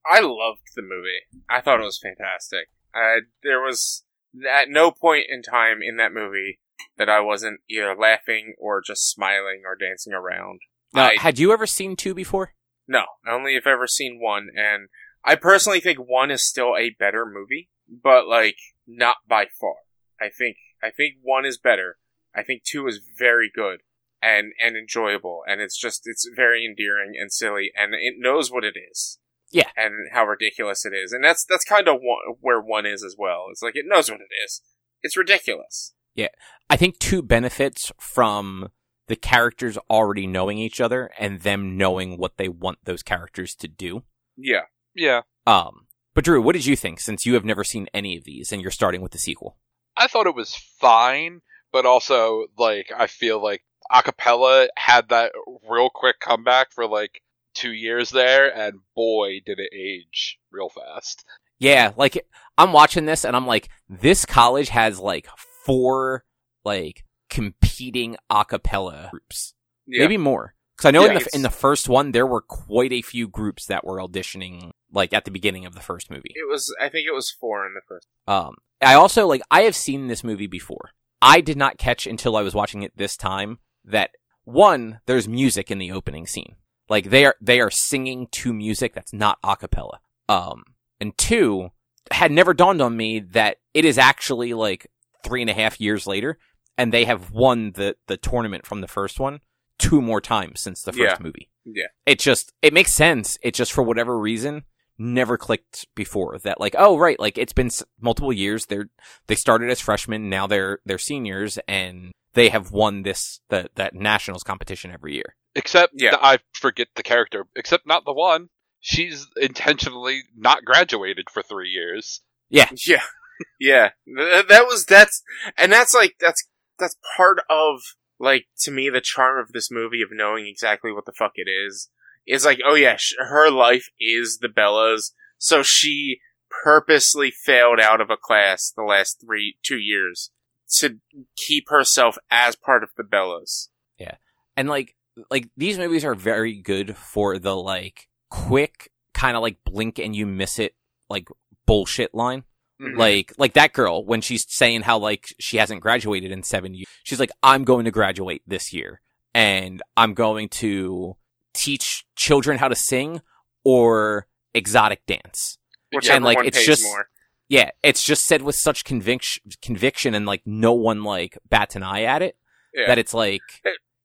I 0.06 0.20
loved 0.20 0.68
the 0.76 0.82
movie. 0.82 1.22
I 1.50 1.62
thought 1.62 1.80
it 1.80 1.84
was 1.86 1.98
fantastic. 2.04 2.68
Uh, 2.94 3.22
there 3.42 3.62
was 3.62 4.04
at 4.46 4.68
no 4.68 4.92
point 4.92 5.28
in 5.30 5.42
time 5.42 5.80
in 5.82 5.96
that 5.96 6.12
movie 6.12 6.60
that 6.98 7.08
I 7.08 7.22
wasn't 7.22 7.62
either 7.70 7.96
laughing 7.96 8.54
or 8.60 8.82
just 8.86 9.10
smiling 9.10 9.62
or 9.66 9.78
dancing 9.78 10.12
around. 10.12 10.60
Now, 10.94 11.06
I, 11.06 11.16
had 11.20 11.40
you 11.40 11.52
ever 11.52 11.66
seen 11.66 11.96
2 11.96 12.14
before 12.14 12.54
no, 12.88 13.06
I 13.26 13.32
only 13.32 13.54
have 13.56 13.68
ever 13.68 13.88
seen 13.88 14.20
one, 14.22 14.50
and 14.56 14.90
I 15.24 15.36
personally 15.36 15.80
think 15.80 16.00
one 16.00 16.32
is 16.32 16.48
still 16.48 16.76
a 16.76 16.96
better 16.98 17.26
movie, 17.26 17.70
but 17.88 18.28
like 18.28 18.58
not 18.86 19.18
by 19.28 19.46
far. 19.60 19.76
I 20.20 20.30
think 20.30 20.58
I 20.82 20.90
think 20.90 21.16
one 21.22 21.46
is 21.46 21.58
better. 21.58 21.98
I 22.36 22.44
think 22.44 22.64
two 22.64 22.88
is 22.88 23.00
very 23.18 23.50
good 23.54 23.82
and 24.22 24.54
and 24.62 24.76
enjoyable, 24.76 25.42
and 25.48 25.62
it's 25.62 25.80
just 25.80 26.02
it's 26.06 26.30
very 26.36 26.66
endearing 26.66 27.14
and 27.20 27.32
silly, 27.32 27.72
and 27.76 27.94
it 27.94 28.16
knows 28.18 28.52
what 28.52 28.64
it 28.64 28.76
is. 28.92 29.20
Yeah. 29.52 29.70
and 29.78 30.10
how 30.12 30.26
ridiculous 30.26 30.84
it 30.84 30.94
is, 30.96 31.12
and 31.14 31.24
that's 31.24 31.46
that's 31.46 31.64
kind 31.64 31.88
of 31.88 31.98
one, 32.02 32.38
where 32.42 32.60
one 32.60 32.88
is 32.88 33.04
as 33.04 33.16
well. 33.18 33.46
It's 33.52 33.62
like 33.62 33.76
it 33.76 33.86
knows 33.88 34.10
what 34.10 34.20
it 34.20 34.34
is. 34.44 34.62
It's 35.04 35.16
ridiculous. 35.16 35.94
Yeah, 36.16 36.30
I 36.72 36.76
think 36.76 36.98
two 36.98 37.22
benefits 37.22 37.92
from 38.00 38.70
the 39.08 39.16
characters 39.16 39.78
already 39.90 40.28
knowing 40.28 40.58
each 40.58 40.80
other 40.80 41.12
and 41.18 41.42
them 41.42 41.78
knowing 41.78 42.18
what 42.18 42.38
they 42.38 42.48
want 42.48 42.80
those 42.84 43.04
characters 43.04 43.56
to 43.56 43.68
do. 43.68 44.04
Yeah. 44.38 44.64
Yeah. 44.96 45.22
Um, 45.46 45.88
but 46.14 46.24
Drew, 46.24 46.42
what 46.42 46.54
did 46.54 46.66
you 46.66 46.76
think 46.76 47.00
since 47.00 47.26
you 47.26 47.34
have 47.34 47.46
never 47.46 47.64
seen 47.64 47.88
any 47.94 48.18
of 48.18 48.24
these 48.24 48.52
and 48.52 48.62
you're 48.62 48.72
starting 48.72 49.02
with 49.02 49.12
the 49.12 49.18
sequel? 49.18 49.58
I 49.98 50.08
thought 50.08 50.28
it 50.28 50.36
was 50.36 50.56
fine, 50.56 51.42
but 51.72 51.86
also 51.86 52.46
like 52.58 52.92
I 52.96 53.08
feel 53.08 53.42
like 53.42 53.64
acapella 53.92 54.68
had 54.78 55.10
that 55.10 55.32
real 55.70 55.90
quick 55.94 56.20
comeback 56.20 56.72
for 56.72 56.88
like 56.88 57.22
two 57.54 57.72
years 57.72 58.10
there, 58.10 58.56
and 58.56 58.80
boy 58.96 59.40
did 59.46 59.60
it 59.60 59.70
age 59.74 60.40
real 60.52 60.70
fast. 60.70 61.26
Yeah, 61.60 61.92
like 61.96 62.26
I'm 62.58 62.74
watching 62.74 63.06
this 63.06 63.26
and 63.26 63.36
I'm 63.36 63.48
like, 63.48 63.70
this 63.90 64.26
college 64.26 64.70
has 64.70 65.00
like 65.00 65.28
four 65.66 66.24
like 66.64 67.04
competing 67.30 68.16
a 68.30 68.46
cappella 68.46 69.08
groups, 69.12 69.54
Yeah. 69.88 70.04
maybe 70.04 70.18
more. 70.18 70.56
Because 70.76 70.88
I 70.88 70.92
know 70.92 71.04
in 71.06 71.14
the 71.14 71.20
it's- 71.22 71.36
in 71.36 71.44
the 71.44 71.50
first 71.50 71.88
one 71.88 72.12
there 72.12 72.26
were 72.26 72.42
quite 72.42 72.92
a 72.92 73.02
few 73.02 73.28
groups 73.28 73.66
that 73.68 73.86
were 73.86 73.98
auditioning 73.98 74.72
like 74.92 75.14
at 75.14 75.26
the 75.26 75.32
beginning 75.32 75.66
of 75.66 75.74
the 75.76 75.82
first 75.82 76.10
movie. 76.10 76.32
It 76.36 76.50
was. 76.50 76.74
I 76.80 76.90
think 76.90 77.08
it 77.08 77.14
was 77.14 77.30
four 77.32 77.66
in 77.66 77.74
the 77.74 77.82
first. 77.88 78.08
Um, 78.28 78.56
I 78.82 78.94
also 78.96 79.28
like 79.28 79.42
I 79.52 79.62
have 79.62 79.76
seen 79.76 80.08
this 80.08 80.24
movie 80.24 80.48
before. 80.48 80.92
I 81.22 81.42
did 81.42 81.58
not 81.58 81.78
catch 81.78 82.06
until 82.08 82.36
I 82.36 82.42
was 82.42 82.54
watching 82.56 82.82
it 82.84 82.98
this 82.98 83.16
time 83.16 83.60
that 83.86 84.12
one 84.46 85.00
there's 85.06 85.28
music 85.28 85.70
in 85.72 85.78
the 85.78 85.92
opening 85.92 86.26
scene. 86.28 86.56
Like 86.90 87.10
they 87.12 87.26
are 87.26 87.36
they 87.40 87.60
are 87.62 87.72
singing 87.72 88.28
to 88.32 88.52
music 88.54 88.94
that's 88.94 89.14
not 89.14 89.38
a 89.44 89.56
cappella. 89.56 90.00
Um, 90.28 90.64
and 91.00 91.18
two 91.18 91.70
had 92.12 92.32
never 92.32 92.54
dawned 92.54 92.82
on 92.82 92.98
me 92.98 93.20
that 93.20 93.58
it 93.74 93.86
is 93.86 93.98
actually 93.98 94.54
like 94.54 94.88
three 95.24 95.42
and 95.42 95.50
a 95.50 95.54
half 95.54 95.80
years 95.80 96.06
later, 96.06 96.38
and 96.78 96.92
they 96.94 97.06
have 97.06 97.32
won 97.32 97.72
the 97.74 97.96
the 98.08 98.18
tournament 98.18 98.66
from 98.66 98.82
the 98.82 98.88
first 98.88 99.20
one 99.20 99.40
two 99.80 100.02
more 100.02 100.22
times 100.22 100.62
since 100.62 100.82
the 100.82 100.92
first 100.92 101.00
Yeah. 101.00 101.18
movie. 101.20 101.50
Yeah. 101.66 101.88
It 102.06 102.20
just 102.20 102.54
it 102.62 102.74
makes 102.74 102.94
sense. 102.94 103.38
It 103.42 103.54
just 103.54 103.72
for 103.74 103.84
whatever 103.84 104.18
reason 104.20 104.64
never 104.98 105.38
clicked 105.38 105.88
before 105.96 106.38
that 106.44 106.60
like 106.60 106.76
oh 106.78 106.98
right 107.00 107.20
like 107.20 107.36
it's 107.38 107.52
been 107.52 107.66
s- 107.68 107.84
multiple 108.00 108.32
years 108.32 108.68
they're 108.68 108.90
they 109.26 109.34
started 109.34 109.68
as 109.72 109.82
freshmen 109.82 110.30
now 110.30 110.46
they're 110.46 110.78
they're 110.86 111.00
seniors 111.00 111.58
and 111.68 112.12
they 112.36 112.50
have 112.50 112.72
won 112.72 113.02
this 113.02 113.40
the 113.50 113.68
that 113.74 113.96
nationals 113.96 114.44
competition 114.44 114.92
every 114.92 115.16
year 115.16 115.36
Except 115.56 115.94
Yeah. 115.96 116.12
that 116.12 116.24
I 116.24 116.40
forget 116.54 116.88
the 116.96 117.04
character. 117.04 117.46
Except 117.56 117.86
not 117.88 118.06
the 118.06 118.14
one. 118.14 118.50
She's 118.80 119.28
intentionally 119.38 120.22
not 120.36 120.64
graduated 120.66 121.30
for 121.30 121.42
three 121.44 121.70
years. 121.70 122.22
yeah 122.50 122.70
Yeah. 122.86 123.02
Yeah, 123.60 123.90
that 124.06 124.66
was 124.68 124.86
that's 124.86 125.24
and 125.58 125.72
that's 125.72 125.94
like 125.94 126.16
that's 126.20 126.48
that's 126.80 126.96
part 127.18 127.40
of 127.50 127.80
like 128.20 128.46
to 128.62 128.72
me 128.72 128.90
the 128.90 129.02
charm 129.02 129.40
of 129.40 129.52
this 129.52 129.70
movie 129.72 130.02
of 130.02 130.10
knowing 130.12 130.48
exactly 130.48 130.92
what 130.92 131.06
the 131.06 131.14
fuck 131.18 131.34
it 131.36 131.50
is 131.50 131.90
is 132.26 132.46
like 132.46 132.60
oh 132.66 132.76
yeah 132.76 132.96
sh- 132.98 133.16
her 133.20 133.50
life 133.50 133.88
is 134.00 134.40
the 134.42 134.48
Bellas 134.48 135.12
so 135.38 135.62
she 135.64 136.20
purposely 136.64 137.32
failed 137.32 137.80
out 137.80 138.00
of 138.00 138.10
a 138.10 138.18
class 138.18 138.72
the 138.76 138.84
last 138.84 139.22
three 139.26 139.58
two 139.64 139.78
years 139.78 140.32
to 140.78 141.00
keep 141.36 141.70
herself 141.70 142.18
as 142.32 142.56
part 142.56 142.84
of 142.84 142.90
the 142.98 143.04
Bellas. 143.04 143.70
Yeah. 143.98 144.16
And 144.58 144.70
like 144.70 144.96
like 145.30 145.50
these 145.56 145.78
movies 145.78 146.06
are 146.06 146.16
very 146.16 146.56
good 146.56 146.96
for 146.96 147.38
the 147.38 147.56
like 147.56 148.08
quick 148.30 148.92
kind 149.14 149.38
of 149.38 149.44
like 149.44 149.58
blink 149.64 150.00
and 150.00 150.16
you 150.16 150.26
miss 150.26 150.60
it 150.60 150.76
like 151.10 151.28
bullshit 151.66 152.14
line 152.16 152.44
Mhm. 152.84 152.98
like 152.98 153.34
like 153.38 153.54
that 153.54 153.72
girl 153.74 154.04
when 154.06 154.20
she's 154.22 154.46
saying 154.50 154.82
how 154.82 154.98
like 154.98 155.28
she 155.40 155.58
hasn't 155.58 155.82
graduated 155.82 156.32
in 156.32 156.44
seven 156.44 156.74
years 156.74 156.88
she's 157.04 157.20
like 157.20 157.32
i'm 157.42 157.64
going 157.64 157.86
to 157.86 157.92
graduate 157.92 158.42
this 158.46 158.74
year 158.74 159.00
and 159.34 159.82
i'm 159.96 160.14
going 160.14 160.50
to 160.50 161.16
teach 161.54 162.06
children 162.16 162.58
how 162.58 162.68
to 162.68 162.76
sing 162.76 163.22
or 163.64 164.28
exotic 164.54 165.06
dance 165.06 165.58
Whichever 165.94 166.16
And, 166.16 166.26
like, 166.26 166.40
it's 166.44 166.66
just- 166.66 166.84
more. 166.84 167.08
yeah 167.48 167.70
it's 167.84 168.04
just 168.04 168.26
said 168.26 168.42
with 168.42 168.56
such 168.56 168.84
conviction 168.84 169.44
conviction 169.62 170.14
and 170.16 170.26
like 170.26 170.42
no 170.46 170.74
one 170.74 171.04
like 171.04 171.38
bats 171.50 171.76
an 171.76 171.84
eye 171.84 172.04
at 172.04 172.22
it 172.22 172.36
Yeah. 172.74 172.88
that 172.88 172.98
it's 172.98 173.14
like 173.14 173.42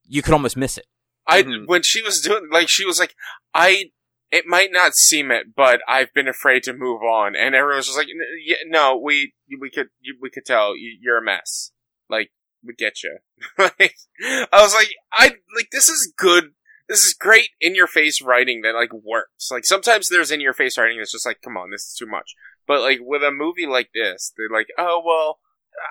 you 0.06 0.22
could 0.22 0.34
almost 0.34 0.56
miss 0.56 0.78
it 0.78 0.86
I 1.26 1.42
Mhm. 1.42 1.66
when 1.66 1.82
she 1.82 2.00
was 2.02 2.20
doing 2.20 2.48
like 2.50 2.68
she 2.68 2.84
was 2.84 2.98
like 2.98 3.14
I 3.54 3.90
it 4.30 4.44
might 4.46 4.70
not 4.72 4.94
seem 4.94 5.30
it, 5.30 5.54
but 5.54 5.80
I've 5.88 6.12
been 6.12 6.28
afraid 6.28 6.62
to 6.64 6.72
move 6.72 7.02
on, 7.02 7.34
and 7.34 7.54
everyone's 7.54 7.86
just 7.86 7.98
like, 7.98 8.08
"N- 8.08 8.70
"No, 8.70 8.96
we 8.96 9.34
we 9.60 9.70
could 9.70 9.88
we 10.20 10.30
could 10.30 10.44
tell 10.44 10.76
you, 10.76 10.96
you're 11.00 11.18
a 11.18 11.24
mess. 11.24 11.72
Like 12.08 12.30
we 12.64 12.74
get 12.74 13.02
you." 13.02 13.18
like 13.58 13.94
I 14.20 14.62
was 14.62 14.74
like, 14.74 14.90
I 15.12 15.36
like 15.56 15.70
this 15.72 15.88
is 15.88 16.12
good. 16.16 16.52
This 16.88 17.00
is 17.00 17.14
great 17.18 17.50
in 17.60 17.74
your 17.74 17.86
face 17.86 18.22
writing 18.22 18.62
that 18.62 18.74
like 18.74 18.92
works. 18.92 19.50
Like 19.50 19.64
sometimes 19.64 20.08
there's 20.08 20.30
in 20.30 20.40
your 20.40 20.54
face 20.54 20.78
writing 20.78 20.98
that's 20.98 21.12
just 21.12 21.26
like, 21.26 21.42
come 21.42 21.56
on, 21.56 21.70
this 21.70 21.82
is 21.82 21.94
too 21.98 22.06
much. 22.06 22.34
But 22.66 22.80
like 22.80 22.98
with 23.00 23.22
a 23.22 23.30
movie 23.30 23.66
like 23.66 23.90
this, 23.94 24.32
they're 24.36 24.56
like, 24.56 24.68
oh 24.78 25.02
well, 25.04 25.38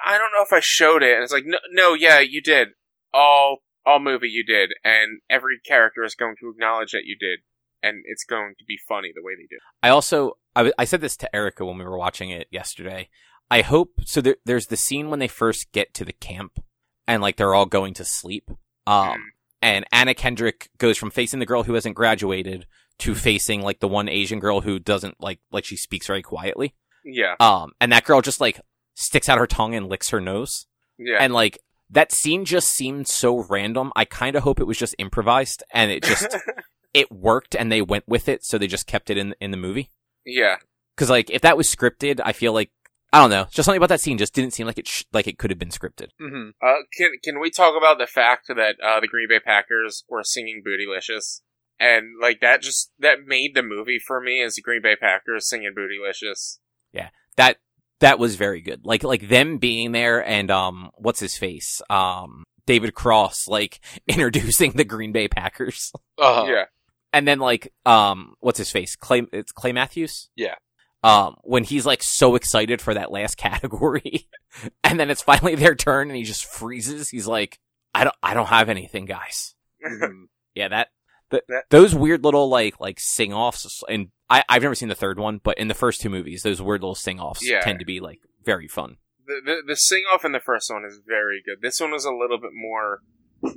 I 0.06 0.18
don't 0.18 0.32
know 0.32 0.44
if 0.44 0.54
I 0.54 0.62
showed 0.62 1.04
it. 1.04 1.14
And 1.14 1.24
it's 1.24 1.34
like, 1.34 1.46
no, 1.46 1.58
no, 1.72 1.94
yeah, 1.94 2.20
you 2.20 2.42
did. 2.42 2.70
All 3.14 3.60
all 3.86 4.00
movie 4.00 4.30
you 4.30 4.44
did, 4.44 4.74
and 4.84 5.22
every 5.30 5.60
character 5.66 6.04
is 6.04 6.14
going 6.14 6.36
to 6.42 6.50
acknowledge 6.50 6.92
that 6.92 7.06
you 7.06 7.16
did, 7.18 7.40
and 7.84 8.04
it's 8.06 8.24
going 8.24 8.54
to 8.58 8.66
be 8.66 8.78
funny 8.88 9.12
the 9.16 9.22
way 9.24 9.34
they 9.36 9.48
do. 9.50 9.58
I 9.84 9.90
also 9.90 10.38
I, 10.56 10.62
w- 10.62 10.74
I 10.78 10.86
said 10.86 11.02
this 11.02 11.18
to 11.18 11.36
Erica 11.36 11.66
when 11.66 11.78
we 11.78 11.86
were 11.86 11.98
watching 11.98 12.30
it 12.30 12.48
yesterday. 12.52 13.10
I 13.50 13.62
hope 13.62 14.02
so. 14.06 14.20
There, 14.22 14.36
there's 14.46 14.68
the 14.68 14.76
scene 14.78 15.10
when 15.10 15.20
they 15.20 15.28
first 15.28 15.72
get 15.72 15.94
to 15.96 16.04
the 16.06 16.14
camp 16.14 16.60
and 17.08 17.22
like 17.22 17.38
they're 17.38 17.54
all 17.56 17.66
going 17.66 17.94
to 17.96 18.06
sleep. 18.06 18.50
Um, 18.86 19.10
Mm. 19.10 19.18
and 19.62 19.86
Anna 19.92 20.14
Kendrick 20.14 20.70
goes 20.78 20.98
from 20.98 21.12
facing 21.12 21.40
the 21.40 21.46
girl 21.46 21.64
who 21.64 21.74
hasn't 21.74 21.96
graduated 21.96 22.66
to 23.00 23.14
facing 23.16 23.62
like 23.62 23.80
the 23.80 23.88
one 23.88 24.10
Asian 24.10 24.40
girl 24.40 24.62
who 24.62 24.80
doesn't 24.80 25.16
like 25.22 25.40
like 25.52 25.66
she 25.66 25.78
speaks 25.78 26.08
very 26.08 26.22
quietly. 26.24 26.74
Yeah, 27.06 27.36
Um, 27.40 27.72
and 27.80 27.92
that 27.92 28.04
girl 28.04 28.22
just 28.22 28.42
like 28.42 28.60
sticks 28.96 29.30
out 29.30 29.38
her 29.38 29.48
tongue 29.48 29.76
and 29.76 29.88
licks 29.88 30.10
her 30.10 30.20
nose. 30.20 30.66
yeah. 30.98 31.18
And 31.20 31.34
like 31.34 31.60
that 31.90 32.12
scene 32.12 32.44
just 32.44 32.70
seemed 32.70 33.08
so 33.08 33.46
random. 33.50 33.94
I 33.96 34.04
kind 34.04 34.36
of 34.36 34.44
hope 34.44 34.60
it 34.60 34.66
was 34.68 34.78
just 34.78 34.96
improvised 35.00 35.64
and 35.74 35.90
it 35.92 36.04
just 36.04 36.36
it 36.94 37.12
worked 37.12 37.56
and 37.56 37.72
they 37.72 37.82
went 37.82 38.08
with 38.08 38.28
it, 38.30 38.44
so 38.44 38.58
they 38.58 38.68
just 38.68 38.88
kept 38.88 39.10
it 39.10 39.18
in 39.18 39.36
in 39.40 39.52
the 39.52 39.58
movie. 39.58 39.92
yeah, 40.26 40.56
Because 40.96 41.10
like 41.10 41.30
if 41.30 41.42
that 41.42 41.58
was 41.58 41.68
scripted, 41.74 42.20
I 42.24 42.34
feel 42.34 42.54
like 42.54 42.72
I 43.14 43.20
don't 43.22 43.30
know, 43.30 43.46
just 43.52 43.66
something 43.66 43.78
about 43.78 43.90
that 43.90 44.02
scene 44.02 44.18
just 44.18 44.34
didn't 44.34 44.52
seem 44.54 44.68
like 44.68 44.78
it 44.78 44.88
sh- 44.88 45.04
like 45.14 45.28
it 45.28 45.38
could 45.38 45.50
have 45.50 45.58
been 45.60 45.70
scripted. 45.70 46.10
Mhm. 46.22 46.52
Uh, 46.62 46.82
can 46.98 47.12
can 47.24 47.40
we 47.40 47.50
talk 47.50 47.76
about 47.78 47.98
the 48.00 48.08
fact 48.08 48.48
that 48.50 48.76
uh, 48.84 49.00
the 49.00 49.08
Green 49.08 49.28
Bay 49.30 49.40
Packers 49.40 50.04
were 50.10 50.24
singing 50.24 50.62
"Bootylicious" 50.66 51.42
and 51.80 52.20
like 52.22 52.42
that 52.42 52.62
just 52.62 52.92
that 53.00 53.20
made 53.26 53.56
the 53.56 53.64
movie 53.64 54.00
for 54.00 54.20
me 54.20 54.42
as 54.42 54.56
the 54.56 54.62
Green 54.62 54.82
Bay 54.82 54.96
Packers 54.96 55.48
singing 55.48 55.74
"Bootylicious." 55.78 56.58
Yeah, 56.92 57.10
that 57.38 57.58
that 58.00 58.20
was 58.20 58.36
very 58.36 58.62
good. 58.62 58.82
Like 58.86 59.04
like 59.04 59.30
them 59.30 59.58
being 59.58 59.92
there 59.94 60.26
and 60.26 60.52
um 60.52 60.92
what's 60.96 61.20
his 61.22 61.38
face 61.38 61.82
um 61.90 62.44
David 62.66 62.94
Cross 62.94 63.48
like 63.48 63.80
introducing 64.08 64.72
the 64.74 64.84
Green 64.84 65.14
Bay 65.14 65.28
Packers, 65.30 65.94
Uh-huh. 66.18 66.46
Yeah, 66.52 66.66
and 67.18 67.28
then 67.28 67.40
like 67.40 67.74
um 67.86 68.36
what's 68.40 68.58
his 68.60 68.70
face 68.72 68.96
Clay 68.96 69.24
it's 69.34 69.52
Clay 69.52 69.72
Matthews. 69.72 70.30
Yeah. 70.36 70.56
Um, 71.04 71.36
when 71.44 71.64
he's 71.64 71.86
like 71.86 72.02
so 72.04 72.36
excited 72.36 72.82
for 72.82 72.94
that 72.94 73.12
last 73.12 73.36
category, 73.38 74.28
and 74.84 75.00
then 75.00 75.10
it's 75.10 75.22
finally 75.22 75.56
their 75.56 75.76
turn, 75.76 76.10
and 76.10 76.18
he 76.18 76.24
just 76.24 76.46
freezes. 76.46 77.10
He's 77.10 77.28
like, 77.28 77.60
"I 77.94 78.04
don't, 78.04 78.16
I 78.24 78.34
don't 78.34 78.48
have 78.48 78.70
anything, 78.70 79.06
guys." 79.06 79.56
Mhm. 79.86 80.26
Yeah, 80.56 80.70
that, 80.70 80.88
th- 81.30 81.44
That- 81.50 81.66
those 81.70 81.94
weird 81.94 82.24
little 82.24 82.50
like 82.50 82.80
like 82.80 83.00
sing 83.00 83.32
offs, 83.32 83.84
and 83.88 84.08
I 84.30 84.44
I've 84.50 84.64
never 84.64 84.74
seen 84.76 84.90
the 84.90 84.96
third 84.96 85.20
one, 85.20 85.40
but 85.44 85.58
in 85.60 85.68
the 85.68 85.76
first 85.76 86.02
two 86.02 86.10
movies, 86.10 86.42
those 86.42 86.62
weird 86.62 86.82
little 86.82 86.96
sing 86.96 87.20
offs 87.20 87.48
Yeah. 87.48 87.62
tend 87.62 87.78
to 87.80 87.86
be 87.86 88.00
like 88.00 88.20
very 88.44 88.68
fun. 88.68 88.98
the 89.28 89.40
the, 89.46 89.56
the 89.68 89.76
sing 89.76 90.04
off 90.12 90.26
in 90.26 90.32
the 90.32 90.40
first 90.40 90.72
one 90.74 90.84
is 90.84 91.00
very 91.08 91.44
good. 91.46 91.58
This 91.62 91.80
one 91.80 91.92
was 91.92 92.06
a 92.06 92.12
little 92.12 92.40
bit 92.40 92.52
more 92.56 93.02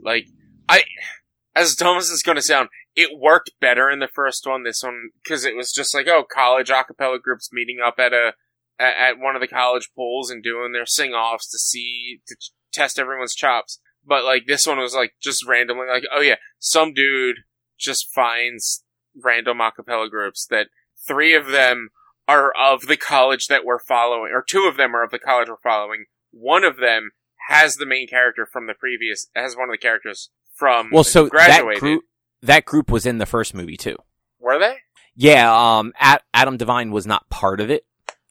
like 0.02 0.26
I, 0.68 0.82
as 1.56 1.74
dumb 1.74 1.96
as 1.96 2.10
it's 2.10 2.22
going 2.22 2.36
to 2.36 2.42
sound, 2.42 2.68
it 2.96 3.18
worked 3.18 3.52
better 3.60 3.90
in 3.90 3.98
the 4.00 4.08
first 4.08 4.46
one. 4.46 4.64
This 4.64 4.82
one 4.82 5.10
because 5.22 5.44
it 5.44 5.56
was 5.56 5.72
just 5.72 5.94
like 5.94 6.06
oh, 6.08 6.24
college 6.24 6.70
a 6.70 6.84
cappella 6.84 7.18
groups 7.18 7.50
meeting 7.52 7.78
up 7.84 7.98
at 7.98 8.12
a 8.12 8.32
at, 8.78 9.18
one 9.18 9.34
of 9.34 9.40
the 9.40 9.48
college 9.48 9.90
pools 9.94 10.30
and 10.30 10.42
doing 10.42 10.72
their 10.72 10.86
sing 10.86 11.12
offs 11.12 11.50
to 11.50 11.58
see 11.58 12.20
to 12.26 12.34
ch- 12.34 12.52
test 12.72 12.98
everyone's 12.98 13.34
chops. 13.34 13.80
But 14.04 14.24
like 14.24 14.44
this 14.46 14.66
one 14.66 14.78
was 14.78 14.94
like 14.94 15.12
just 15.22 15.46
randomly 15.46 15.86
like 15.86 16.04
oh 16.14 16.20
yeah, 16.20 16.36
some 16.58 16.92
dude 16.94 17.40
just 17.78 18.08
finds 18.14 18.84
random 19.22 19.60
a 19.60 19.72
cappella 19.72 20.08
groups 20.08 20.46
that 20.50 20.68
three 21.06 21.34
of 21.34 21.46
them 21.46 21.90
are 22.28 22.52
of 22.58 22.82
the 22.82 22.96
college 22.96 23.46
that 23.48 23.64
we're 23.64 23.80
following, 23.80 24.32
or 24.32 24.44
two 24.46 24.66
of 24.68 24.76
them 24.76 24.94
are 24.94 25.02
of 25.02 25.10
the 25.10 25.18
college 25.18 25.48
we're 25.48 25.56
following. 25.62 26.04
One 26.30 26.64
of 26.64 26.76
them 26.76 27.10
has 27.48 27.74
the 27.74 27.86
main 27.86 28.06
character 28.06 28.46
from 28.50 28.66
the 28.66 28.74
previous, 28.74 29.26
has 29.34 29.56
one 29.56 29.68
of 29.68 29.72
the 29.72 29.78
characters 29.78 30.30
from 30.54 30.90
Well, 30.92 31.02
so 31.02 31.24
that 31.24 31.30
graduated. 31.30 31.80
group 31.80 32.04
that 32.42 32.64
group 32.64 32.90
was 32.90 33.06
in 33.06 33.18
the 33.18 33.26
first 33.26 33.54
movie 33.54 33.76
too. 33.76 33.96
Were 34.38 34.58
they? 34.58 34.76
Yeah, 35.14 35.52
um, 35.78 35.92
At- 36.00 36.22
Adam 36.32 36.56
Devine 36.56 36.90
was 36.92 37.06
not 37.06 37.28
part 37.30 37.60
of 37.60 37.70
it. 37.70 37.84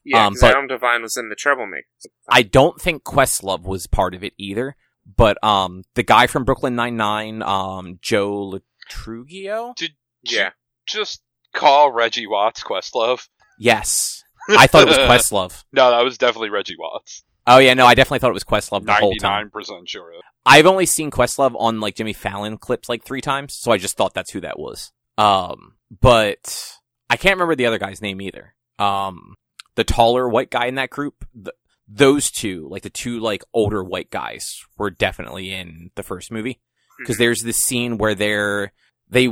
Yeah, 0.04 0.26
Um, 0.26 0.32
'cause 0.34 0.40
but- 0.40 0.50
Adam 0.52 0.66
Devine 0.66 1.02
was 1.02 1.16
in 1.16 1.28
the 1.28 1.36
Treblemakers. 1.36 2.06
I 2.28 2.42
don't 2.42 2.80
think 2.80 3.04
Questlove 3.04 3.62
was 3.62 3.86
part 3.86 4.14
of 4.14 4.24
it 4.24 4.32
either. 4.38 4.76
But 5.16 5.42
um, 5.42 5.82
the 5.94 6.02
guy 6.02 6.26
from 6.28 6.44
Brooklyn 6.44 6.76
Nine 6.76 6.96
Nine, 6.96 7.42
um, 7.42 7.98
Joe 8.00 8.32
Lo 8.42 8.60
Truglio. 8.90 9.74
Did 9.74 9.92
yeah, 10.22 10.50
Just 10.86 11.22
call 11.54 11.90
Reggie 11.90 12.26
Watts 12.26 12.62
Questlove. 12.62 13.28
Yes, 13.58 14.22
I 14.50 14.66
thought 14.66 14.82
it 14.82 14.88
was 14.88 14.98
Questlove. 15.30 15.64
No, 15.72 15.90
that 15.90 16.04
was 16.04 16.16
definitely 16.18 16.50
Reggie 16.50 16.76
Watts. 16.78 17.24
Oh 17.50 17.58
yeah, 17.58 17.74
no, 17.74 17.84
I 17.84 17.94
definitely 17.94 18.20
thought 18.20 18.30
it 18.30 18.34
was 18.34 18.44
Questlove 18.44 18.86
the 18.86 18.92
whole 18.92 19.14
time. 19.16 19.32
Ninety-nine 19.32 19.50
percent 19.50 19.88
sure. 19.88 20.12
I've 20.46 20.66
only 20.66 20.86
seen 20.86 21.10
Questlove 21.10 21.54
on 21.58 21.80
like 21.80 21.96
Jimmy 21.96 22.12
Fallon 22.12 22.58
clips 22.58 22.88
like 22.88 23.02
three 23.02 23.20
times, 23.20 23.54
so 23.54 23.72
I 23.72 23.78
just 23.78 23.96
thought 23.96 24.14
that's 24.14 24.30
who 24.30 24.40
that 24.42 24.58
was. 24.58 24.92
Um, 25.18 25.74
but 26.00 26.78
I 27.10 27.16
can't 27.16 27.34
remember 27.34 27.56
the 27.56 27.66
other 27.66 27.78
guy's 27.78 28.00
name 28.00 28.20
either. 28.20 28.54
Um, 28.78 29.34
the 29.74 29.82
taller 29.82 30.28
white 30.28 30.50
guy 30.50 30.66
in 30.66 30.76
that 30.76 30.90
group, 30.90 31.24
th- 31.34 31.56
those 31.88 32.30
two, 32.30 32.68
like 32.70 32.82
the 32.82 32.90
two 32.90 33.18
like 33.18 33.42
older 33.52 33.82
white 33.82 34.10
guys, 34.10 34.64
were 34.78 34.90
definitely 34.90 35.52
in 35.52 35.90
the 35.96 36.04
first 36.04 36.30
movie 36.30 36.60
because 36.98 37.18
there's 37.18 37.42
this 37.42 37.58
scene 37.58 37.98
where 37.98 38.14
they're 38.14 38.72
they. 39.08 39.28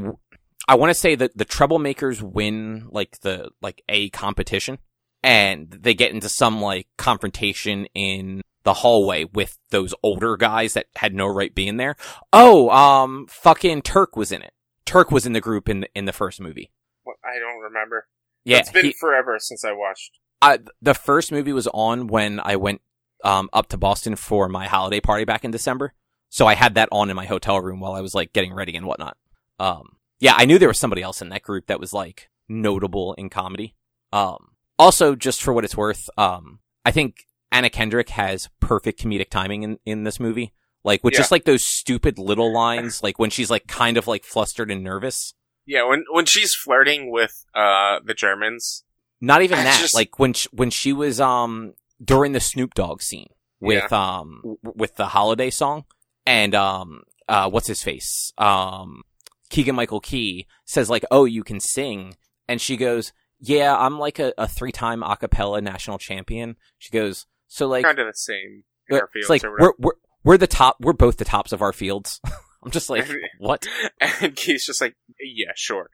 I 0.67 0.75
want 0.75 0.91
to 0.91 0.95
say 0.95 1.15
that 1.15 1.39
the 1.39 1.47
Treblemakers 1.47 2.21
win 2.21 2.89
like 2.91 3.21
the 3.21 3.51
like 3.63 3.83
a 3.89 4.11
competition 4.11 4.79
and 5.23 5.71
they 5.71 5.95
get 5.95 6.13
into 6.13 6.29
some 6.29 6.61
like 6.61 6.87
confrontation 6.97 7.87
in 7.95 8.43
the 8.65 8.75
hallway 8.75 9.25
with 9.25 9.59
those 9.71 9.95
older 10.03 10.37
guys 10.37 10.75
that 10.75 10.87
had 10.97 11.15
no 11.15 11.27
right 11.27 11.55
being 11.55 11.77
there. 11.77 11.97
Oh, 12.33 12.69
um, 12.71 13.27
fucking 13.29 13.83
Turk 13.83 14.17
was 14.17 14.33
in 14.33 14.43
it. 14.43 14.53
Turk 14.85 15.11
was 15.11 15.27
in 15.27 15.33
the 15.33 15.41
group 15.41 15.69
in 15.69 15.81
the, 15.81 15.89
in 15.95 16.05
the 16.05 16.13
first 16.13 16.41
movie. 16.41 16.71
What- 17.05 17.17
I 17.25 17.39
don't 17.39 17.63
remember. 17.63 18.07
Yeah, 18.45 18.59
it's 18.59 18.71
been 18.71 18.87
he- 18.87 18.93
forever 18.93 19.39
since 19.39 19.65
I 19.65 19.73
watched. 19.73 20.19
I, 20.41 20.61
the 20.81 20.95
first 20.95 21.33
movie 21.33 21.53
was 21.53 21.67
on 21.69 22.07
when 22.07 22.41
I 22.43 22.57
went 22.57 22.81
um 23.25 23.51
up 23.53 23.67
to 23.71 23.77
Boston 23.77 24.15
for 24.15 24.49
my 24.49 24.67
holiday 24.67 25.01
party 25.01 25.25
back 25.25 25.45
in 25.45 25.51
December. 25.51 25.93
So 26.29 26.47
I 26.47 26.55
had 26.55 26.75
that 26.75 26.89
on 26.93 27.11
in 27.11 27.17
my 27.17 27.27
hotel 27.27 27.61
room 27.61 27.81
while 27.81 27.93
I 27.93 28.01
was 28.01 28.15
like 28.15 28.33
getting 28.33 28.55
ready 28.55 28.77
and 28.77 28.87
whatnot. 28.87 29.17
Um, 29.59 29.97
yeah, 30.21 30.35
I 30.37 30.45
knew 30.45 30.59
there 30.59 30.69
was 30.69 30.79
somebody 30.79 31.03
else 31.03 31.21
in 31.23 31.31
that 31.31 31.43
group 31.43 31.67
that 31.67 31.81
was 31.81 31.93
like 31.93 32.29
notable 32.49 33.15
in 33.15 33.29
comedy. 33.31 33.75
Um, 34.13 34.51
also 34.79 35.15
just 35.15 35.43
for 35.43 35.53
what 35.53 35.65
it's 35.65 35.77
worth, 35.77 36.09
um, 36.17 36.61
I 36.85 36.91
think 36.91 37.27
Anna 37.51 37.71
Kendrick 37.71 38.11
has 38.11 38.49
perfect 38.61 39.01
comedic 39.03 39.31
timing 39.31 39.63
in, 39.63 39.79
in 39.85 40.05
this 40.05 40.21
movie. 40.21 40.53
Like 40.85 41.03
with 41.03 41.15
Yeah. 41.15 41.19
just 41.21 41.33
like 41.33 41.45
those 41.45 41.67
stupid 41.67 42.19
little 42.19 42.53
lines, 42.53 43.03
like 43.03 43.19
when 43.19 43.31
she's 43.31 43.51
like 43.51 43.67
kind 43.67 43.97
of 43.97 44.07
like 44.07 44.25
flustered 44.25 44.71
and 44.71 44.83
nervous. 44.85 45.35
Yeah, 45.67 45.85
when 45.87 46.05
when 46.11 46.25
she's 46.25 46.55
flirting 46.55 47.11
with 47.11 47.45
uh 47.55 47.99
the 48.05 48.15
Germans. 48.15 48.85
Not 49.21 49.43
even 49.43 49.59
I 49.59 49.65
that. 49.65 49.81
just- 49.81 49.95
Like 49.95 50.19
when 50.19 50.33
sh- 50.33 50.47
when 50.53 50.71
she 50.71 50.93
was 50.93 51.21
um 51.21 51.75
during 52.03 52.33
the 52.33 52.41
Snoop 52.41 52.75
Dogg 52.75 53.03
scene 53.03 53.29
with 53.61 53.93
um 53.93 54.41
w- 54.43 54.59
with 54.63 54.95
the 54.95 55.09
holiday 55.09 55.51
song 55.51 55.85
and 56.25 56.55
um 56.55 57.03
uh 57.29 57.51
what's 57.51 57.67
his 57.67 57.83
face 57.83 58.33
um 58.39 59.03
Keegan 59.51 59.75
Michael 59.75 60.01
Key 60.01 60.47
says 60.65 60.89
like 60.89 61.05
oh 61.11 61.25
you 61.25 61.43
can 61.43 61.59
sing 61.59 62.15
and 62.47 62.61
she 62.61 62.77
goes 62.77 63.13
yeah 63.41 63.77
I'm 63.77 63.99
like 63.99 64.19
a, 64.19 64.33
a 64.39 64.47
three 64.49 64.73
time 64.73 65.01
acapella 65.03 65.63
national 65.63 65.99
champion 65.99 66.57
she 66.79 66.91
goes 66.91 67.27
so 67.47 67.67
like 67.69 67.85
kind 67.85 67.99
of 67.99 68.07
the 68.07 68.13
same 68.15 68.65
in 68.89 68.97
uh, 68.97 69.01
our 69.01 69.09
fields 69.09 69.31
it's 69.31 69.31
like 69.31 69.43
we're 69.45 69.73
we're 69.79 69.93
we're 70.25 70.37
the 70.39 70.47
top 70.47 70.77
we're 70.81 70.93
both 70.93 71.17
the 71.17 71.25
tops 71.25 71.53
of 71.53 71.63
our 71.63 71.73
fields 71.73 72.21
I'm 72.65 72.71
just 72.73 72.91
like 72.91 73.07
what 73.39 73.67
and 74.01 74.35
Keith's 74.35 74.67
just 74.67 74.81
like, 74.81 74.97
yeah, 75.21 75.53
sure. 75.55 75.89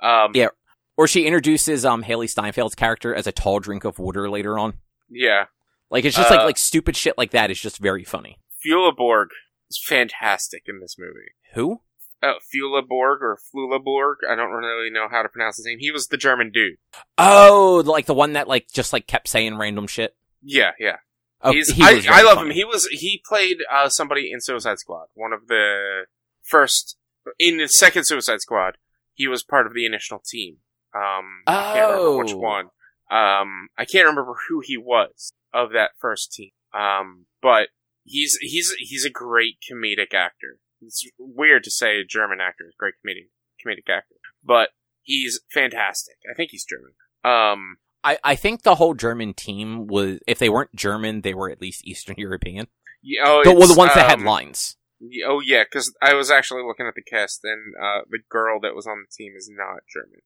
Um, 0.00 0.30
Yeah. 0.34 0.48
or 0.96 1.08
she 1.08 1.26
introduces 1.26 1.84
um 1.84 2.04
Hailee 2.04 2.32
Steinfeld's 2.32 2.74
character 2.76 3.14
as 3.14 3.26
a 3.26 3.32
tall 3.32 3.58
drink 3.60 3.84
of 3.84 3.98
water 3.98 4.30
later 4.30 4.58
on 4.58 4.74
yeah. 5.10 5.46
like 5.90 6.04
it's 6.04 6.16
just 6.16 6.30
Uh, 6.30 6.36
like 6.36 6.44
like 6.44 6.58
stupid 6.58 6.96
shit 6.96 7.18
like 7.18 7.32
that 7.32 7.50
is 7.50 7.60
just 7.60 7.78
very 7.78 8.04
funny 8.04 8.38
Fuleborg 8.64 9.26
is 9.70 9.80
fantastic 9.84 10.62
in 10.66 10.80
this 10.80 10.96
movie. 10.98 11.32
who 11.54 11.80
Uh, 12.24 12.34
Fuleborg 12.54 13.20
or 13.20 13.38
Fluleborg, 13.54 14.16
I 14.28 14.34
don't 14.34 14.50
really 14.52 14.90
know 14.90 15.08
how 15.10 15.22
to 15.22 15.28
pronounce 15.28 15.56
his 15.58 15.66
name. 15.66 15.78
He 15.78 15.90
was 15.90 16.06
the 16.08 16.16
German 16.16 16.50
dude. 16.52 16.76
Oh, 17.18 17.82
like 17.84 18.06
the 18.06 18.14
one 18.14 18.32
that 18.34 18.48
like 18.48 18.68
just 18.72 18.92
like 18.92 19.06
kept 19.06 19.28
saying 19.28 19.56
random 19.58 19.86
shit. 19.86 20.16
Yeah, 20.42 20.70
yeah. 20.78 20.96
Oh, 21.42 21.52
He's, 21.52 21.68
he 21.70 21.82
I, 21.82 22.00
I 22.08 22.22
love 22.22 22.36
funny. 22.38 22.50
him. 22.50 22.54
He 22.54 22.64
was 22.64 22.86
he 22.86 23.20
played 23.28 23.58
uh, 23.70 23.88
somebody 23.90 24.30
in 24.32 24.40
Suicide 24.40 24.78
Squad, 24.78 25.06
one 25.14 25.32
of 25.32 25.46
the 25.48 26.04
first 26.42 26.96
in 27.38 27.58
the 27.58 27.68
second 27.68 28.04
Suicide 28.04 28.40
Squad. 28.40 28.76
He 29.12 29.28
was 29.28 29.42
part 29.42 29.66
of 29.66 29.74
the 29.74 29.84
initial 29.86 30.20
team. 30.24 30.56
Um, 30.94 31.42
I 31.46 31.74
can't 31.74 31.90
remember 31.90 32.16
which 32.18 32.32
Oh. 32.32 32.38
one. 32.38 32.64
Um, 33.10 33.68
I 33.76 33.84
can't 33.84 34.06
remember 34.06 34.34
who 34.48 34.60
he 34.64 34.76
was 34.78 35.32
of 35.52 35.72
that 35.72 35.90
first 36.00 36.32
team. 36.32 36.50
Um, 36.72 37.26
but 37.42 37.68
he's 38.04 38.36
he's 38.40 38.72
he's 38.78 39.04
a 39.04 39.10
great 39.10 39.56
comedic 39.70 40.14
actor. 40.14 40.58
It's 40.86 41.04
weird 41.18 41.64
to 41.64 41.70
say 41.70 41.98
a 42.00 42.04
German 42.04 42.38
actor 42.40 42.64
is 42.66 42.74
a 42.74 42.78
great 42.78 42.94
comedic 43.04 43.28
comedic 43.64 43.88
actor, 43.92 44.16
but 44.44 44.70
he's 45.02 45.40
fantastic. 45.52 46.14
I 46.30 46.34
think 46.34 46.50
he's 46.50 46.64
German. 46.64 46.92
Um, 47.24 47.76
I 48.02 48.18
I 48.24 48.34
think 48.36 48.62
the 48.62 48.74
whole 48.76 48.94
German 48.94 49.34
team 49.34 49.86
was 49.86 50.18
if 50.26 50.38
they 50.38 50.48
weren't 50.50 50.74
German, 50.74 51.22
they 51.22 51.34
were 51.34 51.50
at 51.50 51.60
least 51.60 51.86
Eastern 51.86 52.16
European. 52.18 52.66
yeah, 53.02 53.22
oh, 53.26 53.42
The, 53.44 53.50
well, 53.50 53.60
the 53.60 53.66
it's, 53.72 53.76
ones 53.76 53.94
that 53.94 54.08
had 54.10 54.18
um, 54.20 54.24
lines. 54.24 54.76
Y- 55.00 55.22
Oh 55.26 55.40
yeah, 55.40 55.64
because 55.64 55.94
I 56.02 56.14
was 56.14 56.30
actually 56.30 56.62
looking 56.62 56.86
at 56.86 56.94
the 56.94 57.02
cast, 57.02 57.40
and 57.44 57.74
uh, 57.82 58.02
the 58.10 58.20
girl 58.30 58.60
that 58.60 58.74
was 58.74 58.86
on 58.86 59.04
the 59.04 59.12
team 59.16 59.32
is 59.36 59.50
not 59.52 59.80
German. 59.92 60.20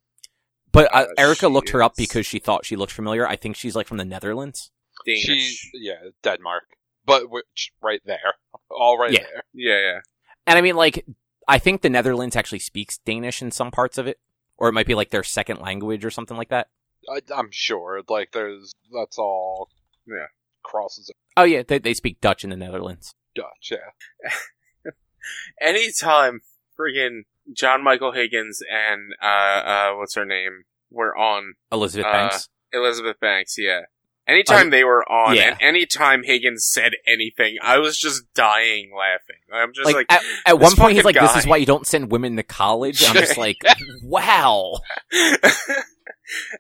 But 0.71 0.93
uh, 0.95 0.99
uh, 0.99 1.07
Erica 1.17 1.41
she 1.41 1.47
looked 1.47 1.71
her 1.71 1.83
up 1.83 1.95
because 1.97 2.27
she 2.27 2.39
thought 2.39 2.67
she 2.67 2.77
looked 2.77 2.93
familiar. 2.93 3.27
I 3.27 3.37
think 3.37 3.57
she's 3.57 3.75
like 3.75 3.87
from 3.87 3.97
the 3.97 4.05
Netherlands. 4.05 4.71
Danish. 5.07 5.23
She, 5.25 5.71
yeah, 5.75 6.11
Denmark, 6.23 6.65
but 7.07 7.31
which 7.31 7.73
right 7.81 8.03
there, 8.05 8.35
all 8.71 8.99
right 8.99 9.13
Yeah. 9.13 9.21
there. 9.23 9.43
yeah, 9.55 9.79
yeah. 9.81 10.01
And 10.49 10.59
I 10.59 10.63
mean, 10.63 10.75
like, 10.77 11.05
I 11.47 11.59
think 11.59 11.83
the 11.83 11.91
Netherlands 11.91 12.35
actually 12.35 12.59
speaks 12.59 12.99
Danish 12.99 13.41
in 13.43 13.51
some 13.53 13.71
parts 13.71 13.99
of 13.99 14.07
it, 14.09 14.19
or 14.57 14.69
it 14.69 14.73
might 14.73 14.87
be 14.87 14.95
like 14.97 15.11
their 15.11 15.23
second 15.23 15.61
language 15.61 16.05
or 16.05 16.11
something 16.11 16.37
like 16.37 16.49
that. 16.49 16.69
I, 17.09 17.21
I'm 17.35 17.51
sure. 17.53 18.03
Like, 18.09 18.33
there's 18.33 18.75
that's 18.93 19.19
all. 19.19 19.69
Yeah. 20.07 20.27
crosses 20.63 21.11
Oh 21.37 21.45
yeah, 21.45 21.63
they 21.67 21.79
they 21.79 21.95
speak 21.95 22.21
Dutch 22.21 22.43
in 22.45 22.51
the 22.51 22.57
Netherlands. 22.57 23.15
Dutch. 23.35 23.71
Yeah, 23.71 24.31
Anytime 25.61 26.41
friggin' 26.79 27.23
John 27.55 27.83
Michael 27.85 28.13
Higgins 28.13 28.61
and 28.71 29.13
uh, 29.23 29.27
uh, 29.27 29.93
what's 29.97 30.15
her 30.15 30.25
name 30.25 30.65
were 30.91 31.17
on 31.17 31.55
Elizabeth 31.71 32.07
Uh, 32.07 32.13
Banks. 32.13 32.49
Elizabeth 32.73 33.21
Banks, 33.21 33.57
yeah. 33.59 33.83
Anytime 34.29 34.69
they 34.69 34.85
were 34.85 35.11
on, 35.11 35.37
yeah. 35.37 35.53
and 35.53 35.57
anytime 35.63 36.23
Higgins 36.23 36.69
said 36.71 36.93
anything, 37.07 37.57
I 37.63 37.79
was 37.79 37.97
just 37.97 38.23
dying 38.35 38.91
laughing. 38.95 39.37
I'm 39.51 39.73
just 39.73 39.87
Like, 39.87 39.95
like, 39.95 40.13
at, 40.13 40.23
at 40.45 40.61
one 40.61 40.77
point, 40.77 40.97
he's 40.97 41.05
like, 41.05 41.15
"This 41.15 41.35
is 41.35 41.47
why 41.47 41.57
you 41.57 41.65
don't 41.65 41.87
send 41.87 42.13
women 42.13 42.37
to 42.37 42.43
college." 42.43 43.03
I'm 43.07 43.15
just 43.15 43.39
like, 43.39 43.57
"Wow." 44.03 44.81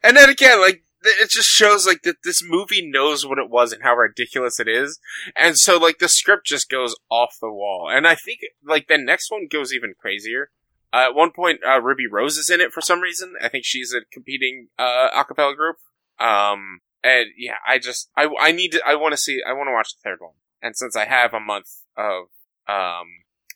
and 0.02 0.16
then 0.16 0.30
again, 0.30 0.62
like 0.62 0.82
it 1.02 1.28
just 1.28 1.48
shows 1.48 1.86
like 1.86 2.02
that 2.02 2.22
this 2.24 2.42
movie 2.42 2.88
knows 2.88 3.26
what 3.26 3.38
it 3.38 3.50
was 3.50 3.74
and 3.74 3.82
how 3.82 3.94
ridiculous 3.94 4.58
it 4.58 4.66
is, 4.68 4.98
and 5.36 5.58
so 5.58 5.76
like 5.76 5.98
the 5.98 6.08
script 6.08 6.46
just 6.46 6.70
goes 6.70 6.96
off 7.10 7.36
the 7.38 7.52
wall. 7.52 7.90
And 7.92 8.06
I 8.06 8.14
think 8.14 8.40
like 8.64 8.88
the 8.88 8.96
next 8.96 9.30
one 9.30 9.46
goes 9.46 9.74
even 9.74 9.92
crazier. 10.00 10.50
Uh, 10.90 11.08
at 11.10 11.14
one 11.14 11.32
point, 11.32 11.60
uh, 11.68 11.82
Ruby 11.82 12.06
Rose 12.10 12.38
is 12.38 12.48
in 12.48 12.62
it 12.62 12.72
for 12.72 12.80
some 12.80 13.00
reason. 13.00 13.34
I 13.42 13.50
think 13.50 13.64
she's 13.66 13.92
a 13.92 14.06
competing 14.10 14.68
uh, 14.78 15.10
acapella 15.14 15.54
group. 15.54 15.76
Um, 16.18 16.80
and 17.02 17.26
yeah, 17.36 17.56
I 17.66 17.78
just 17.78 18.10
I 18.16 18.28
I 18.40 18.52
need 18.52 18.72
to 18.72 18.82
I 18.86 18.94
want 18.94 19.12
to 19.12 19.16
see 19.16 19.40
I 19.46 19.52
want 19.52 19.68
to 19.68 19.72
watch 19.72 19.94
the 19.94 20.08
third 20.08 20.18
one. 20.20 20.34
And 20.60 20.76
since 20.76 20.96
I 20.96 21.04
have 21.04 21.32
a 21.32 21.40
month 21.40 21.68
of 21.96 22.24
um 22.68 23.06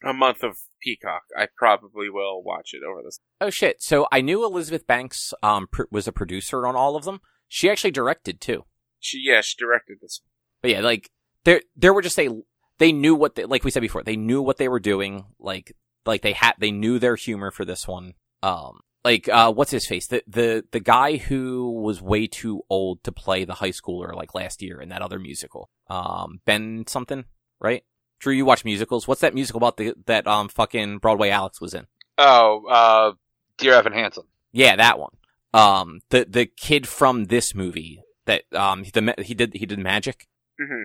a 0.04 0.12
month 0.12 0.42
of 0.42 0.58
Peacock, 0.80 1.22
I 1.36 1.48
probably 1.56 2.10
will 2.10 2.42
watch 2.42 2.70
it 2.72 2.82
over 2.88 3.02
this. 3.02 3.18
Oh 3.40 3.50
shit! 3.50 3.82
So 3.82 4.06
I 4.10 4.20
knew 4.20 4.44
Elizabeth 4.44 4.86
Banks 4.86 5.34
um 5.42 5.68
pr- 5.70 5.82
was 5.90 6.08
a 6.08 6.12
producer 6.12 6.66
on 6.66 6.76
all 6.76 6.96
of 6.96 7.04
them. 7.04 7.20
She 7.48 7.70
actually 7.70 7.90
directed 7.90 8.40
too. 8.40 8.64
She 8.98 9.20
yeah 9.24 9.40
she 9.40 9.56
directed 9.58 9.98
this. 10.00 10.22
But 10.60 10.70
yeah, 10.70 10.80
like 10.80 11.10
there 11.44 11.62
there 11.76 11.92
were 11.92 12.02
just 12.02 12.18
a 12.18 12.42
they 12.78 12.92
knew 12.92 13.14
what 13.14 13.34
they 13.34 13.44
like 13.44 13.64
we 13.64 13.70
said 13.70 13.80
before 13.80 14.02
they 14.02 14.16
knew 14.16 14.42
what 14.42 14.56
they 14.58 14.68
were 14.68 14.80
doing. 14.80 15.26
Like 15.38 15.76
like 16.06 16.22
they 16.22 16.32
had 16.32 16.54
they 16.58 16.70
knew 16.70 16.98
their 16.98 17.16
humor 17.16 17.50
for 17.50 17.64
this 17.64 17.86
one. 17.86 18.14
Um, 18.42 18.80
like 19.04 19.28
uh, 19.28 19.52
what's 19.52 19.70
his 19.70 19.86
face? 19.86 20.06
The 20.06 20.22
the 20.26 20.64
the 20.72 20.80
guy 20.80 21.16
who 21.16 21.80
was 21.82 22.00
way 22.02 22.26
too 22.26 22.62
old 22.70 23.02
to 23.04 23.12
play 23.12 23.44
the 23.44 23.54
high 23.54 23.70
schooler 23.70 24.14
like 24.14 24.34
last 24.34 24.62
year 24.62 24.80
in 24.80 24.88
that 24.90 25.02
other 25.02 25.18
musical. 25.18 25.70
Um, 25.88 26.40
Ben 26.44 26.84
something, 26.86 27.24
right? 27.60 27.84
Drew, 28.20 28.32
you 28.32 28.44
watch 28.44 28.64
musicals. 28.64 29.08
What's 29.08 29.20
that 29.22 29.34
musical 29.34 29.58
about 29.58 29.76
the, 29.76 29.94
that 30.06 30.26
um 30.26 30.48
fucking 30.48 30.98
Broadway 30.98 31.30
Alex 31.30 31.60
was 31.60 31.74
in? 31.74 31.86
Oh, 32.18 32.64
uh, 32.68 33.12
Dear 33.58 33.74
Evan 33.74 33.92
Hansen. 33.92 34.24
Yeah, 34.52 34.76
that 34.76 34.98
one. 34.98 35.16
Um, 35.54 36.00
the 36.10 36.26
the 36.28 36.46
kid 36.46 36.86
from 36.86 37.24
this 37.24 37.54
movie 37.54 38.02
that 38.26 38.44
um 38.54 38.84
the 38.94 39.14
he 39.18 39.34
did 39.34 39.54
he 39.54 39.66
did 39.66 39.78
magic. 39.80 40.28
hmm 40.60 40.84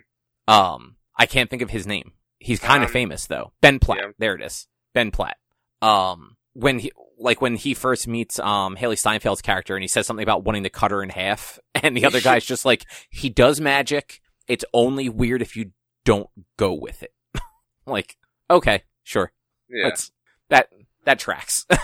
Um, 0.51 0.95
I 1.15 1.25
can't 1.27 1.49
think 1.49 1.61
of 1.61 1.69
his 1.69 1.85
name. 1.85 2.13
He's 2.39 2.59
kind 2.59 2.83
of 2.83 2.89
Um, 2.89 2.93
famous 2.93 3.27
though. 3.27 3.53
Ben 3.61 3.79
Platt. 3.79 3.99
yeah. 4.01 4.11
There 4.17 4.35
it 4.35 4.41
is. 4.41 4.67
Ben 4.93 5.11
Platt. 5.11 5.37
Um, 5.81 6.37
when 6.59 6.79
he 6.79 6.91
like 7.19 7.39
when 7.41 7.55
he 7.55 7.73
first 7.73 8.07
meets 8.07 8.39
um 8.39 8.75
Hailee 8.75 8.99
Steinfeld's 8.99 9.41
character 9.41 9.75
and 9.75 9.83
he 9.83 9.87
says 9.87 10.07
something 10.07 10.23
about 10.23 10.43
wanting 10.43 10.63
to 10.63 10.69
cut 10.69 10.91
her 10.91 11.03
in 11.03 11.09
half, 11.09 11.59
and 11.75 11.95
the 11.95 12.05
other 12.05 12.19
guy's 12.21 12.45
just 12.45 12.65
like 12.65 12.85
he 13.09 13.29
does 13.29 13.61
magic. 13.61 14.19
It's 14.47 14.65
only 14.73 15.09
weird 15.09 15.41
if 15.41 15.55
you 15.55 15.71
don't 16.05 16.29
go 16.57 16.73
with 16.73 17.03
it. 17.03 17.13
like, 17.85 18.17
okay, 18.49 18.83
sure. 19.03 19.31
Yeah. 19.69 19.89
That's 19.89 20.11
that 20.49 20.69
that 21.05 21.19
tracks. 21.19 21.65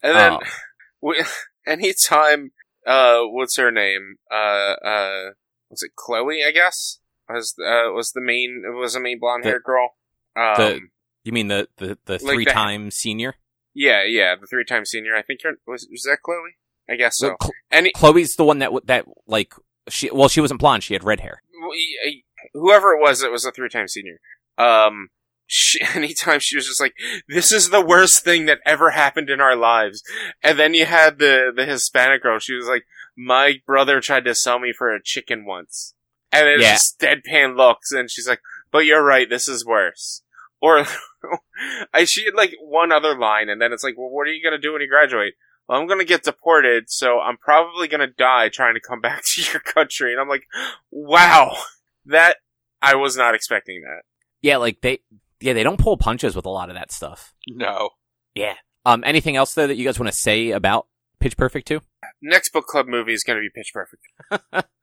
And 0.00 0.16
then, 0.16 0.32
Oh. 0.34 0.38
we, 1.02 1.24
anytime, 1.66 2.52
uh, 2.86 3.22
what's 3.22 3.56
her 3.56 3.72
name? 3.72 4.14
Uh, 4.30 4.74
uh, 4.84 5.30
was 5.70 5.82
it 5.82 5.90
Chloe? 5.96 6.44
I 6.46 6.52
guess 6.52 7.00
was 7.28 7.54
uh 7.58 7.90
was 7.92 8.12
the 8.12 8.20
main 8.20 8.62
was 8.80 8.94
the 8.94 9.00
main 9.00 9.18
blonde 9.18 9.44
haired 9.44 9.64
girl. 9.64 9.90
Um, 10.36 10.54
the- 10.56 10.80
You 11.24 11.32
mean 11.32 11.48
the 11.48 11.68
the, 11.78 11.98
the 12.04 12.18
three 12.20 12.44
time 12.44 12.92
senior? 12.92 13.34
Yeah, 13.74 14.04
yeah, 14.04 14.34
the 14.40 14.46
three 14.46 14.64
time 14.64 14.84
senior. 14.84 15.14
I 15.16 15.22
think 15.22 15.40
her, 15.42 15.52
was 15.66 15.86
was 15.90 16.02
that 16.02 16.18
Chloe? 16.22 16.56
I 16.90 16.96
guess 16.96 17.18
so. 17.18 17.36
Cl- 17.42 17.52
Any 17.70 17.92
Chloe's 17.92 18.34
the 18.36 18.44
one 18.44 18.58
that 18.60 18.70
that 18.86 19.04
like 19.26 19.52
she 19.88 20.10
well 20.10 20.28
she 20.28 20.40
wasn't 20.40 20.60
blonde. 20.60 20.82
She 20.82 20.94
had 20.94 21.04
red 21.04 21.20
hair. 21.20 21.42
whoever 22.54 22.92
it 22.92 23.00
was, 23.00 23.22
it 23.22 23.30
was 23.32 23.44
a 23.44 23.52
three 23.52 23.68
time 23.68 23.88
senior. 23.88 24.18
Um, 24.56 25.08
she, 25.46 25.80
anytime 25.94 26.40
she 26.40 26.56
was 26.56 26.66
just 26.66 26.80
like, 26.80 26.94
"This 27.28 27.52
is 27.52 27.70
the 27.70 27.84
worst 27.84 28.24
thing 28.24 28.46
that 28.46 28.58
ever 28.66 28.90
happened 28.90 29.30
in 29.30 29.40
our 29.40 29.56
lives," 29.56 30.02
and 30.42 30.58
then 30.58 30.74
you 30.74 30.86
had 30.86 31.18
the 31.18 31.52
the 31.54 31.64
Hispanic 31.66 32.22
girl. 32.22 32.38
She 32.38 32.54
was 32.54 32.66
like, 32.66 32.84
"My 33.16 33.54
brother 33.66 34.00
tried 34.00 34.24
to 34.24 34.34
sell 34.34 34.58
me 34.58 34.72
for 34.76 34.94
a 34.94 35.02
chicken 35.02 35.44
once," 35.44 35.94
and 36.32 36.48
it's 36.48 36.62
Yeah. 36.62 36.72
just 36.72 36.98
deadpan 37.00 37.56
looks, 37.56 37.92
and 37.92 38.10
she's 38.10 38.28
like, 38.28 38.40
"But 38.70 38.80
you're 38.86 39.04
right. 39.04 39.28
This 39.28 39.48
is 39.48 39.64
worse." 39.64 40.22
Or 40.60 40.84
I 41.94 42.04
she 42.04 42.24
had 42.24 42.34
like 42.34 42.54
one 42.60 42.92
other 42.92 43.18
line, 43.18 43.48
and 43.48 43.60
then 43.60 43.72
it's 43.72 43.84
like, 43.84 43.96
"Well, 43.96 44.10
what 44.10 44.26
are 44.26 44.32
you 44.32 44.42
gonna 44.42 44.60
do 44.60 44.72
when 44.72 44.82
you 44.82 44.88
graduate?" 44.88 45.34
Well, 45.68 45.80
I'm 45.80 45.86
gonna 45.86 46.04
get 46.04 46.22
deported, 46.22 46.84
so 46.88 47.20
I'm 47.20 47.36
probably 47.36 47.88
gonna 47.88 48.06
die 48.06 48.48
trying 48.48 48.74
to 48.74 48.80
come 48.80 49.00
back 49.02 49.22
to 49.24 49.42
your 49.42 49.60
country. 49.60 50.12
And 50.12 50.20
I'm 50.20 50.28
like, 50.28 50.44
wow, 50.90 51.56
that 52.06 52.36
I 52.80 52.94
was 52.94 53.16
not 53.16 53.34
expecting 53.34 53.82
that. 53.82 54.02
Yeah, 54.42 54.56
like 54.56 54.80
they 54.80 55.00
yeah 55.40 55.52
they 55.52 55.62
don't 55.62 55.80
pull 55.80 55.96
punches 55.96 56.34
with 56.34 56.46
a 56.46 56.50
lot 56.50 56.70
of 56.70 56.74
that 56.74 56.92
stuff. 56.92 57.34
No. 57.48 57.90
Yeah. 58.34 58.54
Um. 58.86 59.02
Anything 59.04 59.36
else 59.36 59.54
though 59.54 59.66
that 59.66 59.76
you 59.76 59.84
guys 59.84 59.98
want 59.98 60.10
to 60.10 60.16
say 60.16 60.50
about 60.50 60.86
Pitch 61.20 61.36
Perfect 61.36 61.68
two? 61.68 61.80
Next 62.22 62.52
book 62.52 62.66
club 62.66 62.86
movie 62.86 63.12
is 63.12 63.22
gonna 63.22 63.40
be 63.40 63.50
Pitch 63.54 63.72
Perfect. 63.72 64.02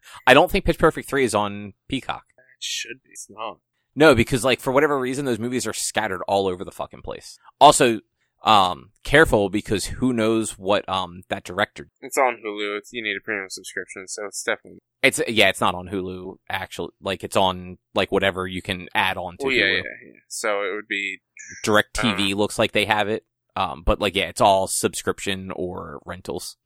I 0.27 0.33
don't 0.33 0.51
think 0.51 0.65
Pitch 0.65 0.79
Perfect 0.79 1.09
three 1.09 1.23
is 1.23 1.33
on 1.33 1.73
Peacock. 1.87 2.25
It 2.37 2.43
should 2.59 3.01
be. 3.03 3.09
It's 3.11 3.27
not. 3.29 3.59
No, 3.95 4.13
because 4.15 4.43
like 4.43 4.59
for 4.59 4.71
whatever 4.71 4.99
reason 4.99 5.25
those 5.25 5.39
movies 5.39 5.65
are 5.65 5.73
scattered 5.73 6.21
all 6.27 6.47
over 6.47 6.63
the 6.63 6.71
fucking 6.71 7.01
place. 7.01 7.37
Also, 7.59 8.01
um, 8.43 8.91
careful 9.03 9.49
because 9.49 9.85
who 9.85 10.13
knows 10.13 10.57
what 10.57 10.87
um 10.89 11.21
that 11.29 11.43
director. 11.43 11.89
It's 12.01 12.17
on 12.17 12.37
Hulu. 12.45 12.77
It's 12.77 12.91
you 12.93 13.01
need 13.01 13.15
a 13.17 13.23
premium 13.23 13.49
subscription, 13.49 14.07
so 14.07 14.25
it's 14.25 14.43
definitely. 14.43 14.79
It's 15.01 15.21
yeah, 15.27 15.49
it's 15.49 15.61
not 15.61 15.75
on 15.75 15.87
Hulu. 15.87 16.35
Actually, 16.49 16.89
like 17.01 17.23
it's 17.23 17.35
on 17.37 17.77
like 17.93 18.11
whatever 18.11 18.47
you 18.47 18.61
can 18.61 18.87
add 18.93 19.17
on 19.17 19.37
to 19.37 19.45
Well, 19.47 19.55
yeah, 19.55 19.65
Hulu. 19.65 19.75
yeah, 19.77 19.81
yeah. 20.05 20.19
So 20.27 20.61
it 20.61 20.75
would 20.75 20.87
be 20.87 21.21
Direct. 21.63 21.95
TV 21.95 22.35
looks 22.35 22.59
like 22.59 22.71
they 22.71 22.85
have 22.85 23.07
it. 23.07 23.25
Um, 23.55 23.83
but 23.85 23.99
like 24.01 24.15
yeah, 24.15 24.25
it's 24.25 24.41
all 24.41 24.67
subscription 24.67 25.51
or 25.55 25.99
rentals. 26.05 26.57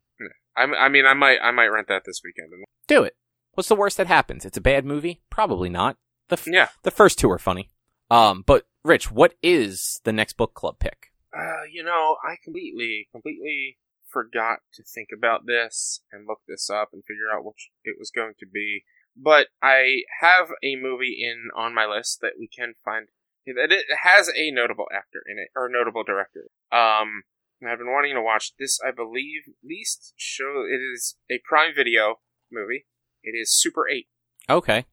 I, 0.58 0.64
I 0.64 0.90
mean, 0.90 1.06
I 1.06 1.14
might, 1.14 1.38
I 1.42 1.52
might 1.52 1.68
rent 1.68 1.88
that 1.88 2.04
this 2.06 2.22
weekend. 2.24 2.52
Do 2.88 3.04
it. 3.04 3.16
What's 3.54 3.70
the 3.70 3.76
worst 3.76 3.96
that 3.98 4.08
happens? 4.08 4.44
It's 4.44 4.58
a 4.58 4.62
bad 4.62 4.84
movie? 4.84 5.22
Probably 5.30 5.70
not. 5.70 5.96
The 6.30 6.38
f- 6.38 6.48
Yeah. 6.48 6.70
the 6.84 6.92
first 6.92 7.20
two 7.20 7.30
are 7.32 7.38
funny. 7.40 7.70
Um, 8.10 8.44
but 8.46 8.66
Rich, 8.84 9.12
what 9.12 9.36
is 9.44 10.00
the 10.04 10.14
next 10.14 10.34
book 10.38 10.54
club 10.54 10.80
pick? 10.80 11.12
Uh, 11.38 11.64
you 11.72 11.84
know, 11.84 12.18
I 12.24 12.38
completely, 12.44 13.08
completely 13.12 13.78
forgot 14.08 14.60
to 14.74 14.84
think 14.84 15.10
about 15.16 15.46
this 15.46 16.02
and 16.12 16.26
look 16.28 16.40
this 16.48 16.70
up 16.70 16.90
and 16.94 17.04
figure 17.04 17.30
out 17.32 17.46
which 17.46 17.70
it 17.84 17.98
was 18.00 18.10
going 18.10 18.34
to 18.40 18.48
be. 18.48 18.84
But 19.16 19.48
I 19.62 20.04
have 20.22 20.50
a 20.64 20.76
movie 20.76 21.20
in 21.22 21.50
on 21.56 21.76
my 21.76 21.86
list 21.86 22.22
that 22.22 22.34
we 22.40 22.48
can 22.48 22.74
find 22.84 23.08
that 23.46 23.72
it 23.72 23.86
has 24.04 24.30
a 24.36 24.52
notable 24.52 24.86
actor 24.94 25.22
in 25.30 25.38
it 25.38 25.50
or 25.56 25.70
notable 25.70 26.04
director. 26.04 26.50
Um, 26.72 27.24
I've 27.68 27.78
been 27.80 27.92
wanting 27.92 28.16
to 28.16 28.22
watch 28.22 28.54
this. 28.58 28.80
I 28.86 28.92
believe 28.92 29.42
least 29.64 30.14
show 30.16 30.64
it 30.68 30.80
is 30.80 31.18
a 31.30 31.42
Prime 31.44 31.74
Video 31.76 32.20
movie. 32.52 32.86
It 33.24 33.32
is 33.32 33.52
Super 33.52 33.88
Eight. 33.90 34.08
Okay. 34.50 34.86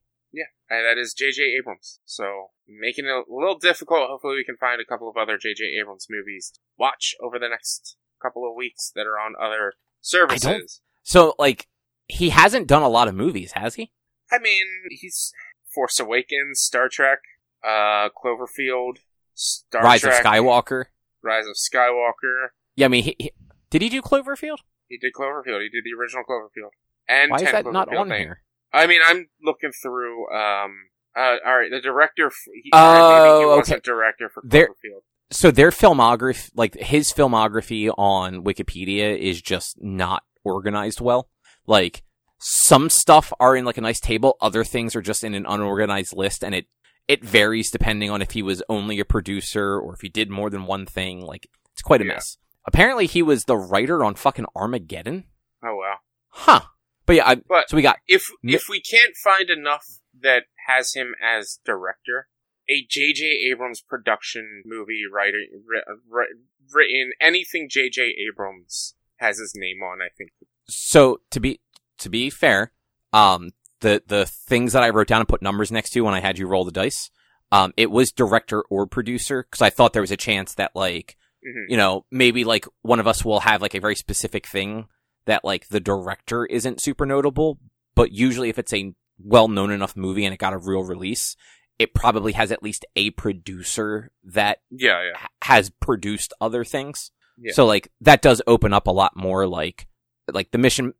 And 0.69 0.85
that 0.85 0.97
is 0.99 1.13
J.J. 1.13 1.55
Abrams. 1.59 1.99
So 2.05 2.49
making 2.67 3.05
it 3.05 3.09
a 3.11 3.23
little 3.29 3.57
difficult. 3.57 4.09
Hopefully, 4.09 4.35
we 4.35 4.43
can 4.43 4.57
find 4.57 4.81
a 4.81 4.85
couple 4.85 5.09
of 5.09 5.15
other 5.15 5.37
J.J. 5.37 5.63
Abrams 5.79 6.07
movies 6.09 6.51
to 6.55 6.59
watch 6.77 7.15
over 7.21 7.39
the 7.39 7.47
next 7.49 7.95
couple 8.21 8.47
of 8.49 8.55
weeks 8.55 8.91
that 8.95 9.05
are 9.07 9.17
on 9.19 9.33
other 9.41 9.73
services. 10.01 10.81
So 11.03 11.35
like 11.39 11.67
he 12.07 12.29
hasn't 12.29 12.67
done 12.67 12.83
a 12.83 12.89
lot 12.89 13.07
of 13.07 13.15
movies, 13.15 13.53
has 13.53 13.75
he? 13.75 13.91
I, 14.31 14.39
mean, 14.39 14.65
he's 14.89 15.31
Force 15.73 15.99
Awakens, 15.99 16.59
Star 16.59 16.89
Trek, 16.89 17.19
uh, 17.63 18.09
Cloverfield, 18.09 18.97
Star 19.33 19.83
Rise 19.83 20.01
Trek, 20.01 20.19
of 20.19 20.25
Skywalker. 20.25 20.85
Rise 21.21 21.45
of 21.47 21.55
Skywalker. 21.55 22.49
Yeah, 22.75 22.85
I 22.85 22.89
mean, 22.89 23.03
he, 23.03 23.15
he- 23.19 23.33
did 23.69 23.81
he 23.81 23.89
do 23.89 24.01
Cloverfield? 24.01 24.57
He 24.87 24.97
did 24.97 25.13
Cloverfield. 25.13 25.61
He 25.61 25.69
did 25.69 25.83
the 25.83 25.93
original 25.97 26.23
Cloverfield. 26.23 26.71
And 27.07 27.31
Why 27.31 27.37
is 27.37 27.51
that 27.51 27.65
not 27.71 27.93
on 27.93 28.11
here? 28.11 28.41
I 28.77 28.87
mean, 28.87 29.01
I'm 29.05 29.27
looking 29.43 29.71
through. 29.81 30.29
Um, 30.31 30.71
uh, 31.15 31.37
all 31.45 31.57
right, 31.57 31.71
the 31.71 31.81
director. 31.81 32.31
He, 32.63 32.69
Oh, 32.73 33.61
he 33.63 33.71
okay. 33.73 33.79
director 33.83 34.29
for 34.29 34.43
There- 34.45 34.67
Cloverfield. 34.69 35.01
So 35.29 35.51
their 35.51 35.71
filmography, 35.71 36.49
like 36.55 36.75
his 36.75 37.11
filmography 37.11 37.93
on 37.97 38.45
Wikipedia, 38.45 39.17
is 39.17 39.41
just 39.41 39.75
not 39.81 40.23
organized 40.45 41.01
well. 41.01 41.29
Like 41.65 42.03
some 42.39 42.89
stuff 42.89 43.33
are 43.39 43.53
in 43.55 43.65
like 43.65 43.77
a 43.77 43.81
nice 43.81 43.99
table, 43.99 44.37
other 44.39 44.63
things 44.63 44.95
are 44.95 45.01
just 45.01 45.25
in 45.25 45.33
an 45.33 45.45
unorganized 45.45 46.15
list, 46.15 46.43
and 46.45 46.55
it 46.55 46.67
it 47.09 47.25
varies 47.25 47.71
depending 47.71 48.09
on 48.09 48.21
if 48.21 48.31
he 48.31 48.41
was 48.43 48.63
only 48.69 48.99
a 49.01 49.05
producer 49.05 49.77
or 49.79 49.93
if 49.95 50.01
he 50.01 50.07
did 50.09 50.29
more 50.29 50.49
than 50.49 50.65
one 50.65 50.85
thing. 50.85 51.19
Like 51.21 51.47
it's 51.73 51.81
quite 51.81 52.01
a 52.01 52.05
Yeah. 52.05 52.13
mess. 52.13 52.37
Apparently, 52.65 53.05
he 53.05 53.21
was 53.21 53.43
the 53.45 53.57
writer 53.57 54.03
on 54.05 54.15
fucking 54.15 54.45
Armageddon. 54.55 55.25
Oh 55.61 55.75
wow. 55.75 55.95
Huh. 56.29 56.61
But 57.07 57.15
yeah, 57.15 57.27
I, 57.27 57.35
But 57.35 57.69
so 57.69 57.75
we 57.75 57.81
got 57.81 57.97
if 58.07 58.25
if 58.43 58.65
we 58.69 58.79
can't 58.79 59.15
find 59.15 59.49
enough 59.49 59.85
that 60.21 60.43
has 60.67 60.93
him 60.93 61.15
as 61.23 61.59
director, 61.65 62.27
a 62.69 62.85
J.J. 62.89 63.23
Abrams 63.51 63.81
production 63.81 64.61
movie 64.65 65.01
ri- 65.11 66.27
written 66.73 67.11
anything 67.21 67.67
J.J. 67.69 68.13
Abrams 68.29 68.95
has 69.17 69.39
his 69.39 69.53
name 69.55 69.81
on, 69.81 69.99
I 70.01 70.09
think. 70.17 70.31
so 70.67 71.21
to 71.31 71.39
be 71.39 71.59
to 71.99 72.09
be 72.09 72.29
fair, 72.29 72.71
um, 73.13 73.51
the 73.81 74.03
the 74.05 74.25
things 74.25 74.73
that 74.73 74.83
I 74.83 74.89
wrote 74.89 75.07
down 75.07 75.21
and 75.21 75.29
put 75.29 75.41
numbers 75.41 75.71
next 75.71 75.91
to 75.91 76.01
when 76.01 76.13
I 76.13 76.19
had 76.19 76.37
you 76.37 76.47
roll 76.47 76.65
the 76.65 76.71
dice, 76.71 77.09
um, 77.51 77.73
it 77.77 77.89
was 77.89 78.11
director 78.11 78.61
or 78.69 78.85
producer 78.85 79.43
because 79.49 79.61
I 79.61 79.69
thought 79.69 79.93
there 79.93 80.01
was 80.01 80.11
a 80.11 80.17
chance 80.17 80.53
that 80.55 80.71
like 80.75 81.15
Mhm. 81.45 81.65
you 81.69 81.77
know 81.77 82.05
maybe 82.11 82.43
like 82.43 82.65
one 82.81 82.99
of 82.99 83.07
us 83.07 83.23
will 83.23 83.41
have 83.41 83.61
like 83.61 83.75
a 83.75 83.79
very 83.79 83.95
specific 83.95 84.47
thing 84.47 84.87
that 85.27 85.45
like 85.45 85.67
the 85.69 85.79
director 85.79 86.45
isn't 86.45 86.81
super 86.81 87.05
notable, 87.05 87.59
but 87.95 88.11
usually 88.11 88.49
if 88.49 88.57
it's 88.59 88.73
a 88.73 88.93
well 89.19 89.47
known 89.47 89.71
enough 89.71 89.95
movie 89.95 90.25
and 90.25 90.33
it 90.33 90.37
got 90.39 90.53
a 90.53 90.57
real 90.57 90.83
release, 90.83 91.35
it 91.79 91.93
probably 91.93 92.33
has 92.33 92.51
at 92.51 92.63
least 92.63 92.85
a 92.95 93.11
producer 93.11 94.11
that 94.23 94.57
Yeah, 94.71 95.03
yeah, 95.03 95.17
ha- 95.17 95.27
has 95.43 95.69
produced 95.79 96.33
other 96.41 96.63
things. 96.63 97.11
Yeah. 97.39 97.53
So 97.53 97.65
like 97.67 97.91
that 98.01 98.21
does 98.23 98.41
open 98.47 98.73
up 98.73 98.87
a 98.87 98.91
lot 98.91 99.15
more 99.15 99.45
like 99.47 99.87
like 100.33 100.51
the 100.51 100.57
mission 100.57 100.93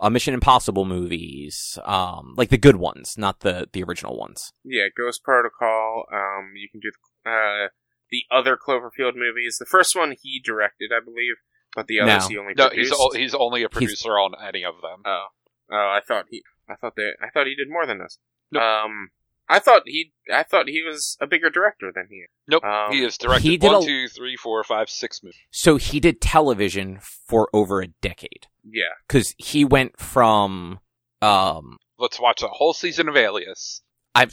uh, 0.00 0.10
Mission 0.10 0.34
Impossible 0.34 0.84
movies, 0.84 1.78
um 1.84 2.34
like 2.36 2.50
the 2.50 2.58
good 2.58 2.76
ones, 2.76 3.16
not 3.18 3.40
the 3.40 3.68
the 3.72 3.82
original 3.82 4.18
ones. 4.18 4.52
yeah. 4.64 4.84
Ghost 4.96 5.22
Protocol. 5.24 6.04
Um, 6.12 6.52
you 6.56 6.68
can 6.70 6.80
do 6.80 6.90
the, 7.24 7.30
uh 7.30 7.68
the 8.10 8.22
other 8.30 8.56
Cloverfield 8.56 9.16
movies. 9.16 9.56
The 9.58 9.66
first 9.66 9.96
one 9.96 10.14
he 10.20 10.40
directed, 10.44 10.90
I 10.94 11.02
believe, 11.04 11.36
but 11.74 11.86
the 11.86 12.00
others 12.00 12.24
No. 12.24 12.28
he 12.28 12.38
only 12.38 12.54
No, 12.56 12.68
produced. 12.68 12.90
he's 12.92 12.98
o- 13.00 13.10
he's 13.18 13.34
only 13.34 13.62
a 13.62 13.68
producer 13.68 14.18
on 14.18 14.32
any 14.46 14.64
of 14.64 14.74
them. 14.82 15.02
Oh, 15.04 15.26
oh, 15.72 15.76
I 15.76 16.00
thought 16.06 16.26
he, 16.30 16.42
I 16.68 16.74
thought 16.76 16.94
they, 16.96 17.10
I 17.20 17.28
thought 17.32 17.46
he 17.46 17.54
did 17.54 17.68
more 17.70 17.86
than 17.86 17.98
this. 17.98 18.18
Nope. 18.52 18.62
Um, 18.62 19.10
I 19.48 19.58
thought 19.58 19.82
he, 19.86 20.12
I 20.32 20.42
thought 20.42 20.68
he 20.68 20.82
was 20.82 21.18
a 21.20 21.26
bigger 21.26 21.50
director 21.50 21.92
than 21.94 22.06
he 22.08 22.16
is. 22.16 22.28
Nope, 22.48 22.64
Um, 22.64 22.92
he 22.92 23.02
has 23.02 23.18
directed 23.18 23.42
he 23.48 23.56
did 23.58 23.66
one, 23.72 23.82
a- 23.82 23.86
two, 23.86 24.08
three, 24.08 24.36
four, 24.36 24.62
five, 24.64 24.88
six 24.88 25.22
movies. 25.22 25.38
So 25.50 25.76
he 25.76 26.00
did 26.00 26.20
television 26.20 26.98
for 27.28 27.48
over 27.52 27.82
a 27.82 27.88
decade 27.88 28.46
Yeah, 28.62 28.84
cuz 29.08 29.34
he 29.38 29.64
went 29.64 29.98
from 29.98 30.80
um 31.22 31.76
Let's 31.98 32.18
watch 32.20 32.42
a 32.42 32.48
whole 32.48 32.72
season 32.74 33.08
of 33.08 33.16
Alias. 33.16 33.82
I 34.14 34.26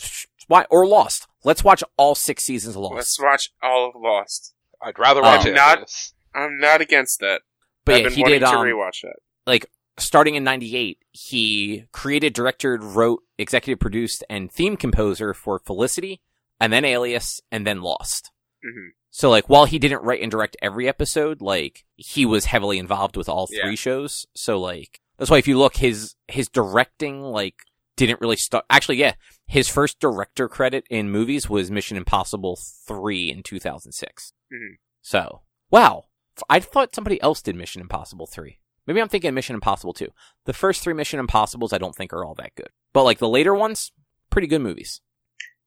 why 0.47 0.65
or 0.69 0.85
Lost. 0.87 1.27
Let's 1.43 1.63
watch 1.63 1.83
all 1.97 2.13
6 2.15 2.43
seasons 2.43 2.75
of 2.75 2.81
Lost. 2.83 2.95
let's 2.95 3.19
watch 3.19 3.49
all 3.63 3.89
of 3.89 3.95
Lost. 4.01 4.53
I'd 4.81 4.97
rather 4.99 5.21
Um, 5.21 5.25
watch 5.25 5.45
I'm 5.47 5.53
not- 5.55 5.77
Alias. 5.79 6.13
I'm 6.33 6.59
not 6.59 6.81
against 6.81 7.19
that. 7.19 7.41
but 7.85 7.95
I've 7.95 8.01
yeah, 8.01 8.07
been 8.09 8.13
he 8.15 8.21
wanting 8.23 8.39
did 8.39 8.45
to 8.45 8.51
um, 8.51 8.65
rewatch 8.65 9.01
that. 9.03 9.15
like 9.47 9.65
starting 9.97 10.35
in 10.35 10.43
98 10.43 10.97
he 11.11 11.85
created 11.91 12.33
directed 12.33 12.81
wrote 12.83 13.21
executive 13.37 13.79
produced 13.79 14.23
and 14.29 14.51
theme 14.51 14.77
composer 14.77 15.33
for 15.33 15.59
felicity 15.59 16.21
and 16.59 16.71
then 16.71 16.85
alias 16.85 17.41
and 17.51 17.67
then 17.67 17.81
lost 17.81 18.31
hmm 18.63 18.87
so 19.13 19.29
like 19.29 19.49
while 19.49 19.65
he 19.65 19.77
didn't 19.77 20.03
write 20.03 20.21
and 20.21 20.31
direct 20.31 20.55
every 20.61 20.87
episode 20.87 21.41
like 21.41 21.83
he 21.97 22.25
was 22.25 22.45
heavily 22.45 22.77
involved 22.79 23.17
with 23.17 23.27
all 23.27 23.45
three 23.47 23.57
Yeah. 23.71 23.75
shows 23.75 24.25
so 24.33 24.57
like 24.59 25.01
that's 25.17 25.29
why 25.29 25.37
if 25.37 25.47
you 25.49 25.57
look 25.59 25.75
his 25.75 26.15
his 26.29 26.47
directing 26.47 27.21
like 27.21 27.55
didn't 27.97 28.21
really 28.21 28.37
start 28.37 28.63
actually 28.69 28.95
yeah 28.97 29.13
his 29.45 29.67
first 29.67 29.99
director 29.99 30.47
credit 30.47 30.85
in 30.89 31.11
movies 31.11 31.49
was 31.49 31.69
mission 31.69 31.97
impossible 31.97 32.57
3 32.87 33.29
in 33.29 33.43
2006 33.43 34.31
Mhm. 34.51 34.77
so 35.01 35.41
wow 35.69 36.05
i 36.49 36.59
thought 36.59 36.95
somebody 36.95 37.21
else 37.21 37.41
did 37.41 37.55
mission 37.55 37.81
impossible 37.81 38.27
3 38.27 38.57
Maybe 38.87 39.01
I'm 39.01 39.09
thinking 39.09 39.33
Mission 39.33 39.55
Impossible 39.55 39.93
2. 39.93 40.07
The 40.45 40.53
first 40.53 40.83
three 40.83 40.93
Mission 40.93 41.19
Impossibles 41.19 41.73
I 41.73 41.77
don't 41.77 41.95
think 41.95 42.13
are 42.13 42.25
all 42.25 42.35
that 42.35 42.55
good. 42.55 42.69
But 42.93 43.03
like 43.03 43.19
the 43.19 43.29
later 43.29 43.53
ones, 43.53 43.91
pretty 44.29 44.47
good 44.47 44.61
movies. 44.61 45.01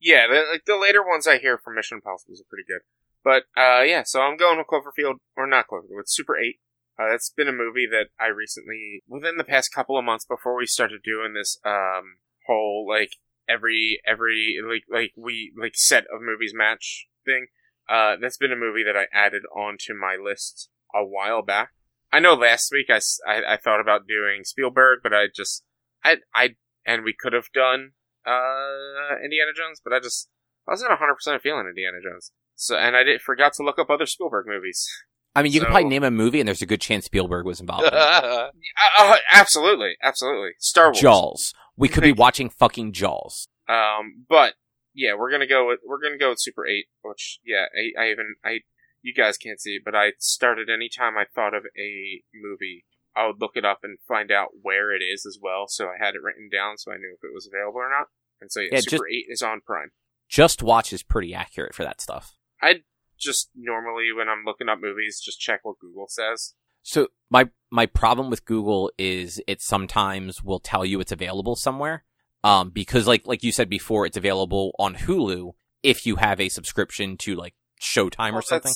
Yeah, 0.00 0.26
the, 0.26 0.44
like 0.50 0.64
the 0.66 0.76
later 0.76 1.06
ones 1.06 1.26
I 1.26 1.38
hear 1.38 1.58
from 1.58 1.76
Mission 1.76 1.96
Impossible 1.96 2.34
are 2.34 2.50
pretty 2.50 2.66
good. 2.68 2.80
But 3.22 3.44
uh, 3.58 3.82
yeah, 3.82 4.02
so 4.04 4.20
I'm 4.20 4.36
going 4.36 4.58
with 4.58 4.66
Cloverfield 4.66 5.16
or 5.36 5.46
not 5.46 5.66
Cloverfield. 5.68 6.00
It's 6.00 6.14
Super 6.14 6.36
Eight. 6.36 6.56
Uh, 6.98 7.08
that's 7.10 7.30
been 7.30 7.48
a 7.48 7.52
movie 7.52 7.86
that 7.90 8.08
I 8.20 8.26
recently, 8.26 9.02
within 9.08 9.36
the 9.36 9.44
past 9.44 9.72
couple 9.72 9.98
of 9.98 10.04
months, 10.04 10.24
before 10.24 10.56
we 10.56 10.66
started 10.66 11.00
doing 11.02 11.32
this 11.34 11.58
um 11.64 12.18
whole 12.46 12.86
like 12.88 13.16
every 13.48 14.00
every 14.06 14.58
like 14.62 14.84
like 14.90 15.12
we 15.16 15.52
like 15.58 15.74
set 15.74 16.04
of 16.14 16.20
movies 16.20 16.52
match 16.54 17.06
thing. 17.24 17.46
Uh, 17.88 18.16
that's 18.20 18.36
been 18.38 18.52
a 18.52 18.56
movie 18.56 18.82
that 18.84 18.96
I 18.96 19.06
added 19.12 19.42
onto 19.54 19.92
my 19.94 20.16
list 20.22 20.70
a 20.94 21.04
while 21.04 21.42
back. 21.42 21.70
I 22.12 22.20
know 22.20 22.34
last 22.34 22.70
week 22.72 22.86
I 22.90 23.00
I 23.26 23.56
thought 23.56 23.80
about 23.80 24.06
doing 24.06 24.44
Spielberg, 24.44 25.00
but 25.02 25.12
I 25.12 25.26
just 25.34 25.64
I 26.04 26.16
I 26.34 26.50
and 26.86 27.04
we 27.04 27.12
could 27.18 27.32
have 27.32 27.50
done 27.52 27.90
uh 28.26 29.16
Indiana 29.22 29.50
Jones, 29.56 29.80
but 29.82 29.92
I 29.92 30.00
just 30.00 30.28
I 30.68 30.72
wasn't 30.72 30.92
hundred 30.92 31.14
percent 31.14 31.42
feeling 31.42 31.66
Indiana 31.68 31.98
Jones. 32.02 32.32
So 32.54 32.76
and 32.76 32.96
I 32.96 33.02
did 33.02 33.20
forgot 33.20 33.52
to 33.54 33.62
look 33.64 33.78
up 33.78 33.90
other 33.90 34.06
Spielberg 34.06 34.46
movies. 34.46 34.88
I 35.36 35.42
mean, 35.42 35.52
you 35.52 35.58
So- 35.58 35.64
can 35.66 35.72
probably 35.72 35.90
name 35.90 36.04
a 36.04 36.10
movie 36.10 36.40
and 36.40 36.46
there's 36.46 36.62
a 36.62 36.66
good 36.66 36.80
chance 36.80 37.06
Spielberg 37.06 37.44
was 37.44 37.60
involved. 37.60 37.86
in. 37.88 37.92
Uh, 37.92 38.50
uh, 38.98 39.16
absolutely, 39.32 39.96
absolutely. 40.02 40.50
Star 40.60 40.86
Wars. 40.86 41.00
Jaws. 41.00 41.52
We 41.76 41.88
could 41.88 42.04
be 42.04 42.12
watching 42.12 42.48
fucking 42.50 42.92
Jaws. 42.92 43.48
Um, 43.68 44.24
but 44.28 44.54
yeah, 44.94 45.14
we're 45.18 45.30
gonna 45.30 45.46
go 45.46 45.68
with 45.68 45.80
we're 45.84 46.00
gonna 46.00 46.18
go 46.18 46.30
with 46.30 46.40
Super 46.40 46.66
Eight, 46.66 46.86
which 47.02 47.40
yeah, 47.44 47.66
I, 47.74 48.02
I 48.02 48.10
even 48.10 48.36
I 48.44 48.60
you 49.02 49.12
guys 49.12 49.36
can't 49.36 49.60
see 49.60 49.72
it, 49.72 49.82
but 49.84 49.94
I 49.94 50.12
started 50.18 50.70
anytime 50.70 51.18
I 51.18 51.24
thought 51.34 51.54
of 51.54 51.64
a 51.78 52.22
movie, 52.34 52.86
I 53.14 53.26
would 53.26 53.40
look 53.40 53.52
it 53.54 53.64
up 53.64 53.80
and 53.82 53.98
find 54.08 54.32
out 54.32 54.48
where 54.62 54.94
it 54.94 55.02
is 55.02 55.26
as 55.26 55.38
well. 55.40 55.66
So 55.68 55.86
I 55.86 56.02
had 56.02 56.14
it 56.14 56.22
written 56.22 56.48
down 56.50 56.78
so 56.78 56.92
I 56.92 56.96
knew 56.96 57.14
if 57.14 57.24
it 57.24 57.34
was 57.34 57.46
available 57.46 57.80
or 57.80 57.90
not. 57.90 58.06
And 58.40 58.50
so 58.50 58.60
yeah, 58.60 58.68
Yeah, 58.72 58.80
Super 58.80 59.08
Eight 59.08 59.26
is 59.28 59.42
on 59.42 59.60
Prime. 59.60 59.90
Just 60.28 60.62
Watch 60.62 60.92
is 60.92 61.02
pretty 61.02 61.34
accurate 61.34 61.74
for 61.74 61.82
that 61.84 62.00
stuff. 62.00 62.36
I 62.62 62.80
just 63.18 63.50
normally 63.54 64.12
when 64.16 64.28
I'm 64.28 64.44
looking 64.46 64.68
up 64.68 64.78
movies, 64.80 65.20
just 65.20 65.40
check 65.40 65.60
what 65.64 65.78
Google 65.78 66.06
says. 66.08 66.54
So 66.82 67.08
my 67.30 67.48
my 67.70 67.86
problem 67.86 68.30
with 68.30 68.44
Google 68.44 68.90
is 68.98 69.40
it 69.46 69.60
sometimes 69.60 70.42
will 70.42 70.60
tell 70.60 70.84
you 70.84 71.00
it's 71.00 71.12
available 71.12 71.56
somewhere. 71.56 72.04
Um, 72.44 72.70
because 72.70 73.08
like 73.08 73.26
like 73.26 73.42
you 73.42 73.50
said 73.50 73.68
before, 73.68 74.06
it's 74.06 74.16
available 74.16 74.72
on 74.78 74.94
Hulu 74.94 75.52
if 75.82 76.06
you 76.06 76.16
have 76.16 76.40
a 76.40 76.48
subscription 76.48 77.16
to 77.18 77.34
like 77.34 77.54
Showtime 77.80 78.30
Well, 78.30 78.38
or 78.38 78.42
something. 78.42 78.72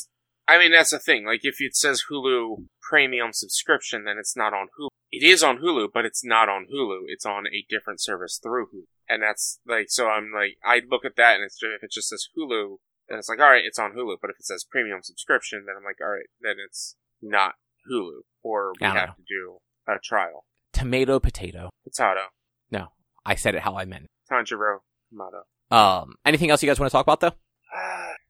I 0.48 0.58
mean, 0.58 0.72
that's 0.72 0.90
the 0.90 0.98
thing. 0.98 1.26
Like, 1.26 1.40
if 1.42 1.56
it 1.60 1.76
says 1.76 2.04
Hulu 2.10 2.64
premium 2.80 3.34
subscription, 3.34 4.04
then 4.04 4.16
it's 4.18 4.34
not 4.34 4.54
on 4.54 4.68
Hulu. 4.80 4.88
It 5.12 5.22
is 5.22 5.42
on 5.42 5.58
Hulu, 5.58 5.88
but 5.92 6.06
it's 6.06 6.24
not 6.24 6.48
on 6.48 6.66
Hulu. 6.74 7.00
It's 7.06 7.26
on 7.26 7.46
a 7.46 7.66
different 7.68 8.00
service 8.00 8.40
through 8.42 8.66
Hulu. 8.66 8.84
And 9.10 9.22
that's 9.22 9.60
like, 9.66 9.86
so 9.88 10.08
I'm 10.08 10.32
like, 10.34 10.56
I 10.64 10.80
look 10.88 11.04
at 11.04 11.16
that 11.16 11.36
and 11.36 11.44
it's 11.44 11.58
if 11.62 11.82
it 11.82 11.90
just 11.90 12.08
says 12.08 12.26
Hulu, 12.36 12.76
then 13.08 13.18
it's 13.18 13.28
like, 13.28 13.40
all 13.40 13.50
right, 13.50 13.64
it's 13.64 13.78
on 13.78 13.92
Hulu. 13.92 14.16
But 14.20 14.30
if 14.30 14.36
it 14.38 14.46
says 14.46 14.64
premium 14.64 15.00
subscription, 15.02 15.64
then 15.66 15.76
I'm 15.78 15.84
like, 15.84 15.96
all 16.00 16.12
right, 16.12 16.28
then 16.40 16.56
it's 16.64 16.96
not 17.20 17.54
Hulu, 17.90 18.20
or 18.42 18.72
we 18.80 18.86
have 18.86 18.94
know. 18.94 19.14
to 19.14 19.22
do 19.28 19.58
a 19.86 19.98
trial. 20.02 20.44
Tomato 20.72 21.18
potato. 21.20 21.70
Potato, 21.84 22.26
No, 22.70 22.88
I 23.28 23.34
said 23.34 23.54
it 23.54 23.60
how 23.60 23.76
I 23.76 23.84
meant. 23.84 24.06
Tanjiro, 24.30 24.78
tomato. 25.10 25.42
Um, 25.70 26.14
anything 26.24 26.50
else 26.50 26.62
you 26.62 26.68
guys 26.68 26.80
want 26.80 26.90
to 26.90 26.96
talk 26.96 27.04
about 27.04 27.20
though? 27.20 27.32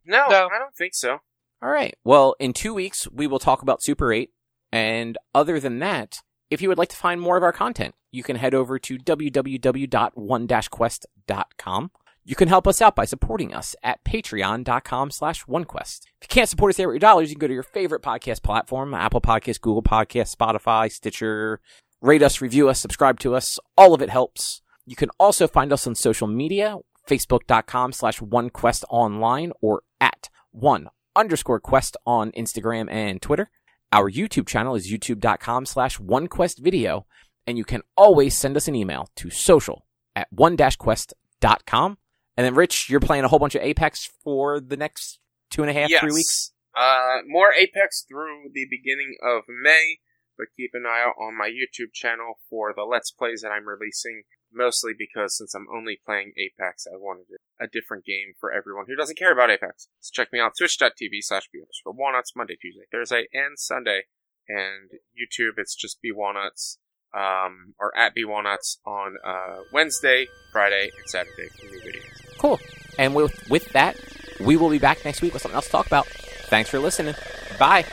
no, 0.05 0.27
No. 0.29 0.49
I 0.53 0.59
don't 0.59 0.75
think 0.77 0.95
so. 0.95 1.19
All 1.63 1.71
right. 1.71 1.95
Well, 2.05 2.35
in 2.41 2.53
two 2.53 2.75
weeks, 2.75 3.09
we 3.13 3.27
will 3.27 3.39
talk 3.39 3.63
about 3.63 3.83
Super 3.83 4.13
8. 4.13 4.31
And 4.73 5.17
other 5.35 5.61
than 5.61 5.79
that, 5.79 6.21
if 6.51 6.61
you 6.61 6.69
would 6.69 6.79
like 6.79 6.89
to 6.91 6.97
find 6.97 7.21
more 7.21 7.37
of 7.37 7.43
our 7.43 7.53
content, 7.53 7.95
you 8.11 8.23
can 8.23 8.37
head 8.37 8.55
over 8.55 8.79
to 8.79 8.99
www.one-quest.com. 8.99 11.91
You 12.25 12.35
can 12.35 12.49
help 12.49 12.69
us 12.69 12.83
out 12.83 12.95
by 12.95 13.07
supporting 13.07 13.55
us 13.55 13.75
at 13.83 14.05
patreon.com 14.05 15.11
slash 15.11 15.45
onequest. 15.47 16.01
If 16.21 16.25
you 16.25 16.29
can't 16.29 16.49
support 16.49 16.71
us 16.71 16.77
there 16.77 16.89
with 16.89 16.97
your 16.97 17.01
dollars, 17.01 17.31
you 17.31 17.37
can 17.37 17.41
go 17.41 17.47
to 17.49 17.55
your 17.55 17.63
favorite 17.63 18.03
podcast 18.03 18.43
platform, 18.43 18.93
Apple 18.93 19.23
Podcasts, 19.23 19.61
Google 19.61 19.83
Podcasts, 19.83 20.37
Spotify, 20.37 20.93
Stitcher. 20.93 21.61
Rate 22.03 22.23
us, 22.23 22.43
review 22.43 22.69
us, 22.69 22.81
subscribe 22.81 23.19
to 23.21 23.35
us. 23.35 23.59
All 23.79 23.95
of 23.95 24.03
it 24.03 24.11
helps. 24.11 24.61
You 24.89 24.97
can 24.97 25.11
also 25.21 25.47
find 25.47 25.71
us 25.71 25.87
on 25.87 25.95
social 25.95 26.27
media, 26.27 26.77
facebook.com 27.07 27.93
slash 27.93 28.21
onequestonline 28.21 29.51
or 29.61 29.83
at 30.01 30.31
one 30.51 30.89
underscore 31.15 31.61
quest 31.61 31.99
on 32.07 32.33
Instagram 32.33 32.91
and 32.91 33.21
Twitter. 33.21 33.51
Our 33.93 34.11
YouTube 34.11 34.47
channel 34.47 34.75
is 34.75 34.91
youtube.com 34.91 35.67
slash 35.67 35.99
onequestvideo, 35.99 37.05
and 37.47 37.59
you 37.59 37.65
can 37.65 37.83
always 37.99 38.35
send 38.35 38.57
us 38.57 38.67
an 38.67 38.75
email 38.75 39.11
to 39.17 39.29
social 39.29 39.85
at 40.17 40.29
one-quest.com. 40.33 41.99
And 42.39 42.47
then, 42.47 42.55
Rich, 42.55 42.89
you're 42.89 43.01
playing 43.01 43.25
a 43.25 43.29
whole 43.29 43.39
bunch 43.39 43.57
of 43.57 43.63
Apex 43.63 44.11
for 44.25 44.59
the 44.59 44.77
next 44.79 45.19
two 45.51 45.63
and 45.63 45.71
a 45.71 45.75
half, 45.75 45.91
three 46.01 46.13
weeks. 46.13 46.53
Uh, 46.75 47.19
more 47.27 47.53
Apex 47.53 48.07
through 48.09 48.51
the 48.55 48.67
beginning 48.71 49.17
of 49.23 49.43
May, 49.49 49.99
but 50.39 50.55
keep 50.57 50.71
an 50.73 50.87
eye 50.87 51.05
out 51.05 51.21
on 51.21 51.37
my 51.37 51.49
YouTube 51.49 51.93
channel 51.93 52.39
for 52.49 52.73
the 52.75 52.85
Let's 52.85 53.11
Plays 53.11 53.43
that 53.43 53.51
I'm 53.51 53.67
releasing. 53.67 54.23
Mostly 54.51 54.93
because 54.97 55.37
since 55.37 55.53
I'm 55.55 55.67
only 55.71 56.01
playing 56.07 56.33
Apex, 56.39 56.87
I 56.87 56.97
wanted 56.97 57.27
a 57.61 57.67
different 57.67 58.07
game 58.07 58.33
for 58.41 58.51
everyone 58.51 58.87
who 58.89 58.97
doesn't 58.97 59.19
care 59.19 59.33
about 59.33 59.51
Apex. 59.51 59.89
So 60.01 60.11
check 60.15 60.33
me 60.33 60.41
out, 60.41 60.53
twitch.tv 60.57 61.19
slash 61.21 61.49
for 61.85 61.93
walnuts, 61.93 62.33
Monday, 62.35 62.57
Tuesday, 62.59 62.85
Thursday, 62.91 63.27
and 63.35 63.59
Sunday. 63.59 64.05
And 64.49 64.91
YouTube, 65.13 65.59
it's 65.59 65.75
just 65.75 66.01
B 66.01 66.11
Walnuts, 66.11 66.79
um, 67.15 67.75
or 67.79 67.95
at 67.95 68.15
B 68.15 68.25
Walnuts 68.25 68.79
on, 68.87 69.17
uh, 69.23 69.59
Wednesday, 69.71 70.29
Friday, 70.51 70.91
and 70.97 71.09
Saturday 71.11 71.49
for 71.49 71.67
new 71.67 71.81
videos. 71.83 72.39
Cool. 72.39 72.59
And 72.99 73.15
with, 73.15 73.51
with 73.51 73.69
that, 73.73 73.97
we 74.41 74.57
will 74.57 74.71
be 74.71 74.79
back 74.79 75.05
next 75.05 75.21
week 75.21 75.35
with 75.35 75.43
something 75.43 75.57
else 75.57 75.67
to 75.67 75.73
talk 75.73 75.87
about. 75.87 76.07
Thanks 76.07 76.71
for 76.71 76.79
listening. 76.79 77.15
Bye. 77.59 77.85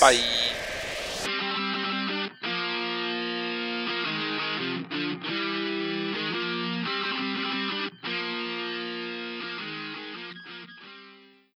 Bye. 0.00 0.49